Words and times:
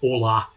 Olá! 0.00 0.48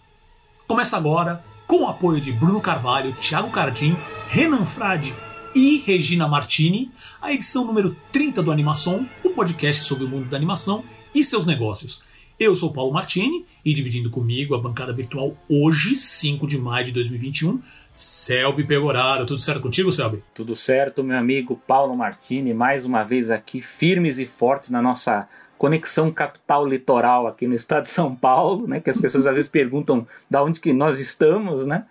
Começa 0.67 0.95
agora, 0.95 1.43
com 1.65 1.77
o 1.77 1.87
apoio 1.87 2.21
de 2.21 2.31
Bruno 2.31 2.61
Carvalho, 2.61 3.11
Thiago 3.13 3.49
Cardim, 3.49 3.97
Renan 4.27 4.67
Frade 4.67 5.15
e 5.55 5.77
Regina 5.83 6.27
Martini, 6.27 6.91
a 7.19 7.33
edição 7.33 7.65
número 7.65 7.97
30 8.11 8.43
do 8.43 8.51
Animação, 8.51 9.09
o 9.23 9.31
podcast 9.31 9.83
sobre 9.83 10.03
o 10.03 10.07
mundo 10.07 10.29
da 10.29 10.37
animação 10.37 10.83
e 11.15 11.23
seus 11.23 11.43
negócios. 11.43 12.03
Eu 12.39 12.55
sou 12.55 12.71
Paulo 12.71 12.93
Martini 12.93 13.43
e 13.65 13.73
dividindo 13.73 14.11
comigo 14.11 14.53
a 14.53 14.61
bancada 14.61 14.93
virtual 14.93 15.35
hoje, 15.49 15.95
5 15.95 16.45
de 16.45 16.59
maio 16.59 16.85
de 16.85 16.91
2021, 16.91 17.59
Selby 17.91 18.63
Pegoraro. 18.63 19.25
Tudo 19.25 19.41
certo 19.41 19.59
contigo, 19.59 19.91
Selby? 19.91 20.23
Tudo 20.35 20.55
certo, 20.55 21.03
meu 21.03 21.17
amigo 21.17 21.59
Paulo 21.65 21.97
Martini, 21.97 22.53
mais 22.53 22.85
uma 22.85 23.03
vez 23.03 23.31
aqui, 23.31 23.59
firmes 23.59 24.19
e 24.19 24.25
fortes 24.27 24.69
na 24.69 24.83
nossa 24.83 25.27
conexão 25.61 26.11
capital 26.11 26.67
litoral 26.67 27.27
aqui 27.27 27.45
no 27.45 27.53
estado 27.53 27.83
de 27.83 27.89
São 27.89 28.15
Paulo, 28.15 28.65
né? 28.65 28.79
Que 28.79 28.89
as 28.89 28.97
pessoas 28.97 29.27
às 29.27 29.35
vezes 29.35 29.47
perguntam 29.47 30.07
da 30.27 30.43
onde 30.43 30.59
que 30.59 30.73
nós 30.73 30.99
estamos, 30.99 31.67
né? 31.67 31.85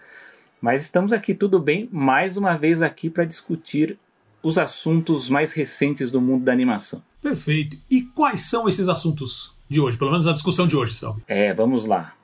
Mas 0.60 0.82
estamos 0.82 1.12
aqui 1.12 1.32
tudo 1.34 1.60
bem, 1.60 1.88
mais 1.92 2.36
uma 2.36 2.56
vez 2.56 2.82
aqui 2.82 3.08
para 3.08 3.24
discutir 3.24 3.96
os 4.42 4.58
assuntos 4.58 5.30
mais 5.30 5.52
recentes 5.52 6.10
do 6.10 6.20
mundo 6.20 6.42
da 6.42 6.50
animação. 6.50 7.00
Perfeito. 7.22 7.78
E 7.88 8.02
quais 8.02 8.40
são 8.40 8.68
esses 8.68 8.88
assuntos 8.88 9.54
de 9.68 9.78
hoje? 9.78 9.96
Pelo 9.96 10.10
menos 10.10 10.26
a 10.26 10.32
discussão 10.32 10.66
de 10.66 10.76
hoje, 10.76 10.94
Salve. 10.94 11.22
É, 11.28 11.54
vamos 11.54 11.84
lá. 11.84 12.14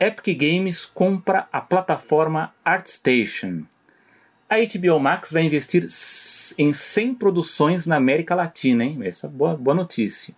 Epic 0.00 0.36
Games 0.36 0.84
compra 0.84 1.46
a 1.52 1.60
plataforma 1.60 2.52
ArtStation. 2.64 3.62
A 4.48 4.56
HBO 4.56 4.98
Max 4.98 5.30
vai 5.30 5.44
investir 5.44 5.86
em 6.58 6.72
100 6.72 7.14
produções 7.14 7.86
na 7.86 7.94
América 7.94 8.34
Latina, 8.34 8.82
hein? 8.82 8.98
Essa 9.04 9.28
é 9.28 9.30
boa, 9.30 9.56
boa 9.56 9.76
notícia. 9.76 10.34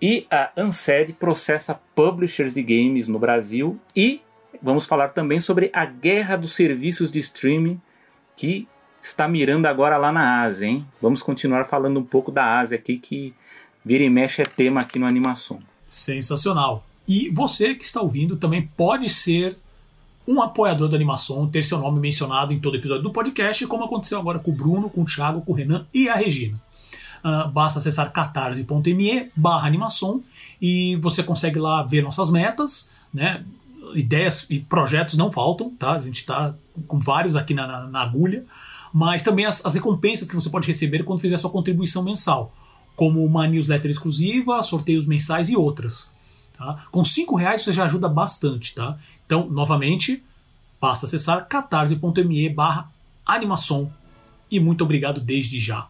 E 0.00 0.26
a 0.30 0.50
Ansed 0.56 1.14
processa 1.14 1.80
publishers 1.94 2.54
de 2.54 2.62
games 2.62 3.08
no 3.08 3.18
Brasil 3.18 3.80
e 3.94 4.20
vamos 4.62 4.86
falar 4.86 5.10
também 5.10 5.40
sobre 5.40 5.70
a 5.72 5.84
guerra 5.84 6.36
dos 6.36 6.52
serviços 6.52 7.10
de 7.10 7.18
streaming 7.18 7.80
que 8.36 8.68
está 9.02 9.26
mirando 9.26 9.66
agora 9.66 9.96
lá 9.96 10.12
na 10.12 10.42
Ásia, 10.42 10.66
hein? 10.66 10.86
Vamos 11.00 11.22
continuar 11.22 11.64
falando 11.64 11.98
um 11.98 12.04
pouco 12.04 12.30
da 12.30 12.58
Ásia 12.58 12.78
aqui 12.78 12.98
que 12.98 13.34
vira 13.84 14.04
e 14.04 14.10
mexe 14.10 14.42
é 14.42 14.44
tema 14.44 14.80
aqui 14.80 14.98
no 14.98 15.06
Animação. 15.06 15.60
Sensacional. 15.86 16.84
E 17.06 17.30
você 17.30 17.74
que 17.74 17.84
está 17.84 18.00
ouvindo 18.00 18.36
também 18.36 18.70
pode 18.76 19.08
ser 19.08 19.56
um 20.26 20.42
apoiador 20.42 20.90
da 20.90 20.96
animação, 20.96 21.48
ter 21.48 21.64
seu 21.64 21.78
nome 21.78 21.98
mencionado 21.98 22.52
em 22.52 22.60
todo 22.60 22.76
episódio 22.76 23.02
do 23.02 23.10
podcast, 23.10 23.66
como 23.66 23.84
aconteceu 23.84 24.18
agora 24.18 24.38
com 24.38 24.50
o 24.50 24.54
Bruno, 24.54 24.90
com 24.90 25.00
o 25.00 25.04
Thiago, 25.06 25.40
com 25.40 25.52
o 25.52 25.54
Renan 25.54 25.86
e 25.92 26.06
a 26.06 26.14
Regina. 26.14 26.60
Uh, 27.24 27.48
basta 27.48 27.78
acessar 27.78 28.12
catarse.me 28.12 29.30
barra 29.34 29.66
animação 29.66 30.22
e 30.60 30.96
você 30.96 31.22
consegue 31.22 31.58
lá 31.58 31.82
ver 31.82 32.02
nossas 32.02 32.30
metas, 32.30 32.90
né? 33.12 33.44
Ideias 33.94 34.46
e 34.50 34.60
projetos 34.60 35.14
não 35.16 35.32
faltam, 35.32 35.70
tá? 35.70 35.92
A 35.92 36.00
gente 36.00 36.16
está 36.16 36.54
com 36.86 36.98
vários 36.98 37.34
aqui 37.34 37.54
na, 37.54 37.66
na, 37.66 37.86
na 37.86 38.02
agulha, 38.02 38.44
mas 38.92 39.22
também 39.22 39.46
as, 39.46 39.64
as, 39.64 39.74
recompensas 39.74 40.28
que 40.28 40.34
você 40.34 40.50
pode 40.50 40.66
receber 40.66 41.02
quando 41.04 41.20
fizer 41.20 41.36
sua 41.38 41.50
contribuição 41.50 42.02
mensal, 42.02 42.54
como 42.94 43.24
uma 43.24 43.46
newsletter 43.46 43.90
exclusiva, 43.90 44.62
sorteios 44.62 45.06
mensais 45.06 45.48
e 45.48 45.56
outras. 45.56 46.12
Tá? 46.56 46.84
Com 46.90 47.04
cinco 47.04 47.36
reais 47.36 47.62
você 47.62 47.72
já 47.72 47.84
ajuda 47.84 48.08
bastante, 48.08 48.74
tá? 48.74 48.98
Então, 49.24 49.48
novamente, 49.48 50.22
basta 50.80 51.06
acessar 51.06 51.46
catarse.me 51.48 52.48
barra 52.50 52.90
animação 53.24 53.92
e 54.50 54.58
muito 54.58 54.82
obrigado 54.84 55.20
desde 55.20 55.58
já. 55.58 55.86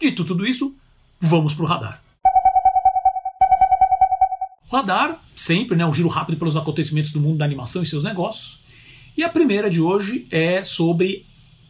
Dito 0.00 0.24
tudo 0.24 0.46
isso, 0.46 0.74
vamos 1.20 1.52
para 1.52 1.64
o 1.64 1.68
radar. 1.68 2.02
Radar, 4.72 5.20
sempre, 5.36 5.76
né, 5.76 5.84
um 5.84 5.92
giro 5.92 6.08
rápido 6.08 6.38
pelos 6.38 6.56
acontecimentos 6.56 7.12
do 7.12 7.20
mundo 7.20 7.36
da 7.36 7.44
animação 7.44 7.82
e 7.82 7.86
seus 7.86 8.02
negócios. 8.02 8.60
E 9.14 9.22
a 9.22 9.28
primeira 9.28 9.68
de 9.68 9.80
hoje 9.80 10.26
é 10.30 10.64
sobre 10.64 11.26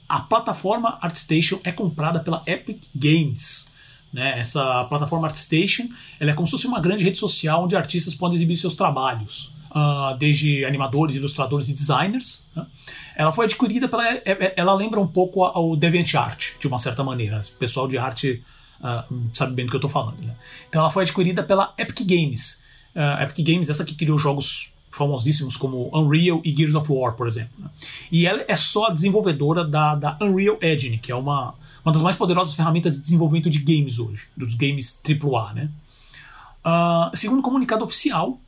a 0.09 0.21
plataforma 0.21 0.99
ArtStation 1.01 1.59
é 1.65 1.73
comprada 1.73 2.21
pela 2.21 2.43
Epic 2.47 2.85
Games. 2.95 3.71
Né? 4.13 4.39
Essa 4.39 4.85
plataforma 4.85 5.27
ArtStation 5.27 5.89
ela 6.21 6.31
é 6.31 6.35
como 6.35 6.47
se 6.47 6.53
fosse 6.53 6.67
uma 6.67 6.81
grande 6.81 7.03
rede 7.03 7.19
social 7.19 7.65
onde 7.65 7.75
artistas 7.75 8.15
podem 8.15 8.37
exibir 8.37 8.57
seus 8.57 8.75
trabalhos. 8.75 9.53
Uh, 9.71 10.17
desde 10.19 10.65
animadores, 10.65 11.15
ilustradores 11.15 11.69
e 11.69 11.73
designers. 11.73 12.45
Né? 12.57 12.67
Ela 13.15 13.33
foi 13.33 13.45
adquirida 13.45 13.87
pela. 13.87 14.05
É, 14.09 14.23
é, 14.25 14.55
ela 14.57 14.75
lembra 14.75 14.99
um 15.01 15.07
pouco 15.07 15.45
ao 15.45 15.77
DeviantArt, 15.77 16.59
de 16.59 16.67
uma 16.67 16.81
certa 16.81 17.05
maneira. 17.05 17.41
O 17.41 17.59
pessoal 17.59 17.87
de 17.87 17.97
arte 17.97 18.43
uh, 18.81 19.31
sabe 19.33 19.55
bem 19.55 19.67
do 19.67 19.71
que 19.71 19.77
eu 19.77 19.79
estou 19.79 19.91
falando. 19.91 20.21
Né? 20.23 20.35
Então 20.69 20.81
ela 20.81 20.91
foi 20.91 21.05
adquirida 21.05 21.43
pela 21.43 21.73
Epic 21.79 22.01
Games. 22.05 22.63
Uh, 22.95 23.23
Epic 23.23 23.47
Games, 23.47 23.69
essa 23.69 23.85
que 23.85 23.95
criou 23.95 24.19
jogos 24.19 24.73
famosíssimos 24.91 25.57
como 25.57 25.89
Unreal 25.97 26.41
e 26.45 26.55
Gears 26.55 26.75
of 26.75 26.93
War, 26.93 27.15
por 27.15 27.29
exemplo. 27.29 27.53
Né? 27.59 27.71
E 28.11 28.27
ela 28.27 28.45
é 28.49 28.57
só 28.57 28.87
a 28.87 28.91
desenvolvedora 28.91 29.65
da, 29.65 29.95
da 29.95 30.19
Unreal 30.21 30.59
Engine, 30.61 30.99
que 30.99 31.13
é 31.13 31.15
uma, 31.15 31.55
uma 31.85 31.93
das 31.93 32.03
mais 32.03 32.17
poderosas 32.17 32.55
ferramentas 32.55 32.95
de 32.95 33.01
desenvolvimento 33.01 33.49
de 33.49 33.61
games 33.61 33.99
hoje, 33.99 34.23
dos 34.37 34.55
games 34.55 35.01
AAA. 35.07 35.55
Né? 35.55 35.71
Uh, 36.65 37.17
segundo 37.17 37.39
o 37.39 37.43
comunicado 37.43 37.85
oficial, 37.85 38.39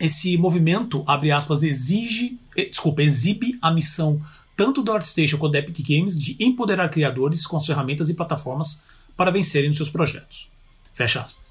esse 0.00 0.36
movimento, 0.38 1.04
abre 1.06 1.30
aspas, 1.30 1.62
exige, 1.62 2.38
eh, 2.56 2.64
desculpa, 2.64 3.02
exibe 3.02 3.58
a 3.62 3.70
missão 3.70 4.20
tanto 4.56 4.82
do 4.82 4.92
ArtStation 4.92 5.38
quanto 5.38 5.52
da 5.52 5.58
Epic 5.58 5.86
Games 5.86 6.18
de 6.18 6.36
empoderar 6.38 6.88
criadores 6.90 7.46
com 7.46 7.56
as 7.56 7.64
ferramentas 7.64 8.08
e 8.08 8.14
plataformas 8.14 8.82
para 9.16 9.30
vencerem 9.30 9.68
nos 9.68 9.76
seus 9.76 9.88
projetos. 9.88 10.48
Fecha 10.92 11.20
aspas. 11.20 11.50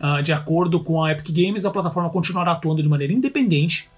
Uh, 0.00 0.22
de 0.22 0.32
acordo 0.32 0.80
com 0.80 1.02
a 1.02 1.12
Epic 1.12 1.30
Games, 1.30 1.64
a 1.64 1.70
plataforma 1.70 2.10
continuará 2.10 2.52
atuando 2.52 2.82
de 2.82 2.88
maneira 2.88 3.12
independente 3.12 3.88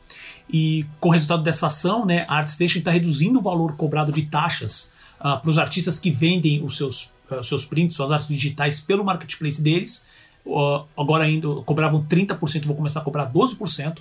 e, 0.52 0.84
com 1.00 1.08
o 1.08 1.12
resultado 1.12 1.42
dessa 1.42 1.68
ação, 1.68 2.04
né, 2.04 2.24
a 2.28 2.36
ArtStation 2.36 2.78
está 2.78 2.90
reduzindo 2.90 3.38
o 3.38 3.42
valor 3.42 3.76
cobrado 3.76 4.12
de 4.12 4.22
taxas 4.22 4.92
uh, 5.18 5.40
para 5.40 5.50
os 5.50 5.58
artistas 5.58 5.98
que 5.98 6.10
vendem 6.10 6.64
os 6.64 6.76
seus, 6.76 7.10
uh, 7.30 7.42
seus 7.42 7.64
prints, 7.64 7.96
suas 7.96 8.10
artes 8.10 8.28
digitais 8.28 8.80
pelo 8.80 9.04
marketplace 9.04 9.62
deles 9.62 10.06
uh, 10.46 10.84
agora 10.96 11.24
ainda 11.24 11.48
cobravam 11.64 12.04
30%, 12.04 12.66
vou 12.66 12.76
começar 12.76 13.00
a 13.00 13.02
cobrar 13.02 13.32
12%. 13.32 13.98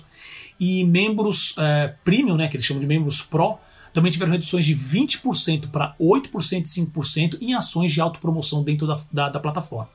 E 0.60 0.84
membros 0.84 1.52
uh, 1.52 1.94
premium, 2.04 2.36
né, 2.36 2.48
que 2.48 2.56
eles 2.56 2.66
chamam 2.66 2.80
de 2.80 2.86
membros 2.86 3.22
pro, 3.22 3.58
também 3.92 4.10
tiveram 4.10 4.32
reduções 4.32 4.64
de 4.64 4.74
20% 4.74 5.70
para 5.70 5.94
8% 6.00 6.60
e 6.60 6.62
5% 6.62 7.36
em 7.40 7.54
ações 7.54 7.92
de 7.92 8.00
autopromoção 8.00 8.62
dentro 8.62 8.86
da, 8.86 8.98
da, 9.12 9.28
da, 9.28 9.40
plataforma. 9.40 9.90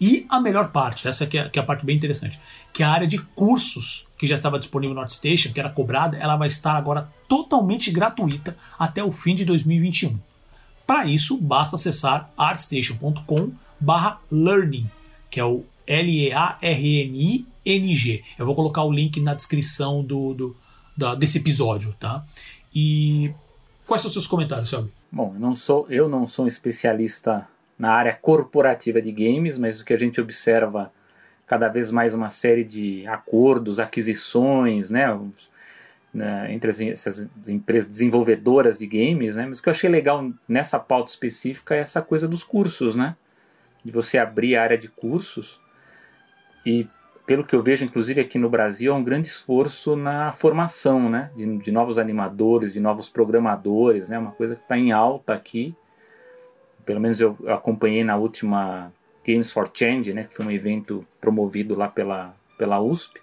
E 0.00 0.24
a 0.28 0.38
melhor 0.38 0.70
parte, 0.70 1.08
essa 1.08 1.26
que 1.26 1.36
é, 1.38 1.48
que 1.48 1.58
é, 1.58 1.62
a 1.62 1.64
parte 1.64 1.86
bem 1.86 1.96
interessante, 1.96 2.38
que 2.72 2.82
a 2.82 2.90
área 2.90 3.06
de 3.06 3.18
cursos 3.18 4.08
que 4.18 4.26
já 4.26 4.34
estava 4.34 4.58
disponível 4.58 4.94
no 4.94 5.00
ArtStation, 5.00 5.52
que 5.52 5.60
era 5.60 5.70
cobrada, 5.70 6.18
ela 6.18 6.36
vai 6.36 6.48
estar 6.48 6.76
agora 6.76 7.10
totalmente 7.26 7.90
gratuita 7.90 8.54
até 8.78 9.02
o 9.02 9.10
fim 9.10 9.34
de 9.34 9.42
2021. 9.44 10.18
Para 10.86 11.06
isso, 11.06 11.38
basta 11.38 11.76
acessar 11.76 12.30
artstation.com/learning 12.36 14.90
que 15.36 15.40
é 15.40 15.44
o 15.44 15.62
L-E-A-R-N-I-N-G. 15.86 16.64
Eu 18.38 18.46
vou 18.46 18.54
colocar 18.54 18.82
o 18.84 18.90
link 18.90 19.20
na 19.20 19.34
descrição 19.34 20.02
do, 20.02 20.32
do 20.32 20.56
da, 20.96 21.14
desse 21.14 21.36
episódio, 21.36 21.94
tá? 22.00 22.24
E 22.74 23.34
quais 23.86 24.00
são 24.00 24.08
os 24.08 24.14
seus 24.14 24.26
comentários, 24.26 24.70
Selby? 24.70 24.90
Bom, 25.12 25.32
eu 25.34 25.40
não 25.40 25.54
sou 25.54 25.86
eu 25.90 26.08
não 26.08 26.26
sou 26.26 26.46
um 26.46 26.48
especialista 26.48 27.46
na 27.78 27.92
área 27.92 28.14
corporativa 28.14 29.02
de 29.02 29.12
games, 29.12 29.58
mas 29.58 29.78
o 29.78 29.84
que 29.84 29.92
a 29.92 29.98
gente 29.98 30.18
observa 30.22 30.90
cada 31.46 31.68
vez 31.68 31.90
mais 31.90 32.14
uma 32.14 32.30
série 32.30 32.64
de 32.64 33.06
acordos, 33.06 33.78
aquisições, 33.78 34.88
né, 34.88 35.14
né 36.14 36.50
entre 36.50 36.70
as, 36.70 36.80
essas 36.80 37.28
empresas 37.46 37.90
desenvolvedoras 37.90 38.78
de 38.78 38.86
games, 38.86 39.36
né, 39.36 39.44
mas 39.44 39.58
o 39.58 39.62
que 39.62 39.68
eu 39.68 39.72
achei 39.72 39.90
legal 39.90 40.32
nessa 40.48 40.78
pauta 40.78 41.10
específica 41.10 41.74
é 41.74 41.80
essa 41.80 42.00
coisa 42.00 42.26
dos 42.26 42.42
cursos, 42.42 42.96
né, 42.96 43.14
de 43.86 43.92
você 43.92 44.18
abrir 44.18 44.56
a 44.56 44.62
área 44.62 44.76
de 44.76 44.88
cursos 44.88 45.60
e 46.64 46.88
pelo 47.24 47.44
que 47.44 47.54
eu 47.54 47.62
vejo, 47.62 47.84
inclusive 47.84 48.20
aqui 48.20 48.36
no 48.36 48.50
Brasil, 48.50 48.92
é 48.92 48.96
um 48.96 49.02
grande 49.02 49.28
esforço 49.28 49.94
na 49.94 50.32
formação 50.32 51.08
né, 51.08 51.30
de, 51.36 51.58
de 51.58 51.72
novos 51.72 51.98
animadores, 51.98 52.72
de 52.72 52.80
novos 52.80 53.08
programadores, 53.08 54.08
né, 54.08 54.18
uma 54.18 54.32
coisa 54.32 54.56
que 54.56 54.62
está 54.62 54.76
em 54.76 54.90
alta 54.90 55.34
aqui. 55.34 55.74
Pelo 56.84 57.00
menos 57.00 57.20
eu 57.20 57.36
acompanhei 57.46 58.02
na 58.02 58.16
última 58.16 58.92
Games 59.26 59.52
for 59.52 59.70
Change, 59.72 60.12
né, 60.12 60.24
que 60.24 60.34
foi 60.34 60.46
um 60.46 60.50
evento 60.50 61.06
promovido 61.20 61.76
lá 61.76 61.88
pela, 61.88 62.34
pela 62.58 62.80
USP. 62.80 63.20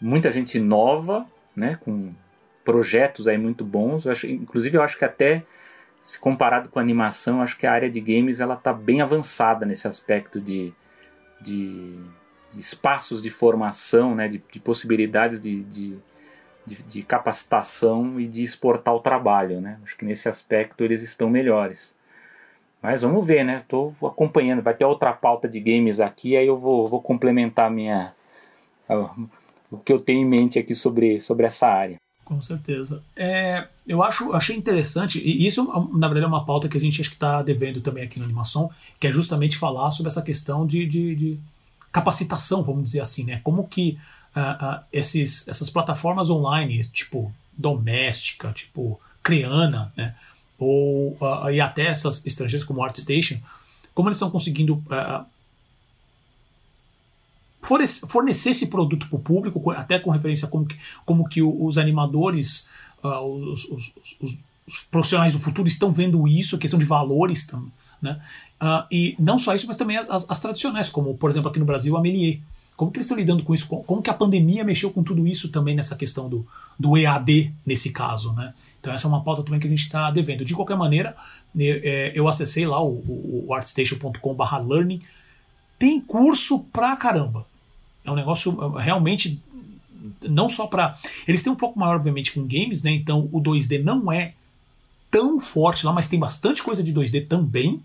Muita 0.00 0.32
gente 0.32 0.58
nova, 0.58 1.24
né, 1.54 1.76
com 1.80 2.12
projetos 2.64 3.28
aí 3.28 3.38
muito 3.38 3.64
bons. 3.64 4.06
Eu 4.06 4.12
acho, 4.12 4.26
inclusive, 4.26 4.76
eu 4.76 4.82
acho 4.82 4.98
que 4.98 5.04
até 5.04 5.44
se 6.02 6.18
comparado 6.18 6.68
com 6.68 6.80
animação, 6.80 7.40
acho 7.40 7.56
que 7.56 7.66
a 7.66 7.72
área 7.72 7.88
de 7.88 8.00
games 8.00 8.40
ela 8.40 8.54
está 8.54 8.72
bem 8.72 9.00
avançada 9.00 9.64
nesse 9.64 9.86
aspecto 9.86 10.40
de, 10.40 10.72
de, 11.40 11.96
de 12.52 12.58
espaços 12.58 13.22
de 13.22 13.30
formação, 13.30 14.14
né, 14.14 14.26
de, 14.26 14.42
de 14.50 14.58
possibilidades 14.58 15.40
de, 15.40 15.62
de, 15.62 15.96
de, 16.66 17.02
capacitação 17.04 18.18
e 18.18 18.26
de 18.26 18.42
exportar 18.42 18.92
o 18.94 19.00
trabalho. 19.00 19.60
Né? 19.60 19.78
Acho 19.84 19.96
que 19.96 20.04
nesse 20.04 20.28
aspecto 20.28 20.82
eles 20.82 21.02
estão 21.04 21.30
melhores. 21.30 21.96
Mas 22.82 23.02
vamos 23.02 23.24
ver, 23.24 23.44
né? 23.44 23.58
Estou 23.58 23.94
acompanhando. 24.02 24.60
Vai 24.60 24.74
ter 24.74 24.84
outra 24.84 25.12
pauta 25.12 25.48
de 25.48 25.60
games 25.60 26.00
aqui, 26.00 26.36
aí 26.36 26.48
eu 26.48 26.56
vou, 26.56 26.88
vou 26.88 27.00
complementar 27.00 27.70
minha 27.70 28.12
o 29.70 29.78
que 29.78 29.92
eu 29.92 30.00
tenho 30.00 30.20
em 30.20 30.28
mente 30.28 30.58
aqui 30.58 30.74
sobre, 30.74 31.20
sobre 31.20 31.46
essa 31.46 31.68
área. 31.68 32.01
Com 32.24 32.40
certeza. 32.40 33.02
É, 33.16 33.66
eu 33.86 34.02
acho, 34.02 34.32
achei 34.32 34.56
interessante, 34.56 35.18
e 35.18 35.46
isso 35.46 35.64
na 35.92 36.08
verdade 36.08 36.24
é 36.24 36.28
uma 36.28 36.44
pauta 36.44 36.68
que 36.68 36.76
a 36.76 36.80
gente 36.80 37.00
acho 37.00 37.10
que 37.10 37.16
está 37.16 37.42
devendo 37.42 37.80
também 37.80 38.04
aqui 38.04 38.18
na 38.18 38.24
animação, 38.24 38.70
que 38.98 39.06
é 39.06 39.12
justamente 39.12 39.58
falar 39.58 39.90
sobre 39.90 40.08
essa 40.10 40.22
questão 40.22 40.66
de, 40.66 40.86
de, 40.86 41.14
de 41.16 41.40
capacitação, 41.90 42.62
vamos 42.62 42.84
dizer 42.84 43.00
assim, 43.00 43.24
né? 43.24 43.40
Como 43.42 43.66
que 43.66 43.98
uh, 44.36 44.64
uh, 44.64 44.80
esses, 44.92 45.46
essas 45.48 45.68
plataformas 45.68 46.30
online, 46.30 46.84
tipo 46.86 47.32
doméstica, 47.56 48.52
tipo 48.52 49.00
Creana, 49.22 49.92
né? 49.96 50.14
Ou, 50.58 51.16
uh, 51.20 51.50
e 51.50 51.60
até 51.60 51.86
essas 51.88 52.24
estrangeiras 52.24 52.64
como 52.64 52.82
ArtStation, 52.82 53.38
como 53.94 54.08
eles 54.08 54.16
estão 54.16 54.30
conseguindo 54.30 54.82
fornecer 57.62 58.50
esse 58.50 58.66
produto 58.66 59.08
para 59.08 59.16
o 59.16 59.20
público, 59.20 59.70
até 59.70 59.98
com 59.98 60.10
referência 60.10 60.48
como 60.48 60.66
que, 60.66 60.76
como 61.04 61.28
que 61.28 61.42
os 61.42 61.78
animadores, 61.78 62.68
uh, 63.02 63.20
os, 63.20 63.64
os, 63.64 63.92
os, 64.20 64.36
os, 64.66 64.84
profissionais 64.90 65.32
do 65.32 65.40
futuro 65.40 65.68
estão 65.68 65.92
vendo 65.92 66.26
isso, 66.26 66.58
questão 66.58 66.78
de 66.78 66.84
valores 66.84 67.46
também. 67.46 67.70
Né? 68.00 68.20
Uh, 68.60 68.84
e 68.90 69.16
não 69.18 69.38
só 69.38 69.54
isso, 69.54 69.66
mas 69.66 69.76
também 69.76 69.96
as, 69.96 70.28
as, 70.28 70.40
tradicionais, 70.40 70.88
como 70.88 71.14
por 71.16 71.30
exemplo 71.30 71.50
aqui 71.50 71.58
no 71.58 71.64
Brasil 71.64 71.96
a 71.96 72.00
Melier. 72.00 72.40
Como 72.76 72.90
que 72.90 72.98
eles 72.98 73.06
estão 73.06 73.18
lidando 73.18 73.44
com 73.44 73.54
isso? 73.54 73.66
Como 73.66 74.02
que 74.02 74.10
a 74.10 74.14
pandemia 74.14 74.64
mexeu 74.64 74.90
com 74.90 75.02
tudo 75.02 75.26
isso 75.26 75.50
também 75.50 75.74
nessa 75.74 75.94
questão 75.94 76.28
do, 76.28 76.46
do 76.78 76.96
EAD, 76.96 77.52
nesse 77.66 77.90
caso, 77.90 78.32
né? 78.32 78.54
Então 78.80 78.92
essa 78.92 79.06
é 79.06 79.08
uma 79.08 79.22
pauta 79.22 79.42
também 79.42 79.60
que 79.60 79.66
a 79.66 79.70
gente 79.70 79.84
está 79.84 80.10
devendo. 80.10 80.44
De 80.44 80.54
qualquer 80.54 80.76
maneira, 80.76 81.14
é, 81.56 82.12
eu 82.14 82.26
acessei 82.26 82.66
lá 82.66 82.82
o, 82.82 83.46
o 83.46 83.54
artstation.com/learning. 83.54 85.00
Tem 85.78 86.00
curso 86.00 86.60
pra 86.72 86.96
caramba. 86.96 87.46
É 88.04 88.10
um 88.10 88.14
negócio 88.14 88.78
é, 88.78 88.82
realmente 88.82 89.40
não 90.22 90.48
só 90.48 90.66
para 90.66 90.98
eles 91.28 91.42
têm 91.42 91.52
um 91.52 91.58
foco 91.58 91.78
maior 91.78 91.96
obviamente 91.96 92.32
com 92.32 92.42
games, 92.42 92.82
né? 92.82 92.90
Então 92.90 93.28
o 93.32 93.40
2D 93.40 93.82
não 93.82 94.10
é 94.12 94.34
tão 95.10 95.38
forte 95.38 95.84
lá, 95.84 95.92
mas 95.92 96.08
tem 96.08 96.18
bastante 96.18 96.62
coisa 96.62 96.82
de 96.82 96.92
2D 96.92 97.28
também, 97.28 97.80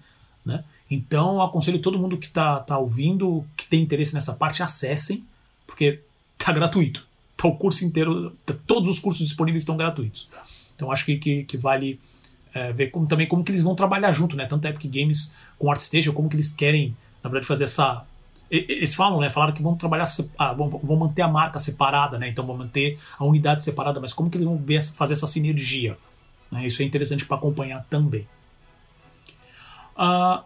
né? 0.45 0.63
Então 0.89 1.41
aconselho 1.41 1.79
todo 1.79 1.99
mundo 1.99 2.17
que 2.17 2.27
está 2.27 2.59
tá 2.59 2.77
ouvindo, 2.77 3.45
que 3.55 3.67
tem 3.67 3.81
interesse 3.81 4.13
nessa 4.13 4.33
parte, 4.33 4.63
acessem, 4.63 5.25
porque 5.65 5.99
tá 6.37 6.51
gratuito. 6.51 7.05
Tá 7.35 7.47
o 7.47 7.55
curso 7.55 7.85
inteiro, 7.85 8.31
tá, 8.45 8.55
todos 8.65 8.89
os 8.89 8.99
cursos 8.99 9.27
disponíveis 9.27 9.61
estão 9.61 9.77
gratuitos. 9.77 10.29
Então 10.75 10.91
acho 10.91 11.05
que, 11.05 11.17
que, 11.17 11.43
que 11.43 11.57
vale 11.57 11.99
é, 12.53 12.71
ver 12.71 12.87
como, 12.87 13.05
também 13.05 13.27
como 13.27 13.43
que 13.43 13.51
eles 13.51 13.61
vão 13.61 13.75
trabalhar 13.75 14.11
junto, 14.11 14.35
né? 14.35 14.45
Tanto 14.45 14.65
Epic 14.65 14.89
Games 14.91 15.35
com 15.59 15.69
ArtStation, 15.69 16.13
como 16.13 16.29
que 16.29 16.35
eles 16.35 16.51
querem, 16.51 16.95
na 17.23 17.29
verdade, 17.29 17.45
fazer 17.45 17.65
essa 17.65 18.05
eles 18.49 18.95
falam, 18.95 19.19
né? 19.19 19.29
Falaram 19.29 19.53
que 19.53 19.61
vão 19.61 19.75
trabalhar, 19.75 20.05
ah, 20.37 20.53
vão, 20.53 20.95
manter 20.95 21.21
a 21.21 21.27
marca 21.27 21.59
separada, 21.59 22.17
né? 22.17 22.29
Então 22.29 22.45
vão 22.45 22.57
manter 22.57 22.97
a 23.17 23.25
unidade 23.25 23.63
separada, 23.63 23.99
mas 23.99 24.13
como 24.13 24.29
que 24.29 24.37
eles 24.37 24.47
vão 24.47 24.63
fazer 24.95 25.13
essa 25.13 25.27
sinergia? 25.27 25.97
Né? 26.51 26.65
Isso 26.65 26.81
é 26.81 26.85
interessante 26.85 27.25
para 27.25 27.37
acompanhar 27.37 27.85
também. 27.89 28.27
Uh, 29.97 30.43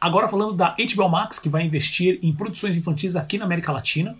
agora 0.00 0.28
falando 0.28 0.54
da 0.54 0.74
HBO 0.74 1.08
Max, 1.08 1.38
que 1.38 1.48
vai 1.48 1.64
investir 1.64 2.18
em 2.22 2.32
produções 2.32 2.76
infantis 2.76 3.14
aqui 3.14 3.38
na 3.38 3.44
América 3.44 3.70
Latina. 3.70 4.16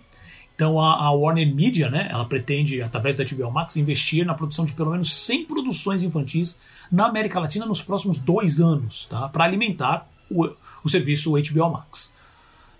Então 0.55 0.79
a, 0.79 1.05
a, 1.05 1.11
Warner 1.11 1.53
Media, 1.53 1.89
né? 1.89 2.07
Ela 2.09 2.23
pretende, 2.25 2.81
através 2.81 3.17
da 3.17 3.25
HBO 3.25 3.51
Max, 3.51 3.75
investir 3.75 4.25
na 4.25 4.33
produção 4.33 4.65
de 4.65 4.71
pelo 4.71 4.91
menos 4.91 5.13
100 5.25 5.45
produções 5.45 6.03
infantis 6.03 6.61
na 6.91 7.07
América 7.07 7.39
Latina 7.39 7.65
nos 7.65 7.81
próximos 7.81 8.19
dois 8.19 8.59
anos, 8.59 9.05
tá? 9.05 9.27
Para 9.27 9.43
alimentar 9.43 10.07
o, 10.29 10.47
o 10.83 10.89
serviço 10.89 11.33
HBO 11.33 11.69
Max. 11.69 12.13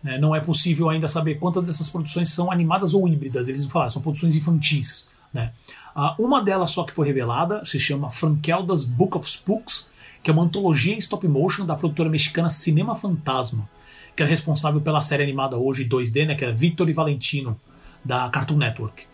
Né? 0.03 0.17
Não 0.17 0.35
é 0.35 0.39
possível 0.39 0.89
ainda 0.89 1.07
saber 1.07 1.35
quantas 1.35 1.65
dessas 1.65 1.89
produções 1.89 2.29
são 2.29 2.51
animadas 2.51 2.93
ou 2.93 3.07
híbridas. 3.07 3.47
Eles 3.47 3.63
falar, 3.65 3.89
são 3.89 4.01
produções 4.01 4.35
infantis. 4.35 5.09
Né? 5.33 5.51
Uh, 5.95 6.23
uma 6.23 6.43
delas 6.43 6.71
só 6.71 6.83
que 6.83 6.93
foi 6.93 7.07
revelada 7.07 7.63
se 7.65 7.79
chama 7.79 8.11
Frankelda's 8.11 8.83
Book 8.83 9.17
of 9.17 9.29
Spooks, 9.29 9.91
que 10.21 10.29
é 10.29 10.33
uma 10.33 10.43
antologia 10.43 10.93
em 10.93 10.97
stop 10.97 11.27
motion 11.27 11.65
da 11.65 11.75
produtora 11.75 12.09
mexicana 12.09 12.49
Cinema 12.49 12.95
Fantasma, 12.95 13.67
que 14.15 14.21
é 14.21 14.25
responsável 14.25 14.79
pela 14.79 15.01
série 15.01 15.23
animada 15.23 15.57
hoje 15.57 15.85
2D, 15.85 16.27
né, 16.27 16.35
que 16.35 16.45
é 16.45 16.51
Victor 16.51 16.89
e 16.89 16.93
Valentino, 16.93 17.59
da 18.03 18.29
Cartoon 18.29 18.57
Network. 18.57 19.05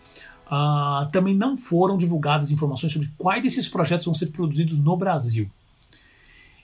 Uh, 0.46 1.06
também 1.12 1.34
não 1.34 1.56
foram 1.56 1.96
divulgadas 1.96 2.50
informações 2.50 2.92
sobre 2.92 3.10
quais 3.16 3.42
desses 3.42 3.68
projetos 3.68 4.04
vão 4.04 4.14
ser 4.14 4.26
produzidos 4.26 4.78
no 4.78 4.96
Brasil. 4.96 5.48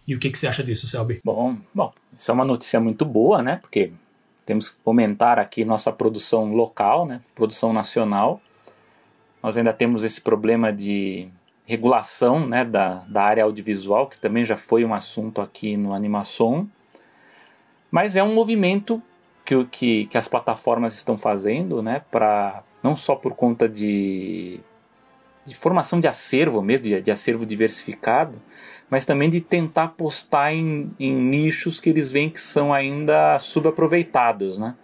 E 0.06 0.14
o 0.14 0.18
que, 0.18 0.30
que 0.30 0.38
você 0.38 0.46
acha 0.46 0.62
disso, 0.62 0.86
Selby? 0.86 1.20
Bom, 1.24 1.56
bom, 1.74 1.92
isso 2.16 2.30
é 2.30 2.34
uma 2.34 2.44
notícia 2.44 2.80
muito 2.80 3.04
boa, 3.04 3.42
né? 3.42 3.56
Porque 3.56 3.92
temos 4.46 4.68
que 4.68 4.80
fomentar 4.82 5.40
aqui 5.40 5.64
nossa 5.64 5.92
produção 5.92 6.52
local, 6.52 7.04
né, 7.04 7.20
produção 7.34 7.72
nacional. 7.72 8.40
Nós 9.42 9.56
ainda 9.56 9.72
temos 9.72 10.04
esse 10.04 10.20
problema 10.20 10.72
de 10.72 11.28
regulação 11.66 12.46
né, 12.46 12.64
da, 12.64 13.04
da 13.08 13.24
área 13.24 13.42
audiovisual, 13.42 14.06
que 14.06 14.16
também 14.16 14.44
já 14.44 14.56
foi 14.56 14.84
um 14.84 14.94
assunto 14.94 15.42
aqui 15.42 15.76
no 15.76 15.92
Animação. 15.92 16.68
Mas 17.90 18.14
é 18.14 18.22
um 18.22 18.32
movimento 18.32 19.02
que, 19.44 19.64
que, 19.64 20.06
que 20.06 20.16
as 20.16 20.28
plataformas 20.28 20.94
estão 20.94 21.18
fazendo, 21.18 21.82
né, 21.82 22.02
pra, 22.10 22.62
não 22.82 22.94
só 22.94 23.16
por 23.16 23.34
conta 23.34 23.68
de, 23.68 24.60
de 25.44 25.56
formação 25.56 25.98
de 25.98 26.06
acervo 26.06 26.62
mesmo, 26.62 26.84
de, 26.84 27.00
de 27.00 27.10
acervo 27.10 27.44
diversificado, 27.44 28.40
mas 28.90 29.04
também 29.04 29.28
de 29.28 29.40
tentar 29.40 29.84
apostar 29.84 30.52
em, 30.52 30.90
em 30.98 31.14
nichos 31.14 31.80
que 31.80 31.90
eles 31.90 32.10
veem 32.10 32.30
que 32.30 32.40
são 32.40 32.72
ainda 32.72 33.38
subaproveitados, 33.38 34.58
né? 34.58 34.74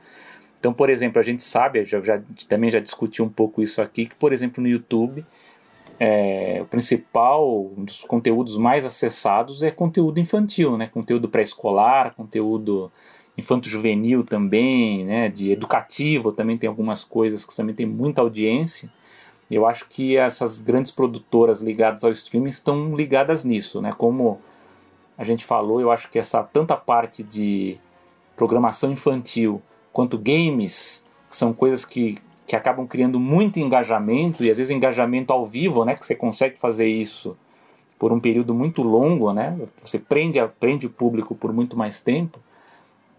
Então, 0.59 0.73
por 0.73 0.89
exemplo, 0.89 1.19
a 1.19 1.25
gente 1.25 1.43
sabe, 1.43 1.85
já, 1.85 2.01
já, 2.01 2.23
também 2.49 2.71
já 2.71 2.79
discuti 2.79 3.21
um 3.21 3.29
pouco 3.29 3.63
isso 3.63 3.83
aqui, 3.83 4.07
que, 4.07 4.15
por 4.15 4.33
exemplo, 4.33 4.63
no 4.63 4.69
YouTube, 4.69 5.25
é, 5.99 6.61
o 6.63 6.67
principal, 6.67 7.73
um 7.77 7.85
dos 7.85 8.03
conteúdos 8.03 8.57
mais 8.57 8.85
acessados 8.85 9.63
é 9.63 9.71
conteúdo 9.71 10.21
infantil, 10.21 10.77
né? 10.77 10.87
Conteúdo 10.87 11.29
pré-escolar, 11.29 12.15
conteúdo 12.15 12.93
infanto-juvenil 13.37 14.25
também, 14.25 15.05
né? 15.05 15.29
De 15.29 15.51
educativo 15.51 16.33
também 16.33 16.59
tem 16.59 16.69
algumas 16.69 17.05
coisas 17.05 17.45
que 17.45 17.57
também 17.57 17.75
tem 17.75 17.87
muita 17.87 18.21
audiência. 18.21 18.91
Eu 19.55 19.67
acho 19.67 19.87
que 19.87 20.17
essas 20.17 20.63
grandes 20.63 20.91
produtoras 20.91 21.61
ligadas 21.61 22.05
ao 22.05 22.11
streaming 22.11 22.49
estão 22.49 22.97
ligadas 22.97 23.45
nisso, 23.45 23.83
né? 23.83 23.93
Como 23.93 24.41
a 25.17 25.25
gente 25.25 25.45
falou, 25.45 25.79
eu 25.79 25.91
acho 25.91 26.09
que 26.09 26.19
essa 26.19 26.43
tanta 26.43 26.75
parte 26.75 27.23
de 27.23 27.79
programação 28.35 28.91
infantil 28.91 29.61
quanto 29.93 30.17
games 30.17 31.05
são 31.29 31.53
coisas 31.53 31.85
que, 31.85 32.17
que 32.47 32.57
acabam 32.57 32.87
criando 32.87 33.21
muito 33.21 33.61
engajamento 33.61 34.43
e 34.43 34.51
às 34.51 34.57
vezes 34.57 34.71
engajamento 34.71 35.35
ao 35.35 35.47
vivo, 35.47 35.85
né? 35.85 35.95
Que 35.95 36.07
você 36.07 36.15
consegue 36.15 36.59
fazer 36.59 36.89
isso 36.89 37.37
por 37.99 38.11
um 38.11 38.19
período 38.19 38.55
muito 38.55 38.83
longo, 38.83 39.35
né? 39.35 39.55
Você 39.85 39.99
prende, 39.99 40.39
prende 40.59 40.87
o 40.87 40.91
público 40.91 41.35
por 41.35 41.53
muito 41.53 41.77
mais 41.77 42.01
tempo. 42.01 42.41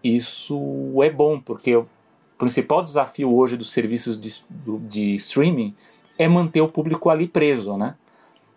Isso 0.02 1.00
é 1.00 1.10
bom 1.10 1.38
porque 1.40 1.76
o 1.76 1.86
principal 2.36 2.82
desafio 2.82 3.32
hoje 3.32 3.56
dos 3.56 3.70
serviços 3.70 4.18
de, 4.18 4.44
de 4.88 5.14
streaming 5.14 5.76
é 6.18 6.28
manter 6.28 6.60
o 6.60 6.68
público 6.68 7.10
ali 7.10 7.26
preso, 7.26 7.76
né? 7.76 7.94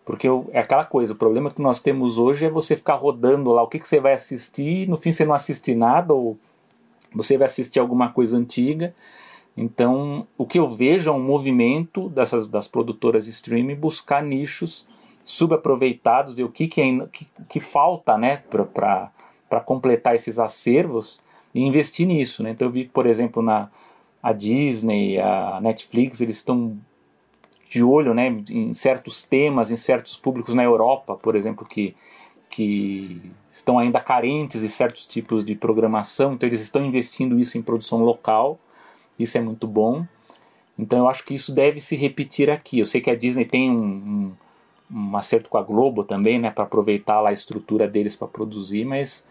Porque 0.05 0.27
é 0.51 0.59
aquela 0.59 0.85
coisa, 0.85 1.11
o 1.13 1.17
problema 1.17 1.51
que 1.51 1.61
nós 1.61 1.81
temos 1.81 2.17
hoje 2.17 2.45
é 2.45 2.49
você 2.49 2.77
ficar 2.77 2.95
rodando 2.95 3.51
lá 3.51 3.61
o 3.61 3.67
que, 3.67 3.77
que 3.77 3.87
você 3.87 3.99
vai 3.99 4.13
assistir, 4.13 4.87
no 4.87 4.95
fim 4.95 5.11
você 5.11 5.25
não 5.25 5.33
assiste 5.33 5.75
nada, 5.75 6.13
ou 6.13 6.37
você 7.13 7.37
vai 7.37 7.45
assistir 7.45 7.79
alguma 7.79 8.09
coisa 8.09 8.37
antiga. 8.37 8.95
Então, 9.55 10.25
o 10.37 10.45
que 10.45 10.59
eu 10.59 10.69
vejo 10.69 11.09
é 11.09 11.11
um 11.11 11.21
movimento 11.21 12.07
dessas 12.09 12.47
das 12.47 12.67
produtoras 12.67 13.27
streaming 13.27 13.75
buscar 13.75 14.23
nichos 14.23 14.87
subaproveitados, 15.23 16.35
ver 16.35 16.43
o 16.43 16.49
que, 16.49 16.67
que, 16.69 16.79
ainda, 16.79 17.07
que, 17.07 17.27
que 17.49 17.59
falta 17.59 18.17
né, 18.17 18.43
para 18.47 19.61
completar 19.65 20.15
esses 20.15 20.39
acervos 20.39 21.19
e 21.53 21.61
investir 21.61 22.07
nisso. 22.07 22.43
Né? 22.43 22.51
Então, 22.51 22.67
eu 22.67 22.71
vi 22.71 22.85
por 22.85 23.05
exemplo, 23.05 23.41
na 23.41 23.69
a 24.21 24.31
Disney, 24.31 25.19
a 25.19 25.59
Netflix, 25.61 26.21
eles 26.21 26.37
estão 26.37 26.77
de 27.69 27.83
olho 27.83 28.13
né, 28.13 28.27
em 28.49 28.73
certos 28.73 29.21
temas, 29.21 29.71
em 29.71 29.75
certos 29.75 30.17
públicos 30.17 30.53
na 30.53 30.63
Europa, 30.63 31.15
por 31.15 31.35
exemplo, 31.35 31.65
que, 31.65 31.95
que 32.49 33.21
estão 33.51 33.77
ainda 33.77 33.99
carentes 33.99 34.61
de 34.61 34.69
certos 34.69 35.05
tipos 35.05 35.43
de 35.43 35.55
programação, 35.55 36.33
então 36.33 36.47
eles 36.47 36.61
estão 36.61 36.85
investindo 36.85 37.39
isso 37.39 37.57
em 37.57 37.61
produção 37.61 37.99
local, 37.99 38.59
isso 39.19 39.37
é 39.37 39.41
muito 39.41 39.67
bom. 39.67 40.05
Então 40.77 40.99
eu 40.99 41.09
acho 41.09 41.23
que 41.25 41.33
isso 41.33 41.53
deve 41.53 41.79
se 41.79 41.95
repetir 41.95 42.49
aqui. 42.49 42.79
Eu 42.79 42.85
sei 42.85 43.01
que 43.01 43.09
a 43.09 43.15
Disney 43.15 43.45
tem 43.45 43.69
um, 43.69 44.35
um, 44.91 44.97
um 44.97 45.17
acerto 45.17 45.49
com 45.49 45.57
a 45.57 45.63
Globo 45.63 46.03
também, 46.03 46.39
né, 46.39 46.51
para 46.51 46.63
aproveitar 46.63 47.19
lá 47.19 47.29
a 47.29 47.33
estrutura 47.33 47.87
deles 47.87 48.15
para 48.15 48.27
produzir, 48.27 48.85
mas 48.85 49.25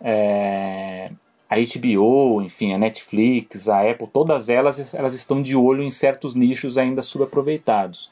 é, 0.00 1.10
a 1.52 1.56
HBO, 1.56 2.40
enfim, 2.40 2.72
a 2.72 2.78
Netflix, 2.78 3.68
a 3.68 3.90
Apple, 3.90 4.08
todas 4.10 4.48
elas, 4.48 4.94
elas 4.94 5.12
estão 5.12 5.42
de 5.42 5.54
olho 5.54 5.82
em 5.82 5.90
certos 5.90 6.34
nichos 6.34 6.78
ainda 6.78 7.02
subaproveitados. 7.02 8.10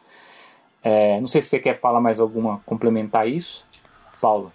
É, 0.82 1.18
não 1.18 1.26
sei 1.26 1.40
se 1.40 1.48
você 1.48 1.58
quer 1.58 1.78
falar 1.78 2.00
mais 2.00 2.20
alguma, 2.20 2.58
complementar 2.66 3.26
isso, 3.26 3.66
Paulo. 4.20 4.52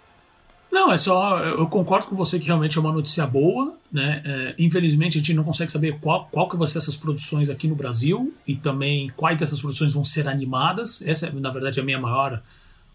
Não, 0.70 0.92
é 0.92 0.98
só. 0.98 1.38
Eu 1.38 1.66
concordo 1.68 2.06
com 2.06 2.14
você 2.14 2.38
que 2.38 2.46
realmente 2.46 2.76
é 2.76 2.80
uma 2.80 2.92
notícia 2.92 3.26
boa, 3.26 3.74
né? 3.90 4.22
É, 4.24 4.54
infelizmente 4.58 5.16
a 5.16 5.20
gente 5.20 5.34
não 5.34 5.42
consegue 5.42 5.72
saber 5.72 5.98
qual, 6.00 6.28
qual 6.30 6.48
que 6.48 6.56
vai 6.56 6.68
ser 6.68 6.78
essas 6.78 6.96
produções 6.96 7.48
aqui 7.48 7.66
no 7.66 7.74
Brasil 7.74 8.32
e 8.46 8.54
também 8.54 9.10
quais 9.16 9.38
dessas 9.38 9.60
produções 9.60 9.94
vão 9.94 10.04
ser 10.04 10.28
animadas. 10.28 11.02
Essa, 11.02 11.30
na 11.30 11.50
verdade, 11.50 11.78
é 11.78 11.82
a 11.82 11.84
minha 11.84 12.00
maior 12.00 12.42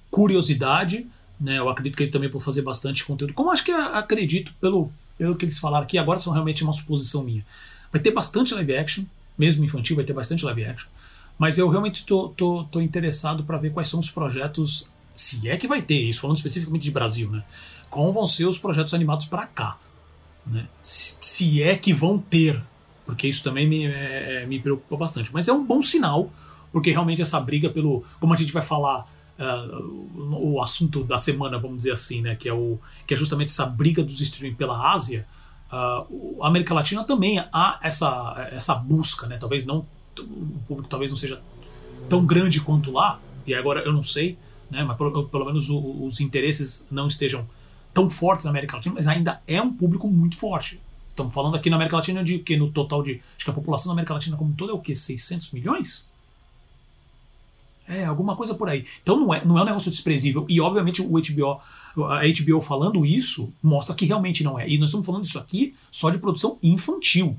curiosidade. 0.09 1.07
Né? 1.39 1.57
Eu 1.57 1.69
acredito 1.69 1.95
que 1.97 2.03
eles 2.03 2.13
também 2.13 2.29
vão 2.29 2.39
fazer 2.39 2.61
bastante 2.61 3.03
conteúdo. 3.03 3.33
Como 3.33 3.51
acho 3.51 3.63
que 3.63 3.71
acredito, 3.71 4.53
pelo, 4.61 4.91
pelo 5.21 5.35
que 5.35 5.45
eles 5.45 5.59
falaram 5.59 5.83
aqui, 5.83 5.99
agora 5.99 6.17
são 6.17 6.33
realmente 6.33 6.63
uma 6.63 6.73
suposição 6.73 7.23
minha. 7.23 7.45
Vai 7.91 8.01
ter 8.01 8.09
bastante 8.09 8.55
live 8.55 8.75
action, 8.75 9.03
mesmo 9.37 9.63
infantil, 9.63 9.95
vai 9.95 10.03
ter 10.03 10.13
bastante 10.13 10.43
live 10.43 10.65
action. 10.65 10.89
Mas 11.37 11.59
eu 11.59 11.69
realmente 11.69 12.03
tô, 12.07 12.29
tô, 12.29 12.63
tô 12.71 12.81
interessado 12.81 13.43
para 13.43 13.59
ver 13.59 13.71
quais 13.71 13.87
são 13.87 13.99
os 13.99 14.09
projetos 14.09 14.89
se 15.13 15.47
é 15.47 15.57
que 15.57 15.67
vai 15.67 15.79
ter 15.79 16.01
isso, 16.01 16.21
falando 16.21 16.37
especificamente 16.37 16.81
de 16.81 16.89
Brasil, 16.89 17.29
né? 17.29 17.43
Como 17.87 18.11
vão 18.11 18.25
ser 18.25 18.45
os 18.45 18.57
projetos 18.57 18.95
animados 18.95 19.27
para 19.27 19.45
cá, 19.45 19.77
né? 20.43 20.65
Se, 20.81 21.13
se, 21.21 21.61
é 21.61 21.75
que 21.75 21.93
vão 21.93 22.17
ter, 22.17 22.59
porque 23.05 23.27
isso 23.27 23.43
também 23.43 23.69
me, 23.69 23.85
é, 23.85 24.41
é, 24.41 24.45
me 24.47 24.59
preocupa 24.59 24.97
bastante. 24.97 25.31
Mas 25.31 25.47
é 25.47 25.53
um 25.53 25.63
bom 25.63 25.83
sinal, 25.83 26.31
porque 26.71 26.89
realmente 26.89 27.21
essa 27.21 27.39
briga 27.39 27.69
pelo, 27.69 28.03
como 28.19 28.33
a 28.33 28.37
gente 28.37 28.51
vai 28.51 28.63
falar 28.63 29.07
uh, 29.41 30.53
o 30.53 30.61
assunto 30.61 31.03
da 31.03 31.17
semana, 31.17 31.57
vamos 31.57 31.77
dizer 31.77 31.91
assim, 31.91 32.21
né? 32.21 32.35
Que 32.35 32.47
é 32.47 32.53
o 32.53 32.79
que 33.05 33.13
é 33.13 33.17
justamente 33.17 33.49
essa 33.49 33.65
briga 33.65 34.03
dos 34.03 34.21
streaming 34.21 34.55
pela 34.55 34.93
Ásia. 34.93 35.25
Uh, 35.71 36.43
a 36.43 36.47
América 36.47 36.73
Latina 36.73 37.03
também 37.03 37.39
há 37.39 37.79
essa 37.81 38.49
essa 38.51 38.75
busca, 38.75 39.27
né? 39.27 39.37
Talvez 39.37 39.65
não 39.65 39.85
o 40.19 40.59
público 40.67 40.89
talvez 40.89 41.09
não 41.09 41.17
seja 41.17 41.41
tão 42.07 42.25
grande 42.25 42.61
quanto 42.61 42.91
lá. 42.91 43.19
E 43.45 43.55
agora 43.55 43.81
eu 43.81 43.91
não 43.91 44.03
sei 44.03 44.37
né? 44.71 44.83
mas 44.83 44.97
pelo, 44.97 45.27
pelo 45.27 45.45
menos 45.45 45.69
o, 45.69 46.05
os 46.05 46.21
interesses 46.21 46.87
não 46.89 47.07
estejam 47.07 47.47
tão 47.93 48.09
fortes 48.09 48.45
na 48.45 48.51
América 48.51 48.77
Latina, 48.77 48.95
mas 48.95 49.07
ainda 49.07 49.41
é 49.45 49.61
um 49.61 49.71
público 49.71 50.07
muito 50.07 50.37
forte. 50.37 50.79
Estamos 51.09 51.33
falando 51.33 51.55
aqui 51.55 51.69
na 51.69 51.75
América 51.75 51.97
Latina 51.97 52.23
de 52.23 52.39
que 52.39 52.55
no 52.55 52.71
total 52.71 53.03
de. 53.03 53.21
Acho 53.35 53.43
que 53.43 53.51
a 53.51 53.53
população 53.53 53.89
da 53.89 53.93
América 53.93 54.13
Latina 54.13 54.37
como 54.37 54.51
um 54.51 54.53
todo 54.53 54.71
é 54.71 54.73
o 54.73 54.79
quê? 54.79 54.95
600 54.95 55.51
milhões? 55.51 56.09
É, 57.91 58.05
alguma 58.05 58.37
coisa 58.37 58.55
por 58.55 58.69
aí. 58.69 58.85
Então 59.03 59.19
não 59.19 59.33
é, 59.33 59.43
não 59.43 59.59
é 59.59 59.63
um 59.63 59.65
negócio 59.65 59.91
desprezível. 59.91 60.45
E 60.47 60.61
obviamente 60.61 61.01
o 61.01 61.09
HBO, 61.09 61.59
a 62.05 62.21
HBO 62.21 62.61
falando 62.61 63.05
isso 63.05 63.51
mostra 63.61 63.93
que 63.93 64.05
realmente 64.05 64.45
não 64.45 64.57
é. 64.57 64.65
E 64.65 64.77
nós 64.77 64.89
estamos 64.89 65.05
falando 65.05 65.25
isso 65.25 65.37
aqui 65.37 65.75
só 65.91 66.09
de 66.09 66.17
produção 66.17 66.57
infantil. 66.63 67.35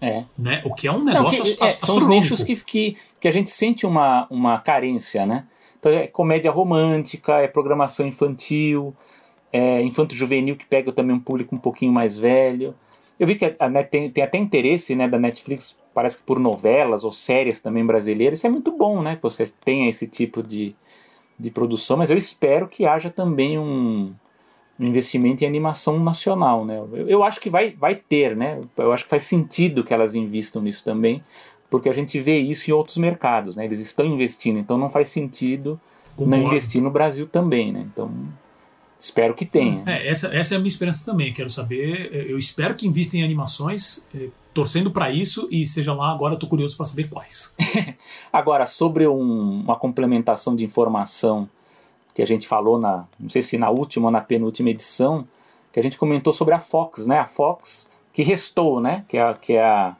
É. 0.00 0.24
Né? 0.38 0.62
O 0.64 0.72
que 0.72 0.86
é 0.86 0.92
um 0.92 1.02
negócio 1.02 1.44
não, 1.44 1.56
que, 1.56 1.64
é, 1.64 1.70
São 1.70 1.98
os 1.98 2.06
nichos 2.06 2.42
que, 2.44 2.54
que, 2.56 2.96
que 3.20 3.26
a 3.26 3.32
gente 3.32 3.50
sente 3.50 3.84
uma, 3.84 4.28
uma 4.30 4.58
carência, 4.58 5.26
né? 5.26 5.44
Então 5.78 5.90
é 5.90 6.06
comédia 6.06 6.52
romântica, 6.52 7.38
é 7.38 7.48
programação 7.48 8.06
infantil, 8.06 8.94
é 9.52 9.82
infanto-juvenil 9.82 10.56
que 10.56 10.66
pega 10.66 10.92
também 10.92 11.16
um 11.16 11.20
público 11.20 11.54
um 11.54 11.58
pouquinho 11.58 11.92
mais 11.92 12.16
velho. 12.16 12.74
Eu 13.18 13.26
vi 13.26 13.34
que 13.34 13.44
a, 13.44 13.54
a, 13.58 13.82
tem, 13.82 14.08
tem 14.08 14.22
até 14.22 14.38
interesse 14.38 14.94
né, 14.94 15.08
da 15.08 15.18
Netflix, 15.18 15.76
parece 15.94 16.18
que 16.18 16.24
por 16.24 16.38
novelas 16.38 17.04
ou 17.04 17.12
séries 17.12 17.60
também 17.60 17.84
brasileiras. 17.84 18.38
Isso 18.38 18.46
é 18.46 18.50
muito 18.50 18.70
bom, 18.72 19.02
né? 19.02 19.16
Que 19.16 19.22
você 19.22 19.46
tenha 19.64 19.88
esse 19.88 20.06
tipo 20.06 20.42
de, 20.42 20.74
de 21.38 21.50
produção, 21.50 21.96
mas 21.96 22.10
eu 22.10 22.18
espero 22.18 22.68
que 22.68 22.86
haja 22.86 23.10
também 23.10 23.58
um, 23.58 24.12
um 24.78 24.86
investimento 24.86 25.44
em 25.44 25.46
animação 25.46 25.98
nacional, 26.02 26.64
né? 26.64 26.78
Eu, 26.78 27.08
eu, 27.08 27.24
acho 27.24 27.40
que 27.40 27.50
vai, 27.50 27.72
vai 27.72 27.94
ter, 27.94 28.36
né? 28.36 28.60
Eu 28.76 28.92
acho 28.92 29.04
que 29.04 29.10
faz 29.10 29.24
sentido 29.24 29.84
que 29.84 29.92
elas 29.92 30.14
invistam 30.14 30.62
nisso 30.62 30.84
também, 30.84 31.22
porque 31.68 31.88
a 31.88 31.92
gente 31.92 32.18
vê 32.18 32.38
isso 32.38 32.70
em 32.70 32.74
outros 32.74 32.96
mercados, 32.96 33.56
né? 33.56 33.64
Eles 33.64 33.78
estão 33.78 34.06
investindo, 34.06 34.58
então 34.58 34.78
não 34.78 34.88
faz 34.88 35.08
sentido 35.08 35.80
Concordo. 36.16 36.30
não 36.30 36.46
investir 36.46 36.82
no 36.82 36.90
Brasil 36.90 37.26
também, 37.26 37.72
né? 37.72 37.86
Então 37.92 38.10
espero 38.98 39.34
que 39.34 39.44
tenha. 39.44 39.82
É, 39.86 40.08
essa, 40.08 40.28
essa 40.28 40.54
é 40.54 40.56
a 40.56 40.58
minha 40.58 40.68
esperança 40.68 41.04
também. 41.04 41.32
Quero 41.32 41.50
saber, 41.50 42.10
eu 42.28 42.38
espero 42.38 42.74
que 42.74 42.86
invista 42.86 43.16
em 43.16 43.22
animações, 43.22 44.06
eh, 44.14 44.28
torcendo 44.52 44.90
para 44.90 45.10
isso 45.10 45.48
e 45.50 45.66
seja 45.66 45.94
lá 45.94 46.10
agora. 46.10 46.34
Estou 46.34 46.48
curioso 46.48 46.76
para 46.76 46.86
saber 46.86 47.08
quais. 47.08 47.54
agora 48.32 48.66
sobre 48.66 49.06
um, 49.06 49.60
uma 49.60 49.76
complementação 49.76 50.54
de 50.54 50.64
informação 50.64 51.48
que 52.14 52.22
a 52.22 52.26
gente 52.26 52.48
falou 52.48 52.78
na, 52.78 53.06
não 53.18 53.28
sei 53.28 53.42
se 53.42 53.56
na 53.56 53.70
última 53.70 54.06
ou 54.06 54.10
na 54.10 54.20
penúltima 54.20 54.70
edição, 54.70 55.26
que 55.72 55.78
a 55.78 55.82
gente 55.82 55.96
comentou 55.96 56.32
sobre 56.32 56.54
a 56.54 56.58
Fox, 56.58 57.06
né? 57.06 57.18
A 57.18 57.26
Fox 57.26 57.90
que 58.12 58.22
restou, 58.22 58.80
né? 58.80 59.04
Que 59.08 59.16
é, 59.16 59.34
que 59.34 59.52
é 59.52 59.64
a 59.64 59.96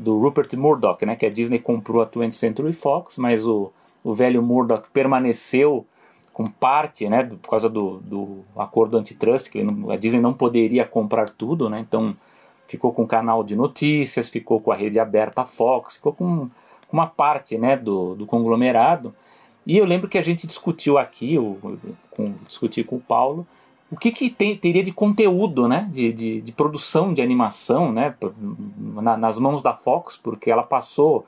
do 0.00 0.18
Rupert 0.18 0.48
Murdoch, 0.56 1.04
né, 1.04 1.14
que 1.14 1.26
a 1.26 1.30
Disney 1.30 1.58
comprou 1.58 2.00
a 2.00 2.06
20th 2.06 2.30
Century 2.30 2.72
Fox, 2.72 3.18
mas 3.18 3.46
o, 3.46 3.70
o 4.02 4.14
velho 4.14 4.42
Murdoch 4.42 4.88
permaneceu 4.90 5.84
com 6.32 6.46
parte, 6.46 7.06
né, 7.06 7.22
por 7.24 7.50
causa 7.50 7.68
do, 7.68 7.98
do 7.98 8.38
acordo 8.56 8.96
antitrust, 8.96 9.50
que 9.50 9.62
a 9.90 9.96
Disney 9.96 10.20
não 10.20 10.32
poderia 10.32 10.86
comprar 10.86 11.28
tudo, 11.28 11.68
né, 11.68 11.80
então 11.80 12.16
ficou 12.70 12.92
com 12.92 13.02
o 13.02 13.06
canal 13.06 13.42
de 13.42 13.56
notícias, 13.56 14.28
ficou 14.28 14.60
com 14.60 14.70
a 14.70 14.76
rede 14.76 15.00
aberta 15.00 15.44
Fox, 15.44 15.96
ficou 15.96 16.12
com 16.12 16.46
uma 16.92 17.04
parte, 17.04 17.58
né, 17.58 17.76
do, 17.76 18.14
do 18.14 18.26
conglomerado. 18.26 19.12
E 19.66 19.76
eu 19.76 19.84
lembro 19.84 20.08
que 20.08 20.16
a 20.16 20.22
gente 20.22 20.46
discutiu 20.46 20.96
aqui, 20.96 21.34
eu, 21.34 21.58
com, 22.12 22.32
discuti 22.46 22.84
com 22.84 22.96
o 22.96 23.00
Paulo, 23.00 23.44
o 23.90 23.96
que, 23.96 24.12
que 24.12 24.30
tem, 24.30 24.56
teria 24.56 24.84
de 24.84 24.92
conteúdo, 24.92 25.66
né, 25.66 25.88
de, 25.90 26.12
de, 26.12 26.40
de 26.40 26.52
produção 26.52 27.12
de 27.12 27.20
animação, 27.20 27.92
né, 27.92 28.14
na, 28.78 29.16
nas 29.16 29.36
mãos 29.36 29.60
da 29.60 29.74
Fox, 29.74 30.16
porque 30.16 30.48
ela 30.48 30.62
passou, 30.62 31.26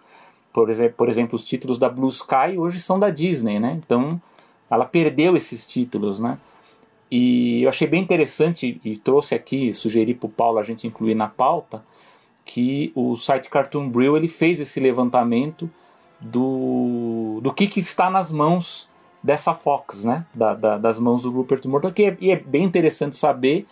por 0.53 0.71
exemplo, 0.71 0.95
por 0.97 1.09
exemplo, 1.09 1.35
os 1.35 1.45
títulos 1.45 1.77
da 1.77 1.89
Blue 1.89 2.09
Sky 2.09 2.57
hoje 2.57 2.79
são 2.79 3.01
da 3.01 3.11
Disney, 3.11 3.59
né, 3.59 3.81
então 3.85 4.23
ela 4.71 4.85
perdeu 4.85 5.37
esses 5.37 5.67
títulos, 5.67 6.21
né, 6.21 6.39
e 7.15 7.63
eu 7.63 7.69
achei 7.69 7.87
bem 7.87 8.01
interessante 8.01 8.81
e 8.83 8.97
trouxe 8.97 9.35
aqui, 9.35 9.75
sugeri 9.75 10.15
para 10.15 10.29
o 10.29 10.31
Paulo 10.31 10.59
a 10.59 10.63
gente 10.63 10.87
incluir 10.87 11.15
na 11.15 11.29
pauta, 11.29 11.85
que 12.43 12.91
o 12.95 13.15
site 13.17 13.51
Cartoon 13.51 13.87
Brew 13.87 14.17
ele 14.17 14.29
fez 14.29 14.59
esse 14.61 14.81
levantamento 14.81 15.71
do, 16.19 17.39
do 17.43 17.53
que, 17.53 17.67
que 17.67 17.81
está 17.81 18.09
nas 18.09 18.33
mãos 18.33 18.89
dessa 19.23 19.53
Fox, 19.53 20.05
né? 20.05 20.25
Da, 20.33 20.55
da, 20.55 20.79
das 20.79 20.99
mãos 20.99 21.21
do 21.21 21.31
Rupert 21.31 21.63
Murdoch. 21.67 22.01
E 22.01 22.07
é, 22.07 22.17
e 22.19 22.31
é 22.31 22.37
bem 22.37 22.65
interessante 22.65 23.15
saber 23.15 23.67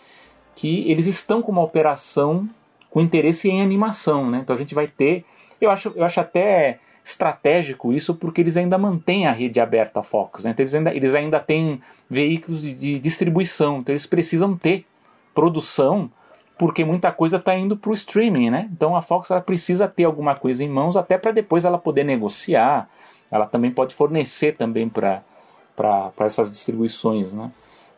que 0.55 0.87
eles 0.87 1.07
estão 1.07 1.41
com 1.41 1.51
uma 1.51 1.63
operação 1.63 2.47
com 2.91 3.01
interesse 3.01 3.49
em 3.49 3.59
animação, 3.59 4.29
né? 4.29 4.41
Então 4.43 4.55
a 4.55 4.59
gente 4.59 4.75
vai 4.75 4.85
ter. 4.85 5.25
Eu 5.59 5.71
acho, 5.71 5.91
eu 5.95 6.05
acho 6.05 6.19
até 6.19 6.79
estratégico 7.03 7.91
isso 7.91 8.15
porque 8.15 8.41
eles 8.41 8.57
ainda 8.57 8.77
mantêm 8.77 9.27
a 9.27 9.31
rede 9.31 9.59
aberta 9.59 10.03
Fox, 10.03 10.43
né? 10.43 10.51
Então 10.51 10.63
eles 10.63 10.75
ainda, 10.75 10.93
eles 10.93 11.15
ainda 11.15 11.39
têm 11.39 11.81
veículos 12.09 12.61
de, 12.61 12.73
de 12.73 12.99
distribuição, 12.99 13.79
então 13.79 13.93
eles 13.93 14.05
precisam 14.05 14.55
ter 14.55 14.85
produção 15.33 16.09
porque 16.57 16.85
muita 16.85 17.11
coisa 17.11 17.37
está 17.37 17.55
indo 17.55 17.75
para 17.75 17.89
o 17.89 17.93
streaming, 17.93 18.51
né? 18.51 18.69
Então 18.71 18.95
a 18.95 19.01
Fox 19.01 19.31
ela 19.31 19.41
precisa 19.41 19.87
ter 19.87 20.03
alguma 20.03 20.35
coisa 20.35 20.63
em 20.63 20.69
mãos 20.69 20.95
até 20.95 21.17
para 21.17 21.31
depois 21.31 21.65
ela 21.65 21.79
poder 21.79 22.03
negociar. 22.03 22.87
Ela 23.31 23.47
também 23.47 23.71
pode 23.71 23.95
fornecer 23.95 24.55
também 24.55 24.87
para 24.87 25.23
essas 26.19 26.51
distribuições, 26.51 27.33
né? 27.33 27.49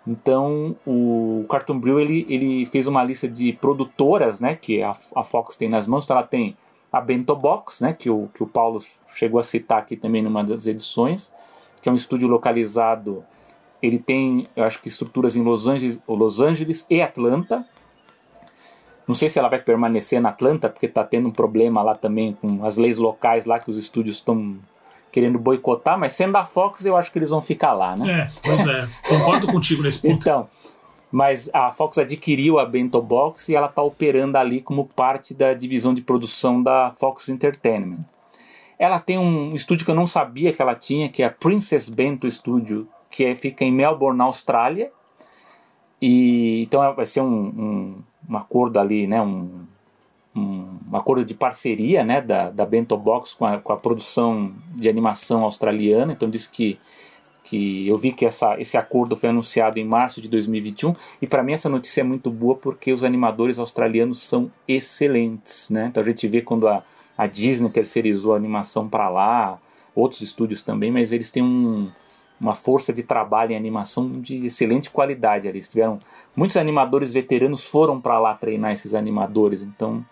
Então 0.08 0.78
o 0.88 1.46
Cartoon 1.50 1.78
Brew 1.78 2.00
ele, 2.00 2.26
ele 2.30 2.66
fez 2.68 2.88
uma 2.88 3.04
lista 3.04 3.28
de 3.28 3.52
produtoras, 3.52 4.40
né, 4.40 4.56
que 4.56 4.82
a, 4.82 4.94
a 5.16 5.24
Fox 5.24 5.58
tem 5.58 5.68
nas 5.68 5.86
mãos. 5.86 6.06
Então 6.06 6.16
ela 6.18 6.26
tem 6.26 6.56
a 6.94 7.02
Bento 7.02 7.36
Box, 7.36 7.82
né, 7.82 7.92
que 7.92 8.08
o, 8.08 8.30
que 8.32 8.44
o 8.44 8.48
Paulo 8.48 8.80
chegou 9.16 9.40
a 9.40 9.44
citar 9.44 9.80
aqui 9.80 9.98
também 9.98 10.22
numa 10.22 10.44
das 10.44 10.68
edições, 10.68 11.34
que 11.82 11.90
é 11.90 11.92
um 11.92 11.96
estúdio 11.96 12.28
localizado. 12.28 13.26
Ele 13.82 13.98
tem, 13.98 14.48
eu 14.56 14.64
acho 14.64 14.80
que 14.80 14.88
estruturas 14.88 15.36
em 15.36 15.42
Los 15.42 15.66
Angeles, 15.66 15.98
Los 16.08 16.40
Angeles 16.40 16.86
e 16.90 17.02
Atlanta. 17.02 17.66
Não 19.08 19.16
sei 19.16 19.28
se 19.28 19.40
ela 19.40 19.50
vai 19.50 19.60
permanecer 19.60 20.22
na 20.22 20.30
Atlanta, 20.30 20.70
porque 20.70 20.86
está 20.86 21.04
tendo 21.04 21.28
um 21.28 21.32
problema 21.32 21.82
lá 21.82 21.96
também 21.96 22.38
com 22.40 22.64
as 22.64 22.78
leis 22.78 22.98
locais 22.98 23.46
lá 23.46 23.60
que 23.60 23.70
os 23.70 23.78
estúdios 23.78 24.18
estão 24.18 24.60
querendo 25.12 25.38
boicotar, 25.38 26.00
mas 26.00 26.14
sendo 26.14 26.36
a 26.38 26.46
Fox, 26.46 26.86
eu 26.86 26.96
acho 26.96 27.12
que 27.12 27.20
eles 27.20 27.30
vão 27.30 27.42
ficar 27.42 27.74
lá, 27.74 27.96
né? 27.96 28.22
É, 28.22 28.32
pois 28.44 28.68
é. 28.68 28.88
Concordo 29.10 29.48
contigo 29.48 29.84
nesse 29.84 30.00
ponto. 30.00 30.14
Então, 30.14 30.50
mas 31.14 31.48
a 31.54 31.72
Fox 31.72 32.00
adquiriu 32.00 32.58
a 32.58 32.66
Bento 32.66 33.00
Box 33.00 33.48
e 33.48 33.56
ela 33.56 33.68
está 33.68 33.84
operando 33.84 34.36
ali 34.36 34.60
como 34.60 34.88
parte 34.88 35.32
da 35.32 35.54
divisão 35.54 35.94
de 35.94 36.02
produção 36.02 36.64
da 36.64 36.92
Fox 36.98 37.30
Entertainment. 37.30 38.00
Ela 38.80 39.00
tem 39.00 39.20
um 39.20 39.54
estúdio 39.54 39.86
que 39.86 39.92
eu 39.92 39.96
não 39.96 40.08
sabia 40.08 40.52
que 40.52 40.60
ela 40.60 40.74
tinha, 40.74 41.08
que 41.08 41.22
é 41.22 41.28
a 41.28 41.30
Princess 41.30 41.88
Bento 41.88 42.30
Studio, 42.32 42.88
que 43.12 43.26
é, 43.26 43.36
fica 43.36 43.64
em 43.64 43.72
Melbourne, 43.72 44.18
na 44.18 44.24
Austrália. 44.24 44.92
E 46.02 46.64
então 46.64 46.82
vai 46.96 47.06
ser 47.06 47.22
um, 47.22 47.28
um, 47.28 48.04
um 48.28 48.36
acordo 48.36 48.80
ali, 48.80 49.06
né? 49.06 49.22
Um, 49.22 49.68
um, 50.36 50.80
acordo 50.94 51.24
de 51.24 51.36
parceria 51.36 52.04
né, 52.04 52.22
da, 52.22 52.50
da 52.50 52.66
Bento 52.66 52.98
Box 52.98 53.36
com 53.36 53.46
a, 53.46 53.60
com 53.60 53.72
a 53.72 53.78
produção 53.78 54.52
de 54.74 54.90
animação 54.90 55.44
australiana. 55.44 56.12
Então 56.12 56.28
disse 56.28 56.50
que, 56.50 56.80
que 57.54 57.88
eu 57.88 58.00
vi 58.00 58.12
que 58.12 58.26
essa, 58.26 58.60
esse 58.60 58.76
acordo 58.78 59.16
foi 59.16 59.30
anunciado 59.30 59.78
em 59.78 59.86
março 59.86 60.20
de 60.20 60.28
2021 60.28 60.96
e 61.22 61.28
para 61.28 61.44
mim 61.44 61.54
essa 61.54 61.70
notícia 61.70 62.02
é 62.02 62.04
muito 62.04 62.32
boa 62.32 62.56
porque 62.56 62.92
os 62.92 63.04
animadores 63.04 63.60
australianos 63.60 64.24
são 64.24 64.52
excelentes. 64.68 65.70
Né? 65.70 65.86
Então 65.92 66.02
a 66.02 66.06
gente 66.06 66.28
vê 66.28 66.42
quando 66.42 66.68
a, 66.68 66.84
a 67.16 67.28
Disney 67.28 67.70
terceirizou 67.70 68.34
a 68.34 68.38
animação 68.38 68.90
para 68.90 69.08
lá, 69.08 69.60
outros 69.94 70.22
estúdios 70.22 70.64
também, 70.64 70.92
mas 70.92 71.12
eles 71.12 71.30
têm 71.30 71.44
um, 71.44 71.92
uma 72.42 72.56
força 72.56 72.92
de 72.92 73.04
trabalho 73.04 73.52
em 73.52 73.56
animação 73.56 74.10
de 74.10 74.48
excelente 74.48 74.90
qualidade 74.90 75.48
ali. 75.48 75.60
Eles 75.60 75.70
tiveram 75.70 76.00
muitos 76.36 76.58
animadores 76.58 77.14
veteranos 77.14 77.64
foram 77.64 78.02
para 78.02 78.18
lá 78.18 78.34
treinar 78.34 78.72
esses 78.72 78.96
animadores, 78.96 79.62
então 79.62 80.04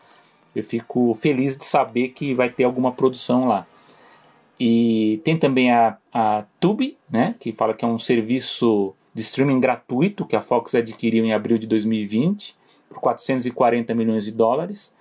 eu 0.55 0.63
fico 0.63 1.15
feliz 1.15 1.57
de 1.57 1.65
saber 1.65 2.10
que 2.10 2.36
vai 2.36 2.51
ter 2.51 2.65
alguma 2.65 2.91
produção 2.91 3.48
lá. 3.48 3.65
E 4.63 5.19
tem 5.23 5.35
também 5.35 5.71
a, 5.71 5.97
a 6.13 6.45
Tubi, 6.59 6.95
né, 7.09 7.33
que 7.39 7.51
fala 7.51 7.73
que 7.73 7.83
é 7.83 7.87
um 7.87 7.97
serviço 7.97 8.93
de 9.11 9.23
streaming 9.23 9.59
gratuito 9.59 10.23
que 10.23 10.35
a 10.35 10.41
Fox 10.41 10.75
adquiriu 10.75 11.25
em 11.25 11.33
abril 11.33 11.57
de 11.57 11.65
2020 11.65 12.55
por 12.87 12.99
440 12.99 13.95
milhões 13.95 14.23
de 14.23 14.31
dólares. 14.31 14.93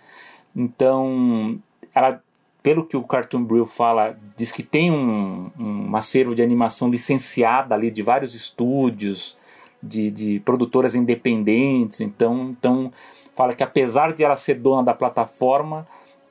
Então, 0.57 1.57
ela, 1.95 2.23
pelo 2.63 2.87
que 2.87 2.97
o 2.97 3.03
Cartoon 3.03 3.45
Brew 3.45 3.67
fala, 3.67 4.19
diz 4.35 4.51
que 4.51 4.63
tem 4.63 4.91
um, 4.91 5.51
um 5.59 5.95
acervo 5.95 6.35
de 6.35 6.41
animação 6.41 6.89
licenciada 6.89 7.75
ali 7.75 7.91
de 7.91 8.01
vários 8.01 8.35
estúdios, 8.35 9.37
de, 9.83 10.11
de 10.11 10.41
produtoras 10.41 10.95
independentes. 10.95 12.01
Então, 12.01 12.49
então, 12.49 12.91
fala 13.35 13.53
que 13.53 13.63
apesar 13.63 14.15
de 14.15 14.25
ela 14.25 14.37
ser 14.37 14.55
dona 14.55 14.83
da 14.83 14.95
plataforma, 14.95 15.87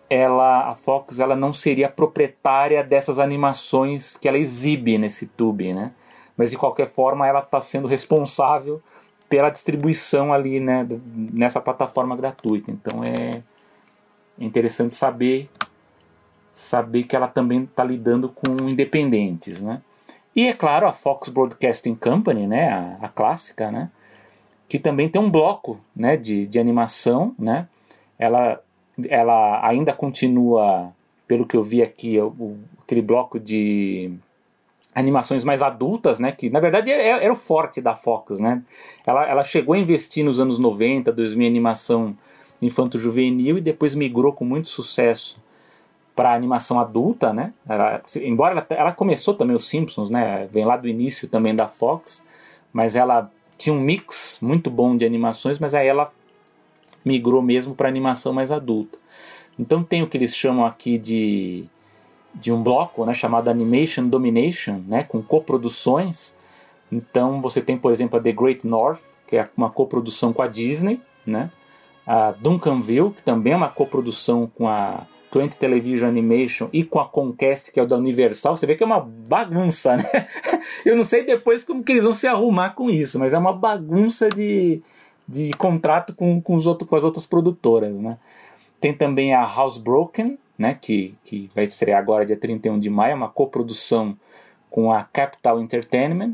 ela, 0.09 0.69
a 0.69 0.75
Fox 0.75 1.19
ela 1.19 1.35
não 1.35 1.53
seria 1.53 1.87
proprietária 1.87 2.83
dessas 2.83 3.19
animações 3.19 4.17
que 4.17 4.27
ela 4.27 4.37
exibe 4.37 4.97
nesse 4.97 5.27
tube, 5.27 5.73
né? 5.73 5.91
Mas 6.35 6.51
de 6.51 6.57
qualquer 6.57 6.89
forma 6.89 7.27
ela 7.27 7.39
está 7.39 7.61
sendo 7.61 7.87
responsável 7.87 8.81
pela 9.29 9.49
distribuição 9.49 10.33
ali, 10.33 10.59
né, 10.59 10.87
nessa 11.15 11.61
plataforma 11.61 12.15
gratuita. 12.15 12.71
Então 12.71 13.03
é 13.03 13.43
interessante 14.39 14.93
saber 14.93 15.49
saber 16.51 17.03
que 17.03 17.15
ela 17.15 17.27
também 17.27 17.63
está 17.63 17.83
lidando 17.83 18.27
com 18.27 18.67
independentes, 18.67 19.61
né? 19.61 19.81
E 20.35 20.47
é 20.47 20.53
claro 20.53 20.87
a 20.87 20.93
Fox 20.93 21.29
Broadcasting 21.29 21.95
Company, 21.95 22.47
né, 22.47 22.69
a, 22.69 23.05
a 23.05 23.09
clássica, 23.09 23.71
né, 23.71 23.89
que 24.67 24.77
também 24.77 25.07
tem 25.07 25.21
um 25.21 25.29
bloco, 25.29 25.79
né, 25.95 26.17
de, 26.17 26.45
de 26.47 26.59
animação, 26.59 27.33
né? 27.37 27.67
Ela 28.17 28.61
ela 29.07 29.65
ainda 29.67 29.93
continua, 29.93 30.91
pelo 31.27 31.45
que 31.45 31.55
eu 31.55 31.63
vi 31.63 31.81
aqui, 31.81 32.19
o, 32.19 32.57
aquele 32.83 33.01
bloco 33.01 33.39
de 33.39 34.11
animações 34.93 35.43
mais 35.43 35.61
adultas, 35.61 36.19
né? 36.19 36.31
Que 36.31 36.49
na 36.49 36.59
verdade 36.59 36.91
era, 36.91 37.23
era, 37.23 37.33
o 37.33 37.35
forte 37.35 37.81
da 37.81 37.95
Fox, 37.95 38.39
né? 38.39 38.61
Ela, 39.05 39.27
ela 39.27 39.43
chegou 39.43 39.75
a 39.75 39.77
investir 39.77 40.23
nos 40.23 40.39
anos 40.39 40.59
90, 40.59 41.11
2000 41.11 41.45
em 41.45 41.49
animação 41.49 42.17
infanto-juvenil 42.61 43.57
e 43.57 43.61
depois 43.61 43.95
migrou 43.95 44.33
com 44.33 44.43
muito 44.43 44.67
sucesso 44.67 45.41
para 46.15 46.33
animação 46.33 46.79
adulta, 46.79 47.31
né? 47.31 47.53
Ela, 47.67 48.01
embora 48.17 48.51
ela, 48.51 48.67
ela, 48.69 48.91
começou 48.91 49.33
também 49.33 49.55
os 49.55 49.69
Simpsons, 49.69 50.09
né? 50.09 50.47
Vem 50.51 50.65
lá 50.65 50.75
do 50.75 50.87
início 50.87 51.29
também 51.29 51.55
da 51.55 51.67
Fox, 51.69 52.25
mas 52.73 52.95
ela 52.95 53.31
tinha 53.57 53.73
um 53.73 53.79
mix 53.79 54.39
muito 54.41 54.69
bom 54.69 54.97
de 54.97 55.05
animações, 55.05 55.59
mas 55.59 55.73
aí 55.73 55.87
ela 55.87 56.11
migrou 57.03 57.41
mesmo 57.41 57.75
para 57.75 57.87
animação 57.87 58.33
mais 58.33 58.51
adulta. 58.51 58.97
Então 59.57 59.83
tem 59.83 60.01
o 60.01 60.07
que 60.07 60.17
eles 60.17 60.35
chamam 60.35 60.65
aqui 60.65 60.97
de, 60.97 61.65
de 62.33 62.51
um 62.51 62.61
bloco 62.63 63.05
né, 63.05 63.13
chamado 63.13 63.49
Animation 63.49 64.07
Domination, 64.07 64.81
né, 64.87 65.03
com 65.03 65.21
coproduções. 65.21 66.35
Então 66.91 67.41
você 67.41 67.61
tem, 67.61 67.77
por 67.77 67.91
exemplo, 67.91 68.17
a 68.17 68.21
The 68.21 68.31
Great 68.31 68.65
North, 68.65 69.01
que 69.27 69.37
é 69.37 69.49
uma 69.55 69.69
coprodução 69.69 70.33
com 70.33 70.41
a 70.41 70.47
Disney, 70.47 71.01
né? 71.25 71.51
a 72.05 72.31
Duncanville, 72.31 73.11
que 73.11 73.21
também 73.21 73.53
é 73.53 73.55
uma 73.55 73.69
coprodução 73.69 74.47
com 74.55 74.67
a 74.67 75.05
20 75.31 75.57
Television 75.57 76.09
Animation 76.09 76.67
e 76.73 76.83
com 76.83 76.99
a 76.99 77.07
Conquest, 77.07 77.71
que 77.71 77.79
é 77.79 77.83
o 77.83 77.85
da 77.85 77.95
Universal, 77.95 78.57
você 78.57 78.65
vê 78.65 78.75
que 78.75 78.81
é 78.81 78.85
uma 78.85 78.99
bagunça, 78.99 79.95
né? 79.95 80.27
Eu 80.83 80.95
não 80.95 81.05
sei 81.05 81.23
depois 81.23 81.63
como 81.63 81.83
que 81.83 81.91
eles 81.91 82.03
vão 82.03 82.13
se 82.13 82.25
arrumar 82.25 82.71
com 82.71 82.89
isso, 82.89 83.19
mas 83.19 83.31
é 83.31 83.37
uma 83.37 83.53
bagunça 83.53 84.27
de, 84.27 84.81
de 85.29 85.51
contrato 85.51 86.15
com, 86.15 86.41
com, 86.41 86.55
os 86.55 86.65
outro, 86.65 86.87
com 86.87 86.95
as 86.95 87.03
outras 87.03 87.25
produtoras, 87.25 87.93
né? 87.93 88.17
Tem 88.81 88.93
também 88.93 89.33
a 89.33 89.45
Housebroken, 89.45 90.39
né, 90.57 90.73
que, 90.73 91.13
que 91.23 91.49
vai 91.53 91.65
estrear 91.65 91.99
agora 91.99 92.25
dia 92.25 92.35
31 92.35 92.79
de 92.79 92.89
maio, 92.89 93.11
é 93.11 93.15
uma 93.15 93.29
coprodução 93.29 94.17
com 94.69 94.91
a 94.91 95.03
Capital 95.03 95.61
Entertainment. 95.61 96.33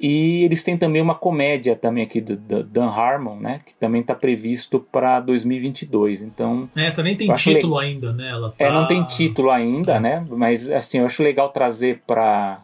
E 0.00 0.44
eles 0.44 0.62
têm 0.62 0.76
também 0.76 1.02
uma 1.02 1.14
comédia 1.14 1.74
também 1.74 2.04
aqui 2.04 2.20
do, 2.20 2.36
do 2.36 2.62
Dan 2.62 2.88
Harmon, 2.88 3.36
né, 3.36 3.60
que 3.64 3.74
também 3.74 4.00
está 4.00 4.14
previsto 4.14 4.78
para 4.78 5.20
2022. 5.20 6.22
Então, 6.22 6.68
essa 6.76 7.02
nem 7.02 7.16
tem 7.16 7.32
título 7.32 7.78
ainda, 7.78 8.12
né? 8.12 8.28
Ela 8.30 8.50
tá... 8.50 8.64
É, 8.64 8.70
não 8.70 8.86
tem 8.86 9.00
tá 9.00 9.08
título 9.08 9.50
ainda, 9.50 9.94
é. 9.94 10.00
né? 10.00 10.26
Mas 10.30 10.70
assim, 10.70 10.98
eu 10.98 11.06
acho 11.06 11.22
legal 11.22 11.48
trazer 11.48 12.02
para 12.06 12.62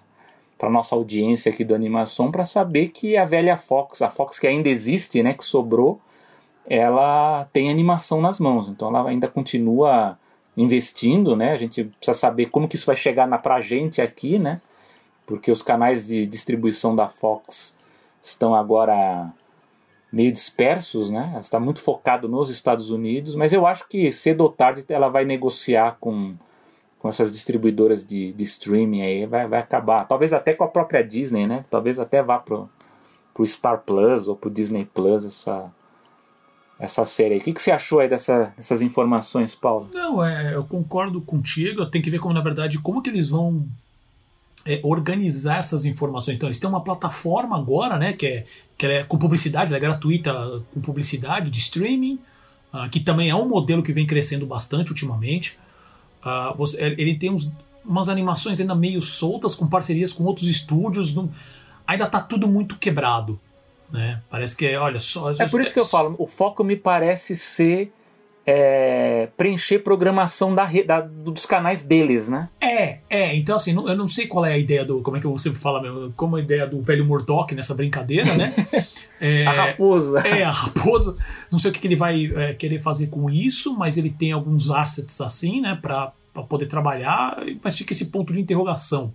para 0.64 0.70
nossa 0.70 0.94
audiência 0.94 1.52
aqui 1.52 1.62
do 1.62 1.74
Animação 1.74 2.30
para 2.30 2.42
saber 2.42 2.88
que 2.88 3.18
a 3.18 3.26
velha 3.26 3.54
Fox, 3.54 4.00
a 4.00 4.08
Fox 4.08 4.38
que 4.38 4.46
ainda 4.46 4.70
existe, 4.70 5.22
né, 5.22 5.34
que 5.34 5.44
sobrou, 5.44 6.00
ela 6.66 7.46
tem 7.52 7.70
animação 7.70 8.18
nas 8.18 8.40
mãos. 8.40 8.66
Então 8.70 8.88
ela 8.88 9.10
ainda 9.10 9.28
continua 9.28 10.18
investindo, 10.56 11.36
né? 11.36 11.52
A 11.52 11.58
gente 11.58 11.84
precisa 11.84 12.18
saber 12.18 12.46
como 12.46 12.66
que 12.66 12.76
isso 12.76 12.86
vai 12.86 12.96
chegar 12.96 13.26
na 13.26 13.36
pra 13.36 13.60
gente 13.60 14.00
aqui, 14.00 14.38
né? 14.38 14.62
Porque 15.26 15.50
os 15.50 15.60
canais 15.60 16.06
de 16.06 16.24
distribuição 16.24 16.96
da 16.96 17.08
Fox 17.08 17.76
estão 18.22 18.54
agora 18.54 19.30
meio 20.10 20.32
dispersos, 20.32 21.10
né? 21.10 21.36
Está 21.38 21.60
muito 21.60 21.82
focado 21.82 22.26
nos 22.26 22.48
Estados 22.48 22.90
Unidos, 22.90 23.34
mas 23.34 23.52
eu 23.52 23.66
acho 23.66 23.86
que 23.86 24.10
cedo 24.10 24.40
ou 24.40 24.48
tarde 24.48 24.82
ela 24.88 25.10
vai 25.10 25.26
negociar 25.26 25.98
com 26.00 26.34
com 27.04 27.10
essas 27.10 27.30
distribuidoras 27.32 28.06
de, 28.06 28.32
de 28.32 28.42
streaming 28.44 29.02
aí, 29.02 29.26
vai, 29.26 29.46
vai 29.46 29.58
acabar. 29.58 30.06
Talvez 30.06 30.32
até 30.32 30.54
com 30.54 30.64
a 30.64 30.68
própria 30.68 31.04
Disney, 31.04 31.46
né? 31.46 31.62
Talvez 31.68 31.98
até 31.98 32.22
vá 32.22 32.38
pro, 32.38 32.66
pro 33.34 33.46
Star 33.46 33.82
Plus 33.84 34.26
ou 34.26 34.34
pro 34.34 34.48
Disney 34.48 34.86
Plus 34.86 35.22
essa, 35.22 35.70
essa 36.78 37.04
série. 37.04 37.36
O 37.36 37.40
que, 37.42 37.52
que 37.52 37.60
você 37.60 37.70
achou 37.70 38.00
aí 38.00 38.08
dessa, 38.08 38.54
dessas 38.56 38.80
informações, 38.80 39.54
Paulo? 39.54 39.90
Não, 39.92 40.24
é, 40.24 40.54
eu 40.54 40.64
concordo 40.64 41.20
contigo. 41.20 41.84
Tem 41.84 42.00
que 42.00 42.08
ver 42.08 42.20
como, 42.20 42.32
na 42.32 42.40
verdade, 42.40 42.78
como 42.78 43.02
que 43.02 43.10
eles 43.10 43.28
vão 43.28 43.68
é, 44.64 44.80
organizar 44.82 45.58
essas 45.58 45.84
informações. 45.84 46.36
Então, 46.36 46.48
eles 46.48 46.58
têm 46.58 46.70
uma 46.70 46.82
plataforma 46.82 47.54
agora, 47.54 47.98
né? 47.98 48.14
Que 48.14 48.26
é, 48.26 48.46
que 48.78 48.86
é 48.86 49.04
com 49.04 49.18
publicidade, 49.18 49.68
ela 49.68 49.76
é 49.76 49.80
gratuita 49.80 50.32
com 50.72 50.80
publicidade 50.80 51.50
de 51.50 51.58
streaming, 51.58 52.18
uh, 52.72 52.88
que 52.90 53.00
também 53.00 53.28
é 53.28 53.34
um 53.34 53.46
modelo 53.46 53.82
que 53.82 53.92
vem 53.92 54.06
crescendo 54.06 54.46
bastante 54.46 54.90
ultimamente. 54.90 55.62
Uh, 56.24 56.56
você, 56.56 56.82
ele 56.82 57.16
tem 57.16 57.30
uns, 57.30 57.50
umas 57.84 58.08
animações 58.08 58.58
ainda 58.58 58.74
meio 58.74 59.02
soltas 59.02 59.54
com 59.54 59.66
parcerias 59.66 60.12
com 60.12 60.24
outros 60.24 60.48
estúdios. 60.48 61.14
Não, 61.14 61.30
ainda 61.86 62.06
tá 62.06 62.20
tudo 62.20 62.48
muito 62.48 62.76
quebrado. 62.76 63.38
Né? 63.90 64.20
Parece 64.30 64.56
que 64.56 64.66
é, 64.66 64.78
olha 64.78 64.98
só. 64.98 65.30
É 65.32 65.46
por 65.46 65.60
isso 65.60 65.72
que 65.74 65.80
eu 65.80 65.86
falo, 65.86 66.14
o 66.18 66.26
foco 66.26 66.64
me 66.64 66.76
parece 66.76 67.36
ser 67.36 67.92
é, 68.46 69.28
preencher 69.36 69.78
programação 69.78 70.54
da, 70.54 70.68
da, 70.86 71.00
dos 71.00 71.46
canais 71.46 71.84
deles, 71.84 72.28
né? 72.28 72.48
É, 72.60 72.98
é. 73.08 73.36
Então, 73.36 73.56
assim, 73.56 73.72
não, 73.72 73.88
eu 73.88 73.96
não 73.96 74.08
sei 74.08 74.26
qual 74.26 74.44
é 74.44 74.52
a 74.52 74.58
ideia 74.58 74.84
do. 74.84 75.00
Como 75.00 75.16
é 75.16 75.20
que 75.20 75.26
você 75.26 75.50
fala 75.50 75.80
mesmo? 75.80 76.12
Como 76.16 76.36
a 76.36 76.40
ideia 76.40 76.66
do 76.66 76.82
velho 76.82 77.04
Murdoch 77.04 77.54
nessa 77.54 77.74
brincadeira, 77.74 78.34
né? 78.34 78.52
É, 79.20 79.46
a 79.46 79.52
raposa. 79.52 80.20
É, 80.20 80.44
a 80.44 80.50
raposa. 80.50 81.16
Não 81.50 81.58
sei 81.58 81.70
o 81.70 81.74
que, 81.74 81.80
que 81.80 81.86
ele 81.86 81.96
vai 81.96 82.26
é, 82.26 82.54
querer 82.54 82.80
fazer 82.80 83.06
com 83.08 83.30
isso, 83.30 83.74
mas 83.76 83.96
ele 83.96 84.10
tem 84.10 84.32
alguns 84.32 84.70
assets 84.70 85.20
assim, 85.20 85.60
né? 85.60 85.78
Pra, 85.80 86.12
pra 86.32 86.42
poder 86.42 86.66
trabalhar, 86.66 87.38
mas 87.62 87.76
fica 87.76 87.92
esse 87.92 88.06
ponto 88.06 88.32
de 88.32 88.40
interrogação, 88.40 89.14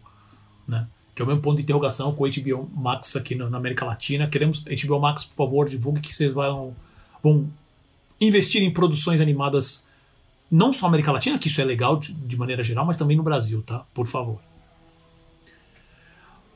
né? 0.67 0.88
Que 1.13 1.21
é 1.21 1.25
o 1.25 1.27
mesmo 1.27 1.41
ponto 1.41 1.57
de 1.57 1.63
interrogação 1.63 2.13
com 2.13 2.23
o 2.23 2.29
HBO 2.29 2.69
Max 2.73 3.15
aqui 3.15 3.35
na 3.35 3.45
América 3.57 3.85
Latina. 3.85 4.27
Queremos, 4.27 4.63
HBO 4.63 4.99
Max, 4.99 5.25
por 5.25 5.35
favor, 5.35 5.67
divulgue 5.67 5.99
que 5.99 6.15
vocês 6.15 6.33
vão, 6.33 6.73
vão 7.21 7.49
investir 8.21 8.63
em 8.63 8.71
produções 8.71 9.19
animadas 9.19 9.88
não 10.51 10.73
só 10.73 10.83
na 10.83 10.89
América 10.89 11.12
Latina, 11.12 11.38
que 11.38 11.47
isso 11.47 11.62
é 11.62 11.63
legal 11.63 11.97
de, 11.97 12.13
de 12.13 12.38
maneira 12.38 12.63
geral, 12.63 12.85
mas 12.85 12.97
também 12.97 13.15
no 13.15 13.23
Brasil, 13.23 13.62
tá? 13.62 13.85
Por 13.93 14.07
favor. 14.07 14.39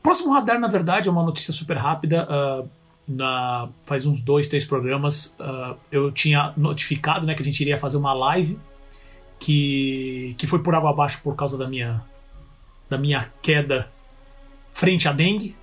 Próximo 0.01 0.33
radar, 0.33 0.59
na 0.59 0.67
verdade, 0.67 1.07
é 1.07 1.11
uma 1.11 1.23
notícia 1.23 1.53
super 1.53 1.77
rápida. 1.77 2.27
Uh, 2.29 2.69
na, 3.07 3.69
faz 3.83 4.05
uns 4.05 4.21
dois, 4.21 4.47
três 4.47 4.65
programas, 4.65 5.37
uh, 5.39 5.75
eu 5.91 6.11
tinha 6.11 6.53
notificado 6.55 7.25
né, 7.25 7.33
que 7.35 7.41
a 7.41 7.45
gente 7.45 7.59
iria 7.59 7.77
fazer 7.77 7.97
uma 7.97 8.13
live 8.13 8.57
que, 9.39 10.35
que 10.37 10.47
foi 10.47 10.59
por 10.59 10.73
água 10.73 10.89
abaixo 10.89 11.19
por 11.21 11.35
causa 11.35 11.57
da 11.57 11.67
minha, 11.67 12.01
da 12.89 12.97
minha 12.97 13.29
queda 13.41 13.91
frente 14.73 15.07
à 15.07 15.11
dengue. 15.11 15.55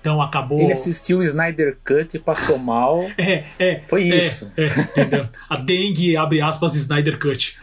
Então 0.00 0.22
acabou. 0.22 0.60
Ele 0.60 0.72
assistiu 0.72 1.18
o 1.18 1.24
Snyder 1.24 1.78
Cut 1.84 2.16
e 2.16 2.20
passou 2.20 2.58
mal. 2.58 3.02
é, 3.18 3.44
é. 3.58 3.82
Foi 3.86 4.08
é, 4.10 4.18
isso. 4.18 4.50
É, 4.56 4.66
entendeu? 4.66 5.28
A 5.48 5.56
dengue, 5.56 6.16
abre 6.16 6.40
aspas, 6.40 6.74
Snyder 6.74 7.18
Cut. 7.18 7.58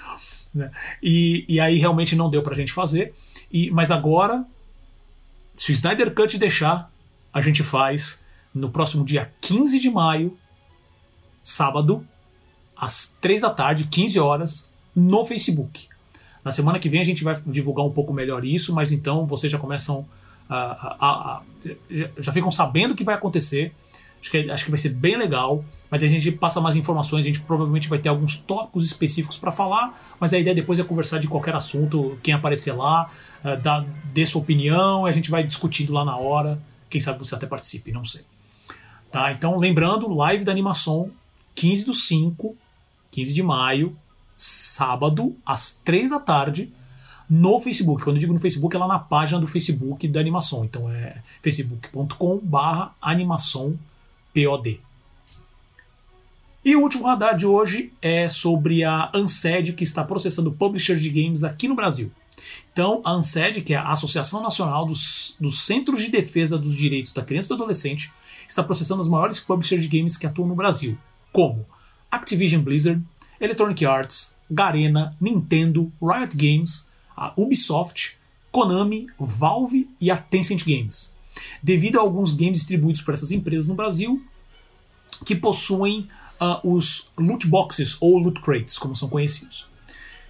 Né? 0.54 0.70
E, 1.02 1.46
e 1.48 1.60
aí 1.60 1.78
realmente 1.78 2.16
não 2.16 2.30
deu 2.30 2.44
pra 2.44 2.56
gente 2.56 2.72
fazer. 2.72 3.14
E, 3.52 3.72
mas 3.72 3.90
agora, 3.90 4.46
se 5.58 5.72
o 5.72 5.74
Snyder 5.74 6.14
Cut 6.14 6.38
deixar, 6.38 6.92
a 7.34 7.42
gente 7.42 7.64
faz 7.64 8.25
no 8.56 8.70
próximo 8.70 9.04
dia 9.04 9.32
15 9.42 9.80
de 9.80 9.90
maio, 9.90 10.38
sábado, 11.44 12.08
às 12.76 13.16
3 13.22 13.42
da 13.42 13.50
tarde, 13.50 13.84
15 13.86 14.20
horas, 14.20 14.72
no 14.96 15.26
Facebook. 15.26 15.88
Na 16.44 16.52
semana 16.52 16.80
que 16.80 16.90
vem 16.90 17.02
a 17.02 17.04
gente 17.04 17.24
vai 17.24 17.42
divulgar 17.46 17.86
um 17.86 17.92
pouco 17.92 18.14
melhor 18.14 18.46
isso, 18.46 18.74
mas 18.74 18.92
então 18.92 19.26
vocês 19.26 19.52
já 19.52 19.60
começam 19.60 20.08
já 22.18 22.32
ficam 22.32 22.52
sabendo 22.52 22.92
o 22.92 22.96
que 22.96 23.04
vai 23.04 23.16
acontecer. 23.16 23.74
Acho 24.22 24.32
que, 24.32 24.50
acho 24.50 24.66
que 24.66 24.72
vai 24.72 24.78
ser 24.78 24.90
bem 24.90 25.18
legal. 25.18 25.64
Mas 25.90 26.04
a 26.04 26.08
gente 26.08 26.32
passa 26.32 26.60
mais 26.60 26.76
informações, 26.76 27.24
a 27.24 27.28
gente 27.28 27.40
provavelmente 27.42 27.88
vai 27.88 28.00
ter 28.00 28.10
alguns 28.10 28.36
tópicos 28.36 28.86
específicos 28.86 29.38
para 29.38 29.52
falar, 29.52 29.98
mas 30.20 30.34
a 30.34 30.40
ideia 30.40 30.54
depois 30.56 30.80
é 30.80 30.84
conversar 30.84 31.20
de 31.20 31.28
qualquer 31.28 31.56
assunto, 31.56 32.18
quem 32.24 32.34
aparecer 32.34 32.74
lá, 32.74 33.10
uh, 33.44 33.56
dá, 33.62 33.86
dê 34.12 34.26
sua 34.26 34.42
opinião, 34.42 35.06
a 35.06 35.12
gente 35.12 35.30
vai 35.30 35.44
discutindo 35.44 35.94
lá 35.94 36.04
na 36.04 36.18
hora. 36.18 36.60
Quem 36.90 37.00
sabe 37.00 37.20
você 37.20 37.36
até 37.36 37.46
participe, 37.46 37.92
não 37.92 38.04
sei. 38.04 38.22
Tá? 39.16 39.32
Então, 39.32 39.58
lembrando, 39.58 40.14
live 40.14 40.44
da 40.44 40.52
animação, 40.52 41.10
15 41.56 41.86
do 41.86 41.94
5, 41.94 42.54
15 43.12 43.34
de 43.34 43.42
maio, 43.42 43.98
sábado, 44.36 45.38
às 45.46 45.80
3 45.86 46.10
da 46.10 46.20
tarde, 46.20 46.70
no 47.30 47.62
Facebook. 47.62 48.04
Quando 48.04 48.18
eu 48.18 48.20
digo 48.20 48.34
no 48.34 48.42
Facebook, 48.42 48.76
é 48.76 48.80
lá 48.80 48.90
na 48.90 49.00
página 49.00 49.40
do 49.40 49.48
Facebook 49.48 50.06
da 50.10 50.20
animação. 50.20 50.66
Então 50.66 50.92
é 50.92 51.24
facebook.com 51.42 52.40
barra 52.40 52.94
animação 53.02 53.80
POD. 54.34 54.82
E 56.66 56.76
o 56.76 56.82
último 56.82 57.06
radar 57.06 57.38
de 57.38 57.46
hoje 57.46 57.94
é 58.02 58.28
sobre 58.28 58.84
a 58.84 59.10
ANSED, 59.14 59.72
que 59.72 59.86
está 59.86 60.04
processando 60.04 60.52
publishers 60.52 61.02
de 61.02 61.10
games 61.10 61.42
aqui 61.42 61.70
no 61.70 61.76
Brasil. 61.76 62.12
Então, 62.74 63.02
a 63.06 63.12
ANSED, 63.12 63.62
que 63.62 63.74
é 63.74 63.78
a 63.78 63.94
Associação 63.94 64.44
Nacional 64.44 64.86
dos, 64.86 65.38
dos 65.40 65.62
Centros 65.62 66.02
de 66.02 66.10
Defesa 66.10 66.58
dos 66.58 66.76
Direitos 66.76 67.14
da 67.14 67.22
Criança 67.22 67.46
e 67.46 67.50
do 67.50 67.54
Adolescente, 67.64 68.12
está 68.48 68.64
processando 68.64 69.02
os 69.02 69.08
maiores 69.08 69.40
publishers 69.40 69.82
de 69.82 69.88
games 69.88 70.18
que 70.18 70.26
atuam 70.26 70.48
no 70.48 70.56
Brasil, 70.56 70.98
como 71.32 71.66
Activision 72.12 72.62
Blizzard, 72.62 73.02
Electronic 73.40 73.86
Arts, 73.86 74.38
Garena, 74.50 75.16
Nintendo, 75.20 75.92
Riot 76.02 76.36
Games, 76.36 76.90
a 77.16 77.34
Ubisoft, 77.36 78.18
Konami, 78.52 79.08
Valve 79.20 79.90
e 80.00 80.10
a 80.10 80.18
Tencent 80.18 80.64
Games. 80.64 81.14
Devido 81.62 82.00
a 82.00 82.02
alguns 82.02 82.34
games 82.34 82.60
distribuídos 82.60 83.02
por 83.02 83.14
essas 83.14 83.32
empresas 83.32 83.68
no 83.68 83.76
Brasil 83.76 84.24
que 85.26 85.36
possuem 85.36 86.08
uh, 86.40 86.68
os 86.76 87.10
loot 87.18 87.48
boxes 87.48 87.98
ou 88.00 88.18
loot 88.18 88.42
crates, 88.42 88.78
como 88.78 88.96
são 88.96 89.10
conhecidos. 89.10 89.68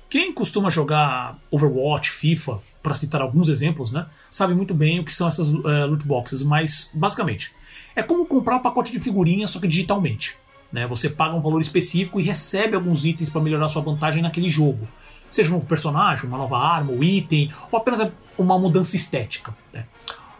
Quem 0.10 0.32
costuma 0.34 0.69
jogar 0.69 1.39
Overwatch, 1.51 2.12
FIFA, 2.12 2.62
para 2.82 2.93
citar 2.93 3.21
alguns 3.21 3.49
exemplos, 3.49 3.91
né, 3.91 4.06
sabe 4.30 4.54
muito 4.54 4.73
bem 4.73 4.99
o 4.99 5.06
que 5.06 5.13
são 5.13 5.28
essas 5.28 5.49
uh, 5.49 5.86
loot 5.88 6.06
boxes, 6.06 6.41
mas 6.41 6.89
basicamente 6.93 7.51
é 7.96 8.04
como 8.04 8.26
comprar 8.26 8.58
um 8.58 8.62
pacote 8.62 8.92
de 8.92 9.00
figurinha 9.00 9.48
só 9.48 9.60
que 9.60 9.68
digitalmente. 9.68 10.38
Né? 10.72 10.86
Você 10.88 11.10
paga 11.10 11.36
um 11.36 11.42
valor 11.42 11.62
específico 11.62 12.20
e 12.20 12.24
recebe 12.24 12.76
alguns 12.76 13.06
itens 13.06 13.30
para 13.30 13.42
melhorar 13.42 13.68
sua 13.68 13.82
vantagem 13.82 14.22
naquele 14.22 14.50
jogo. 14.50 14.88
Seja 15.30 15.56
um 15.56 15.60
personagem, 15.60 16.26
uma 16.26 16.38
nova 16.38 16.58
arma, 16.58 16.92
um 16.92 17.04
item, 17.04 17.52
ou 17.72 17.80
apenas 17.80 18.12
uma 18.38 18.60
mudança 18.60 18.96
estética. 18.96 19.56
Né? 19.74 19.86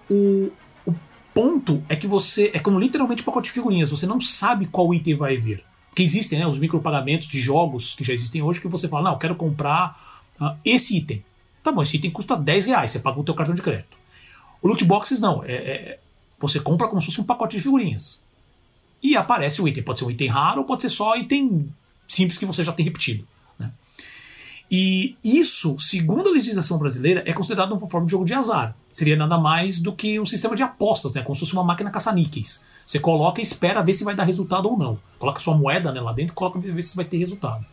O, 0.10 0.52
o 0.86 0.94
ponto 1.34 1.84
é 1.90 1.96
que 1.96 2.08
você. 2.08 2.52
É 2.54 2.60
como 2.60 2.80
literalmente 2.80 3.22
um 3.22 3.26
pacote 3.26 3.48
de 3.48 3.54
figurinhas, 3.54 3.92
você 3.92 4.06
não 4.06 4.22
sabe 4.22 4.68
qual 4.68 4.94
item 4.94 5.16
vai 5.16 5.38
vir. 5.38 5.64
Porque 5.90 6.04
existem 6.04 6.38
né, 6.38 6.46
os 6.46 6.60
micropagamentos 6.60 7.30
de 7.30 7.40
jogos 7.40 7.96
que 7.96 8.04
já 8.04 8.14
existem 8.14 8.42
hoje 8.42 8.60
que 8.60 8.68
você 8.68 8.88
fala, 8.88 9.06
não, 9.06 9.12
eu 9.14 9.18
quero 9.18 9.36
comprar 9.36 10.22
uh, 10.40 10.52
esse 10.66 10.98
item. 10.98 11.24
Tá 11.64 11.72
bom, 11.72 11.82
esse 11.82 11.96
item 11.96 12.12
custa 12.12 12.36
10 12.36 12.66
reais, 12.66 12.92
você 12.92 13.00
paga 13.00 13.18
o 13.18 13.24
teu 13.24 13.34
cartão 13.34 13.56
de 13.56 13.62
crédito. 13.62 13.98
O 14.62 14.68
loot 14.68 14.84
boxes 14.84 15.22
não, 15.22 15.42
é, 15.46 15.54
é, 15.54 16.00
você 16.40 16.60
compra 16.60 16.88
como 16.88 17.02
se 17.02 17.08
fosse 17.08 17.22
um 17.22 17.26
pacote 17.26 17.58
de 17.58 17.64
figurinhas. 17.64 18.24
E 19.02 19.16
aparece 19.16 19.62
o 19.62 19.68
item. 19.68 19.84
Pode 19.84 20.00
ser 20.00 20.06
um 20.06 20.12
item 20.12 20.28
raro 20.28 20.62
ou 20.62 20.66
pode 20.66 20.82
ser 20.82 20.90
só 20.90 21.16
item 21.16 21.72
simples 22.08 22.38
que 22.38 22.46
você 22.46 22.64
já 22.64 22.72
tem 22.72 22.86
repetido. 22.86 23.26
Né? 23.58 23.72
E 24.70 25.16
isso, 25.24 25.78
segundo 25.80 26.30
a 26.30 26.32
legislação 26.32 26.78
brasileira, 26.78 27.24
é 27.26 27.34
considerado 27.34 27.74
uma 27.74 27.88
forma 27.88 28.06
de 28.06 28.12
jogo 28.12 28.26
de 28.26 28.34
azar. 28.34 28.76
Seria 28.92 29.16
nada 29.16 29.38
mais 29.38 29.80
do 29.80 29.94
que 29.94 30.20
um 30.20 30.26
sistema 30.26 30.56
de 30.56 30.64
apostas, 30.64 31.14
né? 31.14 31.22
como 31.22 31.36
se 31.36 31.42
fosse 31.42 31.54
uma 31.54 31.64
máquina 31.64 31.92
caça-níqueis. 31.92 32.64
Você 32.86 33.00
coloca 33.00 33.42
e 33.42 33.44
espera 33.44 33.82
ver 33.82 33.94
se 33.94 34.04
vai 34.04 34.16
dar 34.16 34.24
resultado 34.24 34.70
ou 34.70 34.78
não. 34.78 35.00
Coloca 35.18 35.40
sua 35.40 35.58
moeda 35.58 35.92
né, 35.92 36.00
lá 36.00 36.14
dentro 36.14 36.34
e 36.34 36.36
coloca 36.36 36.60
ver 36.60 36.82
se 36.84 36.96
vai 36.96 37.06
ter 37.06 37.18
resultado. 37.18 37.66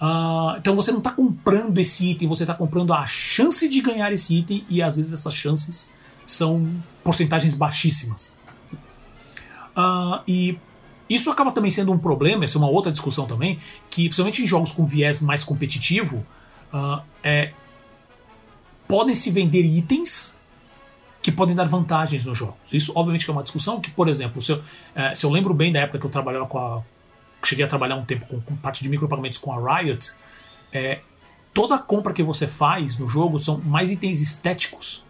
Uh, 0.00 0.58
então 0.58 0.74
você 0.74 0.90
não 0.90 0.98
está 0.98 1.10
comprando 1.10 1.78
esse 1.78 2.10
item, 2.10 2.28
você 2.28 2.42
está 2.42 2.54
comprando 2.54 2.92
a 2.92 3.06
chance 3.06 3.68
de 3.68 3.80
ganhar 3.80 4.12
esse 4.12 4.36
item 4.36 4.64
e 4.68 4.82
às 4.82 4.96
vezes 4.96 5.12
essas 5.12 5.34
chances 5.34 5.90
são 6.24 6.70
porcentagens 7.02 7.54
baixíssimas. 7.54 8.34
Uh, 9.76 10.22
e 10.26 10.58
isso 11.08 11.30
acaba 11.30 11.52
também 11.52 11.70
sendo 11.70 11.92
um 11.92 11.98
problema, 11.98 12.44
essa 12.44 12.56
é 12.56 12.58
uma 12.58 12.68
outra 12.68 12.90
discussão 12.90 13.26
também, 13.26 13.58
que 13.90 14.04
principalmente 14.04 14.42
em 14.42 14.46
jogos 14.46 14.72
com 14.72 14.86
viés 14.86 15.20
mais 15.20 15.44
competitivo, 15.44 16.24
uh, 16.72 17.02
é, 17.22 17.52
podem 18.88 19.14
se 19.14 19.30
vender 19.30 19.62
itens 19.62 20.40
que 21.20 21.32
podem 21.32 21.54
dar 21.54 21.64
vantagens 21.64 22.24
no 22.24 22.34
jogo. 22.34 22.56
Isso, 22.70 22.92
obviamente, 22.94 23.28
é 23.28 23.32
uma 23.32 23.42
discussão 23.42 23.80
que, 23.80 23.90
por 23.90 24.08
exemplo, 24.08 24.42
se 24.42 24.52
eu, 24.52 24.62
é, 24.94 25.14
se 25.14 25.24
eu 25.24 25.30
lembro 25.30 25.54
bem 25.54 25.72
da 25.72 25.80
época 25.80 25.98
que 25.98 26.06
eu 26.06 26.10
trabalhava 26.10 26.46
com 26.46 26.58
a. 26.58 26.82
Cheguei 27.42 27.64
a 27.64 27.68
trabalhar 27.68 27.96
um 27.96 28.04
tempo 28.04 28.26
com, 28.26 28.40
com 28.40 28.56
parte 28.56 28.82
de 28.82 28.88
micropagamentos 28.88 29.38
com 29.38 29.52
a 29.52 29.78
Riot, 29.78 30.12
é, 30.72 31.00
toda 31.52 31.78
compra 31.78 32.12
que 32.12 32.22
você 32.22 32.46
faz 32.46 32.98
no 32.98 33.06
jogo 33.06 33.38
são 33.38 33.58
mais 33.58 33.90
itens 33.90 34.20
estéticos 34.20 35.03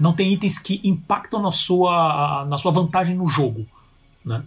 não 0.00 0.14
tem 0.14 0.32
itens 0.32 0.58
que 0.58 0.80
impactam 0.82 1.42
na 1.42 1.52
sua, 1.52 2.46
na 2.48 2.56
sua 2.56 2.72
vantagem 2.72 3.14
no 3.14 3.28
jogo. 3.28 3.66
Né? 4.24 4.42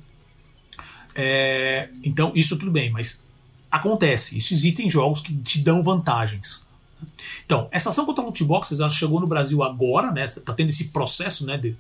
É, 1.16 1.90
então, 2.04 2.32
isso 2.34 2.58
tudo 2.58 2.72
bem, 2.72 2.92
mas 2.92 3.24
acontece. 3.72 4.38
Isso 4.38 4.54
existem 4.54 4.90
jogos 4.90 5.22
que 5.22 5.34
te 5.38 5.60
dão 5.60 5.84
vantagens. 5.84 6.68
Então, 7.46 7.68
essa 7.72 7.90
ação 7.90 8.06
contra 8.06 8.24
loot 8.24 8.44
boxes 8.44 8.80
ela 8.80 8.90
chegou 8.90 9.20
no 9.20 9.28
Brasil 9.28 9.62
agora, 9.62 10.12
né? 10.12 10.26
Tá 10.28 10.54
tendo 10.54 10.70
esse 10.70 10.86
processo, 10.86 11.46
né? 11.46 11.58
De, 11.58 11.76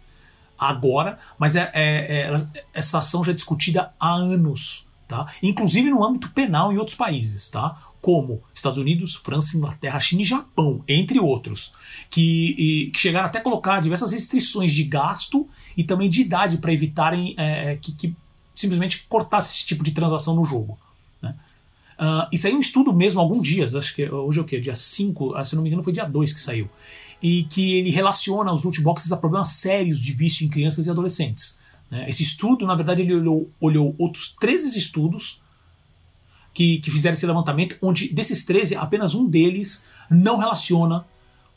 agora, 0.57 1.17
mas 1.37 1.55
é, 1.55 1.71
é, 1.73 2.31
é, 2.31 2.63
essa 2.73 2.99
ação 2.99 3.23
já 3.23 3.31
é 3.31 3.35
discutida 3.35 3.91
há 3.99 4.13
anos, 4.13 4.85
tá? 5.07 5.27
Inclusive 5.41 5.89
no 5.89 6.03
âmbito 6.03 6.29
penal 6.29 6.71
em 6.71 6.77
outros 6.77 6.95
países, 6.95 7.49
tá? 7.49 7.77
Como 8.03 8.43
Estados 8.53 8.77
Unidos, 8.77 9.15
França, 9.15 9.55
Inglaterra, 9.55 9.97
China 9.97 10.23
e 10.23 10.25
Japão, 10.25 10.83
entre 10.89 11.21
outros, 11.21 11.71
que, 12.09 12.53
e, 12.59 12.91
que 12.91 12.99
chegaram 12.99 13.27
até 13.27 13.39
a 13.39 13.41
colocar 13.41 13.79
diversas 13.79 14.11
restrições 14.11 14.73
de 14.73 14.83
gasto 14.83 15.47
e 15.77 15.85
também 15.85 16.09
de 16.09 16.19
idade 16.19 16.57
para 16.57 16.73
evitarem 16.73 17.33
é, 17.37 17.71
é, 17.71 17.75
que, 17.77 17.93
que, 17.93 18.13
simplesmente 18.53 19.05
cortasse 19.07 19.55
esse 19.55 19.65
tipo 19.65 19.85
de 19.85 19.91
transação 19.91 20.35
no 20.35 20.43
jogo. 20.43 20.77
Né? 21.21 21.33
Uh, 21.97 22.27
e 22.29 22.37
saiu 22.37 22.57
um 22.57 22.59
estudo 22.59 22.91
mesmo 22.91 23.21
algum 23.21 23.41
dias, 23.41 23.73
acho 23.73 23.95
que 23.95 24.07
hoje 24.11 24.37
é 24.37 24.41
o 24.41 24.45
quê? 24.45 24.59
Dia 24.59 24.75
5, 24.75 25.35
ah, 25.35 25.45
se 25.45 25.55
não 25.55 25.63
me 25.63 25.69
engano 25.69 25.81
foi 25.81 25.93
dia 25.93 26.03
2 26.03 26.33
que 26.33 26.41
saiu, 26.41 26.69
e 27.21 27.45
que 27.45 27.75
ele 27.75 27.89
relaciona 27.89 28.51
os 28.51 28.63
loot 28.63 28.81
boxes 28.81 29.13
a 29.13 29.17
problemas 29.17 29.47
sérios 29.53 30.01
de 30.01 30.11
vício 30.11 30.45
em 30.45 30.49
crianças 30.49 30.87
e 30.87 30.89
adolescentes. 30.89 31.57
Né? 31.89 32.09
Esse 32.09 32.21
estudo, 32.21 32.67
na 32.67 32.75
verdade, 32.75 33.01
ele 33.01 33.15
olhou, 33.15 33.49
olhou 33.61 33.95
outros 33.97 34.35
13 34.37 34.77
estudos 34.77 35.41
que, 36.53 36.79
que 36.79 36.91
fizeram 36.91 37.13
esse 37.13 37.25
levantamento, 37.25 37.77
onde 37.81 38.09
desses 38.13 38.45
13, 38.45 38.75
apenas 38.75 39.15
um 39.15 39.25
deles 39.25 39.83
não 40.09 40.37
relaciona 40.37 41.05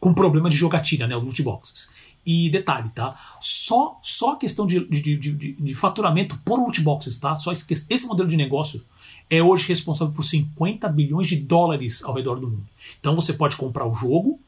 com 0.01 0.15
problema 0.15 0.49
de 0.49 0.57
jogatina, 0.57 1.07
né, 1.07 1.17
os 1.17 1.25
loot 1.25 1.43
boxes. 1.43 1.91
E 2.25 2.51
detalhe, 2.51 2.89
tá? 2.91 3.15
Só, 3.41 3.99
só 4.03 4.33
a 4.33 4.37
questão 4.37 4.67
de, 4.67 4.85
de, 4.89 5.17
de, 5.17 5.53
de 5.53 5.75
faturamento 5.75 6.39
por 6.45 6.59
loot 6.59 6.81
boxes, 6.81 7.19
tá? 7.19 7.37
Só 7.37 7.53
esse, 7.53 7.87
esse 7.89 8.07
modelo 8.07 8.29
de 8.29 8.37
negócio 8.37 8.83
é 9.31 9.43
hoje 9.43 9.69
responsável 9.69 10.13
por 10.13 10.25
50 10.25 10.89
bilhões 10.89 11.27
de 11.29 11.37
dólares 11.37 12.03
ao 12.03 12.15
redor 12.15 12.41
do 12.41 12.49
mundo. 12.49 12.67
Então 12.99 13.15
você 13.15 13.33
pode 13.33 13.57
comprar 13.57 13.87
o 13.87 13.95
jogo 13.95 14.41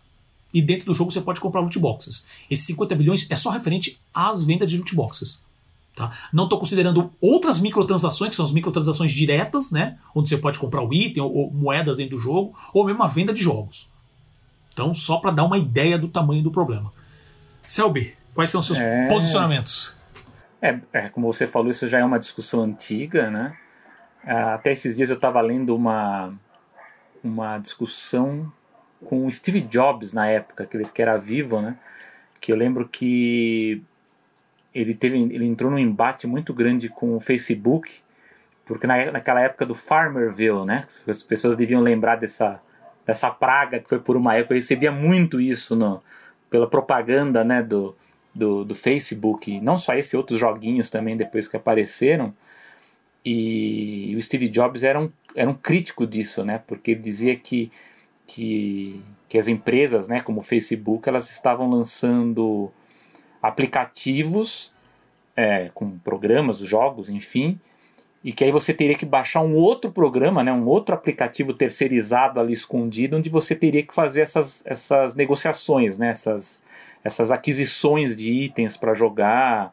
e 0.52 0.60
dentro 0.60 0.86
do 0.86 0.94
jogo 0.94 1.12
você 1.12 1.20
pode 1.20 1.40
comprar 1.40 1.60
loot 1.60 1.78
boxes. 1.78 2.26
Esses 2.50 2.66
50 2.66 2.94
bilhões 2.96 3.26
é 3.30 3.36
só 3.36 3.50
referente 3.50 4.00
às 4.12 4.44
vendas 4.44 4.68
de 4.68 4.76
loot 4.76 4.94
boxes. 4.94 5.44
Tá? 5.98 6.12
Não 6.32 6.44
estou 6.44 6.60
considerando 6.60 7.12
outras 7.20 7.58
microtransações, 7.58 8.30
que 8.30 8.36
são 8.36 8.44
as 8.44 8.52
microtransações 8.52 9.10
diretas, 9.10 9.72
né? 9.72 9.98
onde 10.14 10.28
você 10.28 10.38
pode 10.38 10.56
comprar 10.56 10.80
o 10.80 10.94
item 10.94 11.20
ou, 11.20 11.34
ou 11.34 11.50
moedas 11.50 11.96
dentro 11.96 12.16
do 12.16 12.22
jogo, 12.22 12.54
ou 12.72 12.86
mesmo 12.86 13.02
a 13.02 13.08
venda 13.08 13.32
de 13.32 13.42
jogos. 13.42 13.90
Então, 14.72 14.94
só 14.94 15.16
para 15.16 15.32
dar 15.32 15.42
uma 15.42 15.58
ideia 15.58 15.98
do 15.98 16.06
tamanho 16.06 16.40
do 16.40 16.52
problema. 16.52 16.92
Selby, 17.66 18.16
quais 18.32 18.48
são 18.48 18.60
os 18.60 18.66
seus 18.66 18.78
é... 18.78 19.08
posicionamentos? 19.08 19.96
É, 20.62 20.78
é, 20.92 21.08
como 21.08 21.32
você 21.32 21.48
falou, 21.48 21.68
isso 21.68 21.88
já 21.88 21.98
é 21.98 22.04
uma 22.04 22.18
discussão 22.18 22.62
antiga, 22.62 23.28
né? 23.28 23.56
Ah, 24.24 24.54
até 24.54 24.70
esses 24.70 24.96
dias 24.96 25.10
eu 25.10 25.16
estava 25.16 25.40
lendo 25.40 25.74
uma, 25.74 26.32
uma 27.22 27.58
discussão 27.58 28.52
com 29.04 29.26
o 29.26 29.32
Steve 29.32 29.60
Jobs 29.60 30.12
na 30.12 30.28
época, 30.28 30.64
que 30.64 30.76
ele 30.76 30.84
que 30.84 31.02
era 31.02 31.16
vivo, 31.16 31.60
né? 31.60 31.76
Que 32.40 32.52
eu 32.52 32.56
lembro 32.56 32.88
que 32.88 33.82
ele 34.80 34.94
teve 34.94 35.18
ele 35.18 35.44
entrou 35.44 35.70
num 35.70 35.78
embate 35.78 36.26
muito 36.26 36.54
grande 36.54 36.88
com 36.88 37.16
o 37.16 37.20
Facebook 37.20 38.00
porque 38.64 38.86
na, 38.86 39.10
naquela 39.12 39.40
época 39.40 39.66
do 39.66 39.74
Farmerville 39.74 40.64
né 40.64 40.86
as 41.06 41.22
pessoas 41.22 41.56
deviam 41.56 41.80
lembrar 41.80 42.16
dessa 42.16 42.60
dessa 43.04 43.30
praga 43.30 43.80
que 43.80 43.88
foi 43.88 43.98
por 43.98 44.16
uma 44.16 44.36
época 44.36 44.54
eu 44.54 44.58
recebia 44.58 44.92
muito 44.92 45.40
isso 45.40 45.74
no, 45.74 46.02
pela 46.48 46.68
propaganda 46.68 47.42
né 47.42 47.62
do, 47.62 47.96
do, 48.34 48.64
do 48.64 48.74
Facebook 48.74 49.60
não 49.60 49.76
só 49.76 49.94
esse 49.94 50.16
outros 50.16 50.38
joguinhos 50.38 50.90
também 50.90 51.16
depois 51.16 51.48
que 51.48 51.56
apareceram 51.56 52.32
e 53.24 54.14
o 54.16 54.22
Steve 54.22 54.48
Jobs 54.48 54.84
era 54.84 54.98
um, 55.00 55.10
era 55.34 55.50
um 55.50 55.54
crítico 55.54 56.06
disso 56.06 56.44
né 56.44 56.62
porque 56.66 56.92
ele 56.92 57.00
dizia 57.00 57.34
que 57.36 57.72
que, 58.26 59.02
que 59.28 59.38
as 59.38 59.48
empresas 59.48 60.06
né 60.06 60.20
como 60.20 60.40
o 60.40 60.44
Facebook 60.44 61.08
elas 61.08 61.30
estavam 61.30 61.68
lançando 61.68 62.70
aplicativos 63.42 64.72
é, 65.36 65.70
com 65.72 65.98
programas, 65.98 66.58
jogos, 66.58 67.08
enfim, 67.08 67.60
e 68.24 68.32
que 68.32 68.42
aí 68.42 68.50
você 68.50 68.74
teria 68.74 68.96
que 68.96 69.06
baixar 69.06 69.40
um 69.40 69.54
outro 69.54 69.92
programa, 69.92 70.42
né, 70.42 70.52
um 70.52 70.66
outro 70.66 70.94
aplicativo 70.94 71.54
terceirizado 71.54 72.40
ali 72.40 72.52
escondido, 72.52 73.16
onde 73.16 73.30
você 73.30 73.54
teria 73.54 73.82
que 73.82 73.94
fazer 73.94 74.22
essas, 74.22 74.66
essas 74.66 75.14
negociações, 75.14 75.98
né, 75.98 76.10
essas, 76.10 76.64
essas 77.04 77.30
aquisições 77.30 78.16
de 78.16 78.30
itens 78.30 78.76
para 78.76 78.94
jogar 78.94 79.72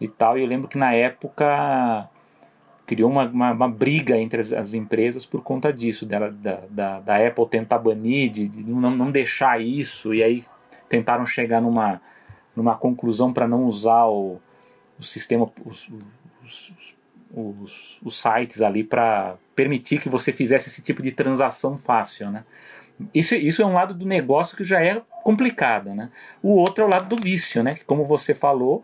e 0.00 0.06
tal. 0.06 0.38
E 0.38 0.42
eu 0.42 0.46
lembro 0.46 0.68
que 0.68 0.76
na 0.76 0.92
época 0.92 2.08
criou 2.86 3.10
uma, 3.10 3.24
uma, 3.24 3.52
uma 3.52 3.68
briga 3.68 4.16
entre 4.16 4.40
as, 4.40 4.52
as, 4.52 4.74
empresas 4.74 5.26
por 5.26 5.42
conta 5.42 5.72
disso, 5.72 6.06
dela, 6.06 6.30
da, 6.30 6.60
da, 6.70 7.00
da 7.00 7.26
Apple 7.26 7.48
tentar 7.48 7.78
banir, 7.78 8.30
de, 8.30 8.46
de, 8.46 8.62
não, 8.62 8.90
não 8.90 9.10
deixar 9.10 9.60
isso, 9.60 10.14
e 10.14 10.22
aí 10.22 10.44
tentaram 10.88 11.26
chegar 11.26 11.60
numa, 11.60 12.00
numa 12.56 12.76
conclusão 12.76 13.32
para 13.32 13.46
não 13.46 13.64
usar 13.64 14.06
o, 14.06 14.40
o 14.98 15.02
sistema, 15.02 15.50
os, 15.64 15.88
os, 16.42 16.72
os, 17.34 17.98
os 18.02 18.20
sites 18.20 18.62
ali 18.62 18.82
para 18.82 19.36
permitir 19.54 20.00
que 20.00 20.08
você 20.08 20.32
fizesse 20.32 20.68
esse 20.68 20.82
tipo 20.82 21.02
de 21.02 21.12
transação 21.12 21.76
fácil, 21.76 22.30
né? 22.30 22.44
Isso, 23.12 23.34
isso 23.34 23.60
é 23.60 23.66
um 23.66 23.74
lado 23.74 23.92
do 23.92 24.06
negócio 24.06 24.56
que 24.56 24.64
já 24.64 24.82
é 24.82 25.02
complicado, 25.22 25.94
né? 25.94 26.10
O 26.42 26.52
outro 26.52 26.82
é 26.82 26.86
o 26.86 26.90
lado 26.90 27.14
do 27.14 27.22
vício, 27.22 27.62
né? 27.62 27.74
Que 27.74 27.84
como 27.84 28.04
você 28.06 28.34
falou, 28.34 28.82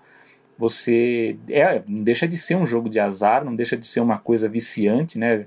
você 0.59 1.37
é, 1.49 1.83
não 1.87 2.03
deixa 2.03 2.29
de 2.29 2.37
ser 2.37 2.57
um 2.57 2.67
jogo 2.67 2.91
de 2.91 3.01
azar, 3.01 3.45
não 3.45 3.57
deixa 3.57 3.77
de 3.77 3.87
ser 3.87 4.01
uma 4.01 4.19
coisa 4.19 4.49
viciante, 4.49 5.19
né? 5.19 5.47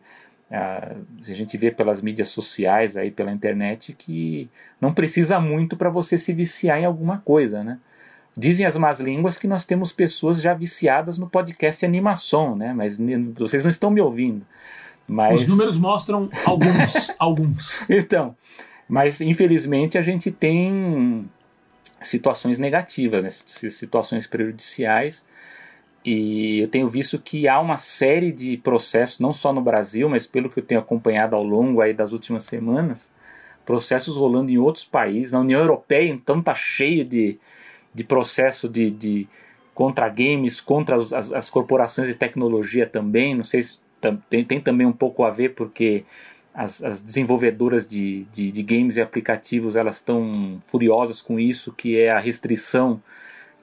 A, 0.50 0.96
gente 1.22 1.58
vê 1.58 1.72
pelas 1.72 2.02
mídias 2.02 2.30
sociais 2.30 2.96
aí 2.96 3.10
pela 3.12 3.32
internet 3.32 3.94
que 3.94 4.50
não 4.80 4.94
precisa 4.94 5.40
muito 5.40 5.76
para 5.76 5.90
você 5.90 6.18
se 6.18 6.34
viciar 6.34 6.80
em 6.80 6.86
alguma 6.86 7.20
coisa, 7.20 7.64
né? 7.64 7.80
Dizem 8.38 8.65
as 8.65 8.76
más 8.76 9.00
línguas 9.00 9.38
que 9.38 9.48
nós 9.48 9.65
temos 9.65 9.93
pessoas 9.93 10.41
já 10.41 10.54
viciadas 10.54 11.17
no 11.17 11.30
podcast 11.30 11.86
animação, 11.86 12.56
né? 12.56 12.74
Mas 12.74 13.00
vocês 13.38 13.63
não 13.63 13.69
estão 13.69 13.89
me 13.89 14.02
ouvindo. 14.02 14.45
Mas... 15.08 15.43
Os 15.43 15.50
números 15.50 15.78
mostram 15.78 16.30
alguns, 16.45 17.12
alguns. 17.19 17.89
Então, 17.89 18.36
mas 18.89 19.21
infelizmente 19.21 19.98
a 19.98 20.02
gente 20.02 20.32
tem 20.32 21.30
situações 22.02 22.60
negativas, 22.60 23.24
né? 23.24 23.30
situações 23.30 24.28
prejudiciais. 24.28 25.28
E 26.04 26.60
eu 26.60 26.67
tenho 26.67 26.88
visto 26.88 27.17
que 27.17 27.48
há 27.48 27.60
uma 27.60 27.78
série 27.78 28.32
de 28.32 28.58
processos, 28.58 29.19
não 29.19 29.34
só 29.34 29.52
no 29.52 29.62
Brasil, 29.62 30.08
mas 30.08 30.28
pelo 30.28 30.50
que 30.50 30.60
eu 30.60 30.63
tenho 30.63 30.80
acompanhado 30.80 31.36
ao 31.36 31.43
longo 31.43 31.82
aí 31.82 31.93
das 31.93 32.12
últimas 32.12 32.43
semanas, 32.43 33.12
processos 33.65 34.15
rolando 34.15 34.52
em 34.52 34.58
outros 34.58 34.86
países. 34.86 35.34
Na 35.34 35.39
União 35.39 35.60
Europeia, 35.60 36.08
então, 36.12 36.39
está 36.39 36.54
cheio 36.54 37.04
de, 37.04 37.39
de 37.96 38.04
processo 38.04 38.68
de, 38.68 38.92
de 38.92 39.28
contra 39.74 40.10
games, 40.10 40.60
contra 40.60 40.98
as, 40.98 41.14
as, 41.14 41.50
corporações 41.50 42.10
de 42.10 42.14
tecnologia 42.14 42.86
também. 42.86 43.34
Não 43.34 43.44
sei 43.44 43.64
se 43.64 43.80
tem, 44.30 44.44
tem 44.44 44.60
também 44.60 44.86
um 44.86 44.92
pouco 44.92 45.24
a 45.24 45.32
ver 45.32 45.56
porque 45.56 46.04
as, 46.54 46.84
as 46.84 47.02
desenvolvedoras 47.02 47.88
de, 47.88 48.26
de, 48.26 48.52
de, 48.52 48.64
games 48.64 48.98
e 48.98 49.02
aplicativos 49.02 49.78
elas 49.78 49.96
estão 49.96 50.62
furiosas 50.68 51.22
com 51.22 51.40
isso, 51.40 51.74
que 51.74 51.98
é 51.98 52.12
a 52.12 52.20
restrição 52.20 53.02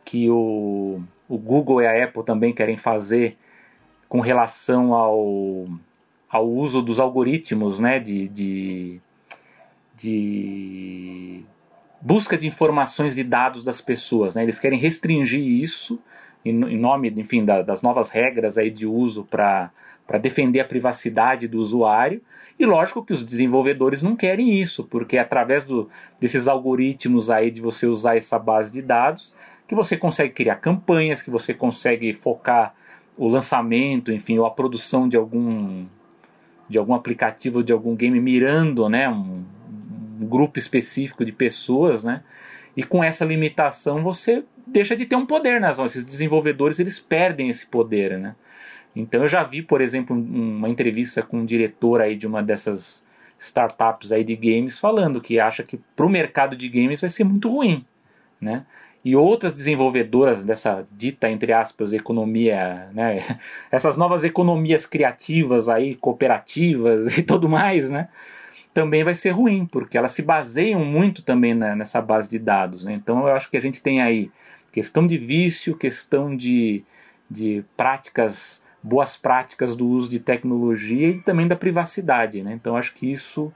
que 0.05 0.29
o, 0.31 1.01
o 1.29 1.39
Google 1.39 1.83
e 1.83 1.87
a 1.87 2.05
Apple 2.05 2.25
também 2.25 2.53
querem 2.53 2.77
fazer 2.77 3.37
com 4.09 4.21
relação 4.21 4.95
ao, 4.95 5.67
ao 6.29 6.49
uso 6.49 6.83
dos 6.83 6.99
algoritmos 6.99 7.79
né, 7.79 8.01
de, 8.01 8.29
de, 8.29 9.01
de 9.97 11.45
busca 12.03 12.37
de 12.37 12.47
informações 12.47 13.15
de 13.15 13.23
dados 13.23 13.63
das 13.63 13.81
pessoas. 13.81 14.35
Né? 14.35 14.43
Eles 14.43 14.59
querem 14.59 14.79
restringir 14.79 15.41
isso 15.41 16.01
em, 16.45 16.53
nome 16.53 17.09
enfim, 17.17 17.45
da, 17.45 17.63
das 17.63 17.81
novas 17.83 18.11
regras 18.11 18.59
aí 18.59 18.71
de 18.71 18.87
uso 18.87 19.25
para 19.25 19.71
defender 20.21 20.61
a 20.61 20.65
privacidade 20.65 21.47
do 21.47 21.59
usuário 21.59 22.21
e 22.59 22.67
lógico 22.67 23.05
que 23.05 23.13
os 23.13 23.25
desenvolvedores 23.25 24.03
não 24.03 24.17
querem 24.17 24.61
isso, 24.61 24.85
porque 24.85 25.17
é 25.17 25.21
através 25.21 25.65
do, 25.65 25.89
desses 26.21 26.49
algoritmos 26.49 27.31
aí 27.31 27.51
de 27.51 27.61
você 27.61 27.87
usar 27.87 28.17
essa 28.17 28.39
base 28.39 28.73
de 28.73 28.83
dados 28.83 29.35
que 29.67 29.75
você 29.75 29.97
consegue 29.97 30.35
criar 30.35 30.57
campanhas, 30.57 31.23
que 31.23 31.31
você 31.31 31.55
consegue 31.55 32.13
focar 32.13 32.75
o 33.17 33.29
lançamento, 33.29 34.13
enfim, 34.13 34.39
ou 34.39 34.45
a 34.45 34.51
produção 34.51 35.09
de 35.09 35.17
algum 35.17 35.87
de 36.69 36.79
algum 36.79 36.95
aplicativo, 36.95 37.63
de 37.63 37.73
algum 37.73 37.95
game 37.95 38.19
mirando, 38.19 38.89
né, 38.89 39.09
um 39.09 39.45
grupo 40.23 40.59
específico 40.59 41.25
de 41.25 41.33
pessoas, 41.33 42.05
né? 42.05 42.23
E 42.77 42.83
com 42.83 43.03
essa 43.03 43.25
limitação 43.25 44.03
você 44.03 44.45
deixa 44.67 44.97
de 44.97 45.05
ter 45.05 45.17
um 45.17 45.27
poder 45.27 45.61
nas 45.61 45.79
mãos. 45.79 45.93
Esses 45.93 46.05
desenvolvedores 46.05 46.79
eles 46.79 46.99
perdem 46.99 47.49
esse 47.49 47.67
poder, 47.67 48.19
né? 48.19 48.35
Então 48.95 49.23
eu 49.23 49.29
já 49.29 49.43
vi, 49.43 49.63
por 49.63 49.81
exemplo, 49.81 50.15
uma 50.15 50.69
entrevista 50.69 51.23
com 51.23 51.39
um 51.39 51.45
diretor 51.45 52.01
aí 52.01 52.15
de 52.15 52.27
uma 52.27 52.43
dessas 52.43 53.07
startups 53.39 54.13
aí 54.13 54.23
de 54.23 54.37
games 54.37 54.79
falando 54.79 55.21
que 55.21 55.41
acha 55.41 55.63
que 55.63 55.79
para 55.97 56.07
o 56.07 56.11
mercado 56.11 56.57
de 56.57 56.69
games 56.69 57.01
vai 57.01 57.11
ser 57.11 57.25
muito 57.25 57.51
ruim, 57.51 57.85
né? 58.41 58.65
E 59.05 59.17
outras 59.17 59.55
desenvolvedoras 59.55 60.45
dessa 60.45 60.87
dita 60.93 61.29
entre 61.29 61.53
aspas 61.53 61.93
economia, 61.93 62.89
né? 62.93 63.19
Essas 63.71 63.97
novas 63.97 64.23
economias 64.25 64.87
criativas 64.87 65.69
aí, 65.69 65.95
cooperativas 65.95 67.17
e 67.19 67.23
tudo 67.23 67.49
mais, 67.49 67.91
né? 67.91 68.09
Também 68.75 69.05
vai 69.05 69.15
ser 69.15 69.31
ruim, 69.31 69.67
porque 69.67 69.99
elas 69.99 70.13
se 70.13 70.23
baseiam 70.23 70.85
muito 70.85 71.23
também 71.23 71.55
na, 71.55 71.77
nessa 71.77 72.01
base 72.01 72.31
de 72.31 72.39
dados. 72.39 72.85
Né? 72.85 72.95
Então 72.95 73.27
eu 73.27 73.35
acho 73.35 73.51
que 73.51 73.57
a 73.57 73.61
gente 73.61 73.83
tem 73.83 74.01
aí 74.01 74.31
questão 74.71 75.07
de 75.07 75.19
vício, 75.19 75.77
questão 75.77 76.35
de, 76.35 76.83
de 77.31 77.65
práticas 77.77 78.63
boas 78.83 79.17
práticas 79.17 79.77
do 79.77 79.87
uso 79.87 80.11
de 80.11 80.19
tecnologia 80.19 81.09
e 81.09 81.21
também 81.21 81.47
da 81.47 81.55
privacidade. 81.55 82.43
Né? 82.43 82.53
Então 82.55 82.77
acho 82.77 82.93
que 82.95 83.11
isso 83.11 83.53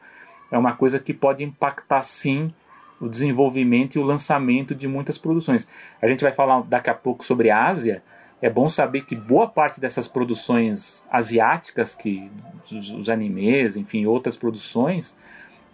é 0.50 0.56
uma 0.56 0.74
coisa 0.74 0.98
que 0.98 1.12
pode 1.12 1.42
impactar 1.42 2.02
sim 2.02 2.52
o 3.00 3.08
desenvolvimento 3.08 3.96
e 3.96 3.98
o 3.98 4.04
lançamento 4.04 4.74
de 4.74 4.86
muitas 4.86 5.18
produções. 5.18 5.68
A 6.00 6.06
gente 6.06 6.22
vai 6.22 6.32
falar 6.32 6.62
daqui 6.62 6.88
a 6.88 6.94
pouco 6.94 7.24
sobre 7.24 7.50
a 7.50 7.66
Ásia. 7.66 8.02
É 8.40 8.50
bom 8.50 8.68
saber 8.68 9.04
que 9.04 9.16
boa 9.16 9.48
parte 9.48 9.80
dessas 9.80 10.06
produções 10.06 11.06
asiáticas, 11.10 11.94
que 11.94 12.30
os, 12.70 12.90
os 12.90 13.08
animes, 13.08 13.76
enfim, 13.76 14.04
outras 14.06 14.36
produções, 14.36 15.16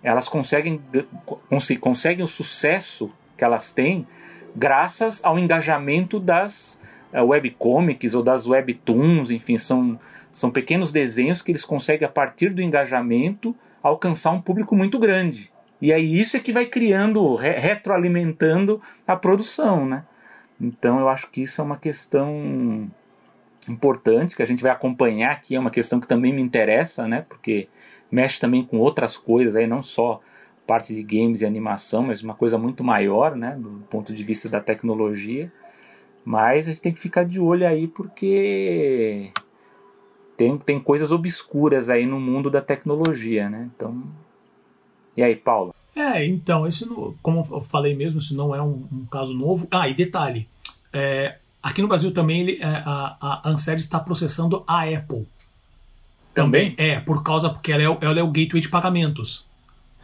elas 0.02 0.28
conseguem, 0.28 0.80
conseguem 1.80 2.24
o 2.24 2.28
sucesso 2.28 3.12
que 3.36 3.44
elas 3.44 3.72
têm 3.72 4.06
graças 4.54 5.24
ao 5.24 5.38
engajamento 5.38 6.20
das 6.20 6.80
é, 7.12 7.20
webcomics 7.20 8.14
ou 8.14 8.22
das 8.22 8.46
webtoons, 8.46 9.30
enfim, 9.30 9.58
são, 9.58 9.98
são 10.30 10.50
pequenos 10.50 10.92
desenhos 10.92 11.42
que 11.42 11.50
eles 11.50 11.64
conseguem, 11.64 12.06
a 12.06 12.10
partir 12.10 12.50
do 12.50 12.62
engajamento, 12.62 13.54
alcançar 13.82 14.30
um 14.30 14.40
público 14.40 14.76
muito 14.76 14.98
grande. 14.98 15.50
E 15.80 15.92
aí 15.92 16.18
isso 16.18 16.36
é 16.36 16.40
que 16.40 16.52
vai 16.52 16.66
criando, 16.66 17.34
re 17.34 17.58
retroalimentando 17.58 18.80
a 19.06 19.16
produção, 19.16 19.84
né? 19.84 20.04
Então 20.62 21.00
eu 21.00 21.08
acho 21.08 21.28
que 21.28 21.42
isso 21.42 21.60
é 21.60 21.64
uma 21.64 21.76
questão 21.76 22.88
importante 23.68 24.36
que 24.36 24.42
a 24.42 24.46
gente 24.46 24.62
vai 24.62 24.70
acompanhar 24.70 25.32
aqui, 25.32 25.56
é 25.56 25.58
uma 25.58 25.70
questão 25.70 25.98
que 25.98 26.06
também 26.06 26.32
me 26.32 26.40
interessa, 26.40 27.08
né? 27.08 27.26
Porque 27.28 27.68
mexe 28.10 28.38
também 28.38 28.64
com 28.64 28.78
outras 28.78 29.16
coisas 29.16 29.56
aí, 29.56 29.66
não 29.66 29.82
só 29.82 30.20
parte 30.66 30.94
de 30.94 31.02
games 31.02 31.40
e 31.40 31.46
animação, 31.46 32.04
mas 32.04 32.22
uma 32.22 32.34
coisa 32.34 32.56
muito 32.56 32.84
maior, 32.84 33.34
né? 33.34 33.56
Do 33.58 33.84
ponto 33.90 34.14
de 34.14 34.22
vista 34.22 34.48
da 34.48 34.60
tecnologia. 34.60 35.52
Mas 36.24 36.68
a 36.68 36.70
gente 36.70 36.82
tem 36.82 36.92
que 36.92 37.00
ficar 37.00 37.24
de 37.24 37.40
olho 37.40 37.66
aí 37.66 37.88
porque 37.88 39.32
tem, 40.36 40.56
tem 40.58 40.78
coisas 40.78 41.10
obscuras 41.10 41.90
aí 41.90 42.06
no 42.06 42.20
mundo 42.20 42.48
da 42.48 42.60
tecnologia, 42.60 43.50
né? 43.50 43.68
Então. 43.74 44.02
E 45.16 45.22
aí, 45.22 45.34
Paulo? 45.34 45.74
É, 45.94 46.24
então, 46.24 46.66
esse, 46.66 46.88
como 47.20 47.46
eu 47.50 47.60
falei 47.60 47.94
mesmo, 47.94 48.18
isso 48.18 48.36
não 48.36 48.54
é 48.54 48.62
um, 48.62 48.86
um 48.90 49.04
caso 49.10 49.34
novo. 49.34 49.66
Ah, 49.70 49.88
e 49.88 49.94
detalhe: 49.94 50.48
é, 50.92 51.38
aqui 51.62 51.80
no 51.80 51.88
Brasil 51.88 52.12
também 52.12 52.40
ele, 52.40 52.58
é, 52.60 52.66
a, 52.66 53.16
a 53.20 53.48
Ansed 53.48 53.80
está 53.80 53.98
processando 53.98 54.64
a 54.66 54.82
Apple. 54.82 55.26
Também? 56.34 56.70
também? 56.70 56.74
É, 56.76 57.00
por 57.00 57.22
causa, 57.22 57.50
porque 57.50 57.72
ela 57.72 57.82
é, 57.82 57.98
ela 58.00 58.18
é 58.18 58.22
o 58.22 58.30
gateway 58.30 58.60
de 58.60 58.68
pagamentos. 58.68 59.44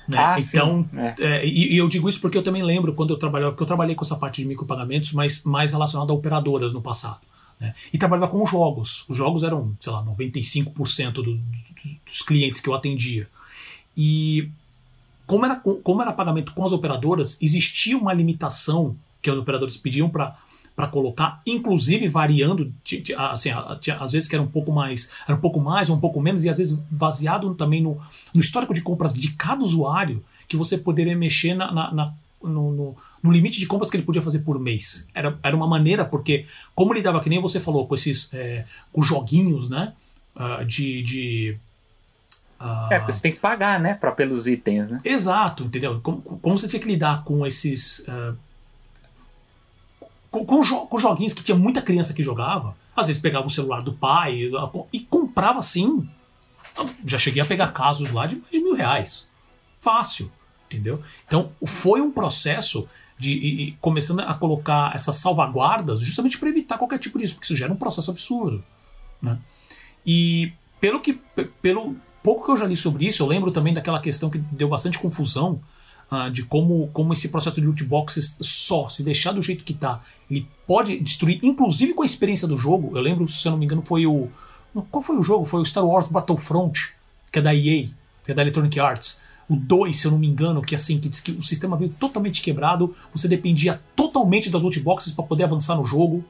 Né? 0.07 0.17
Ah, 0.19 0.37
então, 0.39 0.89
é. 0.95 1.15
É, 1.19 1.47
e, 1.47 1.75
e, 1.75 1.77
eu 1.77 1.87
digo 1.89 2.09
isso 2.09 2.21
porque 2.21 2.39
eu 2.39 2.43
também 2.43 2.63
lembro 2.63 2.95
quando 2.95 3.13
eu 3.13 3.19
trabalhava, 3.19 3.53
porque 3.53 3.63
eu 3.63 3.67
trabalhei 3.67 3.95
com 3.95 4.05
essa 4.05 4.17
parte 4.17 4.41
de 4.41 4.49
micropagamentos, 4.49 5.13
mas 5.13 5.45
mais 5.45 5.73
relacionado 5.73 6.11
a 6.11 6.15
operadoras 6.15 6.73
no 6.73 6.81
passado. 6.81 7.21
Né? 7.61 7.75
E 7.93 7.99
trabalhava 7.99 8.31
com 8.31 8.45
jogos. 8.47 9.05
Os 9.09 9.17
jogos 9.17 9.43
eram, 9.43 9.77
sei 9.81 9.93
lá, 9.93 10.03
95% 10.05 11.13
do, 11.13 11.23
do, 11.23 11.41
dos 12.07 12.23
clientes 12.23 12.61
que 12.61 12.69
eu 12.69 12.75
atendia. 12.75 13.29
E 13.95 14.49
como 15.27 15.45
era, 15.45 15.57
como 15.57 16.01
era 16.01 16.13
pagamento 16.13 16.55
com 16.55 16.65
as 16.65 16.73
operadoras, 16.73 17.37
existia 17.43 17.99
uma 17.99 18.15
limitação 18.15 18.97
que 19.21 19.31
os 19.31 19.39
operadores 19.39 19.77
pediam 19.77 20.09
para 20.09 20.39
para 20.79 20.87
colocar, 20.87 21.43
inclusive 21.45 22.07
variando, 22.07 22.73
assim, 23.33 23.51
às 23.51 24.13
vezes 24.13 24.29
que 24.29 24.37
era 24.37 24.43
um 24.45 24.47
pouco 24.47 24.71
mais, 24.71 25.11
era 25.27 25.37
um 25.37 25.41
pouco 25.41 25.59
mais, 25.59 25.91
um 25.91 25.99
pouco 25.99 26.21
menos, 26.21 26.45
e 26.45 26.49
às 26.49 26.57
vezes 26.57 26.79
baseado 26.89 27.53
também 27.57 27.83
no, 27.83 27.99
no 28.33 28.41
histórico 28.41 28.73
de 28.73 28.81
compras 28.81 29.13
de 29.13 29.33
cada 29.33 29.65
usuário, 29.65 30.25
que 30.47 30.57
você 30.57 30.79
poderia 30.79 31.17
mexer 31.17 31.53
na, 31.53 31.73
na, 31.73 31.93
na 31.93 32.15
no, 32.41 32.71
no, 32.71 32.97
no 33.21 33.33
limite 33.33 33.59
de 33.59 33.67
compras 33.67 33.91
que 33.91 33.97
ele 33.97 34.05
podia 34.05 34.23
fazer 34.23 34.39
por 34.39 34.57
mês. 34.61 35.05
Era, 35.13 35.37
era 35.43 35.57
uma 35.57 35.67
maneira, 35.67 36.05
porque, 36.05 36.47
como 36.77 36.95
ele 36.95 37.03
dava, 37.03 37.21
que 37.21 37.29
nem 37.29 37.43
você 37.43 37.59
falou, 37.59 37.85
com 37.85 37.97
esses 37.97 38.33
é, 38.33 38.65
com 38.93 39.03
joguinhos, 39.03 39.69
né? 39.69 39.95
Uh, 40.37 40.65
de. 40.65 41.03
de 41.03 41.59
uh... 42.61 42.93
É, 42.93 43.01
porque 43.01 43.15
você 43.15 43.23
tem 43.23 43.33
que 43.33 43.41
pagar, 43.41 43.81
né? 43.81 43.95
Pra, 43.95 44.13
pelos 44.13 44.47
itens, 44.47 44.93
né? 44.93 44.99
Exato, 45.05 45.65
entendeu? 45.65 45.99
Como, 46.01 46.23
como 46.23 46.57
você 46.57 46.69
tinha 46.69 46.79
que 46.79 46.87
lidar 46.87 47.25
com 47.25 47.45
esses. 47.45 48.07
Uh, 48.07 48.37
com, 50.31 50.45
com, 50.45 50.63
jo 50.63 50.87
com, 50.87 50.99
joguinhos 50.99 51.33
que 51.33 51.43
tinha 51.43 51.57
muita 51.57 51.83
criança 51.83 52.13
que 52.13 52.23
jogava, 52.23 52.77
às 52.95 53.07
vezes 53.07 53.21
pegava 53.21 53.47
o 53.47 53.51
celular 53.51 53.83
do 53.83 53.93
pai 53.93 54.51
e 54.93 55.01
comprava 55.01 55.59
assim. 55.59 56.09
Já 57.05 57.19
cheguei 57.19 57.43
a 57.43 57.47
pegar 57.47 57.69
casos 57.69 58.11
lá 58.11 58.27
de 58.27 58.37
mais 58.37 58.51
de 58.51 58.61
mil 58.61 58.75
reais. 58.75 59.29
Fácil, 59.81 60.31
entendeu? 60.67 61.03
Então 61.27 61.53
foi 61.65 62.01
um 62.01 62.11
processo 62.11 62.89
de 63.19 63.33
e, 63.33 63.63
e, 63.63 63.73
começando 63.81 64.21
a 64.21 64.35
colocar 64.35 64.95
essas 64.95 65.17
salvaguardas 65.17 66.01
justamente 66.01 66.39
para 66.39 66.49
evitar 66.49 66.79
qualquer 66.79 66.99
tipo 66.99 67.19
disso, 67.19 67.35
porque 67.35 67.47
isso 67.47 67.57
gera 67.57 67.73
um 67.73 67.77
processo 67.77 68.11
absurdo. 68.11 68.65
Né? 69.21 69.39
E 70.07 70.53
pelo 70.81 71.01
que 71.01 71.15
pelo 71.61 71.97
pouco 72.23 72.45
que 72.45 72.51
eu 72.51 72.57
já 72.57 72.67
li 72.67 72.77
sobre 72.77 73.07
isso, 73.07 73.23
eu 73.23 73.27
lembro 73.27 73.51
também 73.51 73.73
daquela 73.73 74.01
questão 74.01 74.31
que 74.31 74.39
deu 74.39 74.69
bastante 74.69 74.99
confusão 74.99 75.61
uh, 76.11 76.31
de 76.31 76.43
como, 76.45 76.89
como 76.93 77.13
esse 77.13 77.29
processo 77.29 77.61
de 77.61 77.67
loot 77.67 77.85
boxes 77.85 78.37
só, 78.41 78.89
se 78.89 79.03
deixar 79.03 79.33
do 79.33 79.43
jeito 79.43 79.65
que 79.65 79.75
tá, 79.75 80.03
ele 80.31 80.47
pode 80.67 80.99
destruir, 80.99 81.41
inclusive 81.43 81.95
com 81.95 82.03
a 82.03 82.07
experiência 82.07 82.47
do 82.47 82.57
jogo. 82.57 82.97
Eu 82.97 83.03
lembro, 83.03 83.29
se 83.29 83.47
eu 83.47 83.53
não 83.53 83.59
me 83.59 83.65
engano, 83.65 83.83
foi 83.83 84.07
o. 84.07 84.29
Qual 84.91 85.03
foi 85.03 85.17
o 85.17 85.23
jogo? 85.23 85.45
Foi 85.45 85.61
o 85.61 85.65
Star 85.65 85.85
Wars 85.85 86.07
Battlefront, 86.09 86.95
que 87.33 87.39
é 87.39 87.43
da 87.43 87.55
EA, 87.55 87.89
que 88.25 88.33
é 88.33 88.35
da 88.35 88.43
Electronic 88.43 88.79
Arts 88.79 89.21
o 89.49 89.57
2, 89.57 89.97
se 89.97 90.07
eu 90.07 90.11
não 90.11 90.19
me 90.19 90.27
engano, 90.27 90.61
que 90.61 90.75
assim, 90.75 91.01
que 91.01 91.09
que 91.09 91.33
o 91.33 91.43
sistema 91.43 91.77
veio 91.77 91.91
totalmente 91.99 92.43
quebrado, 92.43 92.95
você 93.13 93.27
dependia 93.27 93.81
totalmente 93.97 94.51
das 94.51 94.61
loot 94.61 94.79
boxes 94.81 95.13
para 95.13 95.25
poder 95.25 95.45
avançar 95.45 95.75
no 95.75 95.87
jogo. 95.87 96.23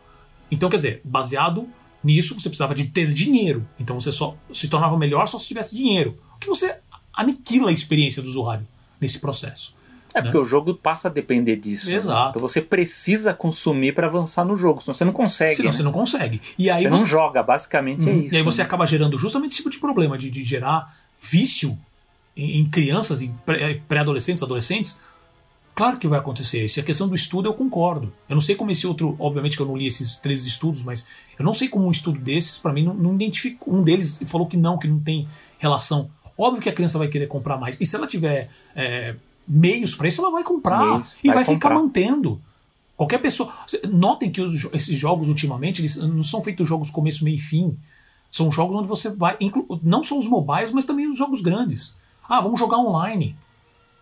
Então, 0.51 0.69
quer 0.69 0.77
dizer, 0.77 1.01
baseado 1.05 1.69
nisso, 2.03 2.35
você 2.35 2.49
precisava 2.49 2.75
de 2.75 2.85
ter 2.85 3.13
dinheiro. 3.13 3.67
Então 3.79 4.01
você 4.01 4.13
só 4.13 4.37
se 4.53 4.69
tornava 4.69 4.97
melhor 4.97 5.27
só 5.27 5.39
se 5.39 5.49
tivesse 5.49 5.75
dinheiro. 5.75 6.17
O 6.37 6.39
que 6.39 6.47
você 6.47 6.79
aniquila 7.13 7.71
a 7.71 7.73
experiência 7.73 8.23
do 8.23 8.29
usuário 8.29 8.67
nesse 9.01 9.19
processo. 9.19 9.77
É 10.15 10.23
porque 10.23 10.39
né? 10.39 10.43
o 10.43 10.47
jogo 10.47 10.75
passa 10.75 11.09
a 11.09 11.11
depender 11.11 11.57
disso. 11.57 11.89
Né? 11.89 11.97
Exato. 11.97 12.25
Né? 12.25 12.31
Então 12.31 12.43
você 12.43 12.61
precisa 12.63 13.35
consumir 13.35 13.93
para 13.93 14.07
avançar 14.07 14.45
no 14.45 14.57
jogo, 14.57 14.81
senão 14.81 14.95
você 14.95 15.05
não 15.05 15.13
consegue. 15.13 15.57
Senão 15.57 15.71
né? 15.71 15.77
você 15.77 15.83
não 15.83 15.93
consegue. 15.93 16.41
E 16.59 16.71
aí 16.71 16.79
você, 16.79 16.89
você 16.89 16.91
não 16.91 17.05
joga, 17.05 17.43
basicamente 17.43 18.09
é 18.09 18.13
uhum. 18.13 18.19
é 18.19 18.23
isso. 18.23 18.35
E 18.35 18.39
aí 18.39 18.43
você 18.43 18.59
né? 18.59 18.65
acaba 18.65 18.87
gerando 18.87 19.19
justamente 19.19 19.53
esse 19.53 19.59
tipo 19.59 19.71
de 19.71 19.79
problema 19.79 20.17
de, 20.17 20.31
de 20.31 20.43
gerar 20.45 20.97
vício 21.21 21.79
em, 22.37 22.69
crianças, 22.69 23.21
em 23.21 23.35
pré-adolescentes, 23.89 24.43
adolescentes, 24.43 25.01
claro 25.75 25.99
que 25.99 26.07
vai 26.07 26.21
acontecer 26.21 26.65
isso. 26.65 26.79
E 26.79 26.81
a 26.81 26.85
questão 26.85 27.09
do 27.09 27.15
estudo 27.15 27.49
eu 27.49 27.55
concordo. 27.55 28.13
Eu 28.29 28.35
não 28.35 28.41
sei 28.41 28.55
como 28.55 28.71
esse 28.71 28.87
outro, 28.87 29.17
obviamente 29.19 29.57
que 29.57 29.63
eu 29.63 29.67
não 29.67 29.77
li 29.77 29.89
esses 29.89 30.19
três 30.19 30.47
estudos, 30.47 30.83
mas 30.83 31.05
eu 31.39 31.45
não 31.45 31.53
sei 31.53 31.69
como 31.69 31.87
um 31.87 31.91
estudo 31.91 32.21
desses, 32.21 32.57
para 32.57 32.73
mim, 32.73 32.85
não, 32.85 32.95
não 32.95 33.15
identifica. 33.15 33.59
Um 33.67 33.83
deles 33.83 34.21
falou 34.27 34.47
que 34.47 34.57
não, 34.57 34.79
que 34.79 34.87
não 34.87 35.01
tem 35.01 35.29
relação. 35.59 36.09
Óbvio 36.39 36.63
que 36.63 36.69
a 36.69 36.73
criança 36.73 36.99
vai 36.99 37.09
querer 37.09 37.27
comprar 37.27 37.57
mais. 37.57 37.77
E 37.81 37.85
se 37.85 37.97
ela 37.97 38.07
tiver 38.07 38.49
é, 38.77 39.17
meios 39.47 39.97
para 39.97 40.07
isso, 40.07 40.21
ela 40.21 40.31
vai 40.31 40.45
comprar 40.45 40.93
meios, 40.93 41.17
e 41.23 41.27
vai, 41.27 41.45
vai 41.45 41.55
ficar 41.55 41.71
mantendo. 41.71 42.41
Qualquer 42.97 43.19
pessoa. 43.19 43.53
Notem 43.91 44.31
que 44.31 44.41
os, 44.41 44.69
esses 44.73 44.97
jogos, 44.97 45.29
ultimamente, 45.29 45.81
eles 45.81 45.97
não 45.97 46.23
são 46.23 46.43
feitos 46.43 46.69
jogos 46.69 46.91
começo, 46.91 47.25
meio 47.25 47.35
e 47.35 47.41
fim. 47.41 47.77
São 48.31 48.53
jogos 48.53 48.77
onde 48.77 48.87
você 48.87 49.11
vai. 49.11 49.37
Não 49.83 50.05
só 50.05 50.19
os 50.19 50.27
mobiles, 50.27 50.71
mas 50.71 50.87
também 50.87 51.09
os 51.09 51.19
jogos 51.19 51.41
grandes. 51.41 51.97
Ah, 52.29 52.41
vamos 52.41 52.61
jogar 52.61 52.79
online. 52.79 53.37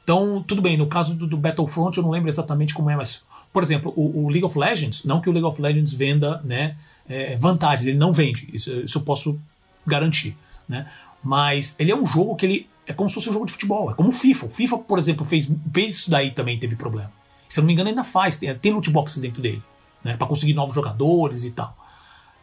Então, 0.07 0.45
tudo 0.47 0.63
bem, 0.63 0.77
no 0.77 0.87
caso 0.87 1.15
do, 1.17 1.27
do 1.27 1.37
Battlefront 1.37 1.97
eu 1.97 2.03
não 2.05 2.11
lembro 2.11 2.29
exatamente 2.29 2.73
como 2.73 2.89
é, 2.89 2.95
mas, 2.95 3.25
por 3.53 3.61
exemplo, 3.61 3.93
o, 3.97 4.25
o 4.25 4.29
League 4.29 4.45
of 4.45 4.57
Legends, 4.57 5.03
não 5.03 5.21
que 5.21 5.29
o 5.29 5.33
League 5.33 5.45
of 5.45 5.61
Legends 5.61 5.93
venda 5.93 6.41
né, 6.45 6.77
é, 7.09 7.35
vantagens, 7.37 7.89
ele 7.89 7.99
não 7.99 8.13
vende, 8.13 8.49
isso, 8.53 8.71
isso 8.73 8.99
eu 8.99 9.03
posso 9.03 9.37
garantir. 9.85 10.37
Né? 10.69 10.89
Mas 11.27 11.75
ele 11.77 11.91
é 11.91 11.97
um 11.97 12.07
jogo 12.07 12.37
que 12.37 12.47
ele 12.47 12.71
é 12.87 12.93
como 12.93 13.09
se 13.09 13.17
fosse 13.17 13.29
um 13.29 13.33
jogo 13.33 13.47
de 13.47 13.53
futebol, 13.53 13.91
é 13.91 13.95
como 13.95 14.11
o 14.11 14.13
FIFA. 14.13 14.47
O 14.47 14.49
FIFA, 14.49 14.79
por 14.79 14.97
exemplo, 14.97 15.27
fez, 15.27 15.51
fez 15.75 15.95
isso 15.95 16.09
daí 16.09 16.31
também 16.31 16.57
teve 16.57 16.77
problema. 16.77 17.13
Se 17.49 17.59
eu 17.59 17.63
não 17.63 17.67
me 17.67 17.73
engano, 17.73 17.89
ainda 17.89 18.05
faz, 18.05 18.39
tem, 18.39 18.57
tem 18.57 18.73
loot 18.73 18.89
boxes 18.91 19.19
dentro 19.19 19.43
dele, 19.43 19.61
né, 20.05 20.17
para 20.17 20.25
conseguir 20.29 20.55
novos 20.55 20.73
jogadores 20.73 21.43
e 21.43 21.51
tal. 21.51 21.77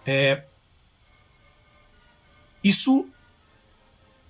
É, 0.06 0.44
isso 2.62 3.08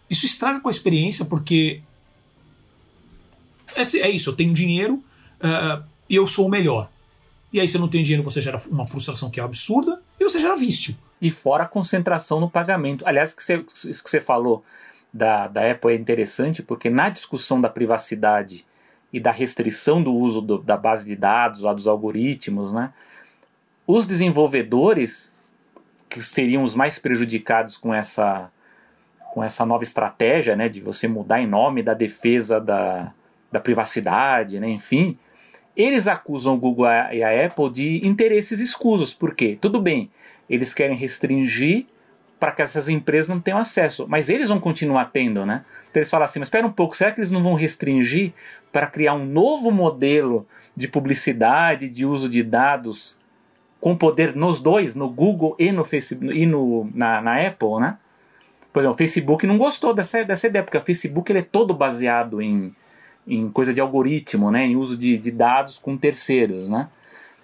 isso 0.08 0.28
estraga 0.28 0.60
com 0.60 0.68
a 0.68 0.72
experiência, 0.72 1.26
porque. 1.26 1.82
É, 3.76 3.82
é 3.82 4.10
isso, 4.12 4.30
eu 4.30 4.36
tenho 4.36 4.54
dinheiro 4.54 5.04
uh, 5.42 5.84
e 6.08 6.16
eu 6.16 6.28
sou 6.28 6.46
o 6.46 6.50
melhor. 6.50 6.92
E 7.52 7.60
aí, 7.60 7.68
se 7.68 7.76
eu 7.76 7.82
não 7.82 7.88
tenho 7.88 8.04
dinheiro, 8.04 8.22
você 8.22 8.40
gera 8.40 8.62
uma 8.70 8.86
frustração 8.86 9.32
que 9.32 9.40
é 9.40 9.44
absurda 9.44 10.00
e 10.20 10.24
você 10.24 10.40
gera 10.40 10.56
vício. 10.56 10.96
E 11.24 11.32
fora 11.32 11.64
a 11.64 11.68
concentração 11.68 12.42
no 12.42 12.50
pagamento. 12.50 13.08
Aliás, 13.08 13.34
que 13.34 13.42
você, 13.42 13.64
isso 13.90 14.04
que 14.04 14.10
você 14.10 14.20
falou 14.20 14.62
da, 15.14 15.48
da 15.48 15.72
Apple 15.72 15.94
é 15.94 15.96
interessante, 15.96 16.62
porque 16.62 16.90
na 16.90 17.08
discussão 17.08 17.62
da 17.62 17.70
privacidade 17.70 18.66
e 19.14 19.22
da 19.22 19.32
restrição 19.32 20.04
do 20.04 20.14
uso 20.14 20.42
do, 20.42 20.58
da 20.58 20.76
base 20.76 21.08
de 21.08 21.16
dados, 21.16 21.62
lá 21.62 21.74
dos 21.74 21.88
algoritmos, 21.88 22.74
né? 22.74 22.92
Os 23.88 24.06
desenvolvedores, 24.06 25.34
que 26.10 26.22
seriam 26.22 26.62
os 26.62 26.76
mais 26.76 27.00
prejudicados 27.00 27.78
com 27.78 27.94
essa 27.94 28.52
com 29.32 29.42
essa 29.44 29.66
nova 29.66 29.84
estratégia 29.84 30.56
né, 30.56 30.70
de 30.70 30.80
você 30.80 31.08
mudar 31.08 31.42
em 31.42 31.48
nome 31.48 31.82
da 31.82 31.96
defesa 31.96 32.62
da, 32.62 33.12
da 33.52 33.60
privacidade, 33.60 34.60
né, 34.60 34.70
enfim, 34.70 35.18
eles 35.76 36.08
acusam 36.08 36.54
o 36.54 36.58
Google 36.60 36.86
e 37.12 37.24
a 37.24 37.46
Apple 37.46 37.72
de 37.72 38.06
interesses 38.06 38.60
escusos. 38.60 39.12
Por 39.12 39.34
quê? 39.34 39.58
Tudo 39.60 39.82
bem, 39.82 40.12
eles 40.54 40.74
querem 40.74 40.96
restringir 40.96 41.86
para 42.40 42.52
que 42.52 42.62
essas 42.62 42.90
empresas 42.90 43.30
não 43.30 43.40
tenham 43.40 43.58
acesso, 43.58 44.06
mas 44.08 44.30
eles 44.30 44.50
vão 44.50 44.60
continuar 44.60 45.06
tendo, 45.06 45.46
né? 45.46 45.64
Então 45.90 46.00
eles 46.00 46.10
falam 46.10 46.26
assim, 46.26 46.40
mas 46.40 46.48
espera 46.48 46.68
um 46.68 46.72
pouco, 46.72 46.96
será 46.96 47.12
que 47.12 47.20
eles 47.20 47.32
não 47.32 47.42
vão 47.42 47.54
restringir 47.54 48.34
para 48.72 48.86
criar 48.86 49.14
um 49.14 49.26
novo 49.26 49.72
modelo 49.72 50.46
de 50.76 50.88
publicidade, 50.88 51.88
de 51.88 52.06
uso 52.06 52.28
de 52.28 52.44
dados 52.44 53.20
com 53.80 53.96
poder 53.96 54.36
nos 54.36 54.60
dois, 54.60 54.96
no 54.96 55.10
Google 55.10 55.56
e 55.58 55.72
no 55.72 55.84
Facebook 55.84 56.38
e 56.38 56.46
no, 56.46 56.90
na, 56.94 57.22
na 57.22 57.48
Apple, 57.48 57.80
né? 57.80 57.98
Por 58.72 58.80
exemplo, 58.80 58.96
o 58.96 58.98
Facebook 58.98 59.48
não 59.48 59.58
gostou 59.58 59.94
dessa, 59.94 60.24
dessa 60.24 60.48
ideia, 60.48 60.64
porque 60.64 60.78
o 60.78 60.82
Facebook 60.82 61.32
ele 61.32 61.40
é 61.40 61.44
todo 61.44 61.74
baseado 61.74 62.42
em, 62.42 62.76
em 63.28 63.50
coisa 63.50 63.74
de 63.74 63.80
algoritmo, 63.80 64.50
né, 64.50 64.66
em 64.66 64.76
uso 64.76 64.98
de, 64.98 65.18
de 65.18 65.32
dados 65.32 65.78
com 65.78 65.96
terceiros. 65.96 66.68
Né? 66.68 66.88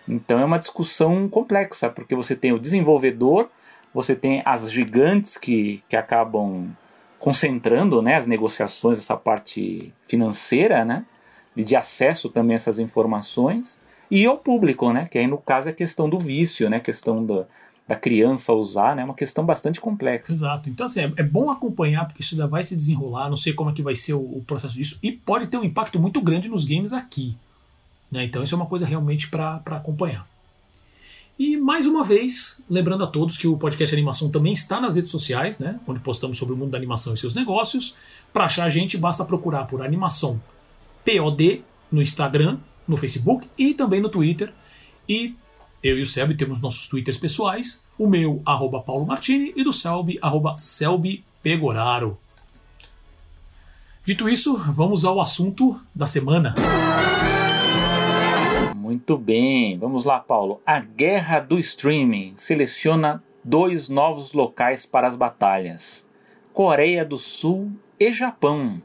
Então 0.10 0.40
é 0.40 0.46
uma 0.46 0.58
discussão 0.58 1.30
complexa, 1.30 1.90
porque 1.90 2.16
você 2.16 2.36
tem 2.36 2.52
o 2.52 2.60
desenvolvedor, 2.60 3.50
você 3.94 4.16
tem 4.16 4.42
as 4.44 4.72
gigantes 4.72 5.38
que, 5.38 5.84
que 5.88 5.96
acabam 5.96 6.68
concentrando 7.20 8.02
né, 8.02 8.16
as 8.16 8.26
negociações, 8.26 8.98
essa 8.98 9.16
parte 9.16 9.94
financeira, 10.08 10.84
né, 10.84 11.06
e 11.56 11.64
de 11.64 11.76
acesso 11.76 12.30
também 12.30 12.54
a 12.54 12.56
essas 12.56 12.80
informações, 12.80 13.80
e 14.10 14.28
o 14.28 14.36
público, 14.38 14.92
né, 14.92 15.08
que 15.12 15.20
aí 15.20 15.28
no 15.28 15.38
caso 15.38 15.70
é 15.70 15.72
a 15.72 15.76
questão 15.76 16.10
do 16.10 16.18
vício, 16.18 16.70
né, 16.70 16.80
questão 16.80 17.24
da, 17.24 17.46
da 17.90 17.96
criança 17.96 18.54
usar, 18.54 18.96
né? 18.96 19.02
É 19.02 19.06
uma 19.06 19.16
questão 19.16 19.44
bastante 19.44 19.82
complexa. 19.82 20.32
Exato. 20.32 20.70
Então, 20.70 20.86
assim, 20.86 21.02
é, 21.02 21.14
é, 21.18 21.24
bom 21.24 21.50
acompanhar, 21.50 22.06
porque 22.06 22.22
isso 22.22 22.36
ainda 22.36 22.46
vai 22.46 22.64
se 22.64 22.76
desenrolar, 22.76 23.30
não 23.30 23.36
sei 23.36 23.52
como 23.52 23.72
é 23.72 23.74
que 23.74 23.82
vai 23.82 23.96
ser 23.96 24.14
o, 24.14 24.20
o 24.22 24.44
processo 24.46 24.76
disso, 24.76 25.00
e 25.02 25.12
pode 25.12 25.48
ter 25.48 25.58
um 25.58 25.64
impacto 25.64 26.00
muito 26.00 26.22
grande 26.22 26.48
nos 26.48 26.66
games 26.66 26.94
aqui. 26.94 27.36
Né? 28.12 28.26
Então, 28.26 28.44
isso 28.44 28.56
é 28.56 28.58
uma 28.58 28.66
coisa 28.66 28.86
realmente 28.86 29.30
para 29.30 29.62
acompanhar. 29.66 30.28
E 31.38 31.56
mais 31.56 31.86
uma 31.86 32.04
vez, 32.04 32.62
lembrando 32.70 33.06
a 33.06 33.08
todos 33.08 33.38
que 33.38 33.48
o 33.48 33.58
podcast 33.58 33.96
Animação 33.96 34.30
também 34.30 34.52
está 34.52 34.82
nas 34.82 34.98
redes 34.98 35.10
sociais, 35.10 35.58
né? 35.58 35.80
Onde 35.88 36.02
postamos 36.02 36.38
sobre 36.38 36.54
o 36.54 36.58
mundo 36.58 36.72
da 36.72 36.78
animação 36.78 37.14
e 37.14 37.18
seus 37.18 37.34
negócios. 37.34 37.96
Para 38.34 38.44
achar 38.44 38.66
a 38.66 38.70
gente, 38.70 38.98
basta 38.98 39.24
procurar 39.24 39.64
por 39.64 39.82
Animação 39.82 40.42
POD 41.06 41.64
no 41.90 42.02
Instagram, 42.02 42.58
no 42.86 42.98
Facebook 42.98 43.48
e 43.58 43.74
também 43.74 44.02
no 44.02 44.10
Twitter. 44.10 44.54
E 45.08 45.34
eu 45.82 45.98
e 45.98 46.02
o 46.02 46.06
Selby 46.06 46.36
temos 46.36 46.60
nossos 46.60 46.88
twitters 46.88 47.18
pessoais, 47.18 47.86
o 47.98 48.06
meu, 48.06 48.42
arroba 48.46 48.82
Paulo 48.82 49.06
Martini, 49.06 49.54
e 49.56 49.64
do 49.64 49.72
Selby, 49.72 50.20
arroba 50.22 50.58
Selby 50.58 51.24
Pegoraro. 51.42 52.18
Dito 54.04 54.28
isso, 54.28 54.58
vamos 54.58 55.06
ao 55.06 55.22
assunto 55.22 55.80
da 55.96 56.06
semana. 56.06 56.54
Muito 58.90 59.16
bem, 59.20 59.78
vamos 59.78 60.04
lá, 60.04 60.20
Paulo. 60.20 60.60
A 60.66 60.80
guerra 60.80 61.40
do 61.40 61.60
streaming 61.60 62.34
seleciona 62.36 63.24
dois 63.44 63.88
novos 63.88 64.34
locais 64.34 64.84
para 64.84 65.08
as 65.08 65.16
batalhas: 65.16 66.10
Coreia 66.52 67.06
do 67.06 67.16
Sul 67.16 67.72
e 68.00 68.12
Japão. 68.12 68.82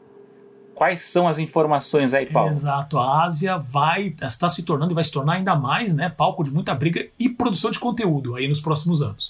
Quais 0.75 1.01
são 1.01 1.27
as 1.27 1.39
informações 1.39 2.13
aí, 2.13 2.27
Paulo? 2.27 2.51
Exato, 2.51 2.99
a 2.99 3.25
Ásia 3.25 3.57
vai 3.57 4.15
está 4.21 4.51
se 4.51 4.63
tornando 4.63 4.93
e 4.93 4.95
vai 4.95 5.05
se 5.05 5.11
tornar 5.11 5.37
ainda 5.37 5.57
mais, 5.57 5.95
né, 5.95 6.11
palco 6.11 6.45
de 6.45 6.51
muita 6.51 6.75
briga 6.75 7.09
e 7.19 7.31
produção 7.31 7.71
de 7.71 7.79
conteúdo 7.79 8.37
aí 8.37 8.47
nos 8.47 8.61
próximos 8.61 9.01
anos. 9.01 9.29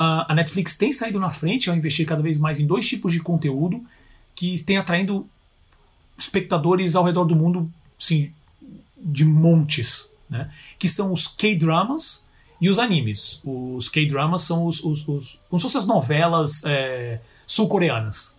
Uh, 0.00 0.24
a 0.26 0.34
Netflix 0.34 0.74
tem 0.74 0.90
saído 0.90 1.20
na 1.20 1.28
frente 1.28 1.68
ao 1.68 1.76
investir 1.76 2.06
cada 2.06 2.22
vez 2.22 2.38
mais 2.38 2.58
em 2.58 2.66
dois 2.66 2.88
tipos 2.88 3.12
de 3.12 3.20
conteúdo 3.20 3.84
que 4.34 4.58
tem 4.64 4.78
atraindo 4.78 5.28
espectadores 6.16 6.96
ao 6.96 7.04
redor 7.04 7.26
do 7.26 7.36
mundo, 7.36 7.70
sim, 7.98 8.32
de 8.96 9.26
montes, 9.26 10.13
né? 10.34 10.50
que 10.78 10.88
são 10.88 11.12
os 11.12 11.28
K-dramas 11.28 12.26
e 12.60 12.68
os 12.68 12.78
animes. 12.78 13.40
Os 13.44 13.88
K-dramas 13.88 14.42
são 14.42 14.66
os, 14.66 14.82
os, 14.82 15.06
os, 15.06 15.38
como 15.48 15.60
se 15.60 15.62
fossem 15.62 15.80
as 15.80 15.86
novelas 15.86 16.64
é, 16.64 17.20
sul-coreanas. 17.46 18.36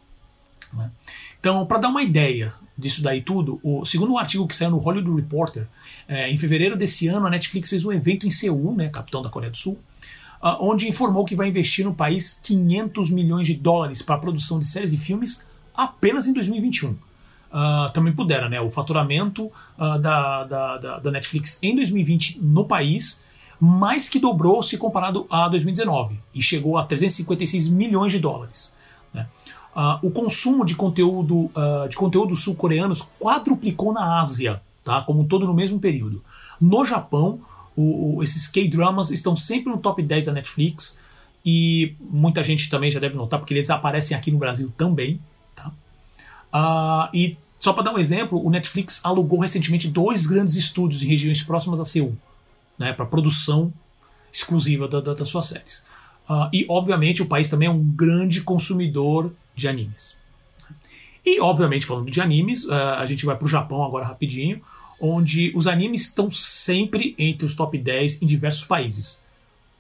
Né? 0.74 0.92
Então, 1.40 1.66
para 1.66 1.78
dar 1.78 1.88
uma 1.88 2.04
ideia 2.04 2.54
disso 2.78 3.02
daí 3.02 3.22
tudo, 3.22 3.60
o 3.64 3.86
segundo 3.86 4.12
um 4.12 4.18
artigo 4.18 4.46
que 4.46 4.56
saiu 4.56 4.72
no 4.72 4.78
Hollywood 4.78 5.22
Reporter, 5.22 5.68
é, 6.08 6.30
em 6.30 6.36
fevereiro 6.36 6.76
desse 6.76 7.08
ano, 7.08 7.26
a 7.26 7.30
Netflix 7.30 7.70
fez 7.70 7.86
um 7.86 7.94
evento 7.94 8.28
em 8.28 8.30
Seul, 8.30 8.76
né, 8.76 8.90
capitão 8.90 9.22
da 9.22 9.30
Coreia 9.30 9.52
do 9.52 9.58
Sul, 9.58 9.80
uh, 10.42 10.58
onde 10.60 10.90
informou 10.90 11.24
que 11.24 11.36
vai 11.36 11.48
investir 11.48 11.86
no 11.86 11.94
país 11.94 12.38
500 12.44 13.10
milhões 13.10 13.48
de 13.48 13.54
dólares 13.54 14.02
para 14.02 14.16
a 14.16 14.18
produção 14.18 14.60
de 14.60 14.66
séries 14.66 14.92
e 14.92 14.98
filmes 14.98 15.46
apenas 15.74 16.28
em 16.28 16.34
2021. 16.34 16.98
Uh, 17.56 17.90
também 17.94 18.12
pudera, 18.12 18.50
né? 18.50 18.60
O 18.60 18.70
faturamento 18.70 19.46
uh, 19.46 19.98
da, 19.98 20.44
da, 20.44 20.78
da, 20.78 21.00
da, 21.00 21.10
Netflix 21.12 21.58
em 21.64 21.74
2020 21.74 22.40
no 22.42 22.66
país 22.66 23.24
mais 23.58 24.10
que 24.10 24.20
dobrou 24.20 24.62
se 24.62 24.78
comparado 24.78 25.26
a 25.30 25.48
2019 25.48 26.20
e 26.34 26.44
chegou 26.44 26.78
a 26.78 26.84
356 26.84 27.70
milhões 27.70 28.12
de 28.12 28.20
dólares. 28.20 28.76
Né? 29.14 29.26
Uh, 29.74 30.06
o 30.06 30.12
consumo 30.12 30.66
de 30.66 30.76
conteúdo 30.76 31.50
de 31.88 31.96
conteúdos 31.96 32.44
sul-coreanos 32.44 33.10
quadruplicou 33.18 33.94
na 33.94 34.20
Ásia, 34.20 34.62
tá? 34.84 35.02
Como 35.04 35.22
um 35.22 35.26
todo 35.26 35.48
no 35.48 35.54
mesmo 35.54 35.80
período. 35.80 36.22
No 36.60 36.86
Japão, 36.86 37.40
o, 37.74 38.18
o, 38.18 38.24
esses 38.24 38.50
K-dramas 38.50 39.12
estão 39.12 39.34
sempre 39.38 39.72
no 39.72 39.78
top 39.78 40.04
10 40.04 40.26
da 40.26 40.34
Netflix 40.34 41.00
e 41.46 41.96
muita 42.02 42.44
gente 42.44 42.70
também 42.70 42.92
já 42.92 43.00
deve 43.00 43.16
notar 43.16 43.40
porque 43.40 43.54
eles 43.54 43.70
aparecem 43.70 44.18
aqui 44.18 44.30
no 44.30 44.38
Brasil 44.38 44.74
também. 44.76 45.22
Uh, 46.56 47.08
e 47.14 47.38
só 47.60 47.74
para 47.74 47.84
dar 47.84 47.94
um 47.94 48.00
exemplo, 48.00 48.44
o 48.44 48.50
Netflix 48.50 49.00
alugou 49.04 49.40
recentemente 49.40 49.88
dois 49.88 50.26
grandes 50.26 50.56
estúdios 50.56 51.02
em 51.02 51.08
regiões 51.08 51.42
próximas 51.42 51.80
a 51.80 51.86
Seul, 51.86 52.16
né, 52.78 52.94
para 52.94 53.06
produção 53.06 53.74
exclusiva 54.32 54.88
da, 54.88 55.00
da, 55.00 55.14
das 55.14 55.30
suas 55.30 55.46
séries. 55.46 55.86
Uh, 56.30 56.50
e, 56.52 56.66
obviamente, 56.68 57.22
o 57.22 57.26
país 57.26 57.50
também 57.50 57.68
é 57.68 57.72
um 57.72 57.82
grande 57.82 58.42
consumidor 58.42 59.32
de 59.56 59.68
animes. 59.68 60.18
E, 61.26 61.40
obviamente, 61.40 61.86
falando 61.86 62.12
de 62.12 62.20
animes, 62.20 62.66
uh, 62.66 62.74
a 62.98 63.06
gente 63.06 63.26
vai 63.26 63.36
para 63.36 63.46
o 63.46 63.50
Japão 63.50 63.84
agora 63.84 64.06
rapidinho, 64.06 64.62
onde 65.00 65.52
os 65.56 65.68
animes 65.68 66.04
estão 66.04 66.32
sempre 66.32 67.16
entre 67.18 67.46
os 67.46 67.56
top 67.56 67.78
10 67.78 68.22
em 68.22 68.26
diversos 68.26 68.66
países. 68.66 69.24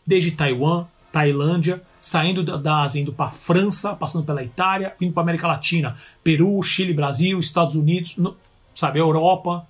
Desde 0.05 0.32
Taiwan, 0.32 0.88
Tailândia, 1.16 1.82
saindo 2.01 2.43
da 2.43 2.82
Ásia, 2.82 2.99
indo 2.99 3.13
para 3.13 3.32
França, 3.32 3.95
passando 3.95 4.26
pela 4.26 4.43
Itália, 4.43 4.93
vindo 4.99 5.13
para 5.13 5.24
América 5.24 5.47
Latina, 5.47 5.95
Peru, 6.22 6.61
Chile, 6.61 6.93
Brasil, 6.93 7.39
Estados 7.39 7.74
Unidos, 7.74 8.18
no, 8.18 8.36
sabe, 8.76 8.99
Europa, 8.99 9.66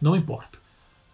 não 0.00 0.16
importa. 0.16 0.58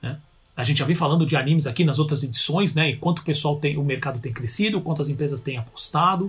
Né? 0.01 0.21
A 0.57 0.63
gente 0.63 0.79
já 0.79 0.85
vem 0.85 0.95
falando 0.95 1.27
de 1.27 1.35
animes 1.35 1.67
aqui 1.67 1.85
nas 1.85 1.99
outras 1.99 2.23
edições, 2.23 2.75
né? 2.75 2.91
E 2.91 2.97
quanto 2.97 3.19
o 3.19 3.25
pessoal 3.25 3.57
tem, 3.57 3.77
o 3.77 3.83
mercado 3.83 4.21
tem 4.21 4.33
crescido, 4.33 4.81
quantas 4.81 5.09
empresas 5.09 5.41
têm 5.41 5.59
apostado. 5.59 6.27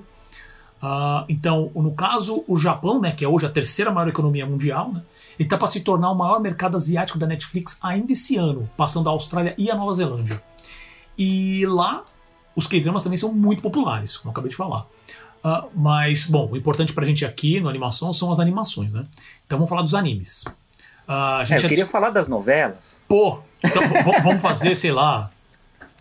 Uh, 0.81 1.23
então, 1.29 1.71
no 1.75 1.91
caso, 1.91 2.43
o 2.47 2.57
Japão, 2.57 2.99
né, 2.99 3.11
que 3.11 3.23
é 3.23 3.27
hoje 3.27 3.45
a 3.45 3.49
terceira 3.51 3.91
maior 3.91 4.09
economia 4.09 4.47
mundial, 4.47 4.91
né, 4.91 5.03
ele 5.37 5.45
está 5.45 5.59
para 5.59 5.67
se 5.67 5.81
tornar 5.81 6.09
o 6.09 6.15
maior 6.15 6.39
mercado 6.39 6.75
asiático 6.75 7.19
da 7.19 7.27
Netflix 7.27 7.77
ainda 7.83 8.13
esse 8.13 8.35
ano, 8.35 8.67
passando 8.75 9.09
a 9.09 9.11
Austrália 9.11 9.53
e 9.59 9.69
a 9.69 9.75
Nova 9.75 9.93
Zelândia. 9.93 10.41
E 11.15 11.67
lá 11.67 12.03
os 12.55 12.67
K-dramas 12.67 13.03
também 13.03 13.17
são 13.17 13.33
muito 13.33 13.61
populares, 13.61 14.17
como 14.17 14.29
eu 14.29 14.31
acabei 14.31 14.49
de 14.49 14.55
falar. 14.55 14.85
Uh, 15.43 15.69
mas, 15.75 16.25
bom, 16.25 16.49
o 16.51 16.57
importante 16.57 16.93
pra 16.93 17.05
gente 17.05 17.25
aqui 17.25 17.59
no 17.59 17.67
animação 17.67 18.13
são 18.13 18.31
as 18.31 18.39
animações, 18.39 18.93
né? 18.93 19.05
Então 19.45 19.57
vamos 19.57 19.69
falar 19.69 19.81
dos 19.81 19.93
animes. 19.93 20.43
Uh, 21.07 21.39
a 21.39 21.43
gente 21.43 21.61
é, 21.61 21.65
eu 21.65 21.69
queria 21.69 21.87
falar 21.87 22.11
das 22.11 22.27
novelas. 22.27 23.03
Pô, 23.07 23.39
então 23.61 23.81
vamos 24.23 24.41
fazer, 24.41 24.75
sei 24.75 24.91
lá, 24.91 25.29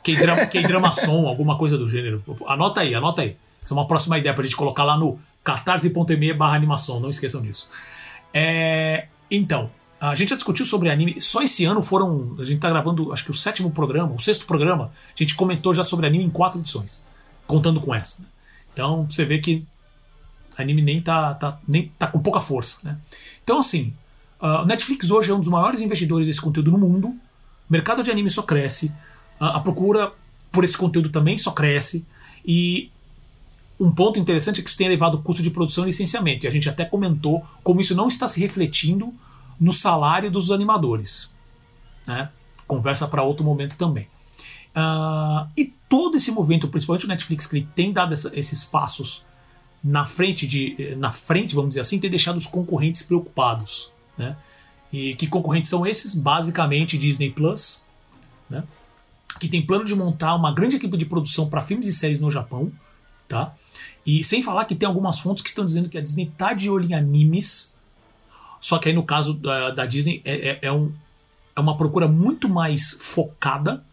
K-dramação, 0.02 1.26
alguma 1.26 1.58
coisa 1.58 1.76
do 1.76 1.88
gênero. 1.88 2.22
Anota 2.46 2.80
aí, 2.82 2.94
anota 2.94 3.22
aí. 3.22 3.36
Essa 3.64 3.74
é 3.74 3.76
uma 3.76 3.86
próxima 3.86 4.18
ideia 4.18 4.34
pra 4.34 4.44
gente 4.44 4.56
colocar 4.56 4.84
lá 4.84 4.96
no 4.96 5.18
catarse.me 5.42 6.32
barra 6.34 6.56
animação, 6.56 7.00
não 7.00 7.10
esqueçam 7.10 7.42
disso. 7.42 7.68
É, 8.32 9.06
então, 9.30 9.70
a 10.10 10.16
gente 10.16 10.30
já 10.30 10.36
discutiu 10.36 10.66
sobre 10.66 10.90
anime. 10.90 11.20
Só 11.20 11.42
esse 11.42 11.64
ano 11.64 11.80
foram. 11.80 12.34
A 12.36 12.42
gente 12.42 12.58
tá 12.58 12.68
gravando, 12.68 13.12
acho 13.12 13.24
que 13.24 13.30
o 13.30 13.34
sétimo 13.34 13.70
programa, 13.70 14.12
o 14.12 14.18
sexto 14.18 14.44
programa. 14.46 14.90
A 15.14 15.16
gente 15.16 15.36
comentou 15.36 15.72
já 15.72 15.84
sobre 15.84 16.06
anime 16.06 16.24
em 16.24 16.30
quatro 16.30 16.58
edições. 16.58 17.00
Contando 17.46 17.80
com 17.80 17.94
essa. 17.94 18.20
Né? 18.20 18.26
Então 18.72 19.06
você 19.08 19.24
vê 19.24 19.38
que 19.38 19.64
anime 20.58 20.82
nem 20.82 21.00
tá, 21.00 21.34
tá, 21.34 21.60
nem 21.68 21.92
tá 21.96 22.08
com 22.08 22.18
pouca 22.18 22.40
força. 22.40 22.78
Né? 22.82 22.98
Então, 23.44 23.58
assim, 23.58 23.94
o 24.40 24.64
Netflix 24.64 25.08
hoje 25.08 25.30
é 25.30 25.34
um 25.34 25.38
dos 25.38 25.48
maiores 25.48 25.80
investidores 25.80 26.26
desse 26.26 26.40
conteúdo 26.40 26.72
no 26.72 26.78
mundo. 26.78 27.06
O 27.06 27.16
mercado 27.70 28.02
de 28.02 28.10
anime 28.10 28.28
só 28.28 28.42
cresce. 28.42 28.92
A 29.38 29.60
procura 29.60 30.12
por 30.50 30.64
esse 30.64 30.76
conteúdo 30.76 31.10
também 31.10 31.38
só 31.38 31.52
cresce. 31.52 32.04
E 32.44 32.90
um 33.78 33.92
ponto 33.92 34.18
interessante 34.18 34.58
é 34.58 34.64
que 34.64 34.68
isso 34.68 34.76
tem 34.76 34.88
elevado 34.88 35.18
o 35.18 35.22
custo 35.22 35.44
de 35.44 35.50
produção 35.50 35.84
e 35.84 35.86
licenciamento. 35.86 36.44
E 36.44 36.48
a 36.48 36.50
gente 36.50 36.68
até 36.68 36.84
comentou 36.84 37.46
como 37.62 37.80
isso 37.80 37.94
não 37.94 38.08
está 38.08 38.26
se 38.26 38.40
refletindo 38.40 39.14
no 39.60 39.72
salário 39.72 40.30
dos 40.30 40.50
animadores. 40.50 41.32
Né? 42.06 42.30
Conversa 42.66 43.06
para 43.06 43.22
outro 43.22 43.44
momento 43.44 43.76
também. 43.76 44.08
Uh, 44.74 45.48
e 45.56 45.66
todo 45.88 46.16
esse 46.16 46.30
movimento, 46.30 46.68
principalmente 46.68 47.04
o 47.04 47.08
Netflix, 47.08 47.46
que 47.46 47.60
tem 47.60 47.92
dado 47.92 48.14
essa, 48.14 48.30
esses 48.34 48.64
passos 48.64 49.24
na 49.84 50.06
frente 50.06 50.46
de, 50.46 50.94
na 50.96 51.10
frente, 51.10 51.54
vamos 51.54 51.70
dizer 51.70 51.80
assim, 51.80 51.98
tem 51.98 52.08
deixado 52.08 52.36
os 52.36 52.46
concorrentes 52.46 53.02
preocupados, 53.02 53.92
né? 54.16 54.36
E 54.92 55.14
que 55.14 55.26
concorrentes 55.26 55.70
são 55.70 55.86
esses? 55.86 56.14
Basicamente 56.14 56.96
Disney 56.96 57.30
Plus, 57.30 57.82
né? 58.48 58.62
Que 59.40 59.48
tem 59.48 59.64
plano 59.64 59.84
de 59.84 59.94
montar 59.94 60.34
uma 60.34 60.52
grande 60.54 60.76
equipe 60.76 60.96
de 60.96 61.06
produção 61.06 61.48
para 61.48 61.62
filmes 61.62 61.86
e 61.88 61.92
séries 61.92 62.20
no 62.20 62.30
Japão, 62.30 62.70
tá? 63.26 63.54
E 64.06 64.22
sem 64.22 64.42
falar 64.42 64.66
que 64.66 64.74
tem 64.74 64.86
algumas 64.86 65.18
fontes 65.18 65.42
que 65.42 65.48
estão 65.48 65.64
dizendo 65.64 65.88
que 65.88 65.98
a 65.98 66.00
Disney 66.00 66.30
tá 66.36 66.52
de 66.52 66.68
olho 66.70 66.88
em 66.88 66.94
animes 66.94 67.71
só 68.62 68.78
que 68.78 68.88
aí 68.88 68.94
no 68.94 69.02
caso 69.02 69.34
da, 69.34 69.70
da 69.70 69.84
Disney 69.84 70.22
é, 70.24 70.50
é, 70.50 70.58
é, 70.62 70.72
um, 70.72 70.92
é 71.56 71.60
uma 71.60 71.76
procura 71.76 72.06
muito 72.06 72.48
mais 72.48 72.92
focada, 72.92 73.84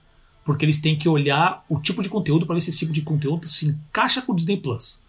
porque 0.45 0.63
eles 0.63 0.80
têm 0.80 0.95
que 0.95 1.09
olhar 1.09 1.65
o 1.67 1.80
tipo 1.80 2.03
de 2.03 2.07
conteúdo 2.07 2.45
para 2.45 2.53
ver 2.53 2.61
se 2.61 2.70
esse 2.70 2.78
tipo 2.78 2.93
de 2.93 3.01
conteúdo 3.01 3.47
se 3.47 3.67
encaixa 3.67 4.22
com 4.22 4.32
o 4.32 4.36
Disney 4.36 4.57
Plus. 4.57 5.01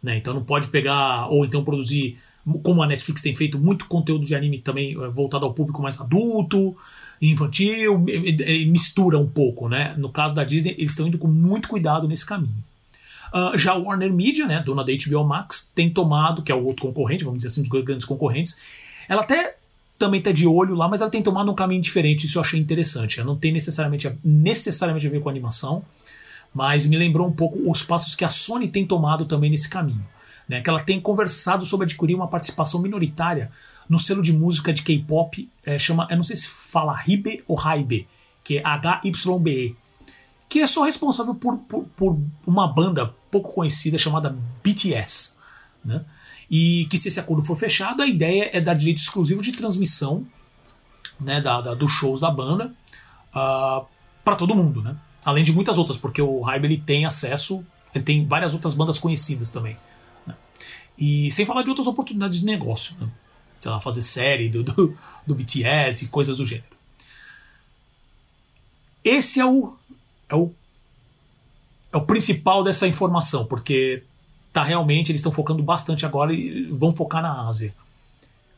Né? 0.00 0.18
Então 0.18 0.32
não 0.32 0.44
pode 0.44 0.68
pegar, 0.68 1.26
ou 1.26 1.44
então 1.44 1.64
produzir, 1.64 2.16
como 2.62 2.80
a 2.80 2.86
Netflix 2.86 3.20
tem 3.20 3.34
feito, 3.34 3.58
muito 3.58 3.86
conteúdo 3.86 4.24
de 4.24 4.36
anime 4.36 4.60
também 4.60 4.92
é, 4.92 5.08
voltado 5.08 5.44
ao 5.44 5.52
público 5.52 5.82
mais 5.82 6.00
adulto, 6.00 6.76
infantil, 7.20 7.98
mistura 8.68 9.18
um 9.18 9.28
pouco. 9.28 9.68
Né? 9.68 9.96
No 9.98 10.10
caso 10.10 10.32
da 10.32 10.44
Disney, 10.44 10.76
eles 10.78 10.92
estão 10.92 11.08
indo 11.08 11.18
com 11.18 11.26
muito 11.26 11.66
cuidado 11.66 12.06
nesse 12.06 12.24
caminho. 12.24 12.62
Uh, 13.32 13.56
já 13.56 13.72
a 13.72 13.78
Warner 13.78 14.12
Media, 14.12 14.46
né, 14.46 14.62
dona 14.64 14.84
da 14.84 14.92
HBO 14.92 15.24
Max, 15.24 15.70
tem 15.74 15.88
tomado, 15.88 16.42
que 16.42 16.50
é 16.50 16.54
o 16.54 16.64
outro 16.64 16.86
concorrente, 16.86 17.24
vamos 17.24 17.38
dizer 17.38 17.48
assim, 17.48 17.60
um 17.60 17.64
dos 17.64 17.84
grandes 17.84 18.04
concorrentes, 18.04 18.58
ela 19.08 19.22
até 19.22 19.56
também 19.98 20.18
está 20.18 20.32
de 20.32 20.46
olho 20.46 20.74
lá, 20.74 20.88
mas 20.88 21.00
ela 21.00 21.10
tem 21.10 21.22
tomado 21.22 21.50
um 21.50 21.54
caminho 21.54 21.82
diferente, 21.82 22.26
isso 22.26 22.38
eu 22.38 22.42
achei 22.42 22.58
interessante. 22.58 23.20
Ela 23.20 23.26
não 23.26 23.36
tem 23.36 23.52
necessariamente 23.52 24.08
a, 24.08 24.14
necessariamente 24.24 25.06
a 25.06 25.10
ver 25.10 25.20
com 25.20 25.28
animação, 25.28 25.84
mas 26.54 26.86
me 26.86 26.96
lembrou 26.96 27.28
um 27.28 27.32
pouco 27.32 27.70
os 27.70 27.82
passos 27.82 28.14
que 28.14 28.24
a 28.24 28.28
Sony 28.28 28.66
tem 28.66 28.86
tomado 28.86 29.26
também 29.26 29.50
nesse 29.50 29.68
caminho. 29.68 30.04
Né, 30.48 30.60
que 30.60 30.68
ela 30.68 30.82
tem 30.82 31.00
conversado 31.00 31.64
sobre 31.64 31.84
adquirir 31.84 32.16
uma 32.16 32.26
participação 32.26 32.80
minoritária 32.80 33.52
no 33.88 34.00
selo 34.00 34.20
de 34.20 34.32
música 34.32 34.72
de 34.72 34.82
K-pop, 34.82 35.48
é, 35.64 35.78
chama, 35.78 36.08
eu 36.10 36.16
não 36.16 36.24
sei 36.24 36.34
se 36.34 36.48
fala 36.48 37.00
Hibe 37.06 37.44
ou 37.46 37.60
Haibe, 37.60 38.08
que 38.42 38.58
é 38.58 38.62
H-Y-B-E, 38.64 39.76
que 40.50 40.58
é 40.58 40.66
só 40.66 40.82
responsável 40.82 41.32
por, 41.32 41.56
por, 41.58 41.84
por 41.96 42.18
uma 42.44 42.66
banda 42.66 43.14
pouco 43.30 43.52
conhecida 43.52 43.96
chamada 43.96 44.36
BTS. 44.64 45.36
Né? 45.82 46.04
E 46.50 46.86
que 46.90 46.98
se 46.98 47.06
esse 47.06 47.20
acordo 47.20 47.44
for 47.44 47.56
fechado, 47.56 48.02
a 48.02 48.06
ideia 48.06 48.50
é 48.52 48.60
dar 48.60 48.74
direito 48.74 48.98
exclusivo 48.98 49.40
de 49.40 49.52
transmissão 49.52 50.26
né, 51.20 51.40
da, 51.40 51.60
da 51.60 51.74
dos 51.74 51.92
shows 51.92 52.20
da 52.20 52.30
banda 52.32 52.66
uh, 52.66 53.38
ah, 53.38 53.84
para 54.24 54.34
todo 54.34 54.56
mundo, 54.56 54.82
né? 54.82 54.96
Além 55.24 55.44
de 55.44 55.52
muitas 55.52 55.78
outras, 55.78 55.96
porque 55.96 56.20
o 56.20 56.40
Hybe 56.40 56.66
ele 56.66 56.78
tem 56.78 57.06
acesso, 57.06 57.64
ele 57.94 58.02
tem 58.02 58.26
várias 58.26 58.52
outras 58.52 58.74
bandas 58.74 58.98
conhecidas 58.98 59.50
também. 59.50 59.76
Né? 60.26 60.34
E 60.98 61.30
sem 61.30 61.46
falar 61.46 61.62
de 61.62 61.68
outras 61.68 61.86
oportunidades 61.86 62.40
de 62.40 62.46
negócio, 62.46 62.96
né? 62.98 63.08
sei 63.60 63.70
lá, 63.70 63.80
fazer 63.80 64.02
série 64.02 64.48
do, 64.48 64.64
do, 64.64 64.98
do 65.24 65.34
BTS 65.34 66.06
e 66.06 66.08
coisas 66.08 66.38
do 66.38 66.46
gênero. 66.46 66.74
Esse 69.04 69.38
é 69.38 69.46
o, 69.46 69.76
é 70.30 70.34
o 70.34 70.50
é 71.92 71.96
o 71.96 72.02
principal 72.02 72.62
dessa 72.62 72.86
informação, 72.86 73.44
porque 73.44 74.04
tá 74.52 74.62
realmente 74.62 75.10
eles 75.10 75.20
estão 75.20 75.32
focando 75.32 75.62
bastante 75.62 76.06
agora 76.06 76.32
e 76.32 76.66
vão 76.70 76.94
focar 76.94 77.20
na 77.20 77.48
Ásia. 77.48 77.74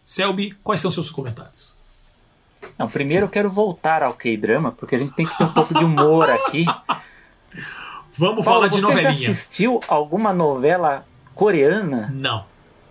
Selby, 0.04 0.54
quais 0.62 0.80
são 0.80 0.90
os 0.90 0.94
seus 0.94 1.10
comentários? 1.10 1.78
Não, 2.78 2.88
primeiro 2.88 3.26
eu 3.26 3.30
quero 3.30 3.50
voltar 3.50 4.02
ao 4.02 4.12
K-drama, 4.12 4.72
porque 4.72 4.94
a 4.94 4.98
gente 4.98 5.14
tem 5.14 5.24
que 5.24 5.36
ter 5.36 5.44
um 5.44 5.52
pouco 5.52 5.72
de 5.74 5.82
humor 5.82 6.28
aqui. 6.28 6.64
Vamos 8.14 8.44
Paulo, 8.44 8.60
falar 8.60 8.68
de 8.68 8.76
você 8.76 8.82
novelinha. 8.82 9.14
Você 9.14 9.24
já 9.24 9.30
assistiu 9.30 9.80
alguma 9.88 10.32
novela 10.32 11.06
coreana? 11.34 12.10
Não. 12.12 12.44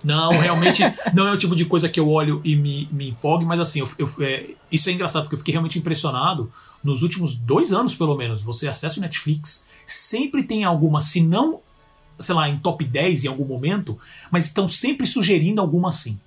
Não, 0.04 0.32
realmente 0.32 0.82
não 1.14 1.28
é 1.28 1.34
o 1.34 1.38
tipo 1.38 1.56
de 1.56 1.66
coisa 1.66 1.88
que 1.88 2.00
eu 2.00 2.10
olho 2.10 2.42
e 2.44 2.56
me, 2.56 2.88
me 2.92 3.10
empolgue, 3.10 3.46
mas 3.46 3.60
assim, 3.60 3.80
eu, 3.80 3.90
eu, 3.98 4.12
é, 4.20 4.50
isso 4.72 4.90
é 4.90 4.94
engraçado 4.94 5.24
porque 5.24 5.36
eu 5.36 5.40
fiquei 5.40 5.52
realmente 5.52 5.78
impressionado. 5.78 6.52
Nos 6.84 7.04
últimos 7.04 7.36
dois 7.36 7.72
anos, 7.72 7.94
pelo 7.94 8.16
menos, 8.16 8.42
você 8.42 8.68
acessa 8.68 9.00
o 9.00 9.02
Netflix, 9.02 9.66
sempre 9.86 10.44
tem 10.44 10.64
alguma, 10.64 11.02
se 11.02 11.22
não, 11.22 11.60
sei 12.20 12.36
lá, 12.36 12.50
em 12.50 12.58
top 12.58 12.84
10 12.84 13.26
em 13.26 13.28
algum 13.28 13.46
momento, 13.46 13.98
mas 14.32 14.46
estão 14.46 14.68
sempre 14.68 15.06
sugerindo 15.06 15.62
alguma 15.62 15.90
assim. 15.90 16.20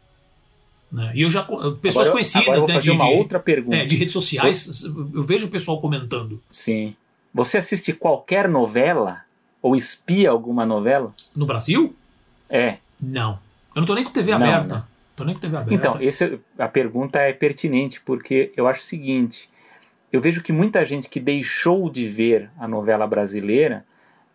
Né? 0.94 1.10
E 1.14 1.22
eu 1.22 1.30
já. 1.30 1.42
Pessoas 1.82 2.06
agora, 2.06 2.12
conhecidas, 2.12 2.46
eu 2.46 2.58
vou 2.60 2.68
né? 2.68 2.74
fazer 2.74 2.90
de, 2.90 2.96
uma 2.96 3.06
de, 3.06 3.14
outra 3.14 3.40
pergunta. 3.40 3.76
É, 3.76 3.84
de 3.84 3.96
redes 3.96 4.12
sociais, 4.12 4.84
eu 4.84 5.24
vejo 5.24 5.46
o 5.46 5.50
pessoal 5.50 5.80
comentando. 5.80 6.40
Sim. 6.52 6.94
Você 7.32 7.58
assiste 7.58 7.92
qualquer 7.92 8.48
novela? 8.48 9.22
Ou 9.60 9.74
espia 9.74 10.30
alguma 10.30 10.64
novela? 10.64 11.12
No 11.34 11.46
Brasil? 11.46 11.96
É. 12.48 12.76
Não. 13.00 13.40
Eu 13.74 13.80
não 13.80 13.86
tô 13.86 13.94
nem 13.94 14.04
com 14.04 14.10
TV 14.10 14.30
Não, 14.30 14.38
aberta. 14.38 14.74
né? 14.74 14.84
Tô 15.16 15.24
nem 15.24 15.34
com 15.34 15.40
TV 15.40 15.56
aberta. 15.56 15.74
Então, 15.74 16.00
esse, 16.00 16.38
a 16.58 16.68
pergunta 16.68 17.18
é 17.18 17.32
pertinente, 17.32 18.00
porque 18.00 18.52
eu 18.56 18.66
acho 18.68 18.80
o 18.80 18.84
seguinte: 18.84 19.50
eu 20.12 20.20
vejo 20.20 20.42
que 20.42 20.52
muita 20.52 20.84
gente 20.84 21.08
que 21.08 21.18
deixou 21.18 21.90
de 21.90 22.06
ver 22.06 22.50
a 22.58 22.68
novela 22.68 23.06
brasileira, 23.06 23.84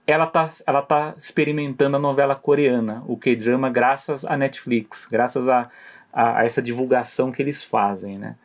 ela 0.06 0.26
tá, 0.26 0.50
ela 0.66 0.82
tá 0.82 1.14
experimentando 1.18 1.96
a 1.96 2.00
novela 2.00 2.36
coreana, 2.36 3.04
o 3.08 3.16
K-drama, 3.16 3.70
graças 3.70 4.26
à 4.26 4.36
Netflix, 4.36 5.08
graças 5.10 5.48
a, 5.48 5.70
a, 6.12 6.40
a, 6.40 6.46
essa 6.46 6.62
divulgação 6.62 7.32
que 7.32 7.42
eles 7.42 7.64
fazem, 7.64 8.18
né? 8.18 8.36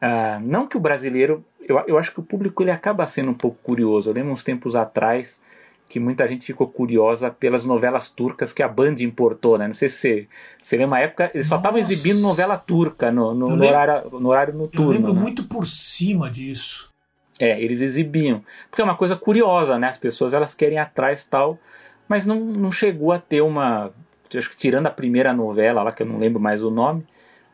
Ah, 0.00 0.40
não 0.42 0.66
que 0.66 0.76
o 0.76 0.80
brasileiro, 0.80 1.44
eu, 1.60 1.78
eu 1.86 1.96
acho 1.96 2.12
que 2.12 2.20
o 2.20 2.24
público 2.24 2.62
ele 2.62 2.72
acaba 2.72 3.06
sendo 3.06 3.30
um 3.30 3.34
pouco 3.34 3.56
curioso. 3.62 4.10
Eu 4.10 4.14
lembro 4.14 4.32
uns 4.32 4.42
tempos 4.42 4.74
atrás 4.74 5.40
que 5.92 6.00
muita 6.00 6.26
gente 6.26 6.46
ficou 6.46 6.66
curiosa 6.66 7.30
pelas 7.30 7.66
novelas 7.66 8.08
turcas 8.08 8.50
que 8.50 8.62
a 8.62 8.68
Band 8.68 8.94
importou, 9.00 9.58
né? 9.58 9.66
Não 9.66 9.74
sei 9.74 9.90
se 9.90 9.96
você, 9.98 10.28
você 10.62 10.76
lembra, 10.78 10.96
uma 10.96 11.00
época 11.00 11.30
eles 11.34 11.46
só 11.46 11.58
estavam 11.58 11.78
exibindo 11.78 12.22
novela 12.22 12.56
turca 12.56 13.12
no, 13.12 13.34
no, 13.34 13.50
Eu 13.50 13.56
no 13.56 13.66
horário, 13.66 14.10
no 14.18 14.28
horário 14.30 14.54
eu 14.54 14.58
noturno. 14.58 14.90
lembro 14.90 15.12
né? 15.12 15.20
muito 15.20 15.44
por 15.44 15.66
cima 15.66 16.30
disso. 16.30 16.88
É, 17.38 17.62
eles 17.62 17.82
exibiam. 17.82 18.42
Porque 18.70 18.80
é 18.80 18.84
uma 18.84 18.96
coisa 18.96 19.16
curiosa, 19.16 19.78
né? 19.78 19.88
As 19.88 19.98
pessoas 19.98 20.32
elas 20.32 20.54
querem 20.54 20.78
atrás 20.78 21.26
tal, 21.26 21.58
mas 22.08 22.24
não, 22.24 22.40
não 22.40 22.72
chegou 22.72 23.12
a 23.12 23.18
ter 23.18 23.42
uma. 23.42 23.92
Acho 24.34 24.48
que 24.48 24.56
tirando 24.56 24.86
a 24.86 24.90
primeira 24.90 25.34
novela 25.34 25.82
lá, 25.82 25.92
que 25.92 26.02
eu 26.02 26.06
não 26.06 26.18
lembro 26.18 26.40
mais 26.40 26.64
o 26.64 26.70
nome, 26.70 27.04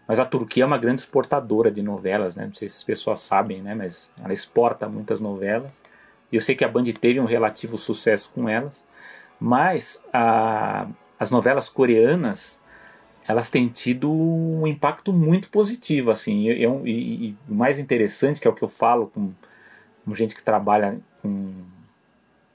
mas 0.07 0.21
a 0.21 0.25
Turquia 0.25 0.63
é 0.63 0.67
uma 0.67 0.79
grande 0.79 1.01
exportadora 1.01 1.73
de 1.73 1.83
novelas, 1.83 2.37
né? 2.37 2.47
Não 2.47 2.55
sei 2.55 2.69
se 2.69 2.77
as 2.77 2.85
pessoas 2.85 3.19
sabem, 3.19 3.61
né? 3.61 3.75
Mas 3.75 4.13
ela 4.23 4.33
exporta 4.33 4.89
muitas 4.89 5.21
novelas. 5.21 5.83
Eu 6.33 6.41
sei 6.41 6.55
que 6.55 6.65
a 6.65 6.69
Band 6.69 6.85
teve 7.01 7.19
um 7.21 7.25
relativo 7.25 7.79
sucesso 7.79 8.31
com 8.35 8.49
elas. 8.49 8.87
Mas 9.41 10.03
a- 10.13 10.87
as 11.19 11.31
novelas 11.31 11.69
coreanas 11.69 12.61
elas 13.27 13.51
têm 13.51 13.69
tido 13.69 14.11
um 14.11 14.67
impacto 14.67 15.13
muito 15.13 15.51
positivo 15.51 16.11
assim 16.11 16.47
eu- 16.49 16.87
e, 16.87 17.29
e 17.31 17.37
o 17.49 17.55
mais 17.55 17.79
interessante 17.79 18.41
que 18.41 18.49
é 18.49 18.51
o 18.51 18.55
que 18.55 18.65
eu 18.65 18.69
falo 18.69 19.09
com, 19.09 19.33
com 20.05 20.15
gente 20.15 20.35
que 20.35 20.43
trabalha 20.43 20.99
com 21.21 21.53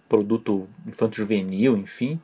produto 0.10 0.68
infanto 0.88 1.16
juvenil 1.16 1.78
enfim 1.78 2.20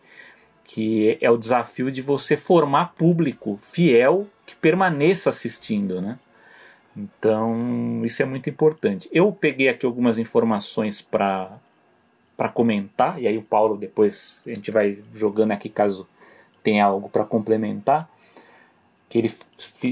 que 0.63 1.17
é 1.21 1.29
o 1.29 1.37
desafio 1.37 1.91
de 1.91 2.01
você 2.01 2.35
formar 2.35 2.93
público 2.95 3.57
fiel 3.61 4.27
que 4.47 4.55
permaneça 4.55 5.29
assistindo 5.29 6.01
né 6.01 6.17
então 6.95 8.01
isso 8.03 8.21
é 8.21 8.25
muito 8.25 8.49
importante 8.49 9.07
eu 9.11 9.31
peguei 9.31 9.69
aqui 9.69 9.85
algumas 9.85 10.17
informações 10.17 11.01
para 11.01 11.51
para 12.35 12.47
comentar, 12.49 13.21
e 13.21 13.27
aí 13.27 13.37
o 13.37 13.41
Paulo 13.41 13.75
depois 13.75 14.41
a 14.47 14.49
gente 14.51 14.71
vai 14.71 14.99
jogando 15.13 15.51
aqui 15.51 15.67
caso 15.67 16.07
tenha 16.63 16.85
algo 16.85 17.09
para 17.09 17.25
complementar. 17.25 18.09
Que 19.09 19.17
ele 19.17 19.31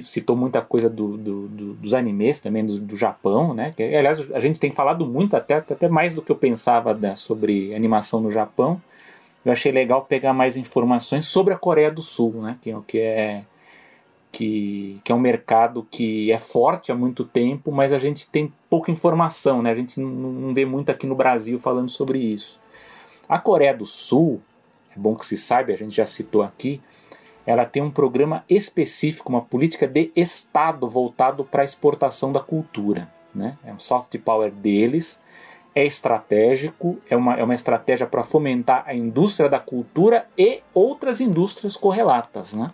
citou 0.02 0.36
muita 0.36 0.62
coisa 0.62 0.90
do, 0.90 1.18
do- 1.18 1.48
do- 1.48 1.74
dos 1.74 1.94
animes 1.94 2.40
também, 2.40 2.64
do, 2.64 2.96
Japão, 2.96 3.52
né? 3.54 3.74
Que, 3.76 3.82
aliás, 3.84 4.32
a 4.32 4.40
gente 4.40 4.60
tem 4.60 4.72
falado 4.72 5.06
muito, 5.08 5.36
até, 5.36 5.56
até 5.56 5.90
mais 5.90 6.14
do 6.14 6.22
que 6.22 6.32
eu 6.32 6.36
pensava 6.36 6.94
né, 6.94 7.16
sobre 7.16 7.74
animação 7.74 8.22
no 8.22 8.30
Japão. 8.30 8.80
Eu 9.44 9.52
achei 9.52 9.72
legal 9.72 10.06
pegar 10.06 10.34
mais 10.34 10.56
informações 10.56 11.26
sobre 11.26 11.54
a 11.54 11.58
Coreia 11.58 11.90
do 11.92 12.02
Sul, 12.02 12.34
né? 12.44 12.58
Que, 12.62 12.70
é 12.72 12.78
que 12.86 13.00
é 13.00 13.44
que, 14.32 15.00
que 15.04 15.12
é 15.12 15.16
um 15.16 15.20
mercado 15.20 15.88
que 15.90 16.32
é 16.32 16.38
forte 16.38 16.92
há 16.92 16.96
muito 16.96 17.24
tempo, 17.24 17.72
mas 17.72 17.92
a 17.92 18.00
gente 18.00 18.30
tem 18.30 18.54
pouca 18.70 18.92
informação, 18.92 19.62
né? 19.62 19.72
A 19.72 19.76
gente 19.76 20.00
não, 20.00 20.10
não 20.10 20.54
vê 20.54 20.66
muito 20.66 20.92
aqui 20.92 21.08
no 21.08 21.16
Brasil 21.16 21.58
falando 21.58 21.90
sobre 21.90 22.20
isso. 22.20 22.60
A 23.28 23.40
Coreia 23.40 23.74
do 23.74 23.86
Sul, 23.86 24.42
é 24.96 25.00
bom 25.00 25.16
que 25.16 25.26
se 25.26 25.38
saiba, 25.38 25.72
a 25.72 25.78
gente 25.78 25.96
já 25.96 26.06
citou 26.06 26.42
aqui, 26.42 26.82
ela 27.46 27.66
tem 27.66 27.82
um 27.82 27.90
programa 27.90 28.44
específico, 28.50 29.30
uma 29.30 29.42
política 29.42 29.88
de 29.88 30.12
Estado 30.16 30.88
voltado 30.88 31.46
para 31.46 31.62
a 31.62 31.66
exportação 31.66 32.32
da 32.32 32.42
cultura. 32.42 33.10
Né? 33.34 33.58
É 33.64 33.72
um 33.72 33.80
soft 33.80 34.18
power 34.20 34.52
deles, 34.52 35.22
é 35.74 35.86
estratégico, 35.86 36.98
é 37.10 37.16
uma, 37.16 37.36
é 37.36 37.44
uma 37.44 37.54
estratégia 37.54 38.06
para 38.06 38.24
fomentar 38.24 38.84
a 38.86 38.94
indústria 38.94 39.48
da 39.48 39.60
cultura 39.60 40.28
e 40.38 40.62
outras 40.74 41.22
indústrias 41.22 41.78
correlatas. 41.78 42.54
Né? 42.54 42.70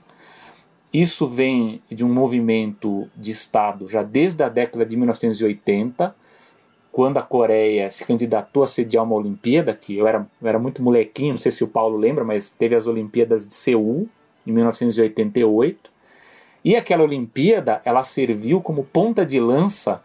Isso 0.94 1.28
vem 1.28 1.82
de 1.90 2.06
um 2.06 2.14
movimento 2.14 3.10
de 3.16 3.32
Estado 3.32 3.88
já 3.88 4.04
desde 4.04 4.44
a 4.44 4.50
década 4.50 4.86
de 4.86 4.96
1980, 4.96 6.16
quando 6.92 7.18
a 7.18 7.24
Coreia 7.24 7.90
se 7.90 8.06
candidatou 8.06 8.62
a 8.62 8.68
sediar 8.68 9.04
uma 9.04 9.16
Olimpíada, 9.16 9.74
que 9.74 9.98
eu 9.98 10.08
era, 10.08 10.28
eu 10.40 10.48
era 10.48 10.60
muito 10.60 10.84
molequinho, 10.84 11.32
não 11.32 11.40
sei 11.40 11.52
se 11.52 11.64
o 11.64 11.68
Paulo 11.68 11.98
lembra, 11.98 12.24
mas 12.24 12.52
teve 12.52 12.76
as 12.76 12.86
Olimpíadas 12.86 13.48
de 13.48 13.56
Seul, 13.56 14.08
em 14.46 14.52
1988. 14.52 15.92
E 16.64 16.76
aquela 16.76 17.04
Olimpíada, 17.04 17.82
ela 17.84 18.04
serviu 18.04 18.62
como 18.62 18.84
ponta 18.84 19.26
de 19.26 19.40
lança 19.40 20.04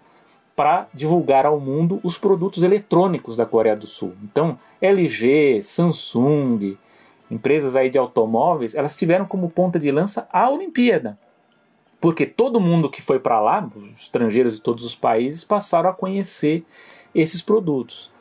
para 0.56 0.88
divulgar 0.94 1.44
ao 1.44 1.60
mundo 1.60 2.00
os 2.02 2.16
produtos 2.16 2.62
eletrônicos 2.62 3.36
da 3.36 3.44
Coreia 3.44 3.76
do 3.76 3.86
Sul. 3.86 4.14
Então, 4.24 4.58
LG, 4.80 5.60
Samsung, 5.62 6.76
empresas 7.30 7.76
aí 7.76 7.90
de 7.90 7.98
automóveis, 7.98 8.74
elas 8.74 8.96
tiveram 8.96 9.24
como 9.24 9.50
ponta 9.50 9.78
de 9.78 9.90
lança 9.90 10.28
a 10.32 10.48
Olimpíada. 10.50 11.18
Porque 12.00 12.24
todo 12.24 12.60
mundo 12.60 12.90
que 12.90 13.02
foi 13.02 13.18
para 13.18 13.40
lá, 13.40 13.68
os 13.74 14.02
estrangeiros 14.02 14.56
de 14.56 14.62
todos 14.62 14.84
os 14.84 14.94
países, 14.94 15.44
passaram 15.44 15.90
a 15.90 15.94
conhecer 15.94 16.64
esses 17.14 17.42
produtos. 17.42 18.12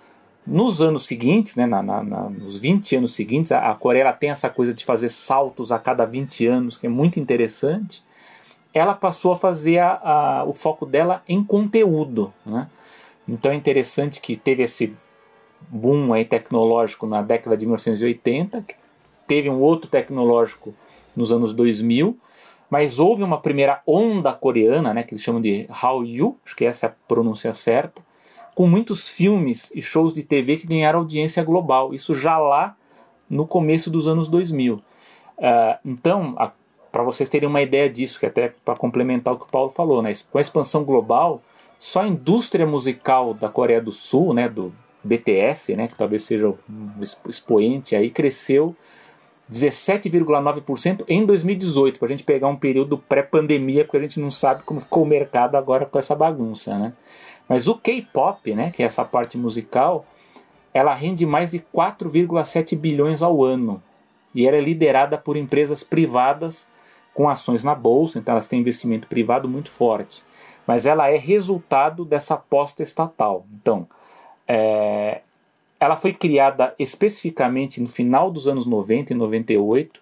Nos 0.45 0.81
anos 0.81 1.05
seguintes, 1.05 1.55
né, 1.55 1.65
na, 1.65 1.83
na, 1.83 2.01
nos 2.01 2.57
20 2.57 2.95
anos 2.95 3.13
seguintes, 3.13 3.51
a, 3.51 3.69
a 3.69 3.75
Coreia 3.75 4.11
tem 4.13 4.29
essa 4.29 4.49
coisa 4.49 4.73
de 4.73 4.83
fazer 4.83 5.09
saltos 5.09 5.71
a 5.71 5.77
cada 5.77 6.05
20 6.05 6.47
anos, 6.47 6.77
que 6.77 6.87
é 6.87 6.89
muito 6.89 7.19
interessante. 7.19 8.03
Ela 8.73 8.95
passou 8.95 9.33
a 9.33 9.35
fazer 9.35 9.79
a, 9.79 9.99
a, 10.01 10.43
o 10.45 10.53
foco 10.53 10.85
dela 10.85 11.21
em 11.27 11.43
conteúdo. 11.43 12.33
Né? 12.45 12.67
Então 13.27 13.51
é 13.51 13.55
interessante 13.55 14.21
que 14.21 14.35
teve 14.35 14.63
esse 14.63 14.95
boom 15.69 16.13
aí 16.13 16.23
tecnológico 16.23 17.05
na 17.05 17.21
década 17.21 17.57
de 17.57 17.65
1980, 17.65 18.61
que 18.61 18.75
teve 19.27 19.49
um 19.49 19.59
outro 19.59 19.89
tecnológico 19.89 20.73
nos 21.15 21.31
anos 21.31 21.53
2000, 21.53 22.17
mas 22.69 22.99
houve 22.99 23.23
uma 23.23 23.39
primeira 23.39 23.81
onda 23.85 24.33
coreana, 24.33 24.93
né, 24.93 25.03
que 25.03 25.13
eles 25.13 25.23
chamam 25.23 25.41
de 25.41 25.65
Hallyu, 25.69 26.37
acho 26.45 26.55
que 26.55 26.65
essa 26.65 26.85
é 26.85 26.89
a 26.89 26.93
pronúncia 27.07 27.53
certa, 27.53 28.01
com 28.53 28.67
muitos 28.67 29.09
filmes 29.09 29.71
e 29.75 29.81
shows 29.81 30.13
de 30.13 30.23
TV 30.23 30.57
que 30.57 30.67
ganharam 30.67 30.99
audiência 30.99 31.43
global. 31.43 31.93
Isso 31.93 32.15
já 32.15 32.39
lá 32.39 32.75
no 33.29 33.45
começo 33.45 33.91
dos 33.91 34.07
anos 34.07 34.27
2000. 34.27 34.75
Uh, 34.75 34.81
então, 35.85 36.35
para 36.91 37.03
vocês 37.03 37.29
terem 37.29 37.47
uma 37.47 37.61
ideia 37.61 37.87
disso, 37.87 38.19
que 38.19 38.25
até 38.25 38.53
para 38.65 38.75
complementar 38.75 39.35
o 39.35 39.37
que 39.37 39.45
o 39.45 39.49
Paulo 39.49 39.69
falou, 39.69 40.01
né, 40.01 40.11
com 40.31 40.39
a 40.39 40.41
expansão 40.41 40.83
global, 40.83 41.41
só 41.77 42.01
a 42.01 42.07
indústria 42.07 42.65
musical 42.65 43.33
da 43.33 43.47
Coreia 43.47 43.79
do 43.79 43.91
Sul, 43.91 44.33
né, 44.33 44.49
do 44.49 44.73
BTS, 45.03 45.75
né, 45.75 45.87
que 45.87 45.95
talvez 45.95 46.23
seja 46.23 46.49
um 46.49 46.57
expoente 47.29 47.95
aí, 47.95 48.09
cresceu 48.09 48.75
17,9% 49.51 51.03
em 51.07 51.25
2018, 51.25 51.99
para 51.99 52.07
a 52.07 52.11
gente 52.11 52.23
pegar 52.23 52.47
um 52.47 52.55
período 52.55 52.97
pré-pandemia, 52.97 53.85
porque 53.85 53.97
a 53.97 54.01
gente 54.01 54.19
não 54.19 54.29
sabe 54.29 54.63
como 54.63 54.79
ficou 54.79 55.03
o 55.03 55.07
mercado 55.07 55.55
agora 55.55 55.85
com 55.85 55.97
essa 55.97 56.15
bagunça, 56.15 56.77
né? 56.77 56.93
Mas 57.47 57.67
o 57.67 57.75
K-pop, 57.75 58.53
né, 58.53 58.71
que 58.71 58.83
é 58.83 58.85
essa 58.85 59.05
parte 59.05 59.37
musical, 59.37 60.05
ela 60.73 60.93
rende 60.93 61.25
mais 61.25 61.51
de 61.51 61.59
4,7 61.59 62.77
bilhões 62.77 63.21
ao 63.21 63.43
ano. 63.43 63.81
E 64.35 64.45
ela 64.45 64.57
é 64.57 64.61
liderada 64.61 65.17
por 65.17 65.37
empresas 65.37 65.81
privadas 65.81 66.69
com 67.13 67.29
ações 67.29 67.63
na 67.63 67.73
bolsa, 67.73 68.19
então 68.19 68.33
elas 68.33 68.47
têm 68.47 68.59
investimento 68.59 69.07
privado 69.07 69.47
muito 69.47 69.71
forte. 69.71 70.23
Mas 70.67 70.85
ela 70.85 71.09
é 71.09 71.17
resultado 71.17 72.03
dessa 72.03 72.33
aposta 72.35 72.83
estatal. 72.83 73.45
Então, 73.53 73.87
é, 74.47 75.21
ela 75.79 75.97
foi 75.97 76.13
criada 76.13 76.73
especificamente 76.79 77.81
no 77.81 77.87
final 77.87 78.31
dos 78.31 78.47
anos 78.47 78.65
90 78.65 79.13
e 79.13 79.15
98 79.15 79.99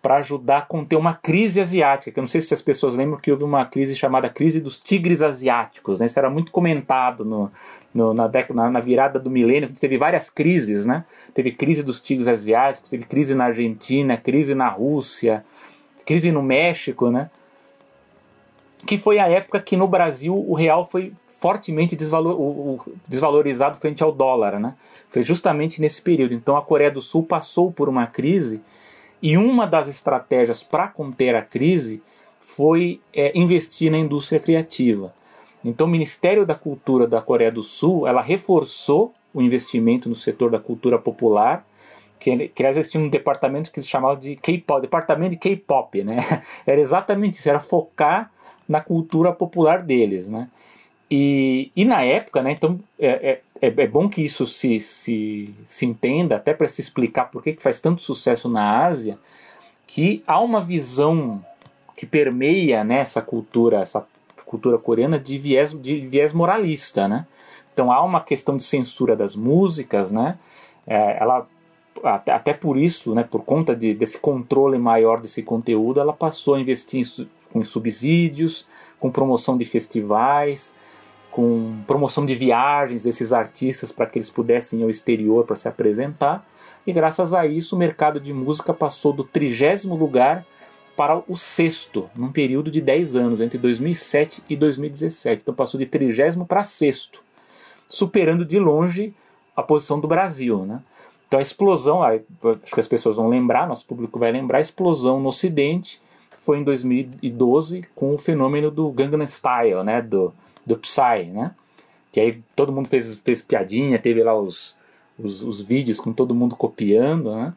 para 0.00 0.16
ajudar 0.16 0.58
a 0.58 0.62
conter 0.62 0.96
uma 0.96 1.14
crise 1.14 1.60
asiática. 1.60 2.10
Que 2.10 2.18
eu 2.18 2.22
não 2.22 2.26
sei 2.26 2.40
se 2.40 2.52
as 2.52 2.60
pessoas 2.60 2.94
lembram 2.94 3.20
que 3.20 3.30
houve 3.30 3.44
uma 3.44 3.64
crise 3.64 3.94
chamada 3.94 4.28
crise 4.28 4.60
dos 4.60 4.80
tigres 4.80 5.22
asiáticos. 5.22 6.00
Né? 6.00 6.06
Isso 6.06 6.18
era 6.18 6.28
muito 6.28 6.50
comentado 6.50 7.24
no, 7.24 7.52
no, 7.94 8.12
na, 8.12 8.26
década, 8.26 8.68
na, 8.68 8.80
virada 8.80 9.18
do 9.20 9.30
milênio. 9.30 9.68
Teve 9.68 9.96
várias 9.96 10.28
crises. 10.28 10.86
Né? 10.86 11.04
Teve 11.32 11.52
crise 11.52 11.84
dos 11.84 12.00
tigres 12.00 12.26
asiáticos, 12.26 12.90
teve 12.90 13.04
crise 13.04 13.34
na 13.34 13.44
Argentina, 13.44 14.16
crise 14.16 14.54
na 14.54 14.68
Rússia, 14.68 15.44
crise 16.04 16.32
no 16.32 16.42
México, 16.42 17.10
né? 17.10 17.30
Que 18.84 18.98
foi 18.98 19.20
a 19.20 19.28
época 19.28 19.60
que 19.60 19.76
no 19.76 19.86
Brasil 19.86 20.34
o 20.36 20.54
real 20.54 20.84
foi 20.84 21.12
fortemente 21.28 21.94
desvalor, 21.94 22.38
o, 22.40 22.74
o, 22.74 22.94
desvalorizado 23.06 23.76
frente 23.76 24.02
ao 24.02 24.10
dólar, 24.10 24.58
né? 24.58 24.74
Foi 25.12 25.22
justamente 25.22 25.78
nesse 25.78 26.00
período. 26.00 26.32
Então 26.32 26.56
a 26.56 26.62
Coreia 26.62 26.90
do 26.90 27.02
Sul 27.02 27.22
passou 27.22 27.70
por 27.70 27.86
uma 27.86 28.06
crise 28.06 28.62
e 29.20 29.36
uma 29.36 29.66
das 29.66 29.86
estratégias 29.86 30.62
para 30.62 30.88
conter 30.88 31.34
a 31.34 31.42
crise 31.42 32.02
foi 32.40 32.98
é, 33.12 33.30
investir 33.38 33.92
na 33.92 33.98
indústria 33.98 34.40
criativa. 34.40 35.12
Então 35.62 35.86
o 35.86 35.90
Ministério 35.90 36.46
da 36.46 36.54
Cultura 36.54 37.06
da 37.06 37.20
Coreia 37.20 37.52
do 37.52 37.62
Sul 37.62 38.08
ela 38.08 38.22
reforçou 38.22 39.12
o 39.34 39.42
investimento 39.42 40.08
no 40.08 40.14
setor 40.14 40.50
da 40.50 40.58
cultura 40.58 40.98
popular 40.98 41.62
que, 42.18 42.48
que 42.48 42.64
às 42.64 42.76
vezes 42.76 42.90
tinha 42.90 43.02
um 43.02 43.10
departamento 43.10 43.70
que 43.70 43.82
se 43.82 43.88
chamava 43.88 44.16
de 44.16 44.34
K-pop, 44.36 44.80
departamento 44.80 45.32
de 45.32 45.36
K-pop, 45.36 46.02
né? 46.04 46.16
Era 46.66 46.80
exatamente 46.80 47.38
isso, 47.38 47.50
era 47.50 47.60
focar 47.60 48.30
na 48.66 48.80
cultura 48.80 49.30
popular 49.30 49.82
deles, 49.82 50.26
né? 50.26 50.48
E, 51.10 51.70
e 51.76 51.84
na 51.84 52.02
época, 52.02 52.42
né, 52.42 52.52
então 52.52 52.78
é, 52.98 53.08
é, 53.08 53.40
é 53.62 53.86
bom 53.86 54.08
que 54.08 54.20
isso 54.20 54.44
se, 54.44 54.80
se, 54.80 55.54
se 55.64 55.86
entenda, 55.86 56.34
até 56.34 56.52
para 56.52 56.66
se 56.66 56.80
explicar 56.80 57.30
por 57.30 57.40
que, 57.42 57.52
que 57.52 57.62
faz 57.62 57.80
tanto 57.80 58.02
sucesso 58.02 58.48
na 58.48 58.84
Ásia, 58.84 59.16
que 59.86 60.22
há 60.26 60.40
uma 60.40 60.60
visão 60.60 61.44
que 61.96 62.04
permeia 62.04 62.82
né, 62.82 62.98
essa 62.98 63.22
cultura, 63.22 63.80
essa 63.80 64.04
cultura 64.44 64.76
coreana 64.78 65.16
de 65.16 65.38
viés, 65.38 65.72
de 65.80 66.00
viés 66.00 66.32
moralista, 66.32 67.06
né? 67.06 67.24
Então 67.72 67.92
há 67.92 68.02
uma 68.02 68.20
questão 68.20 68.56
de 68.56 68.64
censura 68.64 69.14
das 69.14 69.36
músicas, 69.36 70.10
né? 70.10 70.36
É, 70.84 71.18
ela 71.22 71.46
até, 72.02 72.32
até 72.32 72.52
por 72.52 72.76
isso, 72.76 73.14
né, 73.14 73.22
por 73.22 73.44
conta 73.44 73.76
de, 73.76 73.94
desse 73.94 74.18
controle 74.18 74.76
maior 74.76 75.20
desse 75.20 75.42
conteúdo, 75.42 76.00
ela 76.00 76.12
passou 76.12 76.54
a 76.54 76.60
investir 76.60 77.00
em, 77.00 77.28
com 77.52 77.62
subsídios, 77.62 78.66
com 78.98 79.08
promoção 79.08 79.56
de 79.56 79.64
festivais, 79.64 80.74
com 81.32 81.82
promoção 81.86 82.24
de 82.26 82.34
viagens 82.34 83.04
desses 83.04 83.32
artistas 83.32 83.90
para 83.90 84.06
que 84.06 84.18
eles 84.18 84.30
pudessem 84.30 84.80
ir 84.80 84.82
ao 84.84 84.90
exterior 84.90 85.44
para 85.44 85.56
se 85.56 85.66
apresentar. 85.66 86.46
E 86.86 86.92
graças 86.92 87.32
a 87.32 87.46
isso, 87.46 87.74
o 87.74 87.78
mercado 87.78 88.20
de 88.20 88.32
música 88.34 88.74
passou 88.74 89.12
do 89.12 89.24
trigésimo 89.24 89.96
lugar 89.96 90.44
para 90.94 91.22
o 91.26 91.34
sexto, 91.34 92.10
num 92.14 92.30
período 92.30 92.70
de 92.70 92.82
10 92.82 93.16
anos, 93.16 93.40
entre 93.40 93.58
2007 93.58 94.42
e 94.46 94.54
2017. 94.54 95.42
Então 95.42 95.54
passou 95.54 95.80
de 95.80 95.86
trigésimo 95.86 96.44
para 96.44 96.62
sexto, 96.62 97.22
superando 97.88 98.44
de 98.44 98.58
longe 98.58 99.14
a 99.56 99.62
posição 99.62 99.98
do 99.98 100.06
Brasil. 100.06 100.66
Né? 100.66 100.82
Então 101.26 101.38
a 101.38 101.42
explosão, 101.42 102.02
acho 102.02 102.74
que 102.74 102.80
as 102.80 102.88
pessoas 102.88 103.16
vão 103.16 103.28
lembrar, 103.28 103.66
nosso 103.66 103.86
público 103.86 104.18
vai 104.18 104.30
lembrar, 104.30 104.58
a 104.58 104.60
explosão 104.60 105.18
no 105.18 105.30
Ocidente 105.30 105.98
foi 106.28 106.58
em 106.58 106.64
2012 106.64 107.84
com 107.94 108.12
o 108.12 108.18
fenômeno 108.18 108.70
do 108.70 108.90
Gangnam 108.90 109.26
Style, 109.26 109.82
né, 109.82 110.02
do, 110.02 110.34
do 110.64 110.76
Psy, 110.76 111.26
né, 111.32 111.54
que 112.10 112.20
aí 112.20 112.42
todo 112.54 112.72
mundo 112.72 112.88
fez, 112.88 113.16
fez 113.16 113.42
piadinha, 113.42 113.98
teve 113.98 114.22
lá 114.22 114.38
os, 114.38 114.78
os, 115.18 115.42
os 115.42 115.62
vídeos 115.62 115.98
com 115.98 116.12
todo 116.12 116.34
mundo 116.34 116.56
copiando, 116.56 117.34
né, 117.34 117.52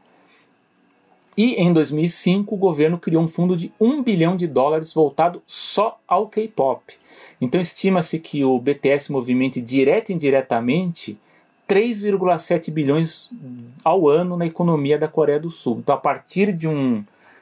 e 1.38 1.56
em 1.56 1.74
2005 1.74 2.56
o 2.56 2.58
governo 2.58 2.98
criou 2.98 3.22
um 3.22 3.28
fundo 3.28 3.58
de 3.58 3.72
1 3.80 4.02
bilhão 4.02 4.38
de 4.38 4.48
dólares 4.48 4.94
voltado 4.94 5.44
só 5.46 6.00
ao 6.08 6.28
K-pop. 6.28 6.94
Então 7.42 7.60
estima-se 7.60 8.20
que 8.20 8.44
o 8.46 8.58
BTS 8.58 9.12
movimente 9.12 9.62
direto 9.62 10.12
e 10.12 10.14
indiretamente 10.14 11.18
3,7 11.68 12.72
bilhões 12.72 13.30
ao 13.84 14.08
ano 14.08 14.38
na 14.38 14.46
economia 14.46 14.98
da 14.98 15.08
Coreia 15.08 15.40
do 15.40 15.50
Sul. 15.50 15.80
Então, 15.80 15.96
a 15.96 15.98
partir 15.98 16.54
de 16.54 16.68
um, 16.68 17.02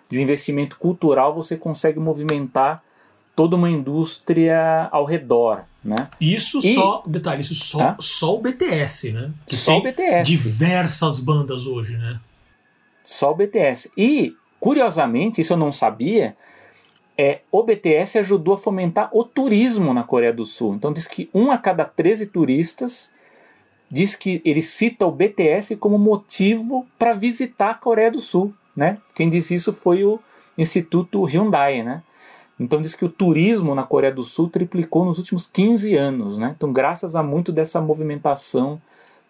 de 0.09 0.17
um 0.17 0.21
investimento 0.21 0.77
cultural, 0.77 1.33
você 1.35 1.57
consegue 1.57 1.99
movimentar 1.99 2.83
toda 3.35 3.55
uma 3.55 3.69
indústria 3.69 4.87
ao 4.91 5.05
redor. 5.05 5.63
Né? 5.83 6.07
Isso 6.19 6.59
e, 6.59 6.75
só, 6.75 7.03
detalhe, 7.05 7.41
isso 7.41 7.55
só, 7.55 7.97
só 7.99 8.35
o 8.35 8.39
BTS, 8.39 9.11
né? 9.11 9.31
Que 9.45 9.55
só 9.55 9.77
o 9.79 9.83
BTS. 9.83 10.23
Diversas 10.23 11.19
bandas 11.19 11.65
hoje, 11.65 11.97
né? 11.97 12.19
Só 13.03 13.31
o 13.31 13.35
BTS. 13.35 13.91
E, 13.97 14.33
curiosamente, 14.61 15.41
isso 15.41 15.51
eu 15.51 15.57
não 15.57 15.73
sabia, 15.73 16.37
é, 17.17 17.41
o 17.51 17.61
BTS 17.63 18.17
ajudou 18.19 18.53
a 18.53 18.57
fomentar 18.57 19.09
o 19.11 19.23
turismo 19.23 19.93
na 19.93 20.03
Coreia 20.03 20.33
do 20.33 20.45
Sul. 20.45 20.75
Então 20.75 20.93
diz 20.93 21.05
que 21.05 21.29
um 21.33 21.51
a 21.51 21.57
cada 21.57 21.83
13 21.83 22.27
turistas 22.27 23.11
diz 23.89 24.15
que 24.15 24.41
ele 24.43 24.61
cita 24.61 25.05
o 25.05 25.11
BTS 25.11 25.75
como 25.75 25.99
motivo 25.99 26.87
para 26.97 27.13
visitar 27.13 27.71
a 27.71 27.75
Coreia 27.75 28.09
do 28.09 28.19
Sul, 28.19 28.53
né? 28.75 28.97
Quem 29.13 29.29
disse 29.29 29.53
isso 29.53 29.71
foi 29.73 30.03
o 30.03 30.19
Instituto 30.57 31.23
Hyundai, 31.25 31.83
né? 31.83 32.01
Então 32.63 32.81
diz 32.81 32.95
que 32.95 33.03
o 33.03 33.09
turismo 33.09 33.75
na 33.75 33.83
Coreia 33.83 34.13
do 34.13 34.23
Sul 34.23 34.47
triplicou 34.47 35.03
nos 35.03 35.17
últimos 35.17 35.45
15 35.45 35.95
anos, 35.95 36.37
né? 36.37 36.53
Então 36.55 36.71
graças 36.71 37.13
a 37.13 37.21
muito 37.21 37.51
dessa 37.51 37.81
movimentação 37.81 38.81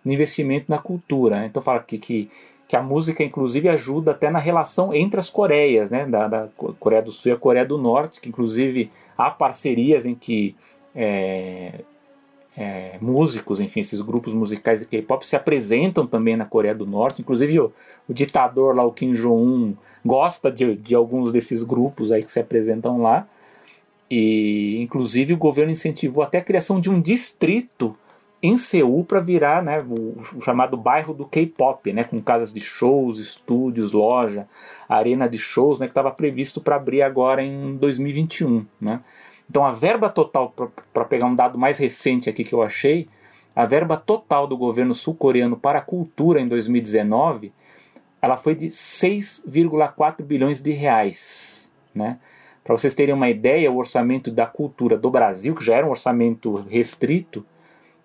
no 0.06 0.14
investimento 0.14 0.66
na 0.70 0.78
cultura. 0.78 1.38
Né? 1.38 1.48
Então 1.48 1.62
fala 1.62 1.80
que, 1.80 1.98
que, 1.98 2.30
que 2.68 2.76
a 2.76 2.82
música 2.84 3.24
inclusive 3.24 3.68
ajuda 3.68 4.12
até 4.12 4.30
na 4.30 4.38
relação 4.38 4.94
entre 4.94 5.20
as 5.20 5.32
Coreias, 5.32 5.90
né? 5.90 6.06
Da, 6.06 6.28
da 6.28 6.48
Coreia 6.80 7.02
do 7.02 7.12
Sul 7.12 7.32
e 7.32 7.34
a 7.34 7.38
Coreia 7.38 7.66
do 7.66 7.78
Norte, 7.78 8.22
que 8.22 8.30
inclusive 8.30 8.92
há 9.18 9.32
parcerias 9.32 10.06
em 10.06 10.14
que 10.14 10.56
é, 10.96 11.82
é, 12.56 12.98
músicos, 13.02 13.60
enfim, 13.60 13.80
esses 13.80 14.00
grupos 14.00 14.34
musicais 14.36 14.82
de 14.82 14.86
K-pop 14.86 15.28
se 15.28 15.36
apresentam 15.36 16.06
também 16.06 16.38
na 16.38 16.46
Coreia 16.46 16.76
do 16.76 16.86
Norte. 16.86 17.24
Inclusive 17.24 17.60
o, 17.60 17.74
o 18.08 18.14
ditador 18.14 18.76
lá, 18.76 18.86
o 18.86 18.92
Kim 18.92 19.14
Jong-un, 19.14 19.76
gosta 20.06 20.52
de, 20.52 20.76
de 20.76 20.96
alguns 20.96 21.32
desses 21.32 21.64
grupos 21.64 22.12
aí 22.12 22.24
que 22.24 22.32
se 22.32 22.40
apresentam 22.40 23.02
lá. 23.02 23.28
E 24.10 24.82
inclusive 24.82 25.34
o 25.34 25.38
governo 25.38 25.72
incentivou 25.72 26.24
até 26.24 26.38
a 26.38 26.44
criação 26.44 26.80
de 26.80 26.90
um 26.90 27.02
distrito 27.02 27.96
em 28.44 28.58
Seul 28.58 29.06
para 29.06 29.22
virar 29.22 29.64
né, 29.64 29.82
o, 29.82 30.42
chamado 30.42 30.76
bairro 30.76 31.14
do 31.14 31.26
K-pop, 31.26 31.94
né, 31.94 32.04
com 32.04 32.22
casas 32.22 32.52
de 32.52 32.60
shows, 32.60 33.18
estúdios, 33.18 33.94
loja, 33.94 34.46
arena 34.88 35.30
de 35.30 35.38
shows, 35.38 35.80
né, 35.80 35.88
que 35.88 35.92
estava 35.92 36.12
previsto 36.12 36.60
para 36.60 36.76
abrir 36.76 37.02
agora 37.02 37.42
em 37.42 37.78
2021. 37.78 38.66
Né. 38.82 39.00
Então 39.50 39.66
a 39.66 39.72
verba 39.72 40.10
total, 40.10 40.54
para 40.94 41.06
pegar 41.06 41.26
um 41.26 41.36
dado 41.36 41.58
mais 41.58 41.78
recente 41.78 42.30
aqui 42.30 42.44
que 42.44 42.54
eu 42.54 42.62
achei, 42.62 43.08
a 43.56 43.66
verba 43.66 43.96
total 43.96 44.46
do 44.46 44.58
governo 44.58 44.94
sul-coreano 44.94 45.56
para 45.56 45.80
a 45.80 45.82
cultura 45.82 46.42
em 46.42 46.48
2019, 46.48 47.54
ela 48.24 48.38
foi 48.38 48.56
de 48.56 48.68
6,4 48.68 50.24
bilhões 50.24 50.62
de 50.62 50.72
reais, 50.72 51.70
né? 51.94 52.20
Para 52.64 52.78
vocês 52.78 52.96
terem 52.96 53.14
uma 53.14 53.30
ideia, 53.30 53.70
o 53.70 53.76
orçamento 53.76 54.32
da 54.32 54.46
cultura 54.46 54.98
do 54.98 55.12
Brasil, 55.12 55.54
que 55.54 55.66
já 55.66 55.76
era 55.76 55.86
um 55.86 55.90
orçamento 55.90 56.56
restrito, 56.70 57.46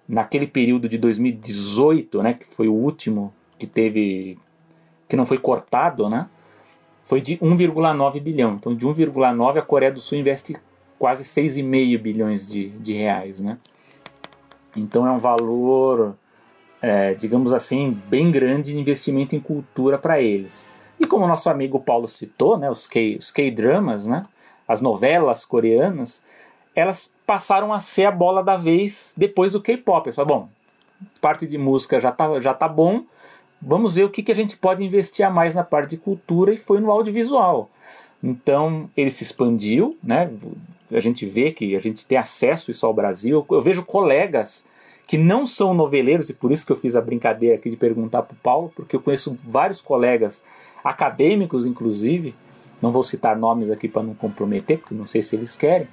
naquele 0.09 0.49
período 0.49 0.89
de 0.89 0.99
2018, 0.99 2.21
né, 2.21 2.35
que 2.35 2.45
foi 2.45 2.67
o 2.67 2.75
último 2.75 3.33
que 3.57 3.67
teve 3.67 4.37
que 5.09 5.15
não 5.15 5.25
foi 5.25 5.39
cortado, 5.39 6.09
né? 6.09 6.29
Foi 7.05 7.21
de 7.21 7.37
1,9 7.39 8.21
bilhão. 8.21 8.55
Então, 8.55 8.75
de 8.75 8.85
1,9 8.85 9.59
a 9.59 9.63
Coreia 9.63 9.93
do 9.93 10.01
Sul 10.01 10.19
investe 10.19 10.57
quase 10.99 11.23
6,5 11.23 11.97
bilhões 11.97 12.49
de, 12.49 12.71
de 12.71 12.93
reais. 12.93 13.41
Né? 13.41 13.57
Então 14.77 15.07
é 15.07 15.13
um 15.13 15.19
valor, 15.19 16.17
é, 16.81 17.15
digamos 17.15 17.53
assim, 17.53 17.91
bem 18.09 18.31
grande 18.31 18.73
de 18.73 18.79
investimento 18.79 19.35
em 19.35 19.41
cultura 19.41 19.99
para 19.99 20.21
eles. 20.21 20.67
E 20.99 21.07
como 21.07 21.25
o 21.25 21.29
nosso 21.29 21.49
amigo 21.49 21.81
Paulo 21.81 22.09
citou, 22.09 22.59
né, 22.59 22.71
os 22.71 22.87
K-dramas, 23.31 24.07
né, 24.07 24.25
as 24.67 24.81
novelas 24.81 25.45
coreanas, 25.45 26.23
elas 26.75 27.17
passaram 27.27 27.73
a 27.73 27.81
ser 27.81 28.05
a 28.05 28.11
bola 28.11 28.43
da 28.43 28.57
vez 28.57 29.15
depois 29.17 29.53
do 29.53 29.61
K-pop. 29.61 30.11
Bom, 30.27 30.49
parte 31.21 31.47
de 31.47 31.59
música 31.59 32.01
já 32.01 32.13
tá, 32.13 32.39
já 32.41 32.55
tá 32.55 32.69
bom, 32.69 33.05
vamos 33.61 33.97
ver 33.97 34.05
o 34.05 34.11
que, 34.11 34.23
que 34.23 34.33
a 34.33 34.35
gente 34.35 34.57
pode 34.57 34.85
investir 34.85 35.25
a 35.25 35.31
mais 35.31 35.55
na 35.55 35.65
parte 35.65 35.91
de 35.91 35.97
cultura 35.97 36.53
e 36.53 36.57
foi 36.57 36.81
no 36.81 36.91
audiovisual. 36.91 37.71
Então 38.23 38.91
ele 38.97 39.11
se 39.11 39.23
expandiu, 39.23 39.97
né? 40.03 40.31
a 40.91 41.01
gente 41.01 41.27
vê 41.27 41.53
que 41.53 41.77
a 41.77 41.81
gente 41.81 42.07
tem 42.07 42.19
acesso 42.19 42.71
isso 42.71 42.87
ao 42.87 42.95
Brasil. 42.95 43.45
Eu 43.51 43.63
vejo 43.63 43.85
colegas 43.85 44.67
que 45.09 45.19
não 45.19 45.45
são 45.47 45.75
noveleiros, 45.75 46.29
e 46.29 46.35
por 46.35 46.53
isso 46.53 46.65
que 46.65 46.71
eu 46.71 46.77
fiz 46.77 46.95
a 46.95 47.01
brincadeira 47.01 47.57
aqui 47.57 47.69
de 47.69 47.77
perguntar 47.77 48.23
para 48.23 48.35
o 48.35 48.39
Paulo, 48.41 48.73
porque 48.77 48.95
eu 48.95 49.01
conheço 49.01 49.37
vários 49.43 49.81
colegas, 49.81 50.45
acadêmicos 50.85 51.67
inclusive, 51.67 52.35
não 52.81 52.93
vou 52.93 53.03
citar 53.03 53.37
nomes 53.37 53.71
aqui 53.71 53.89
para 53.89 54.05
não 54.05 54.15
comprometer, 54.15 54.79
porque 54.79 54.95
não 54.95 55.07
sei 55.07 55.23
se 55.23 55.35
eles 55.35 55.57
querem, 55.57 55.89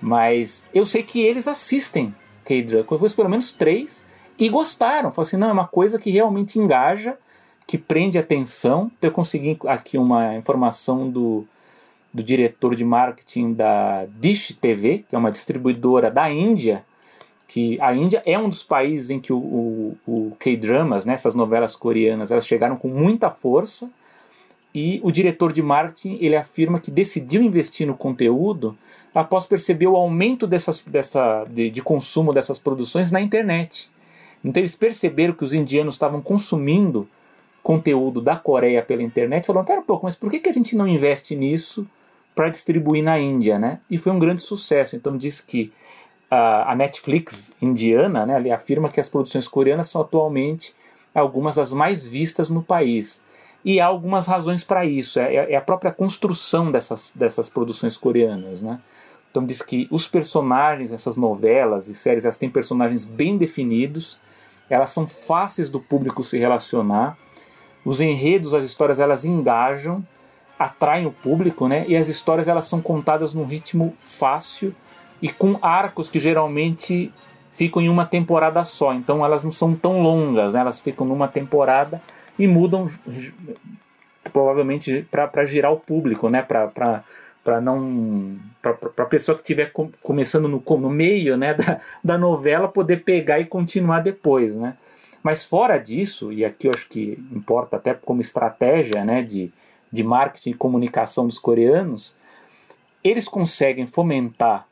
mas 0.00 0.66
eu 0.72 0.86
sei 0.86 1.02
que 1.02 1.20
eles 1.20 1.46
assistem 1.46 2.14
K-Drama, 2.44 2.86
eu 2.90 2.98
conheço 2.98 3.16
pelo 3.16 3.28
menos 3.28 3.52
três, 3.52 4.06
e 4.38 4.48
gostaram. 4.48 5.12
Falaram 5.12 5.22
assim, 5.28 5.36
não, 5.36 5.48
é 5.50 5.52
uma 5.52 5.66
coisa 5.66 5.98
que 5.98 6.10
realmente 6.10 6.58
engaja, 6.58 7.18
que 7.66 7.76
prende 7.76 8.18
atenção. 8.18 8.90
Eu 9.00 9.12
consegui 9.12 9.56
aqui 9.66 9.98
uma 9.98 10.36
informação 10.36 11.08
do 11.08 11.46
do 12.12 12.22
diretor 12.22 12.74
de 12.74 12.84
marketing 12.84 13.54
da 13.54 14.04
Dish 14.20 14.54
TV, 14.60 15.04
que 15.08 15.14
é 15.14 15.18
uma 15.18 15.30
distribuidora 15.30 16.10
da 16.10 16.30
Índia, 16.30 16.84
que 17.52 17.78
a 17.82 17.94
Índia 17.94 18.22
é 18.24 18.38
um 18.38 18.48
dos 18.48 18.62
países 18.62 19.10
em 19.10 19.20
que 19.20 19.30
o, 19.30 19.36
o, 19.36 19.96
o 20.06 20.32
K-dramas, 20.38 21.04
né, 21.04 21.12
essas 21.12 21.34
novelas 21.34 21.76
coreanas, 21.76 22.30
elas 22.30 22.46
chegaram 22.46 22.78
com 22.78 22.88
muita 22.88 23.30
força 23.30 23.90
e 24.74 24.98
o 25.04 25.12
diretor 25.12 25.52
de 25.52 25.60
marketing 25.60 26.16
ele 26.18 26.34
afirma 26.34 26.80
que 26.80 26.90
decidiu 26.90 27.42
investir 27.42 27.86
no 27.86 27.94
conteúdo 27.94 28.74
após 29.14 29.44
perceber 29.44 29.86
o 29.86 29.96
aumento 29.96 30.46
dessas, 30.46 30.80
dessa, 30.80 31.44
de, 31.44 31.68
de 31.68 31.82
consumo 31.82 32.32
dessas 32.32 32.58
produções 32.58 33.12
na 33.12 33.20
internet. 33.20 33.90
Então 34.42 34.62
eles 34.62 34.74
perceberam 34.74 35.34
que 35.34 35.44
os 35.44 35.52
indianos 35.52 35.96
estavam 35.96 36.22
consumindo 36.22 37.06
conteúdo 37.62 38.22
da 38.22 38.34
Coreia 38.34 38.80
pela 38.80 39.02
internet, 39.02 39.46
falaram, 39.46 39.66
pera 39.66 39.80
um 39.82 39.84
pouco, 39.84 40.06
mas 40.06 40.16
por 40.16 40.30
que, 40.30 40.40
que 40.40 40.48
a 40.48 40.54
gente 40.54 40.74
não 40.74 40.88
investe 40.88 41.36
nisso 41.36 41.86
para 42.34 42.48
distribuir 42.48 43.04
na 43.04 43.18
Índia, 43.18 43.58
né? 43.58 43.78
E 43.90 43.98
foi 43.98 44.10
um 44.10 44.18
grande 44.18 44.40
sucesso. 44.40 44.96
Então 44.96 45.18
diz 45.18 45.38
que 45.38 45.70
a, 46.34 46.74
Netflix 46.74 47.54
indiana, 47.60 48.24
né, 48.24 48.50
afirma 48.52 48.88
que 48.88 48.98
as 48.98 49.08
produções 49.08 49.46
coreanas 49.46 49.90
são 49.90 50.00
atualmente 50.00 50.74
algumas 51.14 51.56
das 51.56 51.74
mais 51.74 52.06
vistas 52.06 52.48
no 52.48 52.62
país. 52.62 53.22
E 53.62 53.78
há 53.78 53.86
algumas 53.86 54.26
razões 54.26 54.64
para 54.64 54.84
isso. 54.86 55.20
É, 55.20 55.52
é, 55.52 55.56
a 55.56 55.60
própria 55.60 55.92
construção 55.92 56.72
dessas, 56.72 57.12
dessas 57.14 57.50
produções 57.50 57.98
coreanas, 57.98 58.62
né? 58.62 58.80
Então 59.30 59.44
diz 59.44 59.60
que 59.60 59.86
os 59.90 60.08
personagens, 60.08 60.90
essas 60.90 61.18
novelas 61.18 61.86
e 61.86 61.94
séries, 61.94 62.24
elas 62.24 62.38
têm 62.38 62.48
personagens 62.48 63.04
bem 63.04 63.36
definidos, 63.36 64.18
elas 64.70 64.88
são 64.88 65.06
fáceis 65.06 65.68
do 65.68 65.80
público 65.80 66.24
se 66.24 66.38
relacionar, 66.38 67.16
os 67.84 68.00
enredos, 68.00 68.54
as 68.54 68.64
histórias, 68.64 68.98
elas 68.98 69.24
engajam, 69.26 70.02
atraem 70.58 71.06
o 71.06 71.12
público, 71.12 71.68
né? 71.68 71.84
E 71.86 71.94
as 71.94 72.08
histórias 72.08 72.48
elas 72.48 72.64
são 72.64 72.80
contadas 72.80 73.34
num 73.34 73.44
ritmo 73.44 73.94
fácil 73.98 74.74
e 75.22 75.30
com 75.30 75.56
arcos 75.62 76.10
que 76.10 76.18
geralmente 76.18 77.12
ficam 77.52 77.80
em 77.80 77.88
uma 77.88 78.04
temporada 78.04 78.62
só. 78.64 78.92
Então 78.92 79.24
elas 79.24 79.44
não 79.44 79.50
são 79.50 79.74
tão 79.74 80.02
longas, 80.02 80.54
né? 80.54 80.60
elas 80.60 80.80
ficam 80.80 81.06
numa 81.06 81.28
temporada 81.28 82.02
e 82.38 82.48
mudam 82.48 82.88
provavelmente 84.32 85.06
para 85.10 85.44
girar 85.44 85.72
o 85.72 85.78
público, 85.78 86.28
né? 86.28 86.42
Para 86.42 87.04
para 87.44 87.60
não 87.60 88.38
para 88.60 89.04
a 89.04 89.06
pessoa 89.06 89.34
que 89.34 89.42
estiver 89.42 89.72
com, 89.72 89.90
começando 90.00 90.46
no, 90.46 90.62
no 90.78 90.88
meio 90.90 91.36
né, 91.36 91.54
da, 91.54 91.80
da 92.02 92.16
novela 92.16 92.68
poder 92.68 93.02
pegar 93.02 93.40
e 93.40 93.44
continuar 93.44 94.00
depois, 94.00 94.56
né? 94.56 94.76
Mas 95.22 95.44
fora 95.44 95.78
disso, 95.78 96.32
e 96.32 96.44
aqui 96.44 96.66
eu 96.68 96.72
acho 96.72 96.88
que 96.88 97.18
importa 97.32 97.76
até 97.76 97.94
como 97.94 98.20
estratégia 98.20 99.04
né, 99.04 99.22
de, 99.22 99.52
de 99.90 100.02
marketing 100.02 100.50
e 100.50 100.54
comunicação 100.54 101.26
dos 101.26 101.38
coreanos, 101.38 102.16
eles 103.04 103.28
conseguem 103.28 103.86
fomentar 103.86 104.66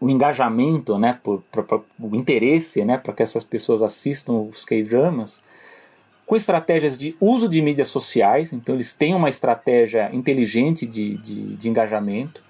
o 0.00 0.08
engajamento, 0.08 0.98
né, 0.98 1.18
por, 1.22 1.42
por, 1.52 1.62
por 1.64 1.84
o 2.00 2.16
interesse 2.16 2.84
né, 2.84 2.96
para 2.96 3.12
que 3.12 3.22
essas 3.22 3.44
pessoas 3.44 3.82
assistam 3.82 4.32
os 4.50 4.64
K-dramas, 4.64 5.42
com 6.26 6.36
estratégias 6.36 6.96
de 6.96 7.16
uso 7.20 7.48
de 7.48 7.60
mídias 7.60 7.88
sociais, 7.88 8.52
então 8.52 8.74
eles 8.74 8.94
têm 8.94 9.14
uma 9.14 9.28
estratégia 9.28 10.08
inteligente 10.12 10.86
de, 10.86 11.16
de, 11.16 11.56
de 11.56 11.68
engajamento, 11.68 12.42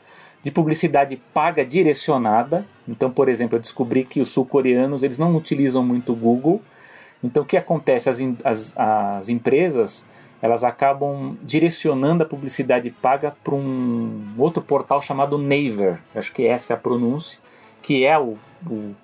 de 0.42 0.50
publicidade 0.50 1.16
paga 1.32 1.64
direcionada. 1.64 2.66
Então, 2.86 3.10
por 3.10 3.28
exemplo, 3.28 3.56
eu 3.56 3.60
descobri 3.60 4.04
que 4.04 4.20
os 4.20 4.28
sul-coreanos 4.28 5.02
eles 5.02 5.18
não 5.18 5.34
utilizam 5.34 5.82
muito 5.82 6.12
o 6.12 6.16
Google, 6.16 6.62
então 7.24 7.42
o 7.42 7.46
que 7.46 7.56
acontece? 7.56 8.08
As, 8.08 8.18
as, 8.44 8.74
as 8.76 9.28
empresas 9.28 10.06
elas 10.42 10.64
acabam 10.64 11.36
direcionando 11.42 12.22
a 12.22 12.26
publicidade 12.26 12.90
paga 12.90 13.34
para 13.44 13.54
um 13.54 14.34
outro 14.38 14.62
portal 14.62 15.02
chamado 15.02 15.36
Naver, 15.36 16.00
acho 16.14 16.32
que 16.32 16.46
essa 16.46 16.72
é 16.72 16.76
a 16.76 16.78
pronúncia, 16.78 17.38
que 17.82 18.04
é 18.04 18.18
o, 18.18 18.38
o, 18.66 18.94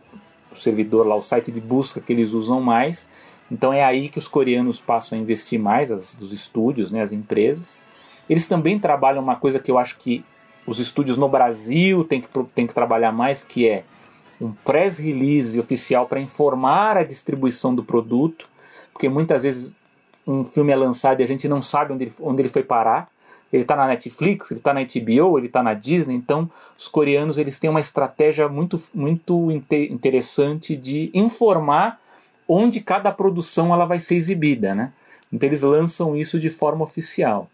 o, 0.51 0.57
servidor 0.57 1.07
lá, 1.07 1.15
o 1.15 1.21
site 1.21 1.53
de 1.53 1.61
busca 1.61 2.01
que 2.01 2.13
eles 2.13 2.33
usam 2.33 2.61
mais. 2.61 3.09
Então 3.51 3.73
é 3.73 3.85
aí 3.85 4.09
que 4.09 4.19
os 4.19 4.27
coreanos 4.27 4.81
passam 4.81 5.19
a 5.19 5.21
investir 5.21 5.61
mais, 5.61 5.93
as, 5.93 6.15
dos 6.15 6.33
estúdios, 6.33 6.91
né, 6.91 7.03
as 7.03 7.13
empresas. 7.13 7.79
Eles 8.29 8.49
também 8.49 8.79
trabalham 8.79 9.23
uma 9.23 9.37
coisa 9.37 9.59
que 9.59 9.71
eu 9.71 9.79
acho 9.79 9.99
que 9.99 10.25
os 10.67 10.81
estúdios 10.81 11.17
no 11.17 11.29
Brasil 11.29 12.03
têm 12.03 12.21
que, 12.21 12.29
têm 12.55 12.67
que 12.67 12.75
trabalhar 12.75 13.13
mais, 13.13 13.45
que 13.45 13.69
é 13.69 13.85
um 14.41 14.53
press 14.53 14.99
release 14.99 15.59
oficial 15.59 16.07
para 16.07 16.21
informar 16.21 16.97
a 16.97 17.05
distribuição 17.05 17.75
do 17.75 17.85
produto, 17.85 18.49
porque 18.93 19.09
muitas 19.09 19.45
vezes 19.45 19.75
um 20.27 20.45
filme 20.45 20.73
é 20.73 20.77
lançado 20.77 21.21
e 21.21 21.23
a 21.23 21.27
gente 21.27 21.49
não 21.49 21.63
sabe 21.63 21.93
onde 21.93 22.05
ele, 22.05 22.13
onde 22.21 22.43
ele 22.43 22.49
foi 22.49 22.63
parar. 22.63 23.09
Ele 23.53 23.63
está 23.63 23.77
na 23.77 23.87
Netflix, 23.87 24.51
ele 24.51 24.59
está 24.59 24.75
na 24.75 24.81
HBO, 24.83 25.39
ele 25.39 25.47
está 25.47 25.63
na 25.63 25.73
Disney. 25.73 26.15
Então, 26.15 26.51
os 26.77 26.89
coreanos 26.89 27.39
eles 27.39 27.61
têm 27.61 27.71
uma 27.71 27.81
estratégia 27.81 28.49
muito, 28.49 28.83
muito 28.93 29.51
interessante 29.71 30.77
de 30.77 31.11
informar 31.15 32.01
onde 32.49 32.81
cada 32.81 33.13
produção 33.13 33.73
ela 33.73 33.87
vai 33.87 34.01
ser 34.01 34.17
exibida, 34.17 34.75
né? 34.75 34.93
Então 35.33 35.49
eles 35.49 35.63
lançam 35.63 36.17
isso 36.17 36.39
de 36.39 36.51
forma 36.51 36.85
oficial. 36.85 37.49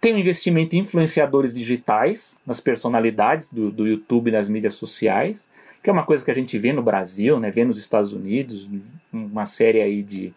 Tem 0.00 0.14
um 0.14 0.18
investimento 0.18 0.76
em 0.76 0.80
influenciadores 0.80 1.54
digitais, 1.54 2.40
nas 2.46 2.60
personalidades 2.60 3.52
do, 3.52 3.70
do 3.70 3.86
YouTube 3.86 4.28
e 4.28 4.32
nas 4.32 4.48
mídias 4.48 4.74
sociais 4.74 5.46
que 5.86 5.90
é 5.90 5.92
uma 5.92 6.04
coisa 6.04 6.24
que 6.24 6.30
a 6.32 6.34
gente 6.34 6.58
vê 6.58 6.72
no 6.72 6.82
Brasil, 6.82 7.38
né, 7.38 7.48
vê 7.48 7.64
nos 7.64 7.78
Estados 7.78 8.12
Unidos, 8.12 8.68
uma 9.12 9.46
série 9.46 9.80
aí 9.80 10.02
de, 10.02 10.34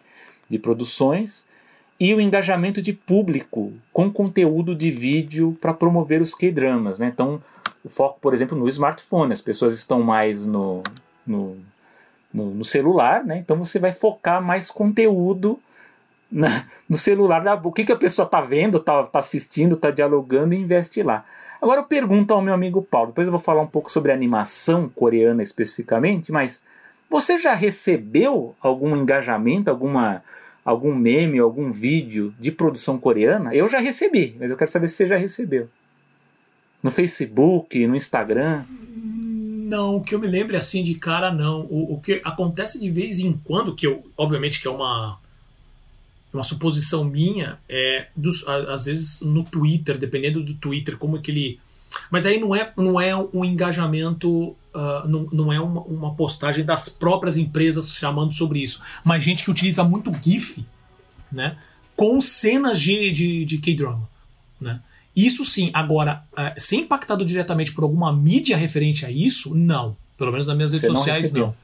de 0.48 0.60
produções, 0.60 1.48
e 2.00 2.14
o 2.14 2.22
engajamento 2.22 2.82
de 2.82 2.94
público 2.94 3.74
com 3.92 4.12
conteúdo 4.12 4.74
de 4.74 4.90
vídeo 4.90 5.58
para 5.60 5.74
promover 5.74 6.22
os 6.22 6.34
K-dramas. 6.34 7.00
Né? 7.00 7.12
Então, 7.14 7.42
o 7.84 7.90
foco, 7.90 8.20
por 8.22 8.34
exemplo, 8.34 8.58
no 8.58 8.68
smartphone, 8.70 9.34
as 9.34 9.42
pessoas 9.42 9.74
estão 9.74 10.02
mais 10.02 10.46
no, 10.46 10.82
no, 11.28 11.58
no, 12.34 12.52
no 12.56 12.64
celular, 12.64 13.24
né? 13.24 13.38
então 13.38 13.58
você 13.58 13.80
vai 13.80 13.92
focar 13.92 14.42
mais 14.42 14.72
conteúdo 14.72 15.60
na, 16.32 16.66
no 16.88 16.96
celular. 16.96 17.44
O 17.66 17.72
que, 17.72 17.84
que 17.84 17.92
a 17.92 17.98
pessoa 17.98 18.26
está 18.26 18.40
vendo, 18.40 18.78
está 18.78 19.04
tá 19.04 19.20
assistindo, 19.20 19.76
está 19.76 19.92
dialogando 19.92 20.54
e 20.54 20.58
investe 20.58 21.04
lá. 21.04 21.26
Agora 21.62 21.82
eu 21.82 21.86
pergunto 21.86 22.34
ao 22.34 22.42
meu 22.42 22.54
amigo 22.54 22.82
Paulo, 22.82 23.08
depois 23.08 23.28
eu 23.28 23.32
vou 23.32 23.42
falar 23.42 23.62
um 23.62 23.68
pouco 23.68 23.92
sobre 23.92 24.14
animação 24.14 24.88
coreana 24.88 25.44
especificamente, 25.44 26.32
mas 26.32 26.64
você 27.10 27.38
já 27.38 27.54
recebeu 27.54 28.56
algum 28.62 28.96
engajamento, 28.96 29.70
alguma, 29.70 30.24
algum 30.64 30.94
meme, 30.94 31.40
algum 31.40 31.72
vídeo 31.72 32.34
de 32.40 32.52
produção 32.52 32.98
coreana? 32.98 33.54
Eu 33.54 33.70
já 33.70 33.80
recebi, 33.80 34.36
mas 34.40 34.52
eu 34.52 34.58
quero 34.58 34.72
saber 34.72 34.88
se 34.88 34.96
você 34.96 35.08
já 35.08 35.18
recebeu. 35.18 35.70
No 36.82 36.92
Facebook, 36.92 37.86
no 37.88 37.96
Instagram? 37.96 38.64
Não, 38.70 40.00
que 40.00 40.16
eu 40.16 40.20
me 40.20 40.28
lembre 40.28 40.58
assim 40.58 40.84
de 40.84 40.96
cara, 40.96 41.32
não. 41.32 41.62
O, 41.70 41.94
o 41.96 42.00
que 42.00 42.22
acontece 42.24 42.80
de 42.80 42.90
vez 42.90 43.20
em 43.20 43.34
quando, 43.44 43.76
que 43.76 43.86
eu, 43.86 44.04
obviamente 44.18 44.62
que 44.62 44.68
é 44.68 44.72
uma 44.72 45.20
uma 46.34 46.44
suposição 46.44 47.04
minha 47.04 47.60
é 47.68 48.08
dos, 48.16 48.48
às 48.48 48.86
vezes 48.86 49.20
no 49.22 49.44
Twitter, 49.44 49.98
dependendo 49.98 50.44
do 50.44 50.54
Twitter, 50.54 50.98
como 50.98 51.18
é 51.18 51.22
que 51.22 51.32
ele. 51.32 51.60
Mas 52.12 52.26
aí 52.26 52.40
não 52.40 52.56
é, 52.56 52.72
não 52.78 53.02
é 53.02 53.16
um 53.16 53.44
engajamento, 53.44 54.56
uh, 54.74 55.08
não, 55.08 55.28
não 55.32 55.54
é 55.54 55.60
uma, 55.60 55.82
uma, 55.82 56.16
postagem 56.16 56.64
das 56.64 56.90
próprias 56.90 57.38
empresas 57.38 57.94
chamando 57.94 58.34
sobre 58.34 58.60
isso, 58.60 58.82
mas 59.04 59.24
gente 59.24 59.44
que 59.44 59.52
utiliza 59.52 59.84
muito 59.84 60.12
GIF, 60.24 60.66
né? 61.32 61.58
Com 61.96 62.22
cenas 62.22 62.80
de, 62.80 63.12
de, 63.12 63.46
de 63.46 63.58
K-drama, 63.58 64.10
né? 64.60 64.82
Isso 65.16 65.44
sim, 65.44 65.70
agora, 65.74 66.24
uh, 66.34 66.60
ser 66.60 66.78
impactado 66.78 67.26
diretamente 67.26 67.74
por 67.74 67.84
alguma 67.84 68.14
mídia 68.14 68.56
referente 68.56 69.06
a 69.06 69.12
isso, 69.12 69.54
não. 69.54 69.98
Pelo 70.18 70.32
menos 70.32 70.48
nas 70.48 70.56
minhas 70.56 70.72
redes 70.72 70.88
Você 70.88 70.96
sociais, 70.96 71.32
não, 71.32 71.48
não. 71.48 71.56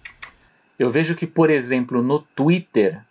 Eu 0.78 0.89
vejo 0.89 1.16
que, 1.16 1.26
por 1.26 1.49
exemplo, 1.49 2.01
no 2.01 2.20
Twitter, 2.20 3.01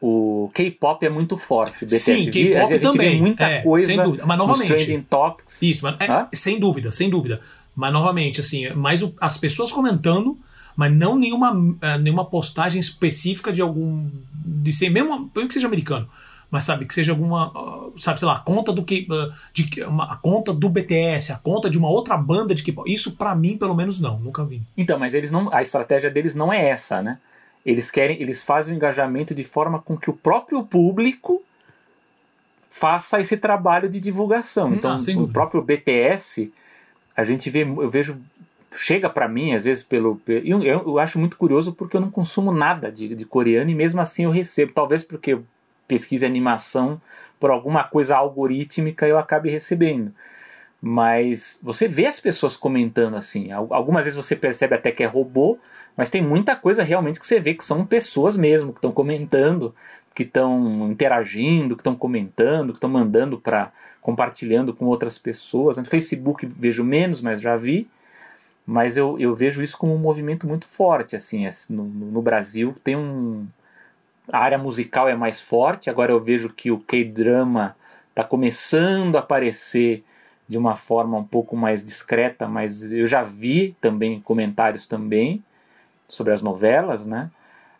o 0.00 0.50
K-pop 0.52 1.06
é 1.06 1.08
muito 1.08 1.36
forte. 1.36 1.84
BTS 1.84 2.00
Sim, 2.00 2.30
K-pop 2.30 2.78
também. 2.80 3.10
vê 3.12 3.20
muita 3.20 3.44
é, 3.44 3.62
coisa 3.62 3.86
sem 3.86 4.02
dúvida. 4.02 4.26
Mas 4.26 4.38
novamente, 4.38 4.66
trending 4.66 5.02
topics. 5.02 5.62
Isso, 5.62 5.84
mas, 5.84 5.96
é, 6.00 6.28
sem 6.32 6.58
dúvida, 6.58 6.90
sem 6.90 7.08
dúvida. 7.08 7.40
Mas 7.74 7.92
novamente, 7.92 8.40
assim, 8.40 8.68
mais 8.70 9.02
o, 9.02 9.14
as 9.20 9.38
pessoas 9.38 9.72
comentando, 9.72 10.38
mas 10.76 10.92
não 10.92 11.16
nenhuma, 11.16 11.52
uh, 11.52 11.98
nenhuma 12.00 12.24
postagem 12.24 12.80
específica 12.80 13.52
de 13.52 13.62
algum. 13.62 14.08
de 14.34 14.72
ser 14.72 14.90
mesmo, 14.90 15.30
mesmo 15.34 15.48
que 15.48 15.54
seja 15.54 15.66
americano. 15.66 16.08
Mas 16.50 16.64
sabe, 16.64 16.84
que 16.84 16.92
seja 16.92 17.12
alguma, 17.12 17.48
uh, 17.48 17.94
sabe, 17.98 18.18
sei 18.18 18.28
lá, 18.28 18.36
a 18.36 18.40
conta 18.40 18.72
do 18.72 18.84
que. 18.84 19.06
Uh, 19.10 19.32
de, 19.54 19.82
uma, 19.84 20.12
a 20.12 20.16
conta 20.16 20.52
do 20.52 20.68
BTS, 20.68 21.32
a 21.32 21.38
conta 21.38 21.70
de 21.70 21.78
uma 21.78 21.88
outra 21.88 22.16
banda 22.16 22.54
de 22.54 22.62
K-pop. 22.62 22.92
Isso, 22.92 23.16
para 23.16 23.34
mim, 23.34 23.56
pelo 23.56 23.74
menos, 23.74 23.98
não, 23.98 24.18
nunca 24.18 24.44
vi. 24.44 24.62
Então, 24.76 24.98
mas 24.98 25.14
eles 25.14 25.30
não. 25.30 25.52
A 25.52 25.62
estratégia 25.62 26.10
deles 26.10 26.34
não 26.34 26.52
é 26.52 26.68
essa, 26.68 27.00
né? 27.00 27.18
Eles 27.64 27.90
querem, 27.90 28.20
eles 28.20 28.42
fazem 28.42 28.74
o 28.74 28.76
engajamento 28.76 29.34
de 29.34 29.44
forma 29.44 29.78
com 29.78 29.96
que 29.96 30.10
o 30.10 30.14
próprio 30.14 30.64
público 30.64 31.42
faça 32.68 33.20
esse 33.20 33.36
trabalho 33.36 33.88
de 33.88 34.00
divulgação. 34.00 34.70
Hum, 34.70 34.74
então, 34.74 34.96
ah, 34.96 35.20
o 35.20 35.28
próprio 35.28 35.62
BTS, 35.62 36.52
a 37.16 37.24
gente 37.24 37.48
vê, 37.50 37.62
eu 37.62 37.90
vejo 37.90 38.20
chega 38.74 39.10
para 39.10 39.28
mim 39.28 39.52
às 39.52 39.64
vezes 39.64 39.82
pelo, 39.82 40.20
eu, 40.26 40.62
eu, 40.62 40.98
acho 40.98 41.18
muito 41.18 41.36
curioso 41.36 41.74
porque 41.74 41.94
eu 41.94 42.00
não 42.00 42.10
consumo 42.10 42.50
nada 42.50 42.90
de, 42.90 43.14
de 43.14 43.26
coreano 43.26 43.70
e 43.70 43.74
mesmo 43.74 44.00
assim 44.00 44.24
eu 44.24 44.30
recebo, 44.30 44.72
talvez 44.72 45.04
porque 45.04 45.34
eu 45.34 45.44
pesquise 45.86 46.24
animação 46.24 47.00
por 47.38 47.50
alguma 47.50 47.84
coisa 47.84 48.16
algorítmica 48.16 49.06
eu 49.06 49.18
acabe 49.18 49.50
recebendo. 49.50 50.12
Mas 50.80 51.60
você 51.62 51.86
vê 51.86 52.06
as 52.06 52.18
pessoas 52.18 52.56
comentando 52.56 53.16
assim. 53.16 53.52
Algumas 53.52 54.04
vezes 54.04 54.16
você 54.16 54.34
percebe 54.34 54.74
até 54.74 54.90
que 54.90 55.02
é 55.02 55.06
robô, 55.06 55.58
mas 55.96 56.10
tem 56.10 56.22
muita 56.22 56.56
coisa 56.56 56.82
realmente 56.82 57.20
que 57.20 57.26
você 57.26 57.38
vê 57.38 57.54
que 57.54 57.64
são 57.64 57.86
pessoas 57.86 58.36
mesmo 58.36 58.72
que 58.72 58.78
estão 58.78 58.90
comentando, 58.90 59.74
que 60.14 60.24
estão 60.24 60.90
interagindo, 60.90 61.76
que 61.76 61.80
estão 61.80 61.94
comentando, 61.94 62.72
que 62.72 62.78
estão 62.78 62.90
mandando 62.90 63.38
para 63.38 63.70
compartilhando 64.02 64.74
com 64.74 64.84
outras 64.84 65.16
pessoas. 65.16 65.78
No 65.78 65.84
Facebook 65.86 66.44
vejo 66.44 66.84
menos, 66.84 67.22
mas 67.22 67.40
já 67.40 67.56
vi. 67.56 67.88
Mas 68.66 68.96
eu, 68.96 69.18
eu 69.18 69.34
vejo 69.34 69.62
isso 69.62 69.78
como 69.78 69.94
um 69.94 69.98
movimento 69.98 70.46
muito 70.46 70.66
forte. 70.66 71.16
assim 71.16 71.48
No, 71.70 71.84
no 71.84 72.20
Brasil 72.20 72.76
tem 72.84 72.96
um. 72.96 73.46
A 74.30 74.38
área 74.38 74.58
musical 74.58 75.08
é 75.08 75.14
mais 75.14 75.40
forte. 75.40 75.88
Agora 75.88 76.12
eu 76.12 76.20
vejo 76.20 76.50
que 76.50 76.70
o 76.70 76.78
K-drama 76.78 77.76
está 78.10 78.22
começando 78.22 79.16
a 79.16 79.20
aparecer 79.20 80.04
de 80.46 80.58
uma 80.58 80.76
forma 80.76 81.16
um 81.16 81.24
pouco 81.24 81.56
mais 81.56 81.82
discreta, 81.82 82.46
mas 82.46 82.92
eu 82.92 83.06
já 83.06 83.22
vi 83.22 83.74
também 83.80 84.20
comentários 84.20 84.86
também 84.86 85.42
sobre 86.06 86.32
as 86.32 86.42
novelas, 86.42 87.06
né? 87.06 87.30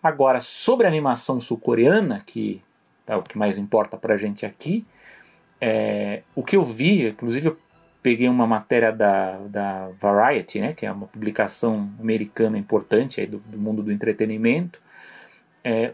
Agora, 0.03 0.41
sobre 0.41 0.87
a 0.87 0.89
animação 0.89 1.39
sul-coreana, 1.39 2.23
que 2.27 2.63
é 3.07 3.15
o 3.15 3.23
que 3.23 3.37
mais 3.37 3.59
importa 3.59 3.97
para 3.97 4.15
a 4.15 4.17
gente 4.17 4.47
aqui, 4.47 4.85
é, 5.65 6.25
o 6.35 6.43
que 6.43 6.57
eu 6.57 6.65
vi, 6.65 7.07
inclusive 7.07 7.47
eu 7.47 7.59
peguei 8.03 8.29
uma 8.29 8.49
matéria 8.49 8.91
da, 8.91 9.39
da 9.47 9.91
Variety, 9.91 10.61
né, 10.61 10.73
que 10.73 10.85
é 10.85 10.91
uma 10.91 11.07
publicação 11.07 11.89
americana 12.01 12.59
importante 12.59 13.21
aí 13.21 13.29
do, 13.29 13.39
do 13.39 13.57
mundo 13.57 13.81
do 13.81 13.93
entretenimento, 13.93 14.83
é, 15.63 15.93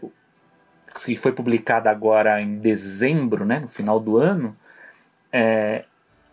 que 1.05 1.15
foi 1.15 1.31
publicada 1.31 1.91
agora 1.91 2.41
em 2.41 2.57
dezembro, 2.57 3.45
né, 3.45 3.59
no 3.59 3.67
final 3.67 3.99
do 3.99 4.17
ano, 4.17 4.57
é, 5.31 5.85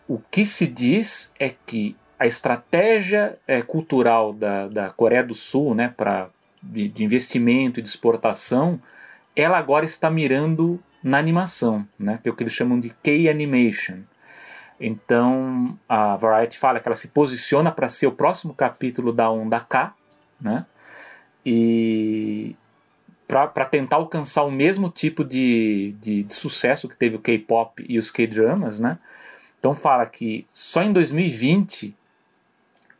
o 0.07 0.17
que 0.17 0.43
se 0.43 0.65
diz 0.65 1.31
é 1.39 1.49
que 1.49 1.95
a 2.17 2.25
estratégia 2.25 3.37
é, 3.45 3.61
cultural 3.61 4.33
da, 4.33 4.67
da 4.67 4.89
Coreia 4.89 5.23
do 5.23 5.35
Sul 5.35 5.75
né, 5.75 5.93
para 5.95 6.31
de, 6.63 6.87
de, 6.87 7.03
investimento 7.03 7.79
e 7.79 7.83
de 7.83 7.87
exportação, 7.87 8.81
ela 9.35 9.59
agora 9.59 9.85
está 9.85 10.09
mirando 10.09 10.81
na 11.03 11.17
animação, 11.17 11.87
né, 11.97 12.19
que 12.21 12.29
é 12.29 12.31
o 12.31 12.35
que 12.35 12.43
eles 12.43 12.53
chamam 12.53 12.79
de 12.79 12.89
K-Animation. 12.89 13.99
Então 14.79 15.77
a 15.87 16.15
Variety 16.15 16.57
fala 16.57 16.79
que 16.79 16.87
ela 16.87 16.95
se 16.95 17.09
posiciona 17.09 17.71
para 17.71 17.89
ser 17.89 18.07
o 18.07 18.11
próximo 18.11 18.53
capítulo 18.53 19.11
da 19.11 19.29
onda 19.29 19.59
K, 19.59 19.93
né, 20.39 20.65
e 21.45 22.55
para 23.27 23.65
tentar 23.65 23.97
alcançar 23.97 24.43
o 24.43 24.51
mesmo 24.51 24.89
tipo 24.89 25.23
de, 25.23 25.95
de, 25.99 26.23
de 26.23 26.33
sucesso 26.33 26.87
que 26.87 26.95
teve 26.95 27.17
o 27.17 27.19
K-pop 27.19 27.85
e 27.87 27.99
os 27.99 28.09
K-dramas, 28.11 28.79
né, 28.79 28.97
então 29.59 29.73
fala 29.73 30.05
que 30.05 30.45
só 30.47 30.83
em 30.83 30.93
2020 30.93 31.95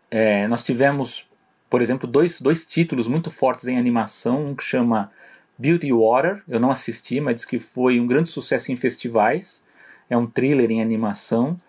é, 0.09 0.47
nós 0.47 0.63
tivemos, 0.63 1.27
por 1.69 1.81
exemplo, 1.81 2.07
dois, 2.07 2.41
dois 2.41 2.65
títulos 2.65 3.07
muito 3.07 3.29
fortes 3.29 3.67
em 3.67 3.77
animação, 3.77 4.47
um 4.47 4.55
que 4.55 4.63
chama 4.63 5.11
Beauty 5.57 5.91
Water, 5.91 6.43
eu 6.47 6.59
não 6.59 6.71
assisti, 6.71 7.19
mas 7.19 7.35
diz 7.35 7.45
que 7.45 7.59
foi 7.59 7.99
um 7.99 8.07
grande 8.07 8.29
sucesso 8.29 8.71
em 8.71 8.75
festivais, 8.75 9.65
é 10.09 10.15
um 10.15 10.27
thriller 10.27 10.69
em 10.69 10.81
animação, 10.81 11.59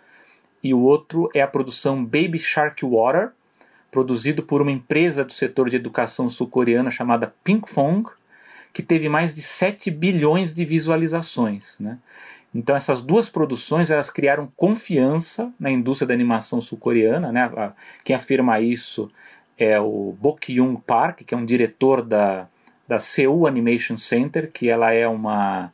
e 0.62 0.74
o 0.74 0.80
outro 0.80 1.30
é 1.34 1.40
a 1.40 1.46
produção 1.46 2.04
Baby 2.04 2.38
Shark 2.38 2.84
Water, 2.84 3.30
produzido 3.90 4.42
por 4.42 4.60
uma 4.60 4.70
empresa 4.70 5.24
do 5.24 5.32
setor 5.32 5.70
de 5.70 5.76
educação 5.76 6.28
sul-coreana 6.28 6.90
chamada 6.90 7.32
Pinkfong, 7.42 8.08
que 8.72 8.82
teve 8.82 9.08
mais 9.08 9.34
de 9.34 9.40
7 9.40 9.90
bilhões 9.90 10.54
de 10.54 10.64
visualizações. 10.64 11.78
Né? 11.80 11.98
Então 12.54 12.76
essas 12.76 13.00
duas 13.00 13.28
produções 13.28 13.90
elas 13.90 14.10
criaram 14.10 14.52
confiança 14.56 15.52
na 15.58 15.70
indústria 15.70 16.08
da 16.08 16.14
animação 16.14 16.60
sul-coreana, 16.60 17.32
né? 17.32 17.72
Quem 18.04 18.14
afirma 18.14 18.60
isso 18.60 19.10
é 19.56 19.78
o 19.80 20.14
Bok 20.20 20.52
Young 20.52 20.76
Park, 20.76 21.20
que 21.22 21.34
é 21.34 21.36
um 21.36 21.44
diretor 21.44 22.02
da, 22.02 22.48
da 22.88 22.98
Seoul 22.98 23.46
Animation 23.46 23.98
Center, 23.98 24.50
que 24.50 24.68
ela 24.68 24.92
é 24.92 25.06
uma 25.06 25.70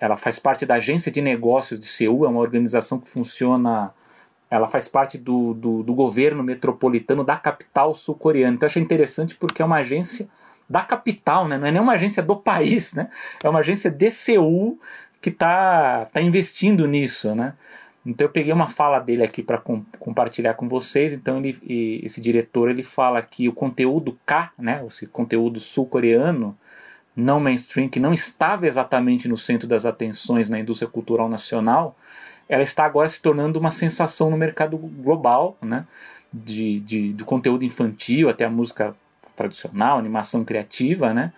ela 0.00 0.16
faz 0.16 0.38
parte 0.38 0.64
da 0.64 0.76
agência 0.76 1.10
de 1.10 1.20
negócios 1.20 1.78
de 1.78 1.86
Seul, 1.86 2.24
é 2.24 2.28
uma 2.28 2.40
organização 2.40 2.98
que 2.98 3.08
funciona 3.08 3.92
ela 4.50 4.66
faz 4.66 4.88
parte 4.88 5.18
do, 5.18 5.52
do, 5.52 5.82
do 5.82 5.94
governo 5.94 6.42
metropolitano 6.42 7.22
da 7.22 7.36
capital 7.36 7.92
sul-coreana. 7.92 8.54
Então 8.54 8.66
eu 8.66 8.70
achei 8.70 8.82
interessante 8.82 9.34
porque 9.34 9.60
é 9.60 9.64
uma 9.64 9.76
agência 9.76 10.26
da 10.68 10.82
capital, 10.82 11.46
né? 11.46 11.58
não 11.58 11.66
é 11.66 11.72
nem 11.72 11.82
uma 11.82 11.92
agência 11.92 12.22
do 12.22 12.36
país, 12.36 12.94
né? 12.94 13.10
é 13.42 13.48
uma 13.48 13.60
agência 13.60 13.90
de 13.90 14.10
Seul 14.10 14.78
que 15.20 15.28
está 15.30 16.06
tá 16.06 16.22
investindo 16.22 16.86
nisso, 16.86 17.34
né? 17.34 17.54
Então 18.08 18.26
eu 18.26 18.30
peguei 18.30 18.50
uma 18.54 18.68
fala 18.68 18.98
dele 18.98 19.22
aqui 19.22 19.42
para 19.42 19.58
com, 19.58 19.84
compartilhar 19.98 20.54
com 20.54 20.66
vocês. 20.66 21.12
Então 21.12 21.36
ele, 21.36 21.58
e, 21.62 22.00
esse 22.02 22.22
diretor 22.22 22.70
ele 22.70 22.82
fala 22.82 23.20
que 23.20 23.46
o 23.46 23.52
conteúdo 23.52 24.18
K, 24.24 24.50
né, 24.58 24.82
esse 24.86 25.06
conteúdo 25.06 25.60
sul-coreano, 25.60 26.56
não 27.14 27.38
mainstream, 27.38 27.86
que 27.86 28.00
não 28.00 28.14
estava 28.14 28.66
exatamente 28.66 29.28
no 29.28 29.36
centro 29.36 29.68
das 29.68 29.84
atenções 29.84 30.48
na 30.48 30.58
indústria 30.58 30.90
cultural 30.90 31.28
nacional, 31.28 31.98
ela 32.48 32.62
está 32.62 32.86
agora 32.86 33.08
se 33.10 33.20
tornando 33.20 33.58
uma 33.58 33.70
sensação 33.70 34.30
no 34.30 34.38
mercado 34.38 34.78
global, 34.78 35.58
né, 35.60 35.84
de, 36.32 36.80
de, 36.80 37.12
do 37.12 37.26
conteúdo 37.26 37.62
infantil 37.62 38.30
até 38.30 38.46
a 38.46 38.50
música 38.50 38.96
tradicional, 39.36 39.98
animação 39.98 40.44
criativa, 40.44 41.12
né, 41.12 41.30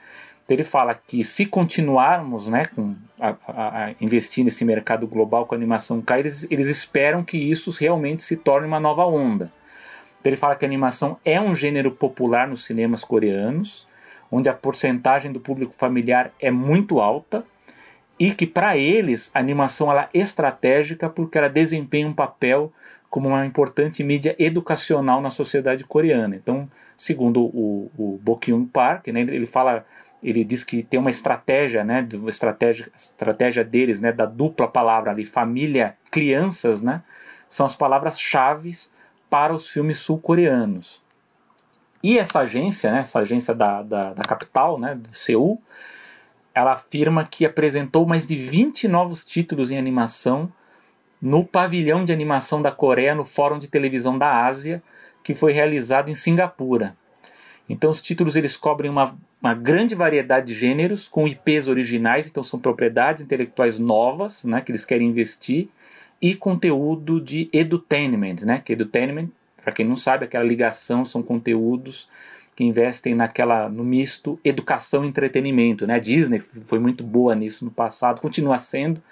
ele 0.55 0.65
fala 0.65 0.95
que 0.95 1.25
se 1.25 1.47
continuarmos 1.47 2.49
né, 2.49 2.65
com, 2.65 2.95
a, 3.21 3.35
a, 3.47 3.85
a 3.85 3.91
investir 4.01 4.45
nesse 4.45 4.65
mercado 4.65 5.07
global 5.07 5.47
com 5.47 5.55
animação 5.55 6.01
K, 6.01 6.19
eles, 6.19 6.47
eles 6.51 6.69
esperam 6.69 7.23
que 7.23 7.37
isso 7.37 7.71
realmente 7.79 8.23
se 8.23 8.37
torne 8.37 8.67
uma 8.67 8.81
nova 8.81 9.05
onda. 9.07 9.53
Então 10.21 10.31
ele 10.31 10.37
fala 10.37 10.55
que 10.55 10.65
a 10.65 10.69
animação 10.69 11.19
é 11.25 11.41
um 11.41 11.55
gênero 11.55 11.91
popular 11.93 12.47
nos 12.49 12.65
cinemas 12.65 13.05
coreanos, 13.05 13.87
onde 14.31 14.49
a 14.49 14.53
porcentagem 14.53 15.33
do 15.33 15.41
público 15.41 15.73
familiar 15.77 16.33
é 16.41 16.51
muito 16.51 17.01
alta 17.01 17.45
e 18.19 18.33
que 18.33 18.47
para 18.47 18.77
eles 18.77 19.31
a 19.35 19.39
animação 19.39 19.91
ela 19.91 20.09
é 20.13 20.19
estratégica 20.19 21.09
porque 21.09 21.39
ela 21.39 21.49
desempenha 21.49 22.07
um 22.07 22.13
papel 22.13 22.73
como 23.09 23.29
uma 23.29 23.45
importante 23.45 24.05
mídia 24.05 24.37
educacional 24.39 25.21
na 25.21 25.31
sociedade 25.31 25.83
coreana. 25.85 26.37
Então, 26.37 26.71
segundo 26.97 27.43
o, 27.43 27.91
o 27.99 28.21
Bokyung 28.23 28.67
Park, 28.67 29.09
né, 29.09 29.21
ele 29.23 29.47
fala 29.47 29.85
ele 30.23 30.45
diz 30.45 30.63
que 30.63 30.83
tem 30.83 31.01
uma 31.01 31.11
estratégia, 31.11 31.83
né, 31.83 32.07
uma 32.15 32.31
estratégia, 32.31 32.91
estratégia 32.97 33.65
deles, 33.65 34.01
né, 34.01 34.13
da 34.13 34.27
dupla 34.27 34.69
palavra 34.69 35.11
ali, 35.11 35.25
família, 35.25 35.97
crianças, 36.11 36.83
né, 36.83 37.03
são 37.49 37.65
as 37.65 37.75
palavras-chave 37.75 38.73
para 39.29 39.55
os 39.55 39.71
filmes 39.71 39.99
sul-coreanos. 39.99 41.03
E 42.03 42.19
essa 42.19 42.41
agência, 42.41 42.93
né, 42.93 43.01
essa 43.01 43.21
agência 43.21 43.55
da, 43.55 43.83
da, 43.83 44.13
da 44.13 44.23
capital, 44.23 44.79
né, 44.79 44.95
de 44.95 45.17
Seul, 45.17 45.61
ela 46.55 46.73
afirma 46.73 47.25
que 47.25 47.47
apresentou 47.47 48.07
mais 48.07 48.29
de 48.29 48.37
20 48.37 48.89
novos 48.89 49.25
títulos 49.25 49.71
em 49.71 49.79
animação 49.79 50.53
no 51.21 51.45
pavilhão 51.45 52.05
de 52.05 52.13
animação 52.13 52.63
da 52.63 52.73
Coreia 52.73 53.15
no 53.15 53.25
Fórum 53.25 53.59
de 53.59 53.69
Televisão 53.69 54.19
da 54.19 54.47
Ásia, 54.47 54.83
que 55.23 55.35
foi 55.35 55.53
realizado 55.53 56.09
em 56.09 56.15
Singapura. 56.15 56.97
Então 57.69 57.91
os 57.91 58.01
títulos 58.01 58.37
eles 58.37 58.57
cobrem 58.57 58.91
uma 58.91 59.15
uma 59.41 59.55
grande 59.55 59.95
variedade 59.95 60.49
de 60.49 60.55
gêneros 60.55 61.09
com 61.09 61.27
IPs 61.27 61.67
originais, 61.67 62.29
então 62.29 62.43
são 62.43 62.61
propriedades 62.61 63.23
intelectuais 63.23 63.79
novas, 63.79 64.45
né, 64.45 64.61
que 64.61 64.71
eles 64.71 64.85
querem 64.85 65.09
investir, 65.09 65.69
e 66.21 66.35
conteúdo 66.35 67.21
de 67.21 67.49
edutainment, 67.53 68.45
né, 68.45 68.61
que 68.63 68.75
edutainment, 68.75 69.29
para 69.63 69.73
quem 69.73 69.87
não 69.87 69.97
sabe, 69.97 70.25
aquela 70.25 70.45
ligação 70.45 71.05
são 71.05 71.23
conteúdos 71.23 72.09
que 72.55 72.65
investem 72.65 73.15
naquela 73.15 73.69
no 73.71 73.83
misto 73.83 74.39
educação 74.45 75.05
e 75.05 75.09
entretenimento, 75.09 75.87
né? 75.87 75.95
A 75.95 75.99
Disney 75.99 76.39
foi 76.39 76.79
muito 76.79 77.03
boa 77.03 77.35
nisso 77.35 77.65
no 77.65 77.71
passado, 77.71 78.21
continua 78.21 78.59
sendo, 78.59 79.03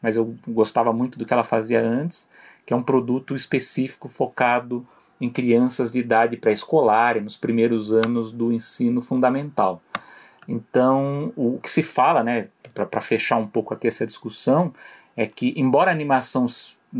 mas 0.00 0.16
eu 0.16 0.34
gostava 0.48 0.92
muito 0.92 1.18
do 1.18 1.26
que 1.26 1.32
ela 1.32 1.44
fazia 1.44 1.82
antes, 1.82 2.30
que 2.64 2.72
é 2.72 2.76
um 2.76 2.82
produto 2.82 3.34
específico 3.34 4.08
focado 4.08 4.86
em 5.20 5.30
crianças 5.30 5.92
de 5.92 5.98
idade 5.98 6.36
pré-escolar 6.36 7.16
e 7.16 7.20
nos 7.20 7.36
primeiros 7.36 7.92
anos 7.92 8.32
do 8.32 8.52
ensino 8.52 9.00
fundamental. 9.00 9.80
Então, 10.46 11.32
o 11.36 11.58
que 11.58 11.70
se 11.70 11.82
fala, 11.82 12.22
né, 12.22 12.48
para 12.74 13.00
fechar 13.00 13.36
um 13.36 13.46
pouco 13.46 13.72
aqui 13.72 13.86
essa 13.86 14.04
discussão, 14.04 14.72
é 15.16 15.26
que, 15.26 15.54
embora 15.56 15.90
a 15.90 15.94
animação 15.94 16.46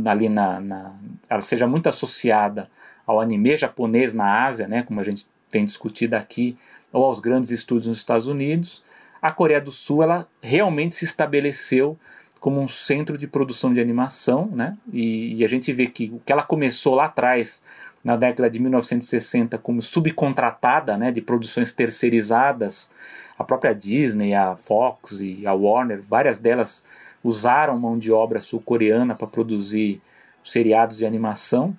ali 0.07 0.29
na, 0.29 0.61
na, 0.61 0.93
ela 1.29 1.41
seja 1.41 1.67
muito 1.67 1.89
associada 1.89 2.71
ao 3.07 3.21
anime 3.21 3.57
japonês 3.57 4.15
na 4.15 4.45
Ásia, 4.47 4.67
né, 4.67 4.83
como 4.83 5.01
a 5.01 5.03
gente 5.03 5.27
tem 5.51 5.65
discutido 5.65 6.15
aqui, 6.15 6.57
ou 6.93 7.05
aos 7.05 7.19
grandes 7.19 7.51
estúdios 7.51 7.89
nos 7.89 7.99
Estados 7.99 8.27
Unidos, 8.27 8.85
a 9.21 9.33
Coreia 9.33 9.61
do 9.61 9.71
Sul 9.71 10.03
ela 10.03 10.29
realmente 10.41 10.95
se 10.95 11.05
estabeleceu 11.05 11.99
como 12.39 12.61
um 12.61 12.69
centro 12.69 13.17
de 13.17 13.27
produção 13.27 13.73
de 13.73 13.81
animação, 13.81 14.51
né? 14.53 14.77
E, 14.93 15.37
e 15.37 15.45
a 15.45 15.49
gente 15.49 15.73
vê 15.73 15.87
que 15.87 16.13
o 16.15 16.21
que 16.21 16.31
ela 16.31 16.43
começou 16.43 16.95
lá 16.95 17.07
atrás 17.07 17.65
na 18.05 18.17
década 18.17 18.51
de 18.51 18.61
1960 18.61 19.57
como 19.57 19.81
subcontratada 19.81 20.99
né, 20.99 21.11
de 21.11 21.23
produções 21.23 21.73
terceirizadas. 21.73 22.91
A 23.39 23.43
própria 23.43 23.75
Disney, 23.75 24.35
a 24.35 24.55
Fox 24.55 25.21
e 25.21 25.47
a 25.47 25.55
Warner, 25.55 26.03
várias 26.03 26.39
delas 26.39 26.85
usaram 27.25 27.79
mão 27.79 27.99
de 27.99 28.13
obra 28.13 28.41
sul-coreana 28.41 29.15
para 29.15 29.27
produzir 29.27 30.03
seriados 30.45 30.99
de 30.99 31.07
animação. 31.07 31.75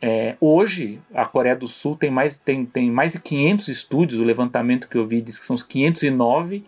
É, 0.00 0.36
hoje, 0.38 1.00
a 1.14 1.24
Coreia 1.24 1.56
do 1.56 1.66
Sul 1.66 1.96
tem 1.96 2.10
mais, 2.10 2.36
tem, 2.38 2.66
tem 2.66 2.90
mais 2.90 3.14
de 3.14 3.20
500 3.20 3.68
estúdios. 3.68 4.20
O 4.20 4.24
levantamento 4.24 4.86
que 4.86 4.98
eu 4.98 5.06
vi 5.06 5.22
diz 5.22 5.38
que 5.38 5.46
são 5.46 5.56
os 5.56 5.62
509 5.62 6.62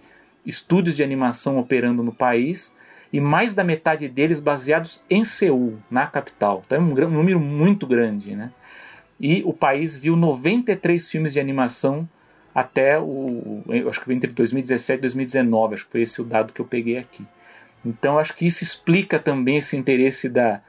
estúdios 0.47 0.97
de 0.97 1.05
animação 1.05 1.59
operando 1.59 2.03
no 2.03 2.13
país 2.13 2.75
e 3.13 3.21
mais 3.21 3.55
da 3.55 3.63
metade 3.63 4.09
deles 4.09 4.41
baseados 4.41 5.05
em 5.11 5.25
Seul, 5.25 5.79
na 5.91 6.07
capital. 6.07 6.63
Então 6.65 6.79
é 6.79 6.81
um, 6.81 7.11
número 7.11 7.39
muito 7.39 7.87
grande. 7.87 8.35
Né? 8.35 8.51
E 9.19 9.43
o 9.45 9.53
país 9.53 9.97
viu 9.97 10.17
93 10.17 11.11
filmes 11.11 11.33
de 11.33 11.41
animação 11.41 12.09
até 12.55 12.99
o. 12.99 13.63
Acho 13.89 14.03
que 14.03 14.13
entre 14.13 14.31
2017 14.31 14.99
e 14.99 15.01
2019, 15.03 15.75
acho 15.75 15.87
que 15.87 15.93
foi 15.93 16.03
esse 16.03 16.21
o 16.21 16.25
dado 16.25 16.53
que 16.53 16.61
eu 16.61 16.67
peguei 16.67 16.99
aqui. 16.99 17.25
Então 17.85 18.19
acho 18.19 18.35
que 18.35 18.47
isso 18.47 18.63
explica 18.63 19.19
também 19.19 19.59
esse 19.59 19.77
interesse 19.77 20.29
da. 20.29 20.61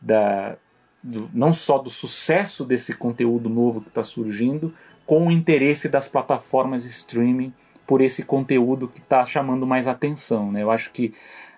da 0.00 0.56
do, 1.02 1.30
não 1.32 1.52
só 1.52 1.78
do 1.78 1.88
sucesso 1.88 2.64
desse 2.64 2.94
conteúdo 2.94 3.48
novo 3.48 3.80
que 3.80 3.88
está 3.88 4.02
surgindo, 4.02 4.74
com 5.04 5.28
o 5.28 5.30
interesse 5.30 5.88
das 5.88 6.08
plataformas 6.08 6.84
streaming 6.84 7.52
por 7.86 8.00
esse 8.00 8.24
conteúdo 8.24 8.88
que 8.88 8.98
está 8.98 9.24
chamando 9.24 9.64
mais 9.64 9.86
atenção. 9.86 10.50
Né? 10.50 10.62
Eu 10.62 10.70
acho 10.70 10.90
que 10.90 11.14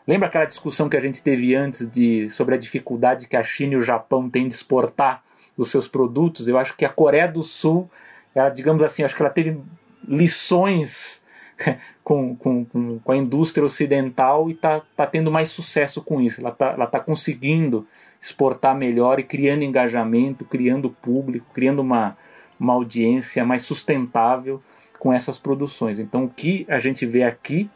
Lembra 0.08 0.26
aquela 0.26 0.46
discussão 0.46 0.88
que 0.88 0.96
a 0.96 1.00
gente 1.00 1.20
teve 1.20 1.54
antes 1.54 1.86
de, 1.86 2.30
sobre 2.30 2.54
a 2.54 2.58
dificuldade 2.58 3.28
que 3.28 3.36
a 3.36 3.42
China 3.42 3.74
e 3.74 3.76
o 3.76 3.82
Japão 3.82 4.30
têm 4.30 4.48
de 4.48 4.54
exportar 4.54 5.22
os 5.58 5.70
seus 5.70 5.88
produtos? 5.88 6.48
Eu 6.48 6.56
acho 6.56 6.76
que 6.76 6.84
a 6.84 6.88
Coreia 6.88 7.28
do 7.28 7.42
Sul, 7.42 7.90
ela, 8.34 8.48
digamos 8.48 8.82
assim, 8.82 9.02
acho 9.02 9.14
que 9.14 9.22
ela 9.22 9.30
teve 9.30 9.60
lições 10.06 11.24
com, 12.02 12.36
com, 12.36 12.64
com, 12.64 13.12
a 13.12 13.16
indústria 13.16 13.64
ocidental 13.64 14.48
e 14.48 14.52
está 14.52 14.80
tá 14.96 15.06
tendo 15.06 15.30
mais 15.30 15.50
sucesso 15.50 16.00
com 16.02 16.20
isso. 16.20 16.40
Ela 16.40 16.50
está 16.50 16.70
ela 16.70 16.86
tá 16.86 17.00
conseguindo 17.00 17.86
exportar 18.20 18.74
melhor 18.74 19.20
e 19.20 19.24
criando 19.24 19.62
engajamento, 19.62 20.44
criando 20.44 20.90
público, 20.90 21.50
criando 21.52 21.80
uma, 21.80 22.16
uma 22.58 22.72
audiência 22.72 23.44
mais 23.44 23.62
sustentável 23.62 24.62
com 24.98 25.12
essas 25.12 25.38
produções. 25.38 25.98
Então, 25.98 26.24
o 26.24 26.28
que 26.28 26.66
a 26.68 26.78
gente 26.78 27.06
vê 27.06 27.22
aqui 27.22 27.70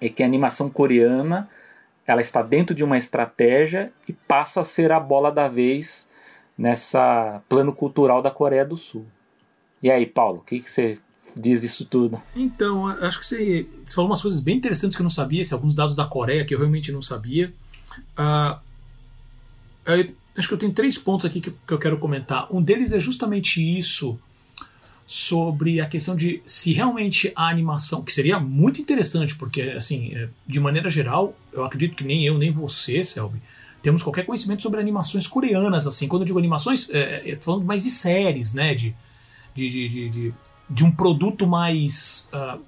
é 0.00 0.08
que 0.08 0.22
a 0.22 0.26
animação 0.26 0.68
coreana 0.68 1.48
ela 2.06 2.20
está 2.20 2.42
dentro 2.42 2.74
de 2.74 2.84
uma 2.84 2.96
estratégia 2.96 3.92
e 4.06 4.12
passa 4.12 4.60
a 4.60 4.64
ser 4.64 4.92
a 4.92 5.00
bola 5.00 5.30
da 5.30 5.46
vez 5.46 6.07
nessa 6.58 7.40
plano 7.48 7.72
cultural 7.72 8.20
da 8.20 8.32
Coreia 8.32 8.64
do 8.64 8.76
Sul. 8.76 9.06
E 9.80 9.88
aí, 9.90 10.04
Paulo, 10.04 10.40
o 10.40 10.42
que, 10.42 10.58
que 10.58 10.70
você 10.70 10.94
diz 11.36 11.60
disso 11.60 11.84
tudo? 11.84 12.20
Então, 12.34 12.88
acho 12.88 13.20
que 13.20 13.24
você, 13.24 13.66
você, 13.84 13.94
falou 13.94 14.10
umas 14.10 14.20
coisas 14.20 14.40
bem 14.40 14.56
interessantes 14.56 14.96
que 14.96 15.02
eu 15.02 15.04
não 15.04 15.10
sabia, 15.10 15.44
alguns 15.52 15.72
dados 15.72 15.94
da 15.94 16.04
Coreia 16.04 16.44
que 16.44 16.52
eu 16.52 16.58
realmente 16.58 16.90
não 16.90 17.00
sabia. 17.00 17.54
Uh, 18.18 18.58
eu, 19.86 20.10
acho 20.36 20.48
que 20.48 20.54
eu 20.54 20.58
tenho 20.58 20.72
três 20.72 20.98
pontos 20.98 21.24
aqui 21.24 21.40
que, 21.40 21.52
que 21.52 21.72
eu 21.72 21.78
quero 21.78 21.98
comentar. 21.98 22.52
Um 22.52 22.60
deles 22.60 22.92
é 22.92 22.98
justamente 22.98 23.62
isso 23.78 24.18
sobre 25.06 25.80
a 25.80 25.86
questão 25.86 26.14
de 26.14 26.42
se 26.44 26.72
realmente 26.72 27.32
a 27.34 27.48
animação, 27.48 28.02
que 28.02 28.12
seria 28.12 28.38
muito 28.38 28.80
interessante, 28.80 29.34
porque, 29.36 29.62
assim, 29.62 30.14
é, 30.14 30.28
de 30.46 30.60
maneira 30.60 30.90
geral, 30.90 31.34
eu 31.52 31.64
acredito 31.64 31.94
que 31.94 32.04
nem 32.04 32.26
eu, 32.26 32.36
nem 32.36 32.50
você, 32.50 33.02
Selby, 33.04 33.40
temos 33.82 34.02
qualquer 34.02 34.24
conhecimento 34.24 34.62
sobre 34.62 34.80
animações 34.80 35.26
coreanas, 35.26 35.86
assim. 35.86 36.08
Quando 36.08 36.22
eu 36.22 36.26
digo 36.26 36.38
animações, 36.38 36.90
é, 36.90 37.30
é, 37.30 37.36
falando 37.36 37.64
mais 37.64 37.84
de 37.84 37.90
séries, 37.90 38.52
né? 38.54 38.74
De, 38.74 38.94
de, 39.54 39.70
de, 39.70 40.08
de, 40.08 40.34
de 40.68 40.84
um 40.84 40.90
produto 40.90 41.46
mais 41.46 42.28
uh, 42.32 42.60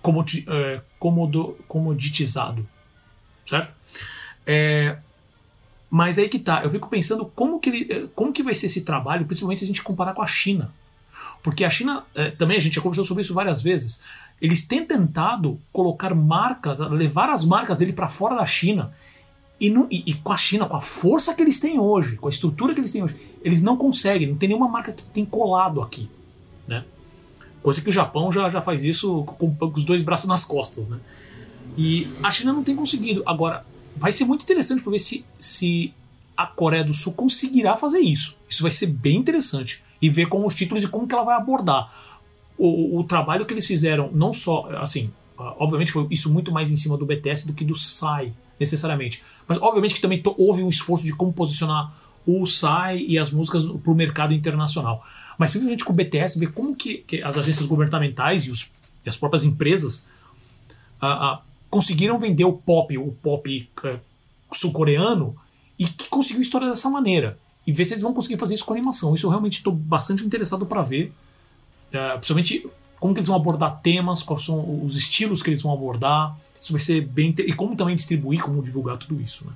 comodi, 0.00 0.46
uh, 0.48 0.80
comodo, 0.98 1.56
comoditizado, 1.68 2.66
certo? 3.46 3.72
É, 4.46 4.98
mas 5.90 6.18
aí 6.18 6.28
que 6.28 6.38
tá, 6.38 6.62
eu 6.64 6.70
fico 6.70 6.88
pensando 6.88 7.24
como 7.34 7.60
que, 7.60 7.70
ele, 7.70 8.08
como 8.14 8.32
que 8.32 8.42
vai 8.42 8.54
ser 8.54 8.66
esse 8.66 8.82
trabalho, 8.82 9.26
principalmente 9.26 9.60
se 9.60 9.64
a 9.64 9.68
gente 9.68 9.82
comparar 9.82 10.12
com 10.12 10.22
a 10.22 10.26
China. 10.26 10.72
Porque 11.42 11.64
a 11.64 11.70
China, 11.70 12.04
é, 12.14 12.30
também 12.30 12.56
a 12.56 12.60
gente 12.60 12.74
já 12.74 12.80
conversou 12.80 13.04
sobre 13.04 13.22
isso 13.22 13.34
várias 13.34 13.62
vezes, 13.62 14.02
eles 14.40 14.66
têm 14.66 14.84
tentado 14.84 15.60
colocar 15.72 16.14
marcas, 16.14 16.78
levar 16.78 17.30
as 17.30 17.44
marcas 17.44 17.78
dele 17.78 17.92
para 17.92 18.08
fora 18.08 18.34
da 18.34 18.44
China. 18.46 18.92
E, 19.60 19.70
no, 19.70 19.86
e, 19.90 20.02
e, 20.06 20.14
com 20.14 20.32
a 20.32 20.36
China, 20.36 20.66
com 20.66 20.76
a 20.76 20.80
força 20.80 21.32
que 21.32 21.40
eles 21.40 21.60
têm 21.60 21.78
hoje, 21.78 22.16
com 22.16 22.26
a 22.26 22.30
estrutura 22.30 22.74
que 22.74 22.80
eles 22.80 22.90
têm 22.90 23.02
hoje, 23.02 23.16
eles 23.42 23.62
não 23.62 23.76
conseguem, 23.76 24.28
não 24.28 24.36
tem 24.36 24.48
nenhuma 24.48 24.68
marca 24.68 24.92
que 24.92 25.02
tem 25.04 25.24
colado 25.24 25.80
aqui. 25.80 26.08
Né? 26.66 26.84
Coisa 27.62 27.80
que 27.80 27.88
o 27.88 27.92
Japão 27.92 28.32
já, 28.32 28.50
já 28.50 28.60
faz 28.60 28.82
isso 28.82 29.22
com, 29.24 29.54
com 29.54 29.72
os 29.74 29.84
dois 29.84 30.02
braços 30.02 30.26
nas 30.26 30.44
costas. 30.44 30.88
Né? 30.88 30.98
E 31.78 32.08
a 32.22 32.30
China 32.30 32.52
não 32.52 32.64
tem 32.64 32.74
conseguido. 32.74 33.22
Agora, 33.24 33.64
vai 33.96 34.12
ser 34.12 34.24
muito 34.24 34.42
interessante 34.42 34.82
para 34.82 34.92
ver 34.92 34.98
se, 34.98 35.24
se 35.38 35.94
a 36.36 36.46
Coreia 36.46 36.84
do 36.84 36.92
Sul 36.92 37.12
conseguirá 37.12 37.76
fazer 37.76 38.00
isso. 38.00 38.36
Isso 38.48 38.62
vai 38.62 38.72
ser 38.72 38.88
bem 38.88 39.16
interessante 39.16 39.82
e 40.02 40.10
ver 40.10 40.26
com 40.26 40.44
os 40.46 40.54
títulos 40.54 40.84
e 40.84 40.88
como 40.88 41.06
que 41.06 41.14
ela 41.14 41.24
vai 41.24 41.36
abordar. 41.36 41.92
O, 42.58 42.98
o 42.98 43.04
trabalho 43.04 43.46
que 43.46 43.54
eles 43.54 43.66
fizeram, 43.66 44.10
não 44.12 44.32
só, 44.32 44.68
assim, 44.80 45.10
obviamente 45.36 45.92
foi 45.92 46.06
isso 46.10 46.32
muito 46.32 46.52
mais 46.52 46.70
em 46.70 46.76
cima 46.76 46.96
do 46.96 47.06
BTS 47.06 47.46
do 47.46 47.52
que 47.52 47.64
do 47.64 47.76
SAI, 47.76 48.32
necessariamente. 48.58 49.22
Mas 49.46 49.60
obviamente 49.60 49.94
que 49.94 50.00
também 50.00 50.22
houve 50.38 50.62
um 50.62 50.68
esforço 50.68 51.04
de 51.04 51.12
como 51.12 51.32
posicionar 51.32 51.92
o 52.26 52.46
SAI 52.46 53.04
e 53.06 53.18
as 53.18 53.30
músicas 53.30 53.64
para 53.66 53.92
o 53.92 53.94
mercado 53.94 54.32
internacional. 54.32 55.04
Mas 55.38 55.50
simplesmente 55.50 55.84
com 55.84 55.92
o 55.92 55.96
BTS, 55.96 56.38
ver 56.38 56.52
como 56.52 56.74
que, 56.74 56.98
que 56.98 57.22
as 57.22 57.36
agências 57.36 57.66
governamentais 57.66 58.46
e, 58.46 58.50
os, 58.50 58.72
e 59.04 59.08
as 59.08 59.16
próprias 59.16 59.44
empresas 59.44 60.06
conseguiram 61.68 62.18
vender 62.18 62.44
o 62.44 62.52
pop, 62.52 62.96
o 62.96 63.12
pop 63.12 63.68
uh, 63.84 63.98
sul-coreano, 64.52 65.36
e 65.78 65.84
que 65.86 66.08
conseguiu 66.08 66.40
história 66.40 66.68
dessa 66.68 66.88
maneira 66.88 67.36
e 67.66 67.72
ver 67.72 67.84
se 67.84 67.94
eles 67.94 68.02
vão 68.02 68.14
conseguir 68.14 68.38
fazer 68.38 68.54
isso 68.54 68.64
com 68.64 68.74
animação. 68.74 69.14
Isso 69.14 69.26
eu 69.26 69.30
realmente 69.30 69.54
estou 69.54 69.72
bastante 69.72 70.24
interessado 70.24 70.64
para 70.66 70.82
ver, 70.82 71.12
é, 71.90 72.12
principalmente 72.12 72.68
como 73.00 73.12
que 73.12 73.20
eles 73.20 73.28
vão 73.28 73.36
abordar 73.36 73.80
temas, 73.80 74.22
quais 74.22 74.44
são 74.44 74.84
os 74.84 74.96
estilos 74.96 75.42
que 75.42 75.50
eles 75.50 75.62
vão 75.62 75.72
abordar. 75.72 76.36
Isso 76.64 76.72
vai 76.72 76.80
ser 76.80 77.02
bem 77.02 77.34
e 77.40 77.52
como 77.52 77.76
também 77.76 77.94
distribuir, 77.94 78.42
como 78.42 78.62
divulgar 78.62 78.96
tudo 78.96 79.20
isso. 79.20 79.44
Né? 79.44 79.52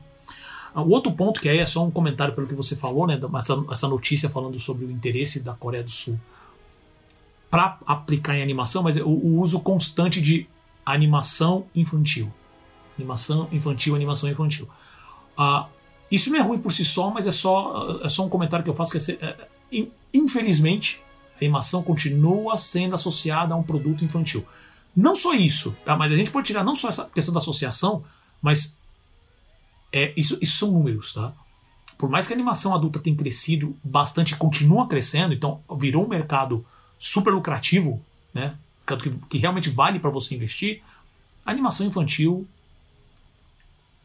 Ah, 0.75 0.83
o 0.83 0.91
outro 0.91 1.11
ponto 1.11 1.41
que 1.41 1.49
aí 1.49 1.59
é 1.59 1.65
só 1.65 1.83
um 1.83 1.91
comentário 1.91 2.35
pelo 2.35 2.47
que 2.47 2.55
você 2.55 2.77
falou, 2.77 3.07
né, 3.07 3.19
essa, 3.39 3.65
essa 3.71 3.89
notícia 3.89 4.29
falando 4.29 4.61
sobre 4.61 4.85
o 4.85 4.91
interesse 4.91 5.41
da 5.41 5.55
Coreia 5.55 5.83
do 5.83 5.91
Sul 5.91 6.21
para 7.51 7.79
aplicar 7.87 8.37
em 8.37 8.43
animação, 8.43 8.83
mas 8.83 8.99
o, 8.99 9.09
o 9.09 9.41
uso 9.41 9.59
constante 9.61 10.21
de 10.21 10.47
animação 10.85 11.65
infantil, 11.75 12.31
animação 12.99 13.49
infantil, 13.51 13.95
animação 13.95 14.29
infantil. 14.29 14.69
Uh, 15.39 15.65
isso 16.11 16.29
não 16.29 16.39
é 16.39 16.43
ruim 16.43 16.59
por 16.59 16.73
si 16.73 16.85
só, 16.85 17.11
mas 17.11 17.27
é 17.27 17.33
só, 17.33 18.03
é 18.05 18.09
só 18.11 18.27
um 18.27 18.29
comentário 18.29 18.63
que 18.63 18.69
eu 18.69 18.75
faço 18.75 18.93
que 18.93 19.13
é, 19.13 19.25
é, 19.25 19.87
infelizmente 20.13 21.03
a 21.35 21.39
animação 21.39 21.83
continua 21.83 22.59
sendo 22.59 22.95
associada 22.95 23.55
a 23.55 23.57
um 23.57 23.63
produto 23.63 24.05
infantil. 24.05 24.45
Não 24.99 25.15
só 25.15 25.33
isso, 25.33 25.77
tá? 25.85 25.97
mas 25.97 26.11
a 26.11 26.17
gente 26.17 26.33
pode 26.33 26.49
tirar 26.49 26.65
não 26.65 26.75
só 26.75 26.89
essa 26.89 27.05
questão 27.05 27.33
da 27.33 27.39
associação, 27.39 28.05
mas 28.43 28.77
é, 29.93 30.13
isso, 30.17 30.37
isso 30.43 30.57
são 30.57 30.73
números, 30.73 31.15
tá? 31.15 31.33
Por 31.97 32.11
mais 32.11 32.27
que 32.27 32.33
a 32.33 32.37
animação 32.37 32.75
adulta 32.75 32.99
tenha 32.99 33.17
crescido 33.17 33.77
bastante 33.85 34.35
e 34.35 34.37
continua 34.37 34.89
crescendo, 34.89 35.33
então 35.33 35.63
virou 35.79 36.05
um 36.05 36.09
mercado 36.09 36.67
super 36.99 37.33
lucrativo, 37.33 38.05
né? 38.35 38.57
Que, 38.85 39.11
que 39.29 39.39
realmente 39.39 39.71
vale 39.71 40.01
para 40.01 40.11
você 40.11 40.35
investir, 40.35 40.83
a 41.47 41.53
animação 41.53 41.87
infantil 41.87 42.45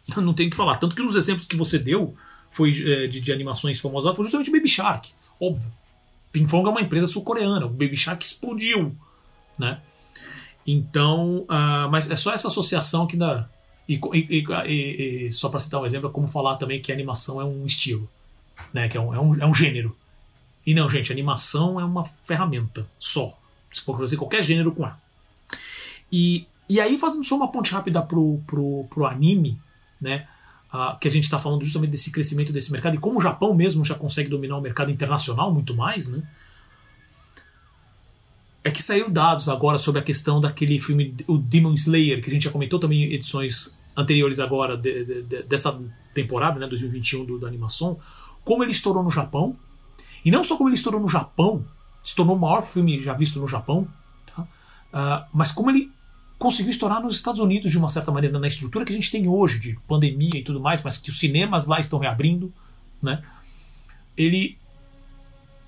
não 0.15 0.35
tem 0.35 0.45
o 0.45 0.51
que 0.51 0.55
falar. 0.55 0.77
Tanto 0.77 0.95
que 0.95 1.01
nos 1.01 1.15
exemplos 1.15 1.47
que 1.47 1.57
você 1.57 1.79
deu 1.79 2.15
foi 2.51 2.69
é, 2.69 3.07
de, 3.07 3.19
de, 3.19 3.33
animações 3.33 3.79
famosas 3.79 4.15
foi 4.15 4.25
justamente 4.25 4.51
Baby 4.51 4.69
Shark, 4.69 5.11
óbvio. 5.41 5.71
Pinkfong 6.31 6.67
é 6.67 6.69
uma 6.69 6.81
empresa 6.81 7.07
sul-coreana, 7.07 7.65
o 7.65 7.69
Baby 7.69 7.97
Shark 7.97 8.23
explodiu, 8.23 8.95
né? 9.57 9.81
Então, 10.65 11.45
uh, 11.49 11.89
mas 11.91 12.09
é 12.09 12.15
só 12.15 12.33
essa 12.33 12.47
associação 12.47 13.05
que 13.05 13.17
dá. 13.17 13.47
E, 13.87 13.99
e, 14.13 14.45
e, 14.65 15.27
e 15.27 15.31
só 15.31 15.49
para 15.49 15.59
citar 15.59 15.81
um 15.81 15.85
exemplo, 15.85 16.09
é 16.09 16.11
como 16.11 16.27
falar 16.27 16.55
também 16.55 16.81
que 16.81 16.91
animação 16.91 17.41
é 17.41 17.43
um 17.43 17.65
estilo, 17.65 18.09
né? 18.73 18.87
Que 18.87 18.97
é 18.97 19.01
um, 19.01 19.13
é 19.13 19.19
um, 19.19 19.41
é 19.41 19.45
um 19.45 19.53
gênero. 19.53 19.95
E 20.65 20.73
não, 20.73 20.89
gente, 20.89 21.11
animação 21.11 21.79
é 21.79 21.83
uma 21.83 22.05
ferramenta 22.05 22.87
só. 22.97 23.37
Você 23.71 23.81
pode 23.81 23.99
fazer 23.99 24.17
qualquer 24.17 24.41
gênero 24.41 24.71
com 24.71 24.85
A. 24.85 24.97
E, 26.11 26.47
e 26.69 26.79
aí, 26.79 26.97
fazendo 26.97 27.23
só 27.25 27.35
uma 27.35 27.51
ponte 27.51 27.73
rápida 27.73 28.01
pro, 28.01 28.39
pro, 28.47 28.85
pro 28.89 29.05
anime, 29.05 29.59
né? 30.01 30.27
Uh, 30.73 30.97
que 30.97 31.07
a 31.07 31.11
gente 31.11 31.23
está 31.23 31.37
falando 31.37 31.63
justamente 31.63 31.91
desse 31.91 32.11
crescimento 32.11 32.51
desse 32.51 32.71
mercado 32.71 32.95
e 32.95 32.99
como 32.99 33.19
o 33.19 33.21
Japão 33.21 33.53
mesmo 33.53 33.85
já 33.85 33.93
consegue 33.93 34.27
dominar 34.27 34.57
o 34.57 34.61
mercado 34.61 34.91
internacional 34.91 35.53
muito 35.53 35.75
mais, 35.75 36.07
né? 36.07 36.23
É 38.63 38.71
que 38.71 38.81
saíram 38.81 39.09
dados 39.09 39.49
agora 39.49 39.77
sobre 39.77 39.99
a 39.99 40.03
questão 40.03 40.39
daquele 40.39 40.79
filme, 40.79 41.15
o 41.27 41.37
Demon 41.37 41.73
Slayer, 41.73 42.21
que 42.21 42.29
a 42.29 42.33
gente 42.33 42.43
já 42.43 42.51
comentou 42.51 42.79
também 42.79 43.03
em 43.03 43.13
edições 43.13 43.77
anteriores 43.95 44.39
agora 44.39 44.77
de, 44.77 45.03
de, 45.03 45.21
de, 45.23 45.43
dessa 45.43 45.77
temporada, 46.13 46.59
né, 46.59 46.67
2021 46.67 47.25
do, 47.25 47.39
do 47.39 47.45
Animação, 47.45 47.99
como 48.43 48.63
ele 48.63 48.71
estourou 48.71 49.03
no 49.03 49.11
Japão. 49.11 49.55
E 50.23 50.31
não 50.31 50.43
só 50.43 50.55
como 50.55 50.69
ele 50.69 50.75
estourou 50.75 51.01
no 51.01 51.09
Japão, 51.09 51.65
se 52.03 52.15
tornou 52.15 52.35
o 52.35 52.39
maior 52.39 52.61
filme 52.61 53.01
já 53.01 53.13
visto 53.13 53.39
no 53.39 53.47
Japão, 53.47 53.87
tá? 54.33 54.43
uh, 54.43 55.27
mas 55.33 55.51
como 55.51 55.69
ele 55.69 55.91
conseguiu 56.37 56.71
estourar 56.71 57.01
nos 57.01 57.15
Estados 57.15 57.39
Unidos 57.39 57.71
de 57.71 57.77
uma 57.77 57.89
certa 57.89 58.11
maneira, 58.11 58.37
na 58.37 58.47
estrutura 58.47 58.83
que 58.83 58.91
a 58.91 58.95
gente 58.95 59.11
tem 59.11 59.27
hoje, 59.27 59.59
de 59.59 59.79
pandemia 59.87 60.39
e 60.39 60.43
tudo 60.43 60.59
mais, 60.59 60.81
mas 60.81 60.97
que 60.97 61.09
os 61.09 61.19
cinemas 61.19 61.65
lá 61.65 61.79
estão 61.79 61.99
reabrindo, 61.99 62.53
né? 63.01 63.23
Ele 64.17 64.57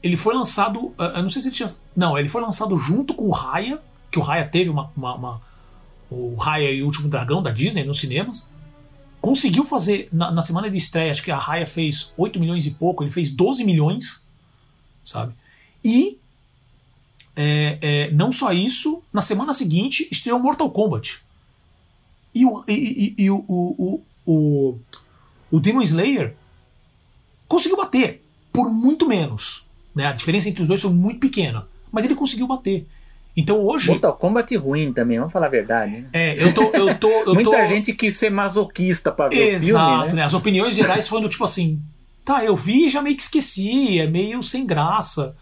ele 0.06 0.16
foi 0.16 0.36
lançado, 0.36 0.94
eu 1.00 1.24
não 1.24 1.30
sei 1.30 1.42
se 1.42 1.48
ele 1.48 1.56
tinha, 1.56 1.76
não, 1.96 2.16
ele 2.16 2.30
foi 2.30 2.40
lançado 2.40 2.78
junto 2.78 3.12
com 3.16 3.26
o 3.26 3.32
Raya, 3.32 3.82
que 4.12 4.20
o 4.20 4.22
Raya 4.22 4.48
teve 4.48 4.70
uma, 4.70 4.92
uma, 4.96 5.16
uma 5.16 5.42
o 6.12 6.36
Raya 6.36 6.70
e 6.70 6.84
o 6.84 6.86
Último 6.86 7.10
Dragão 7.10 7.42
da 7.42 7.50
Disney 7.50 7.84
nos 7.84 8.00
cinemas. 8.00 8.48
Conseguiu 9.20 9.66
fazer 9.66 10.08
na, 10.14 10.30
na 10.30 10.44
semana 10.44 10.70
de 10.70 10.78
estreia, 10.78 11.10
acho 11.10 11.24
que 11.24 11.32
a 11.32 11.40
Raya 11.40 11.66
fez 11.66 12.14
8 12.16 12.40
milhões 12.40 12.68
e 12.68 12.72
pouco, 12.72 13.04
ele 13.04 13.10
fez 13.10 13.32
12 13.32 13.64
milhões, 13.64 14.30
sabe? 15.04 15.34
E 15.84 16.20
é, 17.36 17.80
é, 17.82 18.12
não 18.12 18.32
só 18.32 18.52
isso, 18.52 19.02
na 19.12 19.24
semana 19.24 19.56
seguinte 19.56 20.08
estreou 20.12 20.38
Mortal 20.38 20.70
Kombat. 20.70 21.24
E 22.32 22.46
o, 22.46 22.64
e, 22.68 23.16
e, 23.18 23.24
e 23.24 23.32
o, 23.32 23.44
o, 23.48 24.04
o, 24.24 24.80
o 25.50 25.60
Demon 25.60 25.82
Slayer 25.82 26.36
conseguiu 27.48 27.78
bater 27.78 28.24
por 28.54 28.70
muito 28.70 29.08
menos. 29.08 29.65
Né? 29.96 30.06
A 30.06 30.12
diferença 30.12 30.50
entre 30.50 30.62
os 30.62 30.68
dois 30.68 30.82
foi 30.82 30.92
muito 30.92 31.20
pequena. 31.20 31.68
Mas 31.92 32.04
ele 32.04 32.16
conseguiu 32.16 32.46
bater. 32.46 32.86
Então 33.38 33.66
hoje. 33.66 33.88
Mortal 33.88 34.14
Kombat 34.14 34.56
ruim 34.58 34.94
também, 34.94 35.18
vamos 35.18 35.34
falar 35.34 35.48
a 35.48 35.50
verdade. 35.50 35.92
Né? 35.92 36.06
É, 36.14 36.42
eu 36.42 36.54
tô. 36.54 36.64
Eu 36.64 36.98
tô 36.98 37.10
eu 37.10 37.34
Muita 37.34 37.52
tô... 37.52 37.66
gente 37.66 37.94
quis 37.94 38.18
ser 38.18 38.30
masoquista 38.30 39.12
pra 39.12 39.30
ver 39.30 39.56
Exato, 39.56 39.84
o 39.84 39.88
filme. 39.88 40.08
Né? 40.08 40.14
né? 40.14 40.24
As 40.24 40.34
opiniões 40.34 40.76
gerais 40.76 41.08
foram 41.08 41.24
do 41.24 41.30
tipo 41.30 41.44
assim. 41.44 41.82
Tá, 42.24 42.44
eu 42.44 42.56
vi 42.56 42.88
e 42.88 42.90
já 42.90 43.02
meio 43.02 43.16
que 43.16 43.22
esqueci, 43.22 44.00
é 44.00 44.08
meio 44.08 44.42
sem 44.42 44.66
graça. 44.66 45.36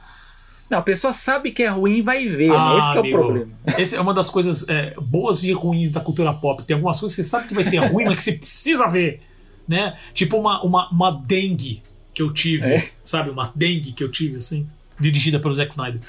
Não, 0.69 0.79
a 0.79 0.81
pessoa 0.81 1.13
sabe 1.13 1.51
que 1.51 1.63
é 1.63 1.67
ruim 1.67 1.97
e 1.97 2.01
vai 2.01 2.27
ver, 2.27 2.49
né? 2.49 2.57
Ah, 2.57 2.77
Esse 2.77 2.91
que 2.91 2.97
é 2.97 2.97
o 2.97 2.99
amigo, 2.99 3.17
problema. 3.17 3.51
Essa 3.65 3.95
é 3.95 4.01
uma 4.01 4.13
das 4.13 4.29
coisas 4.29 4.67
é, 4.67 4.95
boas 4.99 5.43
e 5.43 5.51
ruins 5.53 5.91
da 5.91 6.01
cultura 6.01 6.33
pop. 6.33 6.63
Tem 6.63 6.73
algumas 6.73 6.99
coisas 6.99 7.15
que 7.15 7.23
você 7.23 7.29
sabe 7.29 7.47
que 7.47 7.53
vai 7.53 7.63
ser 7.63 7.77
ruim, 7.77 8.05
mas 8.05 8.15
que 8.15 8.23
você 8.23 8.33
precisa 8.33 8.87
ver. 8.87 9.21
Né? 9.67 9.95
Tipo 10.13 10.37
uma, 10.37 10.61
uma, 10.63 10.89
uma 10.89 11.11
dengue 11.11 11.81
que 12.13 12.21
eu 12.21 12.31
tive, 12.31 12.65
É. 12.65 12.91
sabe? 13.03 13.29
Uma 13.29 13.51
dengue 13.55 13.91
que 13.91 14.03
eu 14.03 14.09
tive, 14.11 14.37
assim, 14.37 14.67
dirigida 14.99 15.39
pelo 15.39 15.55
Zack 15.55 15.71
Snyder. 15.71 15.99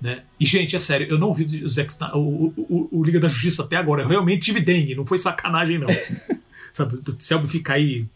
Né? 0.00 0.22
E, 0.38 0.44
gente, 0.46 0.74
é 0.74 0.78
sério, 0.78 1.06
eu 1.08 1.18
não 1.18 1.32
vi 1.32 1.64
o, 1.64 1.68
Zack 1.68 1.90
Snyder, 1.92 2.16
o, 2.16 2.52
o, 2.56 2.88
o- 2.92 3.04
Liga 3.04 3.18
da 3.20 3.28
Justiça 3.28 3.62
até 3.62 3.76
agora. 3.76 4.02
Eu 4.02 4.08
realmente 4.08 4.42
tive 4.42 4.60
dengue, 4.60 4.94
não 4.94 5.06
foi 5.06 5.18
sacanagem, 5.18 5.78
não. 5.78 5.88
sabe? 6.72 6.96
O 6.96 7.16
Selby 7.18 7.48
fica 7.48 7.74
aí 7.74 8.06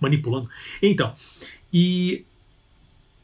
manipulando. 0.00 0.48
Então, 0.82 1.14
e 1.72 2.24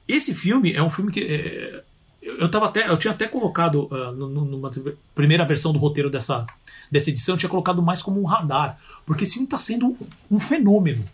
esse 0.07 0.33
filme 0.35 0.73
é 0.73 0.83
um 0.83 0.91
filme 0.91 1.11
que. 1.11 1.21
é, 1.21 1.83
eu, 2.23 2.51
tava 2.51 2.67
até, 2.67 2.89
eu 2.89 2.97
tinha 2.99 3.13
até 3.13 3.27
colocado 3.27 3.89
no- 4.17 4.29
numa 4.45 4.71
primeira 5.15 5.45
versão 5.45 5.73
do 5.73 5.79
roteiro 5.79 6.09
dessa, 6.11 6.47
dessa 6.91 7.11
edição, 7.11 7.35
eu 7.35 7.39
tinha 7.39 7.49
colocado 7.49 7.83
mais 7.83 8.03
como 8.03 8.21
um 8.21 8.25
radar, 8.25 8.79
porque 9.07 9.25
esse 9.25 9.35
filme 9.35 9.47
está 9.47 9.59
sendo 9.59 9.97
um 10.31 10.39
fenômeno. 10.41 11.05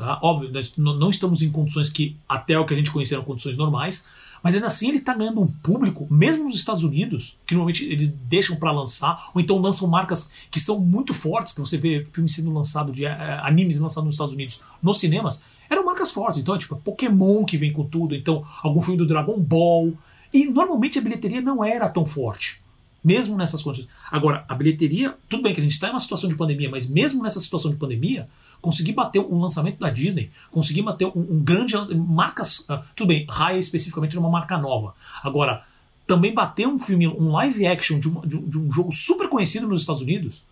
Tá? 0.00 0.18
Óbvio, 0.22 0.50
nós 0.50 0.72
não 0.76 1.10
estamos 1.10 1.42
em 1.42 1.50
condições 1.50 1.90
que 1.90 2.16
até 2.26 2.58
o 2.58 2.64
que 2.64 2.72
a 2.72 2.76
gente 2.76 2.90
conhecia 2.90 3.16
eram 3.16 3.24
condições 3.24 3.54
normais, 3.54 4.06
mas 4.42 4.54
ainda 4.54 4.66
assim 4.66 4.88
ele 4.88 4.96
está 4.96 5.12
ganhando 5.12 5.42
um 5.42 5.46
público, 5.46 6.06
mesmo 6.10 6.44
nos 6.44 6.54
Estados 6.54 6.82
Unidos, 6.82 7.36
que 7.46 7.54
normalmente 7.54 7.84
eles 7.84 8.08
deixam 8.08 8.56
para 8.56 8.72
lançar, 8.72 9.30
ou 9.34 9.40
então 9.42 9.58
lançam 9.58 9.86
marcas 9.86 10.30
que 10.50 10.58
são 10.58 10.80
muito 10.80 11.12
fortes, 11.12 11.52
que 11.52 11.60
você 11.60 11.76
vê 11.76 12.06
filmes 12.12 12.34
sendo 12.34 12.50
lançado 12.50 12.92
de 12.92 13.04
eh, 13.04 13.40
animes 13.42 13.78
lançados 13.78 14.06
nos 14.06 14.14
Estados 14.14 14.32
Unidos 14.32 14.62
nos 14.82 14.98
cinemas, 14.98 15.42
eram 15.68 15.84
marcas 15.84 16.10
fortes. 16.10 16.40
Então 16.40 16.54
é 16.54 16.58
tipo 16.58 16.76
Pokémon 16.76 17.44
que 17.44 17.58
vem 17.58 17.72
com 17.72 17.84
tudo, 17.84 18.14
então 18.14 18.42
algum 18.62 18.80
filme 18.80 18.96
do 18.96 19.06
Dragon 19.06 19.38
Ball. 19.38 19.92
E 20.32 20.46
normalmente 20.46 20.98
a 20.98 21.02
bilheteria 21.02 21.42
não 21.42 21.62
era 21.62 21.90
tão 21.90 22.06
forte. 22.06 22.62
Mesmo 23.02 23.36
nessas 23.36 23.62
condições. 23.62 23.88
Agora, 24.10 24.44
a 24.46 24.54
bilheteria, 24.54 25.14
tudo 25.28 25.42
bem 25.42 25.54
que 25.54 25.60
a 25.60 25.62
gente 25.62 25.72
está 25.72 25.88
em 25.88 25.90
uma 25.90 26.00
situação 26.00 26.28
de 26.28 26.36
pandemia, 26.36 26.70
mas 26.70 26.86
mesmo 26.86 27.22
nessa 27.22 27.40
situação 27.40 27.70
de 27.70 27.76
pandemia, 27.78 28.28
conseguir 28.60 28.92
bater 28.92 29.20
um 29.20 29.40
lançamento 29.40 29.78
da 29.78 29.90
Disney, 29.90 30.30
conseguir 30.50 30.82
bater 30.82 31.06
um, 31.08 31.12
um 31.16 31.40
grande. 31.42 31.74
Marcas. 31.94 32.64
ah, 32.68 32.82
tudo 32.94 33.08
bem, 33.08 33.26
Raya 33.28 33.58
especificamente 33.58 34.12
era 34.12 34.20
uma 34.20 34.30
marca 34.30 34.56
nova. 34.58 34.94
Agora, 35.22 35.64
também 36.06 36.34
bater 36.34 36.66
um 36.66 36.78
filme, 36.78 37.06
um 37.06 37.30
live 37.32 37.66
action 37.66 37.98
de, 37.98 38.08
uma- 38.08 38.26
de 38.26 38.36
um, 38.36 38.48
de 38.48 38.58
um 38.58 38.70
jogo 38.72 38.92
super 38.92 39.28
conhecido 39.28 39.66
nos 39.68 39.80
Estados 39.80 40.02
Unidos, 40.02 40.42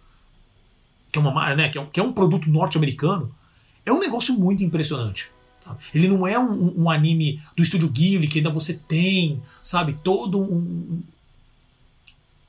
que 1.11 1.19
é, 1.19 1.23
uma, 1.23 1.55
né, 1.55 1.69
que 1.69 1.79
é, 1.79 1.81
um, 1.81 1.87
que 1.87 1.99
é 2.01 2.03
um 2.03 2.13
produto 2.13 2.49
norte-americano, 2.51 3.35
é 3.85 3.93
um 3.93 3.99
negócio 3.99 4.35
muito 4.39 4.63
impressionante. 4.63 5.31
tá? 5.65 5.77
Ele 5.95 6.07
não 6.07 6.27
é 6.27 6.39
um, 6.39 6.53
um- 6.53 6.83
um 6.85 6.91
anime 6.91 7.43
do 7.57 7.63
estúdio 7.63 7.89
Ghibli 7.89 8.29
que 8.29 8.39
ainda 8.39 8.51
você 8.51 8.75
tem, 8.75 9.43
sabe, 9.63 9.97
todo 10.05 10.39
um 10.41 11.03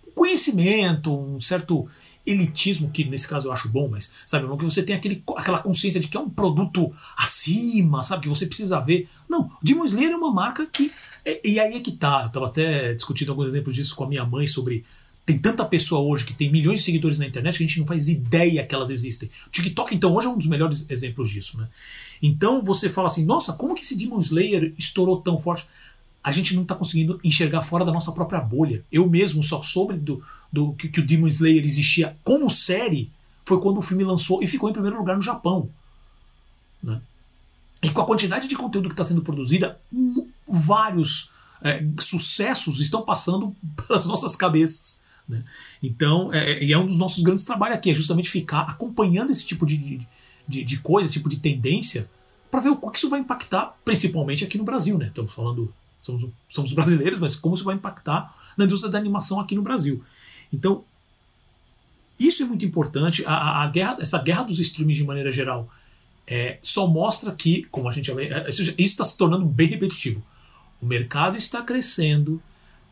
um 0.07 0.11
conhecimento, 0.13 1.15
um 1.15 1.39
certo 1.39 1.87
elitismo, 2.31 2.89
que 2.89 3.03
nesse 3.03 3.27
caso 3.27 3.47
eu 3.47 3.51
acho 3.51 3.69
bom, 3.69 3.87
mas 3.89 4.11
sabe, 4.25 4.47
que 4.57 4.63
você 4.63 4.83
tem 4.83 4.95
aquele, 4.95 5.23
aquela 5.35 5.59
consciência 5.59 5.99
de 5.99 6.07
que 6.07 6.15
é 6.15 6.19
um 6.19 6.29
produto 6.29 6.93
acima, 7.17 8.03
sabe, 8.03 8.23
que 8.23 8.29
você 8.29 8.45
precisa 8.45 8.79
ver. 8.79 9.07
Não, 9.27 9.51
Demon 9.61 9.85
Slayer 9.85 10.11
é 10.11 10.15
uma 10.15 10.31
marca 10.31 10.65
que. 10.65 10.91
é- 11.25 11.41
e 11.47 11.59
aí 11.59 11.75
é 11.75 11.79
que 11.79 11.91
tá. 11.91 12.23
Eu 12.25 12.29
tava 12.29 12.47
até 12.47 12.93
discutindo 12.93 13.29
alguns 13.29 13.47
exemplos 13.47 13.75
disso 13.75 13.95
com 13.95 14.03
a 14.03 14.07
minha 14.07 14.25
mãe 14.25 14.47
sobre. 14.47 14.85
Tem 15.25 15.37
tanta 15.37 15.63
pessoa 15.63 16.01
hoje 16.01 16.25
que 16.25 16.33
tem 16.33 16.51
milhões 16.51 16.79
de 16.79 16.85
seguidores 16.85 17.19
na 17.19 17.25
internet 17.25 17.57
que 17.57 17.63
a 17.63 17.67
gente 17.67 17.79
não 17.79 17.85
faz 17.85 18.09
ideia 18.09 18.65
que 18.65 18.73
elas 18.73 18.89
existem. 18.89 19.29
O 19.45 19.51
TikTok, 19.51 19.93
então, 19.93 20.13
hoje 20.15 20.25
é 20.25 20.29
um 20.29 20.37
dos 20.37 20.47
melhores 20.47 20.87
exemplos 20.89 21.29
disso, 21.29 21.55
né? 21.59 21.67
Então 22.21 22.63
você 22.63 22.89
fala 22.89 23.07
assim, 23.07 23.23
nossa, 23.23 23.53
como 23.53 23.75
que 23.75 23.83
esse 23.83 23.95
Demon 23.95 24.19
Slayer 24.19 24.73
estourou 24.77 25.21
tão 25.21 25.39
forte? 25.39 25.67
A 26.23 26.31
gente 26.31 26.55
não 26.55 26.63
está 26.63 26.73
conseguindo 26.73 27.19
enxergar 27.23 27.61
fora 27.61 27.85
da 27.85 27.91
nossa 27.91 28.11
própria 28.11 28.41
bolha. 28.41 28.83
Eu 28.91 29.07
mesmo 29.07 29.43
só 29.43 29.61
soube 29.61 29.93
do, 29.93 30.21
do 30.51 30.73
que, 30.73 30.89
que 30.89 30.99
o 30.99 31.05
Demon 31.05 31.27
Slayer 31.27 31.63
existia 31.63 32.17
como 32.23 32.49
série 32.49 33.11
foi 33.45 33.59
quando 33.59 33.77
o 33.77 33.81
filme 33.81 34.03
lançou 34.03 34.43
e 34.43 34.47
ficou 34.47 34.69
em 34.69 34.73
primeiro 34.73 34.97
lugar 34.97 35.15
no 35.15 35.21
Japão. 35.21 35.69
Né? 36.83 37.01
E 37.81 37.89
com 37.89 38.01
a 38.01 38.05
quantidade 38.05 38.47
de 38.47 38.55
conteúdo 38.55 38.89
que 38.89 38.93
está 38.93 39.03
sendo 39.03 39.21
produzida, 39.21 39.79
vários 40.47 41.31
é, 41.61 41.83
sucessos 41.99 42.79
estão 42.79 43.01
passando 43.01 43.55
pelas 43.87 44.05
nossas 44.05 44.35
cabeças. 44.35 45.01
né? 45.27 45.43
Então, 45.81 46.33
é, 46.33 46.63
e 46.63 46.73
é 46.73 46.77
um 46.77 46.85
dos 46.85 46.97
nossos 46.97 47.23
grandes 47.23 47.45
trabalhos 47.45 47.77
aqui, 47.77 47.91
é 47.91 47.93
justamente 47.93 48.29
ficar 48.29 48.61
acompanhando 48.61 49.31
esse 49.31 49.45
tipo 49.45 49.65
de, 49.65 50.05
de, 50.47 50.63
de 50.63 50.77
coisa, 50.79 51.07
esse 51.07 51.13
tipo 51.13 51.29
de 51.29 51.37
tendência, 51.37 52.09
para 52.51 52.59
ver 52.59 52.69
o 52.69 52.77
que 52.77 52.97
isso 52.97 53.09
vai 53.09 53.19
impactar, 53.19 53.77
principalmente 53.85 54.43
aqui 54.43 54.57
no 54.57 54.63
Brasil. 54.63 54.97
Né? 54.97 55.07
Estamos 55.07 55.33
falando, 55.33 55.73
somos, 56.01 56.29
somos 56.49 56.73
brasileiros, 56.73 57.19
mas 57.19 57.35
como 57.35 57.55
isso 57.55 57.63
vai 57.63 57.75
impactar 57.75 58.35
na 58.57 58.65
indústria 58.65 58.91
da 58.91 58.97
animação 58.97 59.39
aqui 59.39 59.55
no 59.55 59.61
Brasil. 59.61 60.03
Então, 60.51 60.83
isso 62.19 62.43
é 62.43 62.45
muito 62.45 62.65
importante. 62.65 63.23
A, 63.25 63.63
a- 63.63 63.67
guerra, 63.67 63.97
essa 64.01 64.17
guerra 64.21 64.43
dos 64.43 64.59
streams 64.59 64.95
de 64.97 65.03
maneira 65.05 65.31
geral 65.31 65.69
é, 66.27 66.59
só 66.61 66.85
mostra 66.87 67.31
que, 67.31 67.63
como 67.71 67.87
a 67.87 67.91
gente 67.91 68.11
é, 68.11 68.49
isso 68.49 68.73
está 68.77 69.03
se 69.03 69.17
tornando 69.17 69.45
bem 69.45 69.67
repetitivo. 69.67 70.23
O 70.81 70.85
mercado 70.85 71.37
está 71.37 71.61
crescendo, 71.61 72.41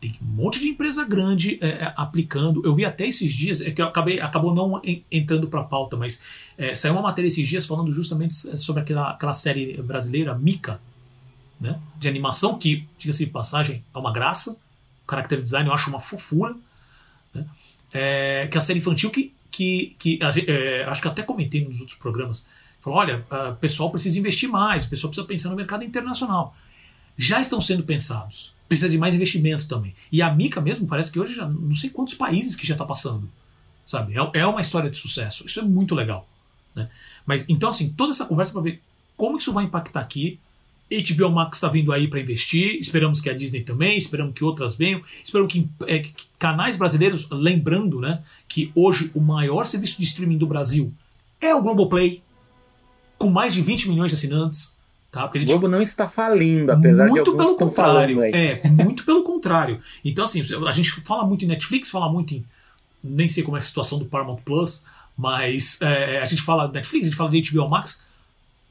tem 0.00 0.14
um 0.22 0.26
monte 0.26 0.60
de 0.60 0.68
empresa 0.68 1.04
grande 1.04 1.58
é, 1.60 1.68
é, 1.68 1.94
aplicando. 1.96 2.64
Eu 2.64 2.74
vi 2.74 2.84
até 2.84 3.06
esses 3.06 3.32
dias, 3.32 3.60
é 3.60 3.70
que 3.70 3.80
eu 3.82 3.86
acabei, 3.86 4.20
acabou 4.20 4.54
não 4.54 4.80
en- 4.84 5.02
entrando 5.10 5.46
para 5.48 5.60
a 5.60 5.64
pauta, 5.64 5.96
mas 5.96 6.22
é, 6.56 6.74
saiu 6.74 6.94
uma 6.94 7.02
matéria 7.02 7.28
esses 7.28 7.46
dias 7.46 7.66
falando 7.66 7.92
justamente 7.92 8.34
sobre 8.58 8.82
aquela, 8.82 9.10
aquela 9.10 9.32
série 9.32 9.80
brasileira, 9.82 10.34
Mica, 10.34 10.80
né, 11.60 11.78
de 11.96 12.08
animação, 12.08 12.58
que, 12.58 12.86
diga-se 12.98 13.24
de 13.24 13.30
passagem, 13.30 13.84
é 13.94 13.98
uma 13.98 14.12
graça. 14.12 14.52
O 15.06 15.10
character 15.10 15.40
design 15.40 15.68
eu 15.68 15.74
acho 15.74 15.90
uma 15.90 16.00
fofura. 16.00 16.54
Né, 17.38 17.46
é, 17.92 18.48
que 18.50 18.56
é 18.56 18.58
a 18.58 18.62
série 18.62 18.78
infantil 18.78 19.10
que, 19.10 19.32
que, 19.50 19.96
que 19.98 20.18
é, 20.46 20.84
acho 20.84 21.00
que 21.00 21.08
até 21.08 21.22
comentei 21.22 21.66
nos 21.66 21.80
outros 21.80 21.98
programas. 21.98 22.46
Falou, 22.80 22.98
olha, 22.98 23.26
o 23.50 23.56
pessoal 23.56 23.90
precisa 23.90 24.18
investir 24.18 24.48
mais, 24.48 24.84
o 24.84 24.88
pessoal 24.88 25.10
precisa 25.10 25.26
pensar 25.26 25.50
no 25.50 25.56
mercado 25.56 25.84
internacional. 25.84 26.54
Já 27.16 27.40
estão 27.40 27.60
sendo 27.60 27.82
pensados. 27.82 28.54
Precisa 28.68 28.88
de 28.88 28.98
mais 28.98 29.14
investimento 29.14 29.66
também. 29.66 29.94
E 30.12 30.22
a 30.22 30.32
Mica 30.32 30.60
mesmo 30.60 30.86
parece 30.86 31.10
que 31.10 31.18
hoje 31.18 31.34
já 31.34 31.48
não 31.48 31.74
sei 31.74 31.90
quantos 31.90 32.14
países 32.14 32.54
que 32.54 32.66
já 32.66 32.74
está 32.74 32.84
passando. 32.84 33.28
Sabe? 33.84 34.14
É, 34.14 34.40
é 34.40 34.46
uma 34.46 34.60
história 34.60 34.90
de 34.90 34.96
sucesso. 34.96 35.46
Isso 35.46 35.58
é 35.58 35.62
muito 35.62 35.94
legal. 35.94 36.28
Né? 36.74 36.88
Mas 37.24 37.44
então, 37.48 37.70
assim, 37.70 37.90
toda 37.90 38.12
essa 38.12 38.26
conversa 38.26 38.52
para 38.52 38.60
ver 38.62 38.82
como 39.16 39.38
isso 39.38 39.52
vai 39.52 39.64
impactar 39.64 40.00
aqui. 40.00 40.38
HBO 40.90 41.30
Max 41.30 41.58
está 41.58 41.68
vindo 41.68 41.92
aí 41.92 42.08
para 42.08 42.20
investir. 42.20 42.78
Esperamos 42.78 43.20
que 43.20 43.28
a 43.28 43.34
Disney 43.34 43.62
também. 43.62 43.98
Esperamos 43.98 44.34
que 44.34 44.42
outras 44.42 44.76
venham. 44.76 45.02
Esperamos 45.22 45.52
que, 45.52 45.68
é, 45.86 45.98
que 45.98 46.14
canais 46.38 46.76
brasileiros, 46.76 47.28
lembrando 47.30 48.00
né, 48.00 48.22
que 48.48 48.72
hoje 48.74 49.10
o 49.14 49.20
maior 49.20 49.66
serviço 49.66 49.98
de 49.98 50.04
streaming 50.04 50.38
do 50.38 50.46
Brasil 50.46 50.92
é 51.40 51.54
o 51.54 51.62
Globoplay, 51.62 52.22
com 53.18 53.28
mais 53.28 53.52
de 53.52 53.60
20 53.60 53.90
milhões 53.90 54.10
de 54.10 54.16
assinantes. 54.16 54.76
Tá? 55.10 55.22
Porque 55.22 55.38
a 55.38 55.40
O 55.40 55.42
gente 55.42 55.50
Globo 55.50 55.68
não 55.68 55.80
está 55.80 56.06
falindo, 56.06 56.70
apesar 56.70 57.06
de 57.06 57.12
muito 57.12 57.30
alguns 57.30 57.46
pelo 57.46 57.56
contrário. 57.56 58.22
É, 58.22 58.68
muito 58.68 59.04
pelo 59.04 59.22
contrário. 59.22 59.80
Então, 60.04 60.24
assim, 60.24 60.42
a 60.66 60.72
gente 60.72 60.90
fala 60.90 61.24
muito 61.24 61.44
em 61.44 61.48
Netflix, 61.48 61.90
fala 61.90 62.12
muito 62.12 62.34
em. 62.34 62.44
Nem 63.02 63.28
sei 63.28 63.42
como 63.42 63.56
é 63.56 63.60
a 63.60 63.62
situação 63.62 63.98
do 63.98 64.04
Paramount 64.04 64.40
Plus, 64.44 64.84
mas 65.16 65.80
é, 65.80 66.18
a 66.20 66.26
gente 66.26 66.42
fala 66.42 66.66
de 66.66 66.74
Netflix, 66.74 67.06
a 67.06 67.08
gente 67.08 67.16
fala 67.16 67.30
de 67.30 67.50
HBO 67.50 67.70
Max. 67.70 68.02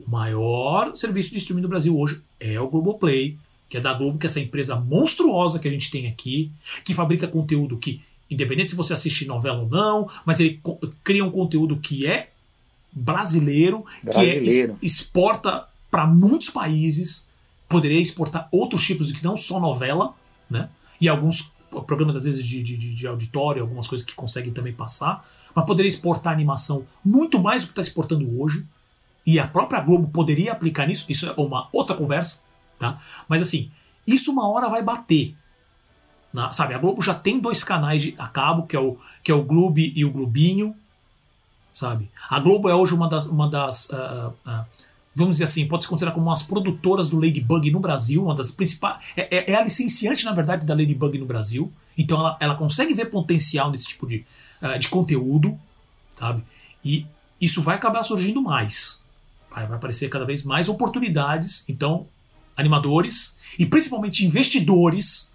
O 0.05 0.09
maior 0.09 0.95
serviço 0.95 1.31
de 1.31 1.37
streaming 1.37 1.61
do 1.61 1.67
Brasil 1.67 1.97
hoje 1.97 2.21
é 2.39 2.59
o 2.59 2.67
Globoplay, 2.69 3.37
que 3.69 3.77
é 3.77 3.81
da 3.81 3.93
Globo, 3.93 4.17
que 4.17 4.25
é 4.25 4.29
essa 4.29 4.39
empresa 4.39 4.75
monstruosa 4.75 5.59
que 5.59 5.67
a 5.67 5.71
gente 5.71 5.89
tem 5.91 6.07
aqui, 6.07 6.51
que 6.85 6.93
fabrica 6.93 7.27
conteúdo 7.27 7.77
que 7.77 8.01
Independente 8.29 8.71
se 8.71 8.75
você 8.75 8.91
assiste 8.93 9.25
novela 9.25 9.59
ou 9.59 9.69
não, 9.69 10.09
mas 10.25 10.41
ele 10.41 10.59
cria 11.01 11.23
um 11.23 11.31
conteúdo 11.31 11.77
que 11.77 12.05
é 12.05 12.29
brasileiro, 12.91 13.85
Brasileiro. 14.03 14.73
que 14.75 14.83
é, 14.83 14.85
exporta 14.85 15.65
para 15.89 16.05
muitos 16.05 16.49
países, 16.49 17.25
poderia 17.69 18.01
exportar 18.01 18.49
outros 18.51 18.83
tipos 18.85 19.09
que 19.13 19.23
não 19.23 19.37
só 19.37 19.61
novela, 19.61 20.13
né? 20.49 20.69
E 20.99 21.07
alguns 21.07 21.49
programas, 21.85 22.17
às 22.17 22.25
vezes, 22.25 22.43
de, 22.45 22.61
de, 22.61 22.75
de- 22.75 22.93
de 22.95 23.07
auditório, 23.07 23.61
algumas 23.61 23.87
coisas 23.87 24.05
que 24.05 24.13
conseguem 24.13 24.51
também 24.51 24.73
passar, 24.73 25.25
mas 25.55 25.65
poderia 25.65 25.87
exportar 25.87 26.33
animação 26.33 26.85
muito 27.05 27.39
mais 27.39 27.61
do 27.63 27.67
que 27.67 27.71
está 27.71 27.81
exportando 27.81 28.41
hoje. 28.41 28.65
E 29.27 29.39
a 29.39 29.45
própria 29.47 29.81
Globo 29.81 30.07
poderia 30.07 30.53
aplicar 30.53 30.87
nisso, 30.87 31.05
isso 31.09 31.27
é 31.27 31.33
uma 31.37 31.67
outra 31.73 31.95
conversa, 31.95 32.43
tá? 32.79 32.99
Mas 33.27 33.41
assim, 33.41 33.69
isso 34.07 34.31
uma 34.31 34.47
hora 34.49 34.69
vai 34.69 34.81
bater. 34.81 35.35
na- 36.33 36.51
sabe, 36.51 36.73
a 36.73 36.77
Globo 36.77 37.01
já 37.01 37.13
tem 37.13 37.39
dois 37.39 37.63
canais 37.63 38.01
de, 38.01 38.15
a 38.17 38.27
cabo, 38.27 38.65
que 38.67 38.75
é 38.75 38.79
o, 38.79 38.97
que 39.23 39.31
é 39.31 39.35
o 39.35 39.43
Globo 39.43 39.79
e 39.79 40.03
o 40.05 40.11
Globinho, 40.11 40.75
sabe? 41.73 42.09
A 42.29 42.39
Globo 42.39 42.69
é 42.69 42.75
hoje 42.75 42.93
uma 42.93 43.07
das, 43.09 43.25
uma 43.27 43.49
das 43.49 43.91
ah, 43.91 44.31
ah, 44.45 44.65
vamos 45.15 45.33
dizer 45.37 45.45
assim, 45.45 45.67
pode 45.67 45.83
se 45.83 45.89
considerar 45.89 46.11
como 46.11 46.25
uma 46.27 46.33
das 46.33 46.43
produtoras 46.43 47.09
do 47.09 47.17
Ladybug 47.19 47.71
no 47.71 47.79
Brasil, 47.79 48.23
uma 48.23 48.35
das 48.35 48.51
principais, 48.51 49.03
é, 49.15 49.35
é- 49.35 49.51
é 49.51 49.55
a 49.55 49.63
licenciante, 49.63 50.23
na 50.25 50.31
verdade, 50.31 50.65
da 50.65 50.73
Ladybug 50.75 51.17
no 51.17 51.25
Brasil, 51.25 51.71
então 51.97 52.19
ela, 52.19 52.37
ela 52.39 52.55
consegue 52.55 52.93
ver 52.93 53.05
potencial 53.05 53.71
nesse 53.71 53.87
tipo 53.87 54.05
de, 54.07 54.25
ah, 54.61 54.77
de 54.77 54.87
conteúdo, 54.89 55.57
sabe? 56.15 56.43
E 56.85 57.05
isso 57.41 57.61
vai 57.61 57.75
acabar 57.75 58.03
surgindo 58.03 58.41
mais. 58.41 59.03
Vai, 59.49 59.65
aparecer 59.65 60.09
cada 60.09 60.25
vez 60.25 60.43
mais 60.43 60.69
oportunidades, 60.69 61.63
então, 61.67 62.07
animadores 62.55 63.37
e 63.57 63.65
principalmente 63.65 64.25
investidores, 64.25 65.33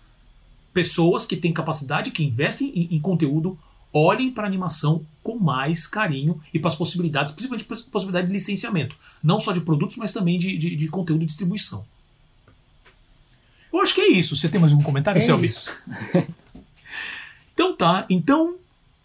pessoas 0.73 1.27
que 1.27 1.37
têm 1.37 1.53
capacidade, 1.53 2.11
que 2.11 2.25
investem 2.25 2.73
em, 2.75 2.97
em 2.97 3.01
conteúdo, 3.01 3.59
olhem 3.93 4.31
para 4.31 4.45
a 4.45 4.47
animação 4.47 5.05
com 5.23 5.39
mais 5.39 5.87
carinho 5.87 6.41
e 6.53 6.59
para 6.59 6.69
as 6.69 6.75
possibilidades, 6.75 7.33
principalmente 7.33 7.65
para 7.65 7.77
a 7.77 7.91
possibilidade 7.91 8.27
de 8.27 8.33
licenciamento. 8.33 8.97
Não 9.23 9.39
só 9.39 9.53
de 9.53 9.61
produtos, 9.61 9.97
mas 9.97 10.13
também 10.13 10.39
de, 10.39 10.57
de, 10.57 10.75
de 10.75 10.89
conteúdo 10.89 11.23
e 11.23 11.27
distribuição. 11.27 11.85
Eu 13.73 13.81
acho 13.81 13.95
que 13.95 14.01
é 14.01 14.09
isso. 14.09 14.37
Você 14.37 14.49
tem 14.49 14.61
mais 14.61 14.73
algum 14.73 14.85
comentário, 14.85 15.19
É 15.19 15.21
Selby? 15.21 15.49
Então 17.55 17.77
tá, 17.77 18.07
então 18.09 18.57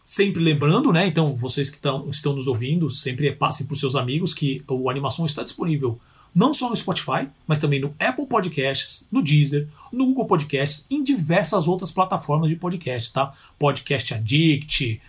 sempre 0.09 0.41
lembrando, 0.41 0.93
né? 0.93 1.05
Então 1.05 1.35
vocês 1.35 1.69
que 1.69 1.77
tão, 1.79 2.09
estão 2.09 2.31
nos 2.31 2.47
ouvindo, 2.47 2.89
sempre 2.89 3.29
passem 3.33 3.67
para 3.67 3.73
os 3.73 3.79
seus 3.81 3.93
amigos 3.93 4.33
que 4.33 4.63
o 4.65 4.89
Animação 4.89 5.25
está 5.25 5.43
disponível 5.43 5.99
não 6.33 6.53
só 6.53 6.69
no 6.69 6.75
Spotify, 6.77 7.27
mas 7.45 7.59
também 7.59 7.81
no 7.81 7.93
Apple 7.99 8.25
Podcasts, 8.25 9.05
no 9.11 9.21
Deezer, 9.21 9.67
no 9.91 10.05
Google 10.05 10.25
Podcasts, 10.25 10.85
em 10.89 11.03
diversas 11.03 11.67
outras 11.67 11.91
plataformas 11.91 12.49
de 12.49 12.55
podcast, 12.55 13.11
tá? 13.11 13.33
Podcast 13.59 14.13
Addict, 14.13 15.01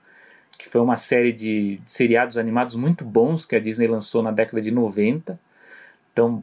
que 0.59 0.69
foi 0.69 0.81
uma 0.81 0.97
série 0.97 1.33
de 1.33 1.81
seriados 1.85 2.37
animados 2.39 2.75
muito 2.75 3.05
bons 3.05 3.45
que 3.45 3.57
a 3.57 3.61
Disney 3.61 3.89
lançou 3.89 4.23
na 4.23 4.31
década 4.31 4.61
de 4.61 4.71
90. 4.71 5.39
Então, 6.13 6.43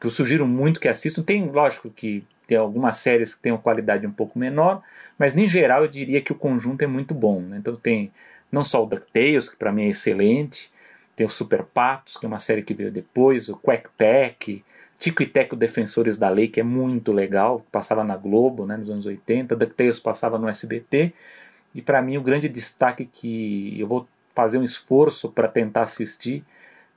que 0.00 0.06
eu 0.06 0.10
sugiro 0.10 0.46
muito 0.46 0.80
que 0.80 0.88
assistam. 0.88 1.22
Tem, 1.22 1.50
lógico, 1.50 1.90
que 1.90 2.24
tem 2.46 2.56
algumas 2.56 2.96
séries 2.96 3.34
que 3.34 3.42
têm 3.42 3.52
uma 3.52 3.58
qualidade 3.58 4.06
um 4.06 4.10
pouco 4.10 4.38
menor, 4.38 4.82
mas 5.18 5.36
em 5.36 5.46
geral 5.46 5.82
eu 5.82 5.88
diria 5.88 6.22
que 6.22 6.32
o 6.32 6.34
conjunto 6.34 6.82
é 6.82 6.86
muito 6.86 7.14
bom. 7.14 7.40
né? 7.40 7.58
Então 7.58 7.76
tem 7.76 8.10
não 8.50 8.64
só 8.64 8.82
o 8.82 8.86
DuckTales, 8.86 9.48
que 9.48 9.56
para 9.56 9.70
mim 9.70 9.84
é 9.84 9.88
excelente, 9.88 10.72
tem 11.14 11.26
o 11.26 11.28
Super 11.28 11.62
Patos, 11.62 12.16
que 12.16 12.24
é 12.24 12.28
uma 12.28 12.38
série 12.38 12.62
que 12.62 12.74
veio 12.74 12.90
depois, 12.90 13.48
o 13.48 13.56
Quack 13.56 13.90
Pack, 13.96 14.64
Tico 15.00 15.22
e 15.22 15.26
Teco 15.26 15.56
Defensores 15.56 16.18
da 16.18 16.28
Lei, 16.28 16.46
que 16.46 16.60
é 16.60 16.62
muito 16.62 17.10
legal, 17.10 17.64
passava 17.72 18.04
na 18.04 18.18
Globo 18.18 18.66
né, 18.66 18.76
nos 18.76 18.90
anos 18.90 19.06
80, 19.06 19.56
DuckTales 19.56 19.98
passava 19.98 20.38
no 20.38 20.46
SBT, 20.46 21.14
e 21.74 21.80
para 21.80 22.02
mim 22.02 22.18
o 22.18 22.22
grande 22.22 22.50
destaque 22.50 23.06
que 23.06 23.80
eu 23.80 23.88
vou 23.88 24.06
fazer 24.34 24.58
um 24.58 24.62
esforço 24.62 25.32
para 25.32 25.48
tentar 25.48 25.84
assistir, 25.84 26.44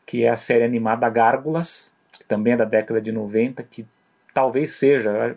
que 0.06 0.26
é 0.26 0.30
a 0.30 0.36
série 0.36 0.66
animada 0.66 1.10
Gárgulas, 1.10 1.94
que 2.20 2.26
também 2.26 2.52
é 2.52 2.58
da 2.58 2.66
década 2.66 3.00
de 3.00 3.10
90, 3.10 3.64
que 3.64 3.86
talvez 4.34 4.74
seja, 4.74 5.34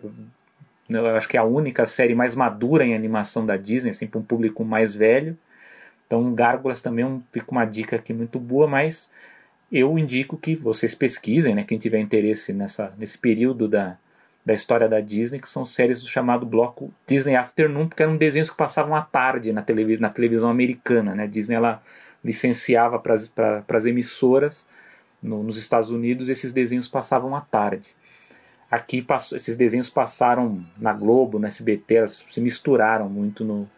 eu 0.89 1.07
acho 1.15 1.29
que 1.29 1.37
é 1.37 1.39
a 1.39 1.45
única 1.45 1.85
série 1.85 2.13
mais 2.13 2.35
madura 2.35 2.83
em 2.83 2.93
animação 2.93 3.45
da 3.45 3.55
Disney, 3.55 3.91
assim, 3.91 4.07
para 4.07 4.19
um 4.19 4.23
público 4.23 4.65
mais 4.65 4.93
velho. 4.93 5.37
Então, 6.05 6.35
Gárgulas 6.35 6.81
também 6.81 7.05
é 7.05 7.07
um- 7.07 7.21
fica 7.31 7.49
uma 7.49 7.63
dica 7.63 7.95
aqui 7.95 8.13
muito 8.13 8.39
boa, 8.39 8.67
mas 8.67 9.09
eu 9.71 9.97
indico 9.97 10.37
que 10.37 10.55
vocês 10.55 10.95
pesquisem, 10.95 11.53
né, 11.53 11.63
quem 11.63 11.77
tiver 11.77 11.99
interesse 11.99 12.53
nessa, 12.53 12.93
nesse 12.97 13.17
período 13.17 13.67
da, 13.67 13.97
da 14.45 14.53
história 14.53 14.87
da 14.87 15.01
Disney, 15.01 15.39
que 15.39 15.49
são 15.49 15.65
séries 15.65 16.01
do 16.01 16.07
chamado 16.07 16.45
bloco 16.45 16.93
Disney 17.05 17.35
Afternoon, 17.35 17.87
porque 17.87 18.01
eram 18.01 18.15
desenhos 18.15 18.49
que 18.49 18.55
passavam 18.55 18.95
à 18.95 19.01
tarde 19.01 19.51
na, 19.51 19.61
televi 19.61 19.97
na 19.97 20.09
televisão 20.09 20.49
americana. 20.49 21.13
Né? 21.13 21.23
A 21.23 21.27
Disney 21.27 21.55
ela 21.55 21.83
licenciava 22.23 22.97
para 22.97 23.13
as 23.67 23.85
emissoras 23.85 24.65
no, 25.21 25.43
nos 25.43 25.57
Estados 25.57 25.91
Unidos, 25.91 26.29
esses 26.29 26.53
desenhos 26.53 26.87
passavam 26.87 27.35
à 27.35 27.41
tarde. 27.41 27.89
Aqui 28.69 29.05
esses 29.33 29.55
desenhos 29.55 29.89
passaram 29.89 30.63
na 30.77 30.93
Globo, 30.93 31.39
no 31.39 31.47
SBT, 31.47 31.95
elas 31.95 32.23
se 32.29 32.41
misturaram 32.41 33.09
muito 33.09 33.43
no, 33.43 33.69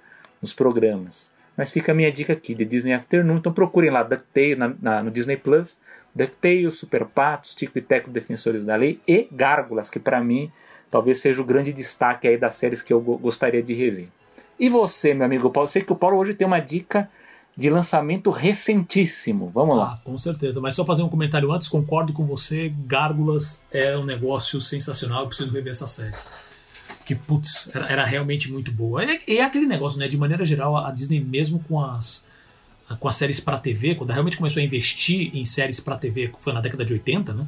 nos 0.42 0.54
programas. 0.54 1.32
Mas 1.60 1.72
fica 1.72 1.92
a 1.92 1.96
minha 1.96 2.10
dica 2.10 2.32
aqui, 2.32 2.56
de 2.56 2.64
Disney 2.64 2.94
Afternoon. 2.94 3.36
Então 3.36 3.52
procurem 3.52 3.90
lá 3.90 4.02
DuckTales 4.02 4.58
na, 4.58 4.74
na, 4.82 5.04
no 5.04 5.12
Disney 5.12 5.36
Plus, 5.36 5.78
DuckTales, 6.16 6.76
Super 6.76 7.04
Patos, 7.04 7.54
Tico 7.54 7.78
e 7.78 7.82
Teco 7.82 8.10
Defensores 8.10 8.64
da 8.64 8.78
Lei 8.78 9.02
e 9.06 9.28
Gárgulas, 9.30 9.90
que 9.90 10.00
para 10.00 10.22
mim 10.24 10.50
talvez 10.90 11.20
seja 11.20 11.42
o 11.42 11.44
grande 11.44 11.74
destaque 11.74 12.30
aí 12.30 12.38
das 12.38 12.54
séries 12.54 12.82
que 12.82 12.94
eu 12.94 13.02
go- 13.02 13.18
gostaria 13.18 13.62
de 13.62 13.74
rever. 13.74 14.08
E 14.58 14.70
você, 14.70 15.14
meu 15.14 15.26
amigo 15.26 15.50
Paulo? 15.50 15.68
Sei 15.68 15.82
que 15.82 15.92
o 15.92 15.98
Paulo 15.98 16.18
hoje 16.18 16.34
tem 16.34 16.48
uma 16.48 16.62
dica 16.62 17.10
de 17.58 17.70
lançamento 17.70 18.30
recentíssimo. 18.30 19.52
Vamos 19.54 19.78
lá. 19.78 19.96
Ah, 19.96 20.02
com 20.06 20.18
certeza. 20.18 20.62
Mas 20.62 20.76
só 20.76 20.86
fazer 20.86 21.04
um 21.04 21.10
comentário 21.10 21.52
antes, 21.52 21.68
concordo 21.68 22.14
com 22.14 22.26
você. 22.26 22.74
Gárgulas 22.86 23.64
é 23.70 23.98
um 23.98 24.06
negócio 24.06 24.62
sensacional. 24.62 25.24
Eu 25.24 25.28
preciso 25.28 25.52
rever 25.52 25.72
essa 25.72 25.88
série. 25.88 26.16
Que, 27.10 27.16
putz, 27.16 27.72
era, 27.74 27.86
era 27.88 28.06
realmente 28.06 28.52
muito 28.52 28.72
boa. 28.72 29.04
É, 29.04 29.20
é 29.28 29.42
aquele 29.44 29.66
negócio, 29.66 29.98
né? 29.98 30.08
De 30.08 30.16
maneira 30.16 30.46
geral, 30.46 30.78
a 30.78 30.92
Disney, 30.92 31.20
mesmo 31.20 31.58
com 31.68 31.82
as, 31.84 32.24
com 33.00 33.08
as 33.08 33.16
séries 33.16 33.40
para 33.40 33.58
TV, 33.58 33.96
quando 33.96 34.10
ela 34.12 34.16
realmente 34.18 34.38
começou 34.38 34.62
a 34.62 34.64
investir 34.64 35.32
em 35.36 35.44
séries 35.44 35.80
para 35.80 35.98
TV, 35.98 36.32
foi 36.40 36.54
na 36.54 36.62
década 36.62 36.86
de 36.86 36.94
80, 36.94 37.34
né? 37.34 37.48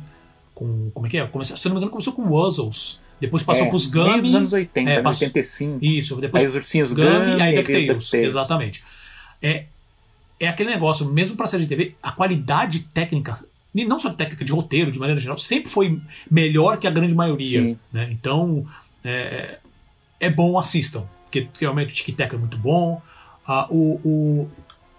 Com, 0.55 0.89
como 0.91 1.05
é 1.05 1.09
que 1.11 1.17
é? 1.19 1.27
Começou, 1.27 1.55
se 1.55 1.67
eu 1.67 1.69
não 1.69 1.75
me 1.75 1.79
engano, 1.79 1.91
começou 1.91 2.11
com 2.13 2.23
Wuzzles. 2.23 2.99
Depois 3.19 3.43
passou 3.43 3.65
É, 3.67 3.69
pros 3.69 3.85
Gummy. 3.85 4.21
dos 4.21 4.33
anos 4.33 4.51
80, 4.51 4.79
é, 4.89 4.95
né, 4.95 5.01
passou- 5.03 5.27
85. 5.27 5.77
Isso, 5.85 6.15
depois 6.15 6.41
Aí 6.41 6.49
os 6.49 6.55
ursinhos 6.55 6.91
Gummy 6.91 7.07
Gummy, 7.07 7.37
e 7.37 7.41
aí 7.43 7.55
DuckTales. 7.55 8.13
Exatamente. 8.15 8.83
É, 9.39 9.65
é 10.39 10.47
aquele 10.47 10.71
negócio, 10.71 11.05
mesmo 11.05 11.35
pra 11.35 11.45
série 11.45 11.61
de 11.63 11.69
TV, 11.69 11.93
a 12.01 12.11
qualidade 12.11 12.79
técnica, 12.91 13.37
e 13.75 13.85
não 13.85 13.99
só 13.99 14.09
técnica 14.09 14.43
de 14.43 14.51
roteiro, 14.51 14.91
de 14.91 14.97
maneira 14.97 15.21
geral, 15.21 15.37
sempre 15.37 15.69
foi 15.69 16.01
melhor 16.31 16.79
que 16.79 16.87
a 16.87 16.89
grande 16.91 17.13
maioria. 17.13 17.77
Né? 17.93 18.09
Então, 18.11 18.65
é, 19.03 19.57
é 20.19 20.29
bom, 20.29 20.57
assistam. 20.59 21.03
Porque 21.25 21.47
realmente 21.59 21.89
o 21.89 21.93
Tic 21.93 22.15
Tac 22.15 22.33
é 22.33 22.37
muito 22.37 22.57
bom. 22.57 23.01
Ah, 23.47 23.67
o, 23.69 23.99
o, 24.03 24.49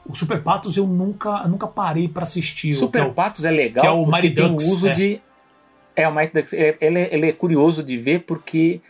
o 0.07 0.15
Super 0.17 0.43
Patos 0.43 0.77
eu 0.77 0.87
nunca, 0.87 1.47
nunca 1.47 1.67
parei 1.67 2.09
pra 2.09 2.23
assistir. 2.23 2.69
o 2.69 2.71
que 2.73 2.77
é 2.77 2.81
Super 2.81 3.03
o- 3.05 3.13
Patos 3.13 3.45
é 3.45 3.51
legal 3.51 3.83
que 3.83 3.87
é 3.87 3.91
o 3.91 4.05
porque 4.05 4.23
Mighty 4.23 4.35
tem 4.35 4.45
o 4.45 4.49
Ducks, 4.51 4.67
uso 4.67 4.89
é. 4.89 4.93
de... 4.93 5.21
É, 5.95 6.09
o 6.09 6.15
Mighty 6.15 6.33
Ducks, 6.35 6.53
é, 6.55 6.77
ele, 6.81 6.99
é, 6.99 7.15
ele 7.15 7.29
é 7.29 7.33
curioso 7.33 7.83
de 7.83 7.97
ver 7.99 8.21
porque 8.21 8.81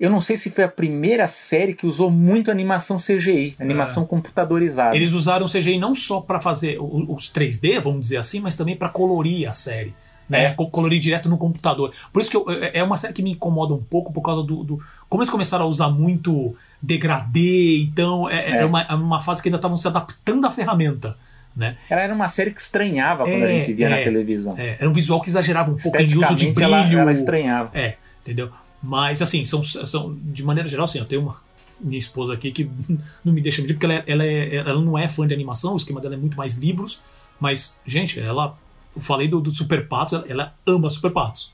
eu 0.00 0.10
não 0.10 0.20
sei 0.20 0.36
se 0.38 0.50
foi 0.50 0.64
a 0.64 0.68
primeira 0.68 1.28
série 1.28 1.74
que 1.74 1.86
usou 1.86 2.10
muito 2.10 2.50
animação 2.50 2.96
CGI, 2.96 3.54
animação 3.60 4.04
computadorizada. 4.06 4.94
É. 4.94 4.98
Eles 4.98 5.12
usaram 5.12 5.46
CGI 5.46 5.78
não 5.78 5.94
só 5.94 6.20
pra 6.20 6.40
fazer 6.40 6.78
os 6.80 7.30
3D, 7.32 7.78
vamos 7.80 8.00
dizer 8.00 8.16
assim, 8.16 8.40
mas 8.40 8.54
também 8.56 8.74
pra 8.76 8.88
colorir 8.88 9.46
a 9.48 9.52
série. 9.52 9.94
Né? 10.28 10.46
É. 10.46 10.50
Co- 10.54 10.68
Colorir 10.70 10.98
direto 10.98 11.28
no 11.28 11.38
computador. 11.38 11.92
Por 12.12 12.20
isso 12.20 12.30
que 12.30 12.36
eu- 12.36 12.50
é 12.50 12.78
é 12.78 12.82
uma 12.82 12.96
série 12.98 13.12
que 13.12 13.22
me 13.22 13.30
incomoda 13.32 13.72
um 13.74 13.82
pouco 13.82 14.12
por 14.12 14.22
causa 14.22 14.42
do. 14.42 14.64
do- 14.64 14.82
como 15.08 15.22
eles 15.22 15.30
começaram 15.30 15.64
a 15.64 15.68
usar 15.68 15.88
muito 15.88 16.56
degradê, 16.82 17.78
então 17.82 18.28
é, 18.28 18.50
é 18.50 18.56
É. 18.62 18.64
uma, 18.64 18.82
é 18.82 18.94
uma 18.94 19.20
fase 19.20 19.40
que 19.42 19.48
ainda 19.48 19.56
estavam 19.58 19.76
se 19.76 19.86
adaptando 19.86 20.46
à 20.46 20.50
ferramenta. 20.50 21.16
Né? 21.56 21.76
Ela 21.88 22.02
era 22.02 22.14
uma 22.14 22.28
série 22.28 22.50
que 22.50 22.60
estranhava 22.60 23.24
quando 23.24 23.32
É, 23.42 23.44
a 23.44 23.48
gente 23.48 23.72
via 23.72 23.86
é. 23.86 23.88
na 23.88 23.96
televisão. 23.96 24.54
É, 24.58 24.76
era 24.78 24.90
um 24.90 24.92
visual 24.92 25.20
que 25.22 25.28
exagerava 25.30 25.70
um 25.70 25.76
pouco 25.76 25.96
em 25.96 26.04
uso 26.18 26.34
de 26.34 26.50
brilho. 26.50 26.64
ela, 26.64 26.86
ela 26.92 27.12
estranhava. 27.12 27.70
É, 27.72 27.94
entendeu? 28.20 28.50
Mas, 28.82 29.22
assim, 29.22 29.44
são, 29.46 29.62
são 29.62 30.14
de 30.22 30.42
maneira 30.44 30.68
geral, 30.68 30.84
assim, 30.84 30.98
eu 30.98 31.06
tenho 31.06 31.22
uma 31.22 31.36
minha 31.80 31.98
esposa 31.98 32.34
aqui 32.34 32.50
que 32.50 32.68
não 33.24 33.32
me 33.32 33.40
deixa 33.40 33.62
mentir, 33.62 33.74
porque 33.76 33.86
ela, 33.86 33.94
é- 33.94 34.04
ela, 34.06 34.24
é- 34.24 34.56
ela 34.56 34.80
não 34.82 34.98
é 34.98 35.08
fã 35.08 35.26
de 35.26 35.32
animação, 35.32 35.72
o 35.72 35.76
esquema 35.76 35.98
dela 36.00 36.14
é 36.14 36.18
muito 36.18 36.36
mais 36.36 36.56
livros, 36.56 37.00
mas, 37.40 37.78
gente, 37.86 38.20
ela. 38.20 38.58
Eu 38.96 39.02
falei 39.02 39.28
do, 39.28 39.40
do 39.40 39.54
Super 39.54 39.86
Patos, 39.86 40.14
ela, 40.14 40.24
ela 40.28 40.54
ama 40.66 40.90
Super 40.90 41.10
Patos. 41.12 41.52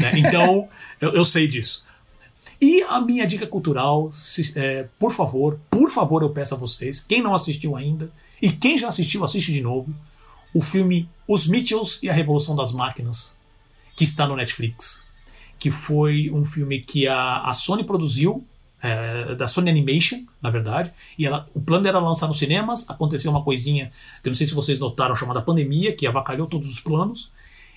né? 0.00 0.12
Então, 0.18 0.68
eu, 1.00 1.12
eu 1.14 1.24
sei 1.24 1.46
disso. 1.46 1.86
E 2.60 2.82
a 2.82 3.00
minha 3.00 3.24
dica 3.26 3.46
cultural, 3.46 4.10
se- 4.12 4.52
é, 4.58 4.88
por 4.98 5.12
favor, 5.12 5.60
por 5.70 5.90
favor, 5.90 6.22
eu 6.22 6.30
peço 6.30 6.54
a 6.54 6.58
vocês, 6.58 6.98
quem 7.00 7.22
não 7.22 7.34
assistiu 7.34 7.76
ainda, 7.76 8.10
e 8.42 8.50
quem 8.50 8.78
já 8.78 8.88
assistiu, 8.88 9.24
assiste 9.24 9.52
de 9.52 9.60
novo, 9.60 9.94
o 10.54 10.60
filme 10.62 11.08
Os 11.26 11.46
Mitchells 11.46 11.98
e 12.02 12.08
a 12.10 12.12
Revolução 12.12 12.56
das 12.56 12.72
Máquinas, 12.72 13.36
que 13.96 14.02
está 14.04 14.26
no 14.26 14.34
Netflix. 14.34 15.02
Que 15.58 15.70
foi 15.70 16.30
um 16.32 16.44
filme 16.44 16.80
que 16.80 17.06
a, 17.06 17.42
a 17.42 17.52
Sony 17.54 17.84
produziu, 17.84 18.44
é, 18.82 19.34
da 19.34 19.46
Sony 19.46 19.70
Animation, 19.70 20.24
na 20.40 20.50
verdade, 20.50 20.92
e 21.18 21.26
ela, 21.26 21.48
o 21.54 21.60
plano 21.60 21.86
era 21.88 21.98
lançar 21.98 22.26
nos 22.28 22.38
cinemas, 22.38 22.88
aconteceu 22.88 23.30
uma 23.30 23.42
coisinha 23.42 23.90
que 24.22 24.28
não 24.28 24.36
sei 24.36 24.46
se 24.46 24.54
vocês 24.54 24.78
notaram, 24.78 25.14
chamada 25.16 25.42
pandemia, 25.42 25.94
que 25.94 26.06
avacalhou 26.06 26.46
todos 26.46 26.68
os 26.68 26.78
planos, 26.80 27.32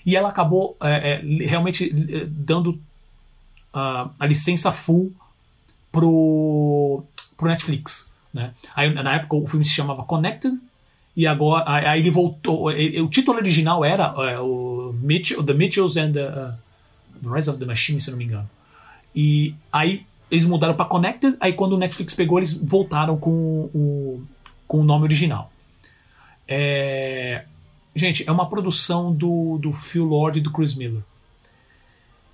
e 0.06 0.16
ela 0.16 0.28
acabou 0.28 0.76
é, 0.80 1.14
é, 1.14 1.46
realmente 1.46 1.90
é, 2.10 2.24
dando 2.26 2.80
a, 3.72 4.10
a 4.18 4.26
licença 4.26 4.70
full 4.72 5.12
pro, 5.90 7.02
pro 7.36 7.48
Netflix. 7.48 8.12
Né? 8.32 8.52
Aí, 8.74 8.92
na 8.92 9.14
época 9.14 9.36
o 9.36 9.46
filme 9.46 9.64
se 9.64 9.72
chamava 9.72 10.02
Connected, 10.04 10.58
e 11.14 11.26
agora 11.26 11.64
aí 11.66 12.00
ele 12.00 12.10
voltou. 12.10 12.70
ele- 12.70 12.98
o 13.02 13.08
título 13.08 13.36
original 13.38 13.84
era 13.84 14.14
é, 14.30 14.38
o 14.40 14.94
Mitchell, 14.98 15.42
The 15.44 15.52
Mitchells 15.52 16.00
and 16.00 16.12
the, 16.12 16.26
uh, 16.26 16.54
The 17.22 17.28
Rise 17.34 17.50
of 17.50 17.58
the 17.58 17.66
Machine, 17.66 18.00
se 18.00 18.10
não 18.10 18.16
me 18.16 18.24
engano. 18.24 18.48
E 19.14 19.54
aí 19.70 20.06
eles 20.32 20.46
mudaram 20.46 20.74
para 20.74 20.86
Connected, 20.86 21.36
aí 21.38 21.52
quando 21.52 21.74
o 21.74 21.78
Netflix 21.78 22.14
pegou, 22.14 22.38
eles 22.38 22.54
voltaram 22.54 23.18
com 23.18 23.30
o, 23.74 24.22
com 24.66 24.80
o 24.80 24.82
nome 24.84 25.04
original. 25.04 25.52
É, 26.48 27.44
gente, 27.94 28.26
é 28.26 28.32
uma 28.32 28.48
produção 28.48 29.12
do, 29.12 29.58
do 29.58 29.72
Phil 29.74 30.04
Lord 30.06 30.38
e 30.38 30.42
do 30.42 30.50
Chris 30.50 30.74
Miller. 30.74 31.02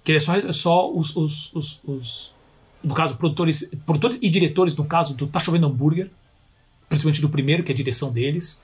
Que 0.05 0.13
é 0.13 0.21
só, 0.21 0.53
só 0.53 0.91
os, 0.93 1.15
os, 1.17 1.53
os, 1.55 1.81
os- 1.85 2.35
no 2.85 2.95
caso, 2.95 3.17
produtores, 3.17 3.69
produtores 3.85 4.19
e 4.23 4.31
diretores, 4.31 4.77
no 4.77 4.85
caso, 4.85 5.13
do 5.13 5.27
Tá 5.27 5.41
Chovendo 5.41 5.67
Hambúrguer, 5.67 6.09
principalmente 6.89 7.21
do 7.21 7.29
primeiro, 7.29 7.65
que 7.65 7.73
é 7.73 7.75
a 7.75 7.77
direção 7.77 8.13
deles. 8.13 8.63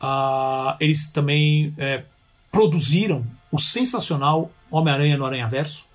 Ah, 0.00 0.76
eles 0.78 1.08
também 1.10 1.74
é, 1.76 2.04
produziram 2.52 3.26
o 3.50 3.58
sensacional 3.58 4.52
Homem-Aranha 4.70 5.18
no 5.18 5.26
Aranhaverso. 5.26 5.88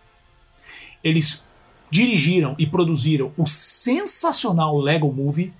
Eles 1.01 1.45
dirigiram 1.93 2.55
e 2.57 2.65
produziram 2.65 3.31
o 3.37 3.45
sensacional 3.45 4.79
Lego 4.79 5.13
Movie. 5.13 5.53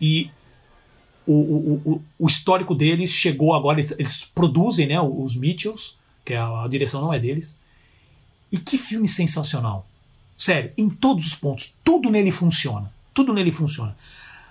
E 0.00 0.30
o, 1.26 1.34
o, 1.34 1.82
o, 1.84 2.02
o 2.18 2.26
histórico 2.26 2.74
deles 2.74 3.10
chegou 3.10 3.52
agora. 3.54 3.78
Eles, 3.78 3.90
eles 3.98 4.24
produzem 4.24 4.86
né, 4.86 4.98
os 4.98 5.36
Mitchells, 5.36 5.96
que 6.24 6.32
a, 6.32 6.64
a 6.64 6.68
direção 6.68 7.02
não 7.02 7.12
é 7.12 7.18
deles. 7.18 7.58
E 8.50 8.56
que 8.56 8.78
filme 8.78 9.06
sensacional! 9.06 9.86
Sério, 10.34 10.72
em 10.78 10.88
todos 10.88 11.26
os 11.26 11.34
pontos, 11.34 11.74
tudo 11.84 12.08
nele 12.08 12.32
funciona. 12.32 12.90
Tudo 13.12 13.34
nele 13.34 13.50
funciona. 13.50 13.94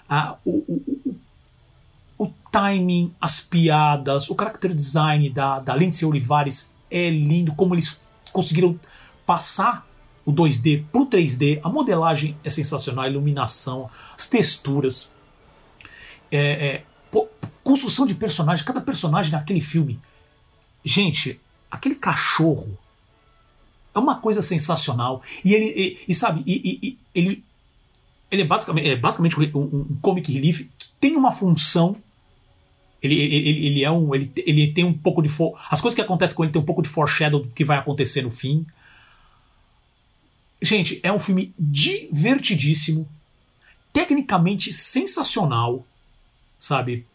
Ah, 0.08 0.38
o, 0.46 0.52
o, 0.52 1.02
o, 1.08 2.26
o 2.26 2.34
timing, 2.52 3.12
as 3.20 3.40
piadas, 3.40 4.30
o 4.30 4.36
character 4.36 4.76
design 4.76 5.28
da, 5.32 5.60
da 5.60 5.76
Lindsay 5.76 6.08
Olivares 6.08 6.72
é 6.92 7.10
lindo. 7.10 7.56
Como 7.56 7.74
eles 7.74 8.00
conseguiram 8.32 8.80
passar 9.26 9.87
o 10.28 10.34
2D 10.34 10.84
pro 10.92 11.06
3D. 11.06 11.62
A 11.64 11.70
modelagem 11.70 12.38
é 12.44 12.50
sensacional, 12.50 13.06
a 13.06 13.10
iluminação, 13.10 13.90
as 14.16 14.28
texturas. 14.28 15.10
É, 16.30 16.68
é, 16.68 16.84
pô, 17.10 17.30
construção 17.64 18.06
de 18.06 18.14
personagem, 18.14 18.66
cada 18.66 18.82
personagem 18.82 19.32
naquele 19.32 19.62
filme. 19.62 19.98
Gente, 20.84 21.40
aquele 21.72 21.96
cachorro 21.96 22.78
é 23.96 24.00
uma 24.00 24.16
coisa 24.16 24.42
sensacional. 24.42 25.22
E 25.46 25.54
ele, 25.54 25.66
e, 25.66 26.12
e 26.12 26.14
sabe, 26.14 26.44
e, 26.46 26.98
ele, 27.16 27.42
ele 28.30 28.42
é 28.42 28.46
basicamente, 28.46 28.90
é 28.90 28.98
basicamente 28.98 29.40
um, 29.56 29.62
um 29.62 29.98
comic 30.02 30.30
relief. 30.30 30.70
Tem 31.00 31.16
uma 31.16 31.32
função. 31.32 31.96
Ele, 33.02 33.16
ele, 33.18 33.66
ele 33.68 33.84
é 33.86 33.90
um. 33.90 34.14
Ele, 34.14 34.30
ele 34.36 34.74
tem 34.74 34.84
um 34.84 34.94
pouco 34.94 35.22
de. 35.22 35.30
As 35.72 35.80
coisas 35.80 35.96
que 35.96 36.02
acontecem 36.02 36.36
com 36.36 36.44
ele 36.44 36.52
tem 36.52 36.62
um 36.62 36.66
pouco 36.66 36.82
de 36.82 36.90
foreshadow 36.90 37.40
do 37.40 37.48
que 37.50 37.64
vai 37.64 37.78
acontecer 37.78 38.24
no 38.24 38.32
fim. 38.32 38.66
Gente, 40.62 41.00
é 41.04 41.12
um 41.12 41.20
filme 41.20 41.54
divertidíssimo. 41.58 43.08
Tecnicamente 43.94 44.72
sensacional. 44.74 45.86
Sabe? 46.60 47.06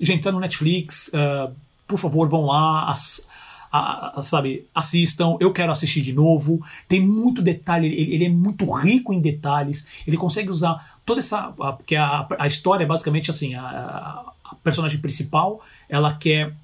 Gente, 0.00 0.22
tá 0.22 0.32
no 0.32 0.40
Netflix. 0.40 1.10
ah, 1.14 1.50
por 1.86 1.98
favor, 1.98 2.28
vão 2.28 2.46
lá. 2.46 2.90
As, 2.90 3.28
a- 3.70 4.18
a- 4.18 4.22
sabe, 4.22 4.66
assistam. 4.74 5.36
Eu 5.40 5.52
quero 5.52 5.70
assistir 5.72 6.00
de 6.02 6.12
novo. 6.12 6.64
Tem 6.88 7.00
muito 7.00 7.42
detalhe. 7.42 7.86
Ele, 7.88 8.14
ele 8.14 8.24
é 8.26 8.28
muito 8.28 8.64
rico 8.80 9.12
em 9.12 9.20
detalhes. 9.20 9.86
Ele 10.06 10.16
consegue 10.16 10.50
usar 10.50 10.98
toda 11.04 11.20
essa. 11.20 11.54
a- 11.60 11.72
Porque 11.72 11.96
a, 11.96 12.26
a 12.38 12.46
história 12.46 12.84
é 12.84 12.86
basicamente 12.86 13.30
assim: 13.30 13.54
a- 13.54 14.24
a 14.44 14.54
personagem 14.62 14.98
principal 15.00 15.60
ela 15.88 16.14
quer 16.14 16.54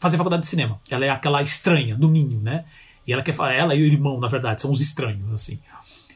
fazer 0.00 0.16
faculdade 0.16 0.42
de 0.42 0.48
cinema. 0.48 0.80
Ela 0.90 1.04
é 1.06 1.10
aquela 1.10 1.40
estranha 1.42 1.96
do 1.96 2.08
ninho, 2.08 2.40
né? 2.40 2.64
E 3.06 3.12
ela 3.12 3.22
quer 3.22 3.32
fa- 3.32 3.52
ela 3.52 3.74
e 3.74 3.82
o 3.82 3.86
irmão, 3.86 4.18
na 4.18 4.28
verdade, 4.28 4.62
são 4.62 4.70
os 4.70 4.80
estranhos, 4.80 5.30
assim. 5.32 5.58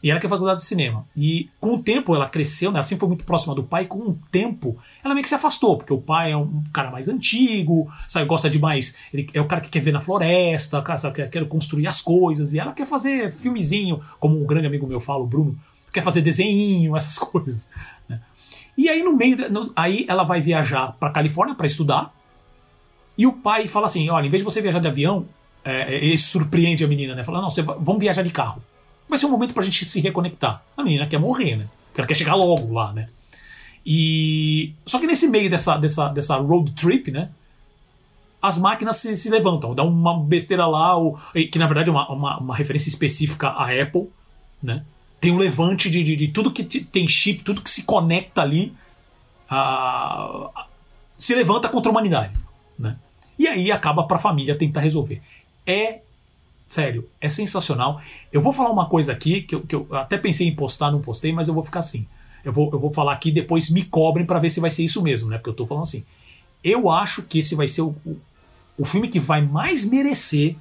E 0.00 0.10
ela 0.12 0.20
quer 0.20 0.28
faculdade 0.28 0.60
de 0.60 0.64
cinema. 0.66 1.04
E 1.16 1.50
com 1.58 1.74
o 1.74 1.82
tempo 1.82 2.14
ela 2.14 2.28
cresceu, 2.28 2.70
né? 2.70 2.76
Ela 2.78 2.84
sempre 2.84 3.00
foi 3.00 3.08
muito 3.08 3.24
próxima 3.24 3.52
do 3.54 3.64
pai. 3.64 3.84
Com 3.84 3.98
o 3.98 4.18
tempo 4.30 4.76
ela 5.02 5.12
meio 5.12 5.24
que 5.24 5.28
se 5.28 5.34
afastou, 5.34 5.76
porque 5.76 5.92
o 5.92 6.00
pai 6.00 6.30
é 6.30 6.36
um 6.36 6.62
cara 6.72 6.88
mais 6.90 7.08
antigo, 7.08 7.90
sabe? 8.06 8.24
Gosta 8.26 8.48
de 8.48 8.60
mais. 8.60 8.96
Ele 9.12 9.26
é 9.34 9.40
o 9.40 9.46
cara 9.46 9.60
que 9.60 9.68
quer 9.68 9.80
ver 9.80 9.90
na 9.92 10.00
floresta, 10.00 10.82
sabe? 10.96 11.16
Quer, 11.16 11.28
quer 11.30 11.48
construir 11.48 11.88
as 11.88 12.00
coisas. 12.00 12.52
E 12.54 12.60
ela 12.60 12.72
quer 12.72 12.86
fazer 12.86 13.32
filmezinho, 13.32 14.00
como 14.20 14.40
um 14.40 14.46
grande 14.46 14.68
amigo 14.68 14.86
meu 14.86 15.00
fala, 15.00 15.24
o 15.24 15.26
Bruno, 15.26 15.58
quer 15.92 16.02
fazer 16.04 16.20
desenho, 16.22 16.94
essas 16.96 17.18
coisas. 17.18 17.68
né? 18.08 18.20
E 18.76 18.88
aí 18.88 19.02
no 19.02 19.16
meio. 19.16 19.50
no- 19.50 19.72
aí 19.74 20.06
ela 20.08 20.22
vai 20.22 20.40
viajar 20.40 20.92
pra 21.00 21.10
Califórnia 21.10 21.56
para 21.56 21.66
estudar. 21.66 22.14
E 23.18 23.26
o 23.26 23.32
pai 23.32 23.66
fala 23.66 23.86
assim: 23.86 24.08
olha, 24.10 24.28
em 24.28 24.30
vez 24.30 24.40
de 24.42 24.44
você 24.44 24.62
viajar 24.62 24.78
de 24.78 24.86
avião, 24.86 25.26
é, 25.64 25.94
ele 25.94 26.16
surpreende 26.18 26.84
a 26.84 26.88
menina, 26.88 27.14
né? 27.14 27.22
Fala: 27.24 27.40
não, 27.40 27.50
você 27.50 27.62
vamos 27.62 27.98
viajar 27.98 28.22
de 28.22 28.30
carro. 28.30 28.62
Vai 29.08 29.18
ser 29.18 29.26
um 29.26 29.30
momento 29.30 29.54
pra 29.54 29.64
gente 29.64 29.84
se 29.84 30.00
reconectar. 30.00 30.62
A 30.76 30.82
menina 30.82 31.06
quer 31.06 31.18
morrer, 31.18 31.56
né? 31.56 31.66
Porque 31.88 32.00
ela 32.00 32.06
quer 32.08 32.14
chegar 32.14 32.34
logo 32.34 32.72
lá, 32.72 32.92
né? 32.92 33.08
E. 33.84 34.72
Só 34.86 34.98
que 34.98 35.06
nesse 35.06 35.28
meio 35.28 35.48
dessa, 35.48 35.76
dessa, 35.78 36.08
dessa 36.08 36.36
road 36.36 36.72
trip, 36.72 37.10
né? 37.10 37.30
As 38.40 38.56
máquinas 38.56 38.96
se, 38.96 39.16
se 39.16 39.28
levantam, 39.30 39.74
dá 39.74 39.82
uma 39.82 40.16
besteira 40.22 40.64
lá, 40.66 40.96
o- 40.96 41.18
que 41.50 41.58
na 41.58 41.66
verdade 41.66 41.88
é 41.88 41.92
uma, 41.92 42.08
uma, 42.08 42.38
uma 42.38 42.56
referência 42.56 42.88
específica 42.88 43.48
à 43.48 43.64
Apple, 43.82 44.08
né? 44.62 44.84
Tem 45.20 45.32
um 45.32 45.36
levante 45.38 45.90
de, 45.90 46.04
de, 46.04 46.14
de 46.14 46.28
tudo 46.28 46.52
que 46.52 46.62
tem 46.62 47.08
chip, 47.08 47.42
tudo 47.42 47.60
que 47.60 47.70
se 47.70 47.82
conecta 47.82 48.40
ali, 48.40 48.72
a, 49.50 50.50
a, 50.54 50.66
se 51.16 51.34
levanta 51.34 51.68
contra 51.68 51.90
a 51.90 51.92
humanidade, 51.92 52.32
né? 52.78 52.96
E 53.36 53.48
aí 53.48 53.72
acaba 53.72 54.04
para 54.04 54.16
a 54.18 54.20
família 54.20 54.54
tentar 54.56 54.80
resolver. 54.80 55.20
É 55.68 56.00
sério, 56.66 57.08
é 57.20 57.28
sensacional. 57.28 58.00
Eu 58.32 58.40
vou 58.40 58.52
falar 58.54 58.70
uma 58.70 58.88
coisa 58.88 59.12
aqui 59.12 59.42
que 59.42 59.54
eu, 59.54 59.60
que 59.60 59.74
eu 59.74 59.86
até 59.92 60.16
pensei 60.16 60.48
em 60.48 60.56
postar, 60.56 60.90
não 60.90 61.02
postei, 61.02 61.30
mas 61.30 61.46
eu 61.46 61.52
vou 61.52 61.62
ficar 61.62 61.80
assim. 61.80 62.06
Eu 62.42 62.52
vou, 62.52 62.70
eu 62.72 62.78
vou 62.78 62.90
falar 62.90 63.12
aqui 63.12 63.30
depois 63.30 63.68
me 63.68 63.84
cobrem 63.84 64.24
para 64.24 64.38
ver 64.38 64.48
se 64.48 64.60
vai 64.60 64.70
ser 64.70 64.82
isso 64.82 65.02
mesmo, 65.02 65.28
né? 65.28 65.36
Porque 65.36 65.50
eu 65.50 65.54
tô 65.54 65.66
falando 65.66 65.82
assim. 65.82 66.04
Eu 66.64 66.90
acho 66.90 67.22
que 67.22 67.40
esse 67.40 67.54
vai 67.54 67.68
ser 67.68 67.82
o, 67.82 67.94
o, 68.04 68.16
o 68.78 68.84
filme 68.84 69.08
que 69.08 69.20
vai 69.20 69.42
mais 69.42 69.84
merecer 69.84 70.56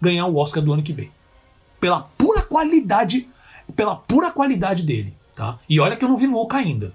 ganhar 0.00 0.26
o 0.26 0.36
Oscar 0.36 0.62
do 0.62 0.72
ano 0.72 0.82
que 0.82 0.92
vem. 0.92 1.10
Pela 1.78 2.00
pura 2.00 2.40
qualidade, 2.42 3.28
pela 3.76 3.94
pura 3.94 4.30
qualidade 4.30 4.82
dele, 4.82 5.14
tá? 5.36 5.58
E 5.68 5.78
olha 5.78 5.96
que 5.96 6.04
eu 6.04 6.08
não 6.08 6.16
vi 6.16 6.26
Luca 6.26 6.56
ainda. 6.56 6.94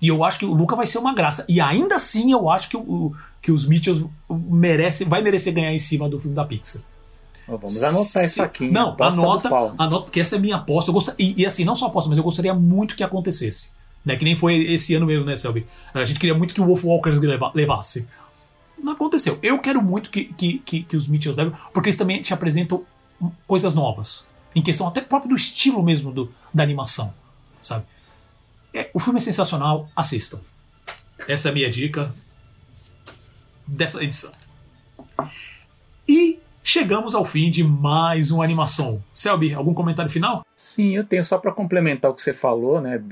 E 0.00 0.08
eu 0.08 0.24
acho 0.24 0.38
que 0.38 0.44
o 0.44 0.52
Luca 0.52 0.74
vai 0.74 0.86
ser 0.86 0.98
uma 0.98 1.14
graça. 1.14 1.44
E 1.48 1.60
ainda 1.60 1.96
assim 1.96 2.32
eu 2.32 2.50
acho 2.50 2.68
que, 2.68 2.76
o, 2.76 3.14
que 3.42 3.50
os 3.50 3.66
Mitchells 3.66 4.06
merece, 4.30 5.04
vai 5.04 5.20
merecer 5.20 5.52
ganhar 5.52 5.72
em 5.72 5.78
cima 5.78 6.08
do 6.08 6.18
filme 6.20 6.34
da 6.34 6.44
Pixar. 6.44 6.80
Vamos 7.46 7.82
anotar 7.82 8.24
isso 8.24 8.40
aqui. 8.40 8.70
Não, 8.70 8.90
aposta 8.90 9.20
anota, 9.20 9.48
anota, 9.76 10.04
porque 10.04 10.20
essa 10.20 10.36
é 10.36 10.38
minha 10.38 10.56
aposta. 10.56 10.90
Eu 10.90 10.94
gost... 10.94 11.10
e, 11.18 11.42
e, 11.42 11.44
assim, 11.44 11.64
não 11.64 11.74
só 11.74 11.86
aposta, 11.86 12.08
mas 12.08 12.16
eu 12.16 12.24
gostaria 12.24 12.54
muito 12.54 12.94
que 12.94 13.02
acontecesse. 13.02 13.72
Né? 14.04 14.16
Que 14.16 14.24
nem 14.24 14.36
foi 14.36 14.72
esse 14.72 14.94
ano 14.94 15.06
mesmo, 15.06 15.24
né, 15.24 15.36
Selby? 15.36 15.66
A 15.92 16.04
gente 16.04 16.20
queria 16.20 16.36
muito 16.36 16.54
que 16.54 16.60
o 16.60 16.64
Wolf 16.64 16.84
Walkers 16.84 17.18
levasse. 17.52 18.08
Não 18.78 18.92
aconteceu. 18.92 19.38
Eu 19.42 19.58
quero 19.58 19.82
muito 19.82 20.08
que, 20.08 20.24
que, 20.24 20.58
que, 20.60 20.82
que 20.84 20.96
os 20.96 21.08
Mitchells 21.08 21.36
levem, 21.36 21.58
porque 21.72 21.88
eles 21.88 21.98
também 21.98 22.20
te 22.20 22.32
apresentam 22.32 22.84
coisas 23.46 23.74
novas. 23.74 24.26
Em 24.54 24.62
questão 24.62 24.86
até 24.86 25.00
próprio 25.00 25.30
do 25.30 25.36
estilo 25.36 25.82
mesmo 25.82 26.12
do, 26.12 26.32
da 26.54 26.62
animação. 26.62 27.12
Sabe? 27.60 27.84
É, 28.72 28.88
o 28.94 29.00
filme 29.00 29.18
é 29.18 29.20
sensacional, 29.20 29.88
assistam. 29.96 30.40
Essa 31.26 31.48
é 31.48 31.50
a 31.50 31.54
minha 31.54 31.70
dica 31.70 32.12
dessa 33.66 34.02
edição. 34.02 34.32
E 36.08 36.40
chegamos 36.62 37.14
ao 37.14 37.24
fim 37.24 37.50
de 37.50 37.64
mais 37.64 38.30
uma 38.30 38.44
animação. 38.44 39.02
Selby, 39.12 39.54
algum 39.54 39.74
comentário 39.74 40.10
final? 40.10 40.44
Sim, 40.54 40.96
eu 40.96 41.04
tenho 41.04 41.24
só 41.24 41.38
para 41.38 41.52
complementar 41.52 42.10
o 42.10 42.14
que 42.14 42.22
você 42.22 42.32
falou, 42.32 42.80
né? 42.80 43.02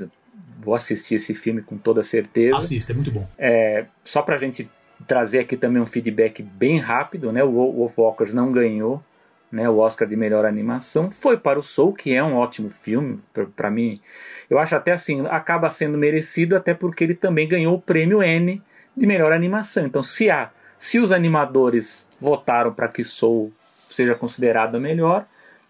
Vou 0.62 0.74
assistir 0.74 1.14
esse 1.14 1.34
filme 1.34 1.62
com 1.62 1.78
toda 1.78 2.02
certeza. 2.02 2.58
Assista, 2.58 2.92
é 2.92 2.94
muito 2.94 3.10
bom. 3.10 3.26
É, 3.38 3.86
só 4.04 4.22
pra 4.22 4.36
gente 4.36 4.70
trazer 5.06 5.40
aqui 5.40 5.56
também 5.56 5.80
um 5.80 5.86
feedback 5.86 6.42
bem 6.42 6.78
rápido, 6.78 7.32
né? 7.32 7.42
O 7.42 7.72
Wolf 7.72 7.98
Walkers 7.98 8.34
não 8.34 8.52
ganhou 8.52 9.02
né, 9.50 9.68
o 9.68 9.78
Oscar 9.78 10.06
de 10.06 10.16
melhor 10.16 10.44
animação, 10.44 11.10
foi 11.10 11.36
para 11.36 11.58
o 11.58 11.62
Soul, 11.62 11.92
que 11.92 12.14
é 12.14 12.22
um 12.22 12.36
ótimo 12.36 12.70
filme, 12.70 13.18
para 13.56 13.70
mim. 13.70 14.00
Eu 14.48 14.58
acho 14.58 14.76
até 14.76 14.92
assim, 14.92 15.26
acaba 15.26 15.68
sendo 15.68 15.98
merecido, 15.98 16.56
até 16.56 16.72
porque 16.72 17.04
ele 17.04 17.14
também 17.14 17.48
ganhou 17.48 17.74
o 17.74 17.80
prêmio 17.80 18.22
N 18.22 18.62
de 19.00 19.06
melhor 19.06 19.32
animação. 19.32 19.86
Então, 19.86 20.02
se 20.02 20.30
há 20.30 20.50
se 20.78 20.98
os 20.98 21.10
animadores 21.10 22.08
votaram 22.20 22.72
para 22.72 22.88
que 22.88 23.02
Soul 23.02 23.52
seja 23.90 24.14
considerado 24.14 24.76
a 24.76 24.80
melhor, 24.80 25.26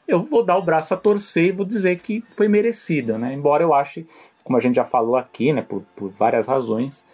eu 0.07 0.23
vou 0.23 0.45
dar 0.45 0.57
o 0.57 0.63
braço 0.63 0.95
a 0.95 0.97
torcer 0.97 1.47
e 1.47 1.53
vou 1.53 1.65
dizer 1.65 2.01
que 2.01 2.25
foi 2.31 2.49
merecido, 2.49 3.17
né? 3.17 3.33
Embora 3.33 3.63
eu 3.63 3.73
ache, 3.73 4.07
como 4.45 4.57
a 4.57 4.61
gente 4.61 4.77
já 4.77 4.85
falou 4.85 5.17
aqui, 5.17 5.53
né, 5.53 5.63
por, 5.63 5.83
por 5.97 6.11
várias 6.11 6.49
razões, 6.49 7.05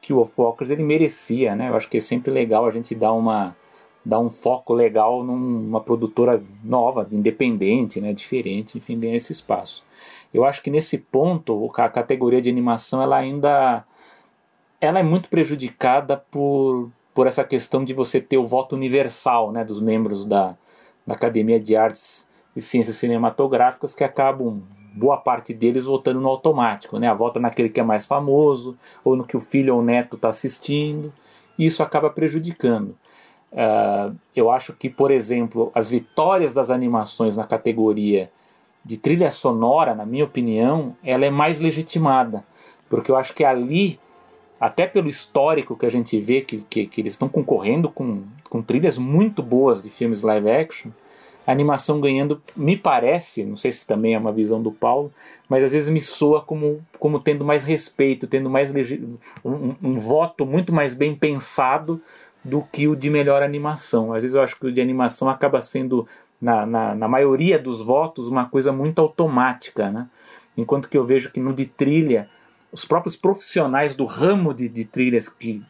que 0.00 0.12
o 0.12 0.30
Walkers 0.36 0.70
ele 0.70 0.82
merecia, 0.82 1.54
né? 1.54 1.68
Eu 1.68 1.76
acho 1.76 1.88
que 1.88 1.98
é 1.98 2.00
sempre 2.00 2.30
legal 2.30 2.66
a 2.66 2.70
gente 2.70 2.94
dar 2.94 3.12
uma 3.12 3.56
dar 4.04 4.20
um 4.20 4.30
foco 4.30 4.72
legal 4.72 5.22
numa 5.22 5.80
produtora 5.82 6.42
nova, 6.64 7.06
independente, 7.10 8.00
né, 8.00 8.14
diferente, 8.14 8.78
enfim, 8.78 8.98
ganhar 8.98 9.16
esse 9.16 9.32
espaço. 9.32 9.84
Eu 10.32 10.44
acho 10.44 10.62
que 10.62 10.70
nesse 10.70 10.98
ponto 10.98 11.70
a 11.76 11.88
categoria 11.90 12.40
de 12.40 12.48
animação 12.48 13.02
ela 13.02 13.18
ainda 13.18 13.84
ela 14.80 14.98
é 14.98 15.02
muito 15.02 15.28
prejudicada 15.28 16.16
por 16.16 16.90
por 17.18 17.26
essa 17.26 17.42
questão 17.42 17.84
de 17.84 17.92
você 17.92 18.20
ter 18.20 18.38
o 18.38 18.46
voto 18.46 18.76
universal 18.76 19.50
né, 19.50 19.64
dos 19.64 19.80
membros 19.80 20.24
da, 20.24 20.54
da 21.04 21.16
Academia 21.16 21.58
de 21.58 21.74
Artes 21.74 22.30
e 22.54 22.60
Ciências 22.60 22.94
Cinematográficas, 22.94 23.92
que 23.92 24.04
acabam, 24.04 24.62
boa 24.94 25.16
parte 25.16 25.52
deles, 25.52 25.84
votando 25.84 26.20
no 26.20 26.28
automático. 26.28 26.96
Né? 26.96 27.08
A 27.08 27.14
vota 27.14 27.40
naquele 27.40 27.70
que 27.70 27.80
é 27.80 27.82
mais 27.82 28.06
famoso, 28.06 28.78
ou 29.02 29.16
no 29.16 29.24
que 29.24 29.36
o 29.36 29.40
filho 29.40 29.74
ou 29.74 29.80
o 29.80 29.84
neto 29.84 30.14
está 30.14 30.28
assistindo, 30.28 31.12
e 31.58 31.66
isso 31.66 31.82
acaba 31.82 32.08
prejudicando. 32.08 32.96
Uh, 33.50 34.14
eu 34.36 34.48
acho 34.48 34.72
que, 34.74 34.88
por 34.88 35.10
exemplo, 35.10 35.72
as 35.74 35.90
vitórias 35.90 36.54
das 36.54 36.70
animações 36.70 37.36
na 37.36 37.42
categoria 37.42 38.30
de 38.84 38.96
trilha 38.96 39.32
sonora, 39.32 39.92
na 39.92 40.06
minha 40.06 40.24
opinião, 40.24 40.94
ela 41.02 41.26
é 41.26 41.30
mais 41.30 41.58
legitimada, 41.58 42.44
porque 42.88 43.10
eu 43.10 43.16
acho 43.16 43.34
que 43.34 43.44
ali 43.44 43.98
até 44.60 44.86
pelo 44.86 45.08
histórico 45.08 45.76
que 45.76 45.86
a 45.86 45.90
gente 45.90 46.18
vê 46.18 46.40
que, 46.40 46.58
que, 46.68 46.86
que 46.86 47.00
eles 47.00 47.12
estão 47.12 47.28
concorrendo 47.28 47.88
com, 47.88 48.22
com 48.48 48.60
trilhas 48.62 48.98
muito 48.98 49.42
boas 49.42 49.82
de 49.82 49.90
filmes 49.90 50.22
live 50.22 50.50
action, 50.50 50.90
a 51.46 51.52
animação 51.52 51.98
ganhando, 51.98 52.42
me 52.54 52.76
parece, 52.76 53.42
não 53.42 53.56
sei 53.56 53.72
se 53.72 53.86
também 53.86 54.14
é 54.14 54.18
uma 54.18 54.32
visão 54.32 54.62
do 54.62 54.70
Paulo, 54.70 55.10
mas 55.48 55.64
às 55.64 55.72
vezes 55.72 55.88
me 55.88 56.00
soa 56.00 56.42
como, 56.42 56.84
como 56.98 57.18
tendo 57.18 57.42
mais 57.42 57.64
respeito, 57.64 58.26
tendo 58.26 58.50
mais 58.50 58.70
um, 59.42 59.74
um 59.82 59.96
voto 59.96 60.44
muito 60.44 60.74
mais 60.74 60.94
bem 60.94 61.14
pensado 61.14 62.02
do 62.44 62.62
que 62.62 62.86
o 62.86 62.94
de 62.94 63.08
melhor 63.08 63.42
animação. 63.42 64.12
Às 64.12 64.22
vezes 64.22 64.34
eu 64.34 64.42
acho 64.42 64.58
que 64.58 64.66
o 64.66 64.72
de 64.72 64.80
animação 64.80 65.30
acaba 65.30 65.60
sendo, 65.62 66.06
na, 66.38 66.66
na, 66.66 66.94
na 66.94 67.08
maioria 67.08 67.58
dos 67.58 67.80
votos, 67.80 68.28
uma 68.28 68.46
coisa 68.46 68.70
muito 68.70 69.00
automática, 69.00 69.90
né? 69.90 70.06
Enquanto 70.54 70.88
que 70.88 70.98
eu 70.98 71.06
vejo 71.06 71.30
que 71.32 71.40
no 71.40 71.54
de 71.54 71.64
trilha 71.64 72.28
os 72.70 72.84
próprios 72.84 73.16
profissionais 73.16 73.94
do 73.94 74.04
ramo 74.04 74.52
de, 74.52 74.68
de 74.68 74.84
trilhas 74.84 75.28
que, 75.28 75.62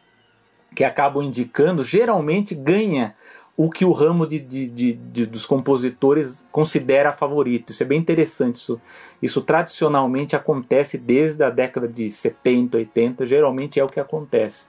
que 0.74 0.84
acabam 0.84 1.22
indicando, 1.22 1.84
geralmente 1.84 2.54
ganha 2.54 3.14
o 3.56 3.68
que 3.68 3.84
o 3.84 3.90
ramo 3.90 4.24
de, 4.24 4.38
de, 4.38 4.68
de, 4.68 4.92
de, 4.92 5.26
dos 5.26 5.44
compositores 5.44 6.48
considera 6.52 7.12
favorito. 7.12 7.70
Isso 7.70 7.82
é 7.82 7.86
bem 7.86 7.98
interessante. 7.98 8.54
Isso, 8.54 8.80
isso 9.20 9.40
tradicionalmente 9.42 10.36
acontece 10.36 10.96
desde 10.96 11.42
a 11.42 11.50
década 11.50 11.88
de 11.88 12.08
70, 12.08 12.76
80, 12.76 13.26
geralmente 13.26 13.80
é 13.80 13.84
o 13.84 13.88
que 13.88 13.98
acontece. 13.98 14.68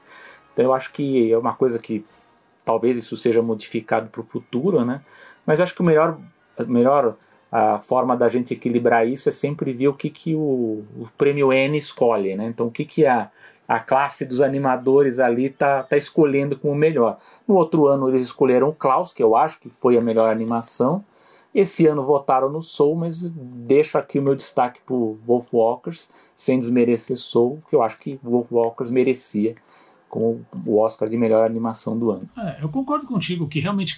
Então 0.52 0.66
eu 0.66 0.74
acho 0.74 0.92
que 0.92 1.32
é 1.32 1.38
uma 1.38 1.54
coisa 1.54 1.78
que 1.78 2.04
talvez 2.66 2.98
isso 2.98 3.16
seja 3.16 3.44
modificado 3.44 4.10
para 4.10 4.22
o 4.22 4.24
futuro, 4.24 4.84
né? 4.84 5.02
mas 5.46 5.62
acho 5.62 5.76
que 5.76 5.82
o 5.82 5.86
melhor, 5.86 6.20
melhor 6.68 7.16
a 7.52 7.80
forma 7.80 8.16
da 8.16 8.30
gente 8.30 8.54
equilibrar 8.54 9.08
isso 9.08 9.30
é 9.30 9.32
sempre 9.32 9.74
ver 9.74 9.88
o 9.88 9.94
que, 9.94 10.10
que 10.10 10.36
o, 10.36 10.84
o 10.98 11.08
prêmio 11.18 11.52
N 11.52 11.78
escolhe, 11.78 12.36
né? 12.36 12.46
Então 12.46 12.68
o 12.68 12.72
que, 12.72 12.86
que 12.86 13.06
a, 13.06 13.30
a 13.68 13.80
classe 13.80 14.26
dos 14.26 14.42
animadores 14.42 15.20
ali 15.20 15.50
tá, 15.50 15.84
tá 15.84 15.98
escolhendo 15.98 16.58
como 16.58 16.76
melhor. 16.76 17.18
No 17.48 17.56
outro 17.56 17.88
ano 17.88 18.08
eles 18.10 18.24
escolheram 18.24 18.70
o 18.70 18.74
Klaus, 18.74 19.12
que 19.12 19.24
eu 19.24 19.36
acho 19.36 19.60
que 19.60 19.70
foi 19.70 19.98
a 19.98 20.02
melhor 20.02 20.30
animação. 20.30 21.04
Esse 21.54 21.88
ano 21.88 22.04
votaram 22.04 22.50
no 22.50 22.62
Soul, 22.62 22.96
mas 22.96 23.24
deixo 23.24 23.98
aqui 23.98 24.20
o 24.20 24.22
meu 24.22 24.36
destaque 24.36 24.80
para 24.86 24.96
Wolf 24.96 25.52
Walkers, 25.52 26.10
sem 26.36 26.60
desmerecer 26.60 27.18
Soul, 27.18 27.62
que 27.68 27.76
eu 27.76 27.82
acho 27.82 27.98
que 27.98 28.20
Wolf 28.24 28.52
Walkers 28.52 28.92
merecia 28.92 29.56
como 30.10 30.44
o 30.65 30.80
Oscar 30.80 31.07
de 31.07 31.15
melhor 31.15 31.45
animação 31.45 31.98
do 31.98 32.11
ano. 32.11 32.27
É, 32.38 32.57
eu 32.61 32.69
concordo 32.69 33.06
contigo 33.06 33.48
que 33.48 33.60
realmente, 33.60 33.98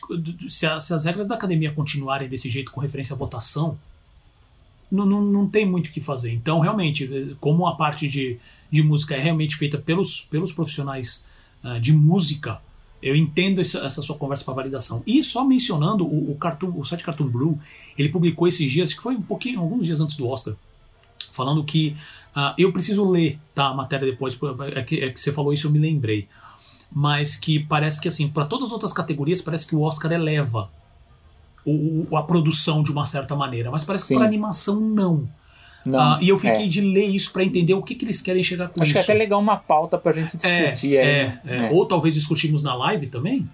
se, 0.49 0.65
a, 0.65 0.79
se, 0.79 0.93
as 0.93 1.05
regras 1.05 1.25
da 1.25 1.35
academia 1.35 1.71
continuarem 1.71 2.27
desse 2.27 2.49
jeito 2.49 2.71
com 2.71 2.81
referência 2.81 3.13
à 3.13 3.17
votação, 3.17 3.79
não, 4.91 5.05
não, 5.05 5.21
não 5.21 5.47
tem 5.47 5.65
muito 5.65 5.87
o 5.87 5.89
que 5.91 6.01
fazer. 6.01 6.33
Então, 6.33 6.59
realmente, 6.59 7.35
como 7.39 7.65
a 7.65 7.75
parte 7.75 8.07
de, 8.07 8.37
de 8.69 8.83
música 8.83 9.15
é 9.15 9.19
realmente 9.19 9.55
feita 9.55 9.77
pelos, 9.77 10.21
pelos 10.29 10.51
profissionais 10.51 11.25
uh, 11.63 11.79
de 11.79 11.93
música, 11.93 12.61
eu 13.01 13.15
entendo 13.15 13.61
essa, 13.61 13.79
essa 13.79 14.01
sua 14.01 14.17
conversa 14.17 14.43
para 14.43 14.53
validação. 14.53 15.01
E 15.07 15.23
só 15.23 15.45
mencionando 15.45 16.05
o, 16.05 16.31
o, 16.31 16.35
Cartoon, 16.35 16.77
o 16.77 16.83
site 16.83 17.03
Cartoon 17.03 17.27
Blue, 17.27 17.57
ele 17.97 18.09
publicou 18.09 18.47
esses 18.47 18.69
dias, 18.69 18.93
que 18.93 19.01
foi 19.01 19.15
um 19.15 19.21
pouquinho, 19.21 19.61
alguns 19.61 19.85
dias 19.85 20.01
antes 20.01 20.17
do 20.17 20.27
Oscar, 20.27 20.55
falando 21.31 21.63
que 21.63 21.95
uh, 22.35 22.53
eu 22.57 22.71
preciso 22.71 23.09
ler 23.09 23.39
tá, 23.55 23.67
a 23.67 23.73
matéria 23.73 24.09
depois, 24.09 24.37
é 24.75 24.83
que, 24.83 25.03
é 25.03 25.09
que 25.09 25.19
você 25.19 25.31
falou 25.31 25.53
isso 25.53 25.67
eu 25.67 25.71
me 25.71 25.79
lembrei, 25.79 26.27
mas 26.91 27.35
que 27.35 27.59
parece 27.59 27.99
que 27.99 28.07
assim 28.07 28.27
para 28.27 28.45
todas 28.45 28.67
as 28.67 28.71
outras 28.71 28.93
categorias 28.93 29.41
parece 29.41 29.65
que 29.65 29.75
o 29.75 29.81
Oscar 29.81 30.11
eleva 30.11 30.69
o, 31.65 32.15
a 32.17 32.23
produção 32.23 32.83
de 32.83 32.91
uma 32.91 33.05
certa 33.05 33.35
maneira, 33.35 33.71
mas 33.71 33.83
parece 33.83 34.05
Sim. 34.05 34.15
que 34.15 34.19
para 34.19 34.27
animação 34.27 34.79
não. 34.79 35.27
Não, 35.83 36.17
uh, 36.17 36.21
e 36.21 36.29
eu 36.29 36.37
fiquei 36.37 36.65
é. 36.65 36.67
de 36.67 36.81
ler 36.81 37.05
isso 37.05 37.31
para 37.31 37.43
entender 37.43 37.73
o 37.73 37.81
que, 37.81 37.95
que 37.95 38.05
eles 38.05 38.21
querem 38.21 38.43
chegar 38.43 38.67
com 38.67 38.81
Acho 38.81 38.91
isso. 38.91 38.99
Acho 38.99 39.05
que 39.05 39.11
é 39.11 39.15
até 39.15 39.19
legal 39.23 39.39
uma 39.39 39.57
pauta 39.57 39.97
para 39.97 40.11
a 40.11 40.13
gente 40.13 40.37
é, 40.45 40.71
discutir. 40.71 40.95
É, 40.95 41.39
é, 41.43 41.55
é, 41.55 41.69
Ou 41.71 41.85
talvez 41.87 42.13
discutirmos 42.13 42.61
na 42.61 42.75
live 42.75 43.07
também. 43.07 43.49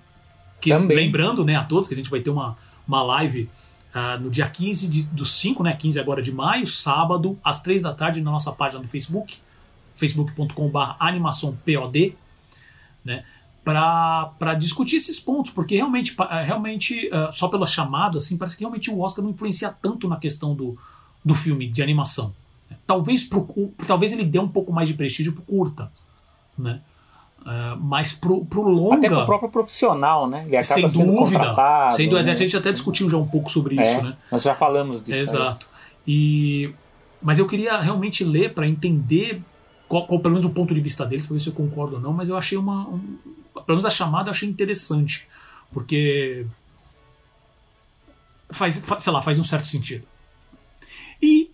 Que, 0.59 0.71
também. 0.71 0.97
Lembrando 0.97 1.45
né, 1.45 1.55
a 1.55 1.63
todos 1.63 1.87
que 1.87 1.93
a 1.93 1.97
gente 1.97 2.09
vai 2.09 2.19
ter 2.19 2.29
uma, 2.29 2.57
uma 2.85 3.01
live 3.01 3.49
uh, 3.97 4.19
no 4.21 4.29
dia 4.29 4.47
15 4.47 4.87
de, 4.87 5.03
do 5.03 5.25
5, 5.25 5.63
né, 5.63 5.73
15 5.73 5.99
agora 5.99 6.21
de 6.21 6.31
maio, 6.31 6.67
sábado, 6.67 7.37
às 7.43 7.61
3 7.61 7.81
da 7.81 7.93
tarde, 7.93 8.21
na 8.21 8.31
nossa 8.31 8.51
página 8.51 8.81
do 8.81 8.87
Facebook, 8.87 9.37
facebook.com.br 9.95 10.79
animaçãopod, 10.99 12.15
né, 13.03 13.25
para 13.63 14.53
discutir 14.57 14.95
esses 14.95 15.19
pontos, 15.19 15.51
porque 15.51 15.75
realmente, 15.75 16.15
realmente 16.45 17.09
uh, 17.09 17.33
só 17.33 17.49
pela 17.49 17.67
chamada, 17.67 18.17
assim, 18.17 18.37
parece 18.37 18.55
que 18.55 18.63
realmente 18.63 18.89
o 18.89 19.01
Oscar 19.01 19.23
não 19.23 19.31
influencia 19.31 19.69
tanto 19.69 20.07
na 20.07 20.17
questão 20.17 20.55
do, 20.55 20.77
do 21.25 21.35
filme 21.35 21.67
de 21.67 21.81
animação. 21.81 22.33
Talvez, 22.85 23.23
pro, 23.23 23.73
talvez 23.85 24.13
ele 24.13 24.23
dê 24.23 24.39
um 24.39 24.47
pouco 24.47 24.71
mais 24.71 24.87
de 24.87 24.93
prestígio 24.93 25.33
pro 25.33 25.41
curta, 25.41 25.91
né? 26.57 26.81
Uh, 27.41 27.79
mas 27.79 28.11
pro, 28.11 28.45
pro 28.45 28.61
longa. 28.61 28.97
Até 28.97 29.07
pro 29.07 29.25
próprio 29.25 29.49
profissional, 29.49 30.29
né? 30.29 30.43
Ele 30.45 30.57
acaba 30.57 30.89
sem 30.89 31.05
dúvida. 31.05 31.89
Sem 31.91 32.09
dúvida. 32.09 32.27
Né? 32.27 32.31
A 32.33 32.35
gente 32.35 32.57
até 32.57 32.71
discutiu 32.71 33.09
já 33.09 33.17
um 33.17 33.27
pouco 33.27 33.49
sobre 33.49 33.79
é, 33.79 33.81
isso, 33.81 34.01
né? 34.01 34.17
Nós 34.31 34.43
já 34.43 34.53
falamos 34.53 35.01
disso. 35.01 35.35
Exato. 35.35 35.67
E, 36.05 36.73
mas 37.21 37.39
eu 37.39 37.47
queria 37.47 37.79
realmente 37.79 38.23
ler 38.23 38.53
para 38.53 38.67
entender 38.67 39.41
qual, 39.87 40.05
qual, 40.05 40.19
pelo 40.19 40.35
menos 40.35 40.45
o 40.45 40.53
ponto 40.53 40.73
de 40.73 40.81
vista 40.81 41.05
deles, 41.05 41.25
para 41.25 41.35
ver 41.35 41.39
se 41.39 41.47
eu 41.47 41.53
concordo 41.53 41.95
ou 41.95 42.01
não, 42.01 42.11
mas 42.11 42.27
eu 42.27 42.35
achei 42.37 42.57
uma. 42.57 42.87
Um, 42.89 43.17
pelo 43.53 43.77
menos 43.77 43.85
a 43.85 43.89
chamada 43.89 44.29
eu 44.29 44.31
achei 44.31 44.47
interessante. 44.47 45.27
Porque. 45.71 46.45
Faz, 48.49 48.79
faz, 48.79 49.03
sei 49.03 49.13
lá, 49.13 49.21
faz 49.21 49.39
um 49.39 49.43
certo 49.43 49.67
sentido. 49.67 50.05
E 51.21 51.51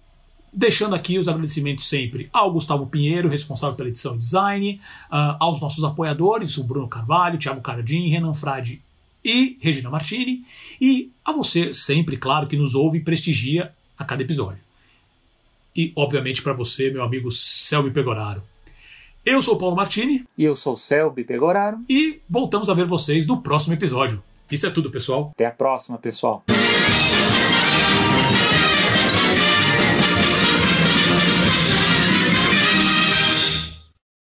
Deixando 0.53 0.93
aqui 0.93 1.17
os 1.17 1.27
agradecimentos 1.27 1.89
sempre 1.89 2.30
ao 2.31 2.51
Gustavo 2.51 2.85
Pinheiro, 2.85 3.27
responsável 3.27 3.75
pela 3.75 3.89
edição 3.89 4.15
e 4.15 4.19
design, 4.19 4.80
uh, 5.11 5.35
aos 5.39 5.59
nossos 5.59 5.84
apoiadores, 5.84 6.57
o 6.57 6.63
Bruno 6.63 6.88
Carvalho, 6.88 7.39
Thiago 7.39 7.61
Caradim, 7.61 8.07
Renan 8.09 8.34
Frade 8.34 8.81
e 9.25 9.57
Regina 9.59 9.89
Martini, 9.89 10.45
e 10.80 11.11
a 11.25 11.31
você, 11.31 11.73
sempre, 11.73 12.17
claro, 12.17 12.45
que 12.45 12.57
nos 12.57 12.75
ouve 12.75 12.99
e 12.99 13.01
prestigia 13.01 13.73
a 13.97 14.05
cada 14.05 14.21
episódio. 14.21 14.61
E, 15.75 15.91
obviamente, 15.95 16.41
para 16.41 16.53
você, 16.53 16.91
meu 16.91 17.03
amigo 17.03 17.31
Selby 17.31 17.89
Pegoraro. 17.89 18.43
Eu 19.25 19.41
sou 19.41 19.55
o 19.55 19.57
Paulo 19.57 19.75
Martini. 19.75 20.23
E 20.38 20.43
eu 20.43 20.55
sou 20.55 20.73
o 20.73 20.77
Selby 20.77 21.23
Pegoraro. 21.23 21.80
E 21.89 22.19
voltamos 22.30 22.69
a 22.69 22.73
ver 22.73 22.85
vocês 22.85 23.25
no 23.25 23.41
próximo 23.41 23.73
episódio. 23.73 24.21
Isso 24.51 24.67
é 24.67 24.69
tudo, 24.69 24.91
pessoal. 24.91 25.31
Até 25.34 25.45
a 25.45 25.51
próxima, 25.51 25.97
pessoal. 25.97 26.43